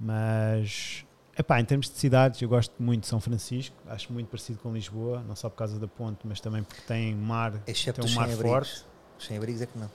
Mas, 0.00 1.04
epá, 1.36 1.60
em 1.60 1.64
termos 1.64 1.90
de 1.90 1.96
cidades, 1.96 2.40
eu 2.40 2.48
gosto 2.48 2.74
muito 2.82 3.02
de 3.02 3.08
São 3.08 3.20
Francisco, 3.20 3.76
acho 3.88 4.12
muito 4.12 4.28
parecido 4.28 4.58
com 4.60 4.72
Lisboa, 4.72 5.22
não 5.26 5.36
só 5.36 5.50
por 5.50 5.56
causa 5.56 5.78
da 5.78 5.88
ponte, 5.88 6.20
mas 6.24 6.40
também 6.40 6.62
porque 6.62 6.82
tem 6.82 7.14
mar, 7.14 7.60
Excepto 7.66 8.02
tem 8.02 8.10
um 8.10 8.14
mar 8.14 8.28
forte. 8.30 8.84
Os 9.18 9.26
sem-abrigos 9.26 9.60
é 9.60 9.66
que 9.66 9.78
não. 9.78 9.90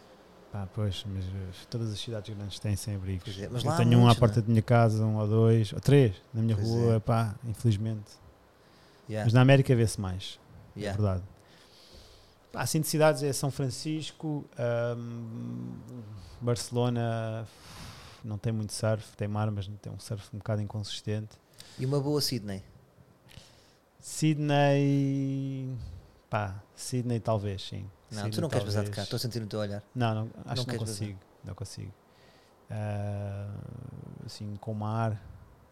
Pá, 0.52 0.68
pois, 0.72 1.04
mas 1.12 1.26
eh, 1.26 1.66
todas 1.68 1.92
as 1.92 2.00
cidades 2.00 2.36
grandes 2.36 2.60
têm 2.60 2.76
sem-abrigos. 2.76 3.24
Pois 3.24 3.66
é, 3.66 3.72
eu 3.72 3.78
tenho 3.78 3.98
um 3.98 4.08
à 4.08 4.14
porta 4.14 4.36
não 4.36 4.44
é? 4.44 4.46
da 4.46 4.52
minha 4.52 4.62
casa, 4.62 5.04
um 5.04 5.18
ou 5.18 5.28
dois, 5.28 5.74
ou 5.74 5.80
três 5.80 6.16
na 6.32 6.44
minha 6.44 6.56
Pois 6.56 6.68
rua, 6.68 6.96
é. 6.96 7.00
pá, 7.00 7.34
infelizmente. 7.44 8.23
Yeah. 9.10 9.26
Mas 9.26 9.34
na 9.34 9.42
América 9.42 9.76
vê-se 9.76 10.00
mais. 10.00 10.40
Yeah. 10.76 10.98
É 10.98 11.02
verdade. 11.02 11.24
Assim 12.54 12.82
de 12.82 12.88
cidades 12.88 13.24
é 13.24 13.34
São 13.34 13.50
Francisco, 13.50 14.46
ahm, 14.58 15.74
Barcelona 16.40 17.48
não 18.24 18.38
tem 18.38 18.54
muito 18.54 18.74
surf, 18.74 19.16
tem 19.18 19.28
mar, 19.28 19.50
mas 19.52 19.68
tem 19.82 19.92
um 19.92 20.00
surf 20.00 20.30
um 20.34 20.38
bocado 20.38 20.62
inconsistente. 20.62 21.36
E 21.80 21.86
uma 21.86 22.00
boa 22.00 22.22
Sydney. 22.22 22.64
Sydney, 24.00 25.76
pá, 26.30 26.62
Sydney 26.76 27.20
talvez, 27.20 27.64
sim. 27.64 27.90
Não, 28.12 28.24
Sydney 28.24 28.32
tu 28.32 28.42
não 28.42 28.50
queres 28.50 28.66
basar 28.66 28.84
de 28.84 28.90
cá, 28.90 28.96
talvez. 28.98 29.06
estou 29.06 29.18
a 29.18 29.20
sentir 29.20 29.40
no 29.40 29.48
teu 29.48 29.60
olhar. 29.60 29.82
Não, 29.96 30.14
não 30.14 30.30
acho 30.46 30.58
Não 30.62 30.66
que 30.66 30.72
não 30.72 30.80
consigo, 30.80 31.20
não 31.44 31.56
consigo. 31.56 31.92
Ah, 32.70 33.54
assim, 34.26 34.56
com 34.58 34.74
mar, 34.74 35.20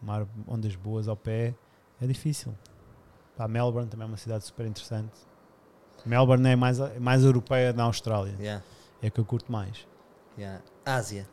mar, 0.00 0.26
ondas 0.46 0.74
boas 0.74 1.08
ao 1.08 1.16
pé, 1.16 1.54
é 2.00 2.06
difícil. 2.06 2.54
Pá, 3.36 3.48
Melbourne 3.48 3.88
também 3.88 4.04
é 4.04 4.08
uma 4.08 4.16
cidade 4.16 4.44
super 4.44 4.66
interessante. 4.66 5.12
Melbourne 6.04 6.48
é 6.48 6.56
mais, 6.56 6.78
é 6.80 6.98
mais 6.98 7.22
europeia 7.24 7.72
da 7.72 7.84
Austrália, 7.84 8.34
Yeah. 8.38 8.64
é 9.00 9.06
a 9.06 9.10
que 9.10 9.20
eu 9.20 9.24
curto 9.24 9.50
mais. 9.50 9.86
Yeah. 10.36 10.62
Ásia. 10.84 11.26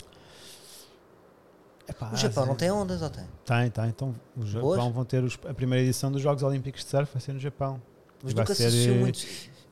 Epá, 1.88 2.12
O 2.12 2.16
Japão 2.16 2.44
Ásia- 2.44 2.52
não 2.52 2.56
tem 2.56 2.72
ondas 2.72 3.02
ou 3.02 3.10
tem? 3.10 3.26
Tem, 3.46 3.72
tem. 3.72 3.86
Então, 3.90 4.10
o 4.36 4.40
Boas? 4.42 4.52
Japão 4.78 4.92
vão 4.94 5.04
ter 5.06 5.24
os- 5.24 5.40
a 5.48 5.54
primeira 5.54 5.84
edição 5.84 6.12
dos 6.12 6.22
Jogos 6.22 6.44
Olímpicos 6.44 6.84
de 6.84 6.90
Surf, 6.90 7.12
vai 7.12 7.22
ser 7.22 7.34
no 7.34 7.40
Japão. 7.40 7.82
Mas 8.24 8.34
Vai 8.34 8.44
nunca 8.44 8.54
se 8.54 8.70
ser, 8.70 8.90
eh, 8.92 9.00
muito. 9.00 9.26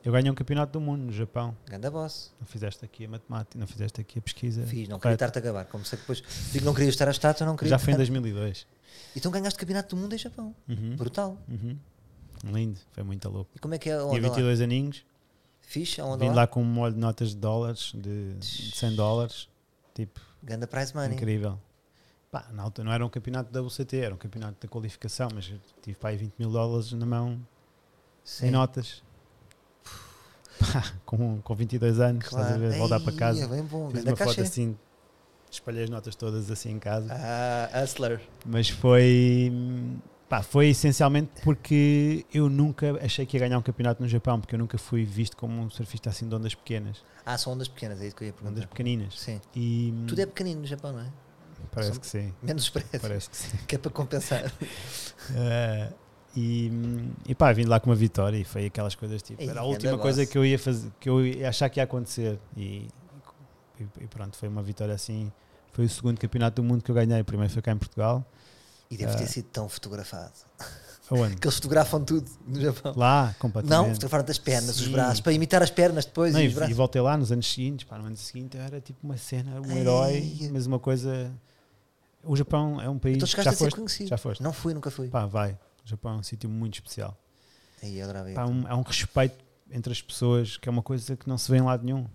Eu 0.04 0.12
ganhei 0.14 0.32
um 0.32 0.34
campeonato 0.36 0.72
do 0.72 0.80
mundo 0.82 1.02
no 1.04 1.12
Japão. 1.12 1.56
Ganda 1.68 1.91
boss. 1.91 2.34
Não 2.40 2.48
fizeste 2.48 2.84
aqui 2.86 3.06
a 3.06 3.10
matemática, 3.10 3.60
não 3.60 3.68
fizeste 3.68 3.99
aqui 4.02 4.18
a 4.20 4.22
pesquisa. 4.22 4.64
Fiz, 4.66 4.88
não 4.88 4.99
queria 4.99 5.16
estar-te 5.16 5.38
a 5.38 5.41
acabar. 5.41 5.66
Como 5.66 5.84
sei 5.86 5.98
que 5.98 6.04
depois 6.04 6.20
digo 6.48 6.60
que 6.60 6.64
não 6.66 6.74
queria 6.74 6.90
estar 6.90 7.08
a 7.08 7.12
estátua, 7.12 7.45
não 7.45 7.56
queria. 7.58 7.70
Já 7.72 7.78
foi 7.78 7.91
em 7.91 7.95
estar- 7.95 7.98
2002. 7.98 8.66
Então 9.16 9.30
ganhaste 9.32 9.60
campeonato 9.60 9.94
do 9.95 10.02
mundo 10.02 10.16
em 10.16 10.18
Japão. 10.18 10.56
Uhum. 10.68 10.95
Brutal. 10.95 11.38
Uhum. 11.49 11.78
Lindo, 12.43 12.80
foi 12.91 13.03
muito 13.03 13.27
louco. 13.30 13.51
E 13.55 13.59
como 13.59 13.73
é 13.73 13.77
que 13.77 13.89
é 13.89 13.93
a 13.93 13.97
Tinha 13.97 14.07
onda 14.07 14.22
lá? 14.27 14.35
22 14.35 14.61
aninhos, 14.61 15.05
Fixe 15.61 15.99
a 15.99 16.05
onda 16.05 16.18
vim 16.23 16.30
lá? 16.30 16.35
lá 16.35 16.47
com 16.47 16.61
um 16.61 16.65
molho 16.65 16.93
de 16.93 16.99
notas 16.99 17.30
de 17.31 17.35
dólares, 17.38 17.91
de, 17.93 18.35
de 18.35 18.72
100 18.76 18.95
dólares. 18.95 19.49
Tipo, 19.93 20.22
Ganda 20.41 20.65
prize 20.68 20.95
money. 20.95 21.15
incrível. 21.15 21.59
Pá, 22.31 22.47
na 22.53 22.64
altura 22.64 22.85
não 22.85 22.93
era 22.93 23.05
um 23.05 23.09
campeonato 23.09 23.51
da 23.51 23.61
WCT, 23.61 23.97
era 23.97 24.14
um 24.15 24.18
campeonato 24.18 24.55
da 24.61 24.68
qualificação, 24.68 25.30
mas 25.34 25.45
tive 25.81 25.97
aí 26.03 26.15
20 26.18 26.34
mil 26.39 26.49
dólares 26.51 26.91
na 26.93 27.05
mão 27.05 27.39
Sim. 28.23 28.47
em 28.47 28.51
notas. 28.51 29.03
Pá, 30.59 30.93
com, 31.05 31.41
com 31.41 31.55
22 31.55 31.99
anos, 31.99 32.26
estás 32.26 32.51
a 32.53 32.57
ver? 32.57 32.77
Voltar 32.77 32.99
para 32.99 33.14
casa. 33.14 33.43
É 33.43 33.47
bem 33.47 33.64
bom. 33.64 33.89
Fiz 33.89 33.99
Ganda 34.03 34.11
uma 34.11 34.18
foto 34.18 34.41
assim, 34.41 34.77
espalhei 35.51 35.84
as 35.84 35.89
notas 35.89 36.15
todas 36.15 36.49
assim 36.49 36.72
em 36.72 36.80
casa. 36.80 37.09
Ah, 37.11 37.84
Hustler. 37.84 38.22
Mas 38.45 38.69
foi. 38.69 39.51
Pá, 40.30 40.41
foi 40.44 40.68
essencialmente 40.68 41.30
porque 41.41 42.26
eu 42.34 42.49
nunca 42.49 42.99
achei 43.04 43.26
que 43.26 43.38
ia 43.38 43.40
ganhar 43.48 43.58
um 43.58 43.62
campeonato 43.62 44.02
no 44.04 44.10
Japão, 44.10 44.41
porque 44.41 44.56
eu 44.56 44.60
nunca 44.60 44.78
fui 44.78 45.06
visto 45.06 45.38
como 45.38 45.62
um 45.62 45.70
surfista 45.70 46.10
assim 46.10 46.28
de 46.28 46.36
ondas 46.36 46.54
pequenas, 46.54 46.98
Ah, 47.26 47.38
são 47.38 47.54
ondas 47.54 47.70
pequenas, 47.70 48.02
é 48.02 48.08
isso 48.08 48.16
que 48.16 48.24
eu 48.24 48.28
ia 48.28 48.34
ondas 48.34 48.45
perguntar. 48.52 48.68
pequeninas. 48.68 49.20
Sim. 49.20 49.40
E 49.56 49.94
Tudo 50.06 50.20
é 50.20 50.26
pequenino 50.26 50.60
no 50.62 50.68
Japão, 50.68 50.91
não 50.91 50.99
é? 50.99 51.08
parece 51.72 51.91
são- 51.94 52.02
que 52.02 52.08
sim, 52.08 52.34
Menos 52.41 52.64
os 52.64 52.70
prédios. 52.70 53.02
parece 53.02 53.30
que 53.30 53.38
sim. 53.38 53.58
Que 53.68 53.76
é 53.76 53.78
para 53.78 53.91
compensar. 53.91 54.52
Eh, 55.34 55.90
e, 56.36 56.72
e 57.28 57.34
pá, 57.34 57.52
vim 57.54 57.64
lá 57.64 57.80
com 57.80 57.90
uma 57.90 57.95
vitória 57.95 58.38
e 58.38 58.44
foi 58.44 58.66
aquelas 58.66 58.95
coisas 58.95 59.22
tipo, 59.24 59.41
era 59.41 59.62
a 59.62 59.64
última 59.64 59.98
coisa 59.98 60.26
que 60.26 60.38
eu 60.38 60.45
ia 60.45 60.60
fazer, 60.60 60.91
que 60.99 61.10
eu 61.10 61.26
ia 61.26 61.48
achar 61.49 61.70
que 61.70 61.80
ia 61.80 61.84
acontecer. 61.86 62.38
E, 62.56 62.88
e, 63.80 63.84
e 64.02 64.08
pronto, 64.08 64.36
foi 64.38 64.49
uma 64.49 64.62
vitória 64.62 64.94
assim. 64.94 65.32
Foi 65.72 65.86
o 65.86 65.90
segundo 65.90 66.20
campeonato 66.20 66.62
do 66.62 66.68
mundo 66.68 66.84
que 66.84 66.91
eu 66.91 66.95
ganhei. 66.95 67.22
O 67.22 67.26
primeiro 67.26 67.52
foi 67.54 67.62
cá 67.62 67.72
em 67.72 67.78
Portugal. 67.78 68.26
E 68.89 68.97
deve 68.97 69.15
ter 69.15 69.23
Ah. 69.23 69.27
sido 69.27 69.45
tão 69.49 69.68
fotografado. 69.69 70.34
Aonde? 71.09 71.35
Que 71.39 71.47
eles 71.47 71.55
fotografam 71.55 72.03
tudo 72.03 72.30
no 72.45 72.59
Japão. 72.59 72.93
Lá, 72.95 73.35
completamente. 73.39 73.77
Não, 73.88 73.93
fotografaram 73.93 74.26
das 74.26 74.38
pernas, 74.38 74.77
os 74.80 74.85
Sim. 74.85 74.91
braços, 74.91 75.22
para 75.22 75.31
imitar 75.34 75.61
as 75.64 75.69
pernas 75.69 76.05
depois 76.05 76.34
Não, 76.34 76.41
e 76.41 76.45
e, 76.45 76.47
os 76.47 76.69
e 76.69 76.73
voltei 76.73 77.01
lá 77.01 77.15
nos 77.18 77.31
anos 77.31 77.51
seguintes, 77.51 77.85
pá, 77.88 77.97
no 77.97 78.05
ano 78.05 78.18
seguinte 78.18 78.57
era 78.57 78.80
tipo 78.81 78.99
uma 79.03 79.18
cena, 79.18 79.59
um 79.61 79.72
Ei. 79.72 79.80
herói, 79.80 80.49
mas 80.51 80.65
uma 80.65 80.80
coisa. 80.80 81.31
O 82.23 82.35
Japão 82.35 82.81
é 82.81 82.89
um 82.89 82.99
país. 82.99 83.15
Então 83.18 83.27
chegaste 83.27 83.45
já 83.45 83.51
a 83.51 83.53
ser 83.53 83.64
foste? 83.65 83.76
conhecido. 83.76 84.09
Já 84.09 84.18
foste? 84.18 84.43
Não 84.43 84.51
fui, 84.51 84.73
nunca 84.73 84.91
fui. 84.91 85.07
Pá, 85.07 85.26
vai. 85.26 85.51
O 85.85 85.88
Japão 85.89 86.14
é 86.14 86.18
um 86.18 86.23
sítio 86.23 86.49
muito 86.49 86.73
especial. 86.76 87.18
Aí, 87.81 87.97
eu 87.99 88.09
ir. 88.27 88.34
Pá, 88.34 88.45
um, 88.45 88.65
há 88.68 88.76
um 88.76 88.81
respeito 88.81 89.38
entre 89.72 89.91
as 89.93 90.01
pessoas 90.01 90.57
que 90.57 90.68
é 90.68 90.72
uma 90.72 90.81
coisa 90.81 91.15
que 91.15 91.27
não 91.30 91.38
se 91.38 91.49
vê 91.49 91.57
em 91.57 91.61
lado 91.61 91.85
nenhum. 91.85 92.05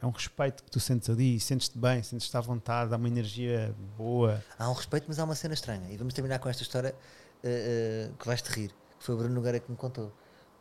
É 0.00 0.04
um 0.06 0.10
respeito 0.10 0.62
que 0.62 0.70
tu 0.70 0.78
sentes 0.78 1.08
ali, 1.08 1.40
sentes-te 1.40 1.78
bem, 1.78 2.02
sentes-te 2.02 2.36
à 2.36 2.40
vontade, 2.40 2.92
há 2.92 2.96
uma 2.96 3.08
energia 3.08 3.74
boa. 3.96 4.44
Há 4.58 4.68
um 4.68 4.74
respeito, 4.74 5.06
mas 5.08 5.18
há 5.18 5.24
uma 5.24 5.34
cena 5.34 5.54
estranha. 5.54 5.90
E 5.90 5.96
vamos 5.96 6.12
terminar 6.12 6.38
com 6.38 6.48
esta 6.48 6.62
história 6.62 6.94
eh, 7.42 8.08
eh, 8.10 8.12
que 8.18 8.26
vais-te 8.26 8.48
rir. 8.50 8.68
Que 8.98 9.04
foi 9.04 9.14
o 9.14 9.18
Bruno 9.18 9.34
Nogueira 9.34 9.58
que 9.58 9.70
me 9.70 9.76
contou. 9.76 10.12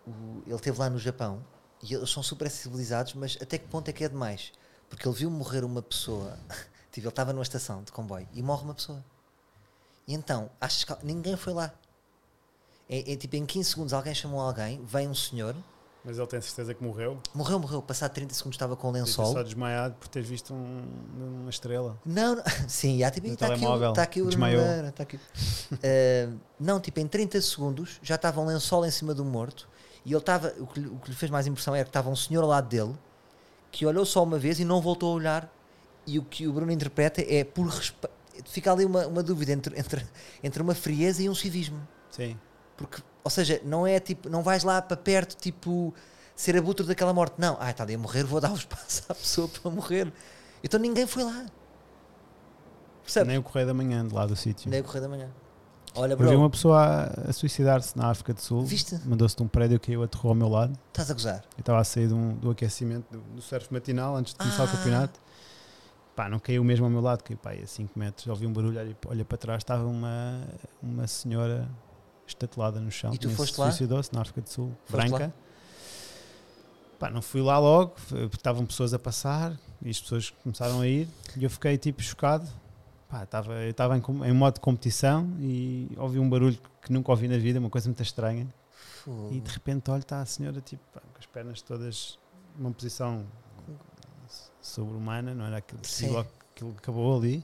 O- 0.08 0.42
ele 0.46 0.56
esteve 0.56 0.80
lá 0.80 0.90
no 0.90 0.98
Japão 0.98 1.46
e 1.84 1.94
eles 1.94 2.10
são 2.10 2.24
super 2.24 2.50
civilizados, 2.50 3.14
mas 3.14 3.38
até 3.42 3.58
que 3.58 3.68
ponto 3.68 3.90
é 3.90 3.94
que 3.94 4.04
é 4.06 4.10
demais? 4.10 4.54
Porque 4.90 5.06
ele 5.08 5.16
viu 5.16 5.30
morrer 5.30 5.66
uma 5.66 5.82
pessoa. 5.82 6.38
tipo, 6.92 7.02
ele 7.06 7.10
estava 7.10 7.34
numa 7.34 7.44
estação 7.44 7.84
de 7.84 7.92
comboio 7.92 8.28
e 8.34 8.42
morre 8.42 8.64
uma 8.64 8.74
pessoa. 8.74 9.04
E 10.08 10.14
então, 10.14 10.50
achas 10.62 10.84
que 10.86 11.06
ninguém 11.06 11.36
foi 11.36 11.52
lá? 11.54 11.74
É, 12.88 13.14
é 13.14 13.16
tipo, 13.18 13.36
em 13.36 13.46
15 13.46 13.72
segundos 13.72 13.92
alguém 13.94 14.14
chamou 14.16 14.40
alguém, 14.40 14.84
vem 14.86 15.08
um 15.10 15.16
senhor, 15.16 15.56
Mas 16.06 16.18
ele 16.20 16.28
tem 16.28 16.40
certeza 16.40 16.74
que 16.74 16.84
morreu. 16.84 17.20
morreu, 17.34 17.58
morreu, 17.60 17.82
passado 17.82 18.12
30 18.14 18.34
segundos 18.36 18.56
estava 18.56 18.76
com 18.76 18.90
um 18.90 18.94
ter 18.94 19.00
lençol. 19.00 19.34
só 19.34 19.42
desmaiado 19.42 19.96
por 19.96 20.08
teres 20.08 20.30
visto 20.30 20.54
um- 20.54 20.86
uma 21.42 21.50
estrela. 21.50 22.00
Não, 22.06 22.36
não. 22.36 22.44
sim, 22.70 23.00
já, 23.00 23.10
tipo, 23.10 23.28
está 23.28 23.48
aqui, 23.54 23.66
o- 23.66 23.90
está 23.90 24.04
aqui 24.04 24.22
o 24.22 24.28
desmaiou. 24.28 24.62
Nogueira, 24.62 24.90
está 24.90 25.04
aqui. 25.04 25.20
Eh, 25.82 26.30
não, 26.60 26.80
tipo, 26.80 27.00
em 27.00 27.08
30 27.08 27.42
segundos 27.42 28.00
já 28.04 28.16
estava 28.16 28.40
um 28.40 28.46
lençol 28.46 28.86
em 28.86 28.92
cima 28.92 29.14
do 29.16 29.26
morto 29.26 29.68
e 30.06 30.12
ele 30.12 30.20
estava. 30.20 30.54
O 30.60 30.68
que, 30.68 30.80
lhe- 30.80 30.88
o 30.88 30.98
que 30.98 31.10
lhe 31.10 31.16
fez 31.16 31.32
mais 31.32 31.48
impressão 31.48 31.74
era 31.74 31.84
que 31.84 31.90
estava 31.90 32.10
um 32.10 32.16
senhor 32.16 32.44
ao 32.44 32.50
lado 32.50 32.68
dele 32.70 32.96
que 33.72 33.86
olhou 33.86 34.06
só 34.06 34.24
uma 34.24 34.38
vez 34.38 34.60
e 34.60 34.64
não 34.66 34.80
voltou 34.82 35.12
a 35.12 35.16
olhar. 35.16 35.52
E 36.08 36.20
o 36.20 36.24
que 36.24 36.48
o 36.48 36.54
Bruno 36.54 36.72
interpreta 36.72 37.22
é 37.28 37.44
por 37.44 37.66
respeito. 37.66 38.14
Fica 38.46 38.72
ali 38.72 38.86
uma, 38.86 39.08
uma 39.08 39.24
dúvida 39.24 39.52
entre, 39.54 39.80
entre, 39.80 40.06
entre 40.44 40.62
uma 40.62 40.76
frieza 40.76 41.24
e 41.24 41.30
um 41.30 41.34
civismo. 41.34 41.86
Sim. 42.12 42.38
Porque, 42.78 43.02
ou 43.26 43.30
seja, 43.32 43.60
não 43.66 43.86
é 43.86 44.00
tipo, 44.00 44.30
não 44.30 44.42
vais 44.42 44.64
lá 44.64 44.82
para 44.82 44.96
perto, 44.96 45.36
tipo, 45.36 45.94
ser 46.36 46.56
abutre 46.56 46.86
daquela 46.86 47.14
morte. 47.14 47.34
Não, 47.38 47.58
ah, 47.60 47.72
está 47.72 47.84
ali 47.84 47.96
a 47.96 47.98
morrer, 47.98 48.24
vou 48.24 48.40
dar 48.40 48.52
o 48.52 48.56
espaço 48.56 49.04
à 49.10 49.14
pessoa 49.16 49.50
para 49.50 49.70
morrer. 49.70 50.14
Então 50.64 50.80
ninguém 50.80 51.06
foi 51.06 51.24
lá. 51.26 51.46
Percebes? 53.04 53.28
Nem 53.28 53.38
o 53.38 53.44
Correio 53.44 53.68
da 53.68 53.74
Manhã 53.74 54.08
de 54.08 54.14
lá 54.14 54.26
do 54.26 54.36
sítio. 54.36 54.70
Nem 54.70 54.80
o 54.82 54.84
correio 54.84 55.04
da 55.04 55.10
manhã. 55.10 55.30
Olha, 55.98 56.14
Eu 56.14 56.18
vi 56.18 56.24
bro, 56.26 56.38
uma 56.40 56.50
pessoa 56.50 56.78
a, 56.84 57.30
a 57.30 57.34
suicidar-se 57.34 57.96
na 57.98 58.10
África 58.10 58.34
do 58.34 58.42
Sul. 58.42 58.64
Viste? 58.66 59.00
Mandou-se 59.06 59.36
de 59.36 59.44
um 59.44 59.48
prédio 59.48 59.80
que 59.80 59.92
eu 59.94 60.04
aterrou 60.04 60.30
ao 60.32 60.36
meu 60.36 60.50
lado. 60.50 60.78
estás 60.88 61.10
a 61.10 61.14
gozar. 61.14 61.44
Eu 61.56 61.62
estava 61.62 61.80
a 61.80 61.84
sair 61.84 62.12
um- 62.12 62.34
do 62.36 62.50
aquecimento 62.52 63.06
do, 63.12 63.20
do 63.36 63.42
surf 63.42 63.72
matinal 63.72 64.16
antes 64.16 64.34
de 64.34 64.40
começar 64.40 64.64
Ah. 64.64 64.66
o 64.66 64.70
campeonato. 64.70 65.20
Pá, 66.16 66.28
não 66.30 66.40
caiu 66.40 66.64
mesmo 66.64 66.86
ao 66.86 66.92
meu 66.92 67.00
lado, 67.02 67.24
caiu 67.24 67.38
pá, 67.38 67.52
a 67.52 67.66
5 67.66 67.98
metros. 67.98 68.28
Ouvi 68.28 68.46
um 68.48 68.52
barulho, 68.52 68.80
olha, 68.80 68.98
olha 69.08 69.24
para 69.26 69.38
trás, 69.38 69.60
estava 69.60 69.86
uma, 69.86 70.42
uma 70.82 71.08
senhora 71.08 71.70
estatelada 72.28 72.80
no 72.80 72.92
chão. 72.92 73.14
E 73.14 73.18
tu 73.18 73.30
foste 73.30 73.60
lá? 73.60 73.72
Suicidou-se 73.72 74.14
na 74.14 74.22
África 74.22 74.42
do 74.42 74.50
Sul, 74.50 74.72
Foste 74.86 75.10
branca. 75.10 75.34
Pá, 77.00 77.10
não 77.10 77.22
fui 77.22 77.42
lá 77.42 77.60
logo, 77.60 77.94
estavam 78.34 78.66
pessoas 78.66 78.94
a 78.94 79.00
passar 79.00 79.58
e 79.82 79.90
as 79.90 80.00
pessoas 80.00 80.30
começaram 80.30 80.80
a 80.80 80.88
ir 80.88 81.10
e 81.36 81.44
eu 81.44 81.50
fiquei 81.50 81.78
tipo 81.78 82.02
chocado. 82.02 82.48
Pá, 83.10 83.24
estava, 83.24 83.54
eu 83.54 83.72
estava 83.72 83.98
em, 83.98 84.04
em 84.26 84.34
modo 84.34 84.56
de 84.56 84.60
competição 84.62 85.30
e 85.40 85.92
ouvi 85.98 86.20
um 86.20 86.30
barulho 86.30 86.58
que 86.82 86.92
nunca 86.92 87.12
ouvi 87.12 87.28
na 87.28 87.38
vida, 87.38 87.60
uma 87.60 87.70
coisa 87.70 87.88
muito 87.90 88.02
estranha. 88.02 88.48
Fogo. 89.04 89.34
E 89.34 89.40
de 89.40 89.52
repente, 89.52 89.92
olha, 89.92 90.00
está 90.00 90.22
a 90.22 90.26
senhora 90.26 90.62
tipo, 90.62 90.84
com 90.94 91.20
as 91.20 91.26
pernas 91.26 91.62
todas 91.62 92.18
numa 92.58 92.72
posição 92.72 93.26
sobre-humana, 94.62 95.36
não 95.36 95.46
era 95.46 95.58
aquilo, 95.58 95.82
aquilo 96.20 96.72
que 96.74 96.80
acabou 96.80 97.18
ali. 97.18 97.44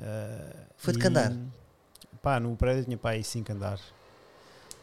Ah, 0.00 0.66
Foi 0.76 0.92
de 0.92 0.98
e, 0.98 1.02
que 1.02 1.08
andar? 1.08 1.32
Pá, 2.22 2.38
no 2.40 2.56
prédio 2.56 2.84
tinha 2.84 2.96
pá, 2.96 3.10
aí 3.10 3.24
5 3.24 3.52
andares. 3.52 3.82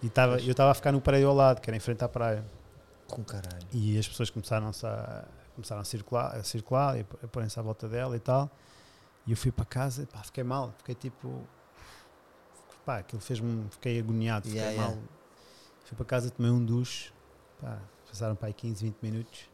E 0.03 0.09
tava, 0.09 0.39
eu 0.39 0.51
estava 0.51 0.71
a 0.71 0.73
ficar 0.73 0.91
no 0.91 1.01
prédio 1.01 1.29
ao 1.29 1.35
lado, 1.35 1.61
que 1.61 1.69
era 1.69 1.75
em 1.77 1.79
frente 1.79 2.03
à 2.03 2.09
praia. 2.09 2.45
com 3.07 3.23
caralho. 3.23 3.65
E 3.71 3.97
as 3.97 4.07
pessoas 4.07 4.29
começaram 4.29 4.69
a, 4.83 5.25
começaram 5.55 5.81
a 5.81 5.85
circular, 5.85 6.35
a 6.35 6.43
circular 6.43 6.97
e 6.97 7.05
a 7.23 7.27
porem-se 7.27 7.57
à 7.59 7.61
volta 7.61 7.87
dela 7.87 8.15
e 8.15 8.19
tal. 8.19 8.49
E 9.25 9.31
eu 9.31 9.37
fui 9.37 9.51
para 9.51 9.65
casa, 9.65 10.05
pá, 10.11 10.19
fiquei 10.23 10.43
mal, 10.43 10.73
fiquei 10.77 10.95
tipo. 10.95 11.41
Pá, 12.85 12.99
aquilo 12.99 13.21
fez-me. 13.21 13.67
Fiquei 13.71 13.99
agoniado, 13.99 14.45
fiquei 14.47 14.61
Yeah, 14.61 14.81
mal. 14.81 14.91
yeah. 14.91 15.07
Fui 15.85 15.95
para 15.97 16.05
casa, 16.05 16.29
tomei 16.29 16.51
um 16.51 16.63
duche, 16.63 17.11
pá, 17.61 17.79
passaram 18.07 18.35
para 18.35 18.47
aí 18.47 18.53
15, 18.53 18.83
20 18.85 18.97
minutos. 19.01 19.49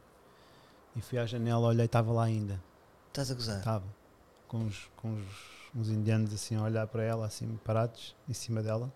E 0.94 1.00
fui 1.00 1.18
à 1.18 1.26
janela, 1.26 1.66
olhei, 1.66 1.86
estava 1.86 2.12
lá 2.12 2.24
ainda. 2.24 2.62
Estás 3.08 3.30
a 3.30 3.34
gozar. 3.34 3.58
Estava. 3.58 3.84
Com, 4.48 4.64
os, 4.66 4.88
com 4.96 5.14
os, 5.14 5.26
uns 5.76 5.88
indianos 5.90 6.32
assim 6.32 6.56
a 6.56 6.62
olhar 6.62 6.86
para 6.86 7.02
ela, 7.02 7.26
assim 7.26 7.58
parados, 7.64 8.16
em 8.28 8.32
cima 8.32 8.62
dela. 8.62 8.92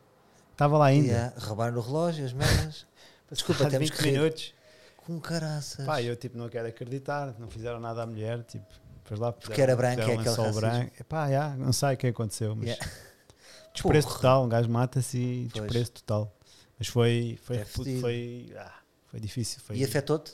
Estava 0.52 0.76
lá 0.78 0.86
ainda. 0.86 1.08
Yeah, 1.08 1.34
roubaram 1.38 1.76
o 1.76 1.80
relógio, 1.80 2.24
as 2.24 2.32
merdas. 2.32 2.86
Desculpa, 3.30 3.68
temos 3.70 3.90
20 3.90 3.92
que 3.98 4.02
rir. 4.02 4.12
minutos. 4.12 4.54
Com 4.96 5.20
caraças. 5.20 5.84
Pá, 5.86 6.02
eu 6.02 6.14
tipo 6.16 6.36
não 6.36 6.48
quero 6.48 6.68
acreditar, 6.68 7.34
não 7.38 7.48
fizeram 7.48 7.80
nada 7.80 8.02
à 8.02 8.06
mulher, 8.06 8.42
tipo, 8.44 8.66
depois 9.02 9.18
lá 9.20 9.32
Porque 9.32 9.60
era 9.60 9.74
branca, 9.74 10.02
puseram 10.02 10.12
é 10.18 10.20
aquele 10.20 10.36
racismo. 10.36 10.60
branco. 10.60 10.92
Epá, 11.00 11.30
já, 11.30 11.56
não 11.56 11.72
sei 11.72 11.94
o 11.94 11.96
que 11.96 12.06
aconteceu, 12.08 12.54
mas 12.56 12.68
Yeah. 12.68 12.86
desprezo 13.72 14.06
Porra. 14.08 14.16
total, 14.18 14.44
um 14.44 14.48
gajo 14.48 14.68
mata-se 14.68 15.18
e 15.18 15.48
Pois. 15.52 15.62
desprezo 15.64 15.92
total. 15.92 16.36
Mas 16.78 16.88
foi, 16.88 17.38
foi, 17.42 17.56
É 17.56 17.64
foi, 17.64 18.00
foi, 18.00 18.54
ah, 18.56 18.72
foi 19.06 19.20
difícil. 19.20 19.60
Foi, 19.62 19.76
E 19.76 19.84
afetou-te? 19.84 20.32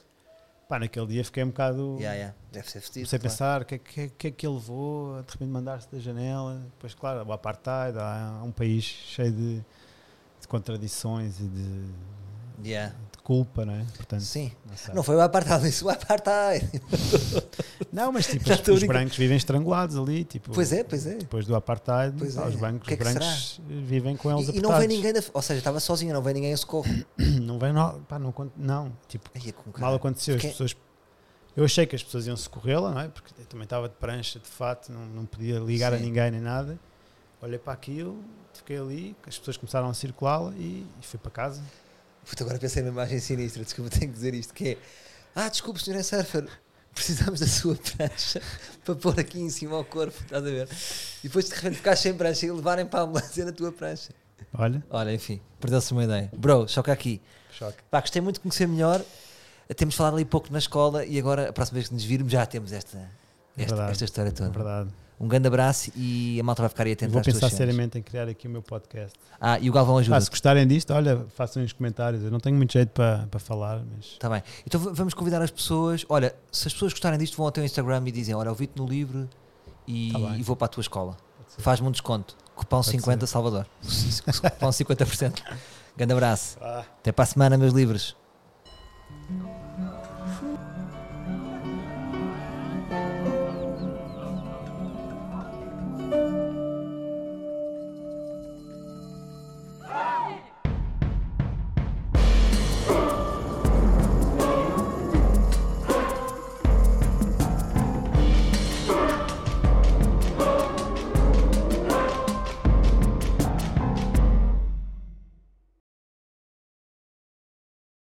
Pá, 0.68 0.78
naquele 0.78 1.06
dia 1.06 1.24
fiquei 1.24 1.44
um 1.44 1.48
bocado. 1.48 1.96
Yeah, 1.98 2.14
yeah. 2.14 2.34
Deve 2.52 2.70
ser 2.70 2.80
fedido. 2.80 3.08
Comecei 3.08 3.18
claro. 3.18 3.32
pensar 3.32 3.62
o 3.62 3.64
que, 3.64 3.74
é 3.74 3.78
que, 3.78 4.08
que 4.10 4.26
é 4.28 4.30
que 4.30 4.46
ele 4.46 4.54
levou, 4.54 5.22
de 5.22 5.32
repente 5.32 5.50
mandar-se 5.50 5.90
da 5.90 5.98
janela. 5.98 6.62
Depois, 6.74 6.94
claro, 6.94 7.26
o 7.26 7.32
apartheid, 7.32 7.98
há 7.98 8.42
um 8.44 8.52
país 8.52 8.84
cheio 8.84 9.32
de, 9.32 9.56
de 10.40 10.48
contradições 10.48 11.40
e 11.40 11.44
de, 11.44 11.90
Yeah. 12.64 12.94
Culpa, 13.26 13.66
não 13.66 13.74
é? 13.74 13.84
Portanto, 13.96 14.20
Sim. 14.20 14.52
não. 14.88 14.94
Não 14.96 15.02
foi 15.02 15.16
o 15.16 15.20
apartheid, 15.20 15.66
isso 15.68 15.86
o 15.86 15.90
apartheid. 15.90 16.64
Não, 17.92 18.12
mas 18.12 18.26
tipo, 18.28 18.48
os, 18.48 18.68
a 18.68 18.72
os 18.72 18.82
brancos 18.84 19.16
vivem 19.16 19.36
estrangulados 19.36 19.96
ali, 19.96 20.22
tipo, 20.22 20.52
Pois 20.52 20.72
é, 20.72 20.84
pois 20.84 21.06
é. 21.08 21.14
depois 21.16 21.44
do 21.44 21.56
apartheid, 21.56 22.14
Pois 22.16 22.36
é. 22.36 22.46
os 22.46 22.54
brancos, 22.54 22.86
que 22.86 22.94
é 22.94 22.96
que 22.96 23.02
brancos 23.02 23.60
vivem 23.66 24.16
com 24.16 24.30
eles 24.30 24.48
E, 24.54 24.58
e 24.58 24.60
não 24.60 24.76
vem 24.78 24.86
ninguém, 24.86 25.12
da, 25.12 25.20
ou 25.34 25.42
seja, 25.42 25.58
estava 25.58 25.80
sozinho, 25.80 26.14
não 26.14 26.22
vem 26.22 26.34
ninguém 26.34 26.52
em 26.52 26.56
socorro. 26.56 26.86
Não 27.18 27.58
vem, 27.58 27.72
não, 27.72 28.00
pá, 28.02 28.18
não, 28.18 28.32
não, 28.56 28.92
tipo, 29.08 29.28
Ai, 29.34 29.42
é 29.50 29.80
mal 29.80 29.94
aconteceu, 29.94 30.34
as 30.36 30.40
Porque- 30.42 30.52
pessoas, 30.52 30.76
eu 31.56 31.64
achei 31.64 31.84
que 31.86 31.96
as 31.96 32.02
pessoas 32.04 32.26
iam 32.28 32.36
socorrê-la, 32.36 32.92
não 32.92 33.00
é? 33.00 33.08
Porque 33.08 33.32
eu 33.40 33.46
também 33.46 33.64
estava 33.64 33.88
de 33.88 33.94
prancha, 33.96 34.38
de 34.38 34.46
fato, 34.48 34.92
não, 34.92 35.04
não 35.06 35.26
podia 35.26 35.58
ligar 35.58 35.92
a 35.92 35.98
Sim. 35.98 36.04
ninguém 36.04 36.30
nem 36.30 36.40
nada. 36.40 36.78
Olhei 37.42 37.58
para 37.58 37.72
aquilo, 37.72 38.18
fiquei 38.52 38.78
ali, 38.78 39.16
as 39.26 39.36
pessoas 39.38 39.56
começaram 39.56 39.88
a 39.88 39.94
circulá-la 39.94 40.52
e, 40.56 40.86
e 41.00 41.06
fui 41.06 41.18
para 41.18 41.30
casa. 41.30 41.60
Puta, 42.28 42.42
agora 42.44 42.58
pensei 42.58 42.82
numa 42.82 42.92
imagem 43.02 43.20
sinistra, 43.20 43.62
desculpa, 43.64 43.90
tenho 43.90 44.08
que 44.10 44.14
dizer 44.18 44.34
isto, 44.34 44.52
que 44.52 44.70
é 44.70 44.78
Ah, 45.34 45.48
desculpe, 45.48 45.82
senhor 45.82 46.02
surfer, 46.02 46.48
precisamos 46.94 47.40
da 47.40 47.46
sua 47.46 47.76
prancha 47.76 48.42
para 48.84 48.94
pôr 48.96 49.18
aqui 49.20 49.38
em 49.40 49.50
cima 49.50 49.76
ao 49.76 49.84
corpo, 49.84 50.16
estás 50.22 50.42
a 50.44 50.50
ver? 50.50 50.68
E 51.22 51.28
depois 51.28 51.44
de 51.48 51.54
repente 51.54 51.76
ficar 51.76 51.94
sem 51.96 52.14
prancha 52.14 52.46
e 52.46 52.50
levarem 52.50 52.84
para 52.86 53.00
a 53.00 53.02
ambulância 53.04 53.44
na 53.44 53.52
tua 53.52 53.70
prancha. 53.70 54.10
Olha, 54.52 54.82
Olha, 54.90 55.12
enfim, 55.14 55.40
perdeu-se 55.60 55.92
uma 55.92 56.04
ideia. 56.04 56.30
Bro, 56.36 56.66
choca 56.68 56.92
aqui. 56.92 57.20
choque. 57.52 57.78
Pá, 57.90 58.00
gostei 58.00 58.20
muito 58.22 58.36
de 58.36 58.40
conhecer 58.40 58.66
melhor. 58.66 59.04
Temos 59.76 59.94
falado 59.94 60.14
ali 60.14 60.24
pouco 60.24 60.52
na 60.52 60.58
escola 60.58 61.04
e 61.04 61.18
agora, 61.18 61.48
a 61.48 61.52
próxima 61.52 61.74
vez 61.76 61.88
que 61.88 61.94
nos 61.94 62.04
virmos, 62.04 62.30
já 62.32 62.46
temos 62.46 62.72
esta, 62.72 62.98
É 63.56 63.64
esta, 63.64 63.90
esta 63.90 64.04
história 64.04 64.28
É 64.28 64.32
toda. 64.32 64.50
verdade. 64.50 64.90
Um 65.18 65.26
grande 65.28 65.48
abraço 65.48 65.90
e 65.96 66.38
a 66.38 66.42
malta 66.42 66.62
vai 66.62 66.68
ficar 66.68 66.84
aí 66.84 66.92
atenta 66.92 67.10
vou 67.10 67.22
pensar 67.22 67.48
seriamente 67.50 67.98
em 67.98 68.02
criar 68.02 68.28
aqui 68.28 68.46
o 68.46 68.50
meu 68.50 68.60
podcast. 68.60 69.18
Ah, 69.40 69.58
e 69.58 69.70
o 69.70 69.72
Galvão 69.72 69.96
ajuda. 69.96 70.16
Ah, 70.16 70.20
se 70.20 70.28
gostarem 70.28 70.66
disto, 70.66 70.92
olha, 70.92 71.24
façam 71.34 71.62
nos 71.62 71.72
comentários. 71.72 72.22
Eu 72.22 72.30
não 72.30 72.38
tenho 72.38 72.54
muito 72.54 72.72
jeito 72.74 72.90
para, 72.90 73.26
para 73.30 73.40
falar, 73.40 73.82
mas 73.94 74.04
Está 74.04 74.28
bem. 74.28 74.42
Então 74.66 74.78
vamos 74.78 75.14
convidar 75.14 75.40
as 75.40 75.50
pessoas. 75.50 76.04
Olha, 76.08 76.34
se 76.52 76.68
as 76.68 76.74
pessoas 76.74 76.92
gostarem 76.92 77.18
disto, 77.18 77.36
vão 77.36 77.46
ao 77.46 77.52
teu 77.52 77.64
Instagram 77.64 78.02
e 78.06 78.12
dizem: 78.12 78.34
Olha, 78.34 78.50
ouvi-te 78.50 78.76
no 78.76 78.86
livro 78.86 79.26
e, 79.88 80.12
Tá 80.12 80.36
e 80.36 80.42
vou 80.42 80.54
para 80.54 80.66
a 80.66 80.68
tua 80.68 80.82
escola. 80.82 81.16
ser. 81.48 81.62
Faz-me 81.62 81.88
um 81.88 81.90
desconto. 81.90 82.36
Cupom 82.54 82.78
Pode 82.78 82.90
50 82.90 83.26
Salvador. 83.26 83.66
Cupom 83.82 84.68
50%. 84.68 85.42
Grande 85.96 86.12
abraço. 86.12 86.58
Ah. 86.60 86.84
Até 86.98 87.10
para 87.10 87.22
a 87.22 87.26
semana, 87.26 87.56
meus 87.56 87.72
livros. 87.72 88.14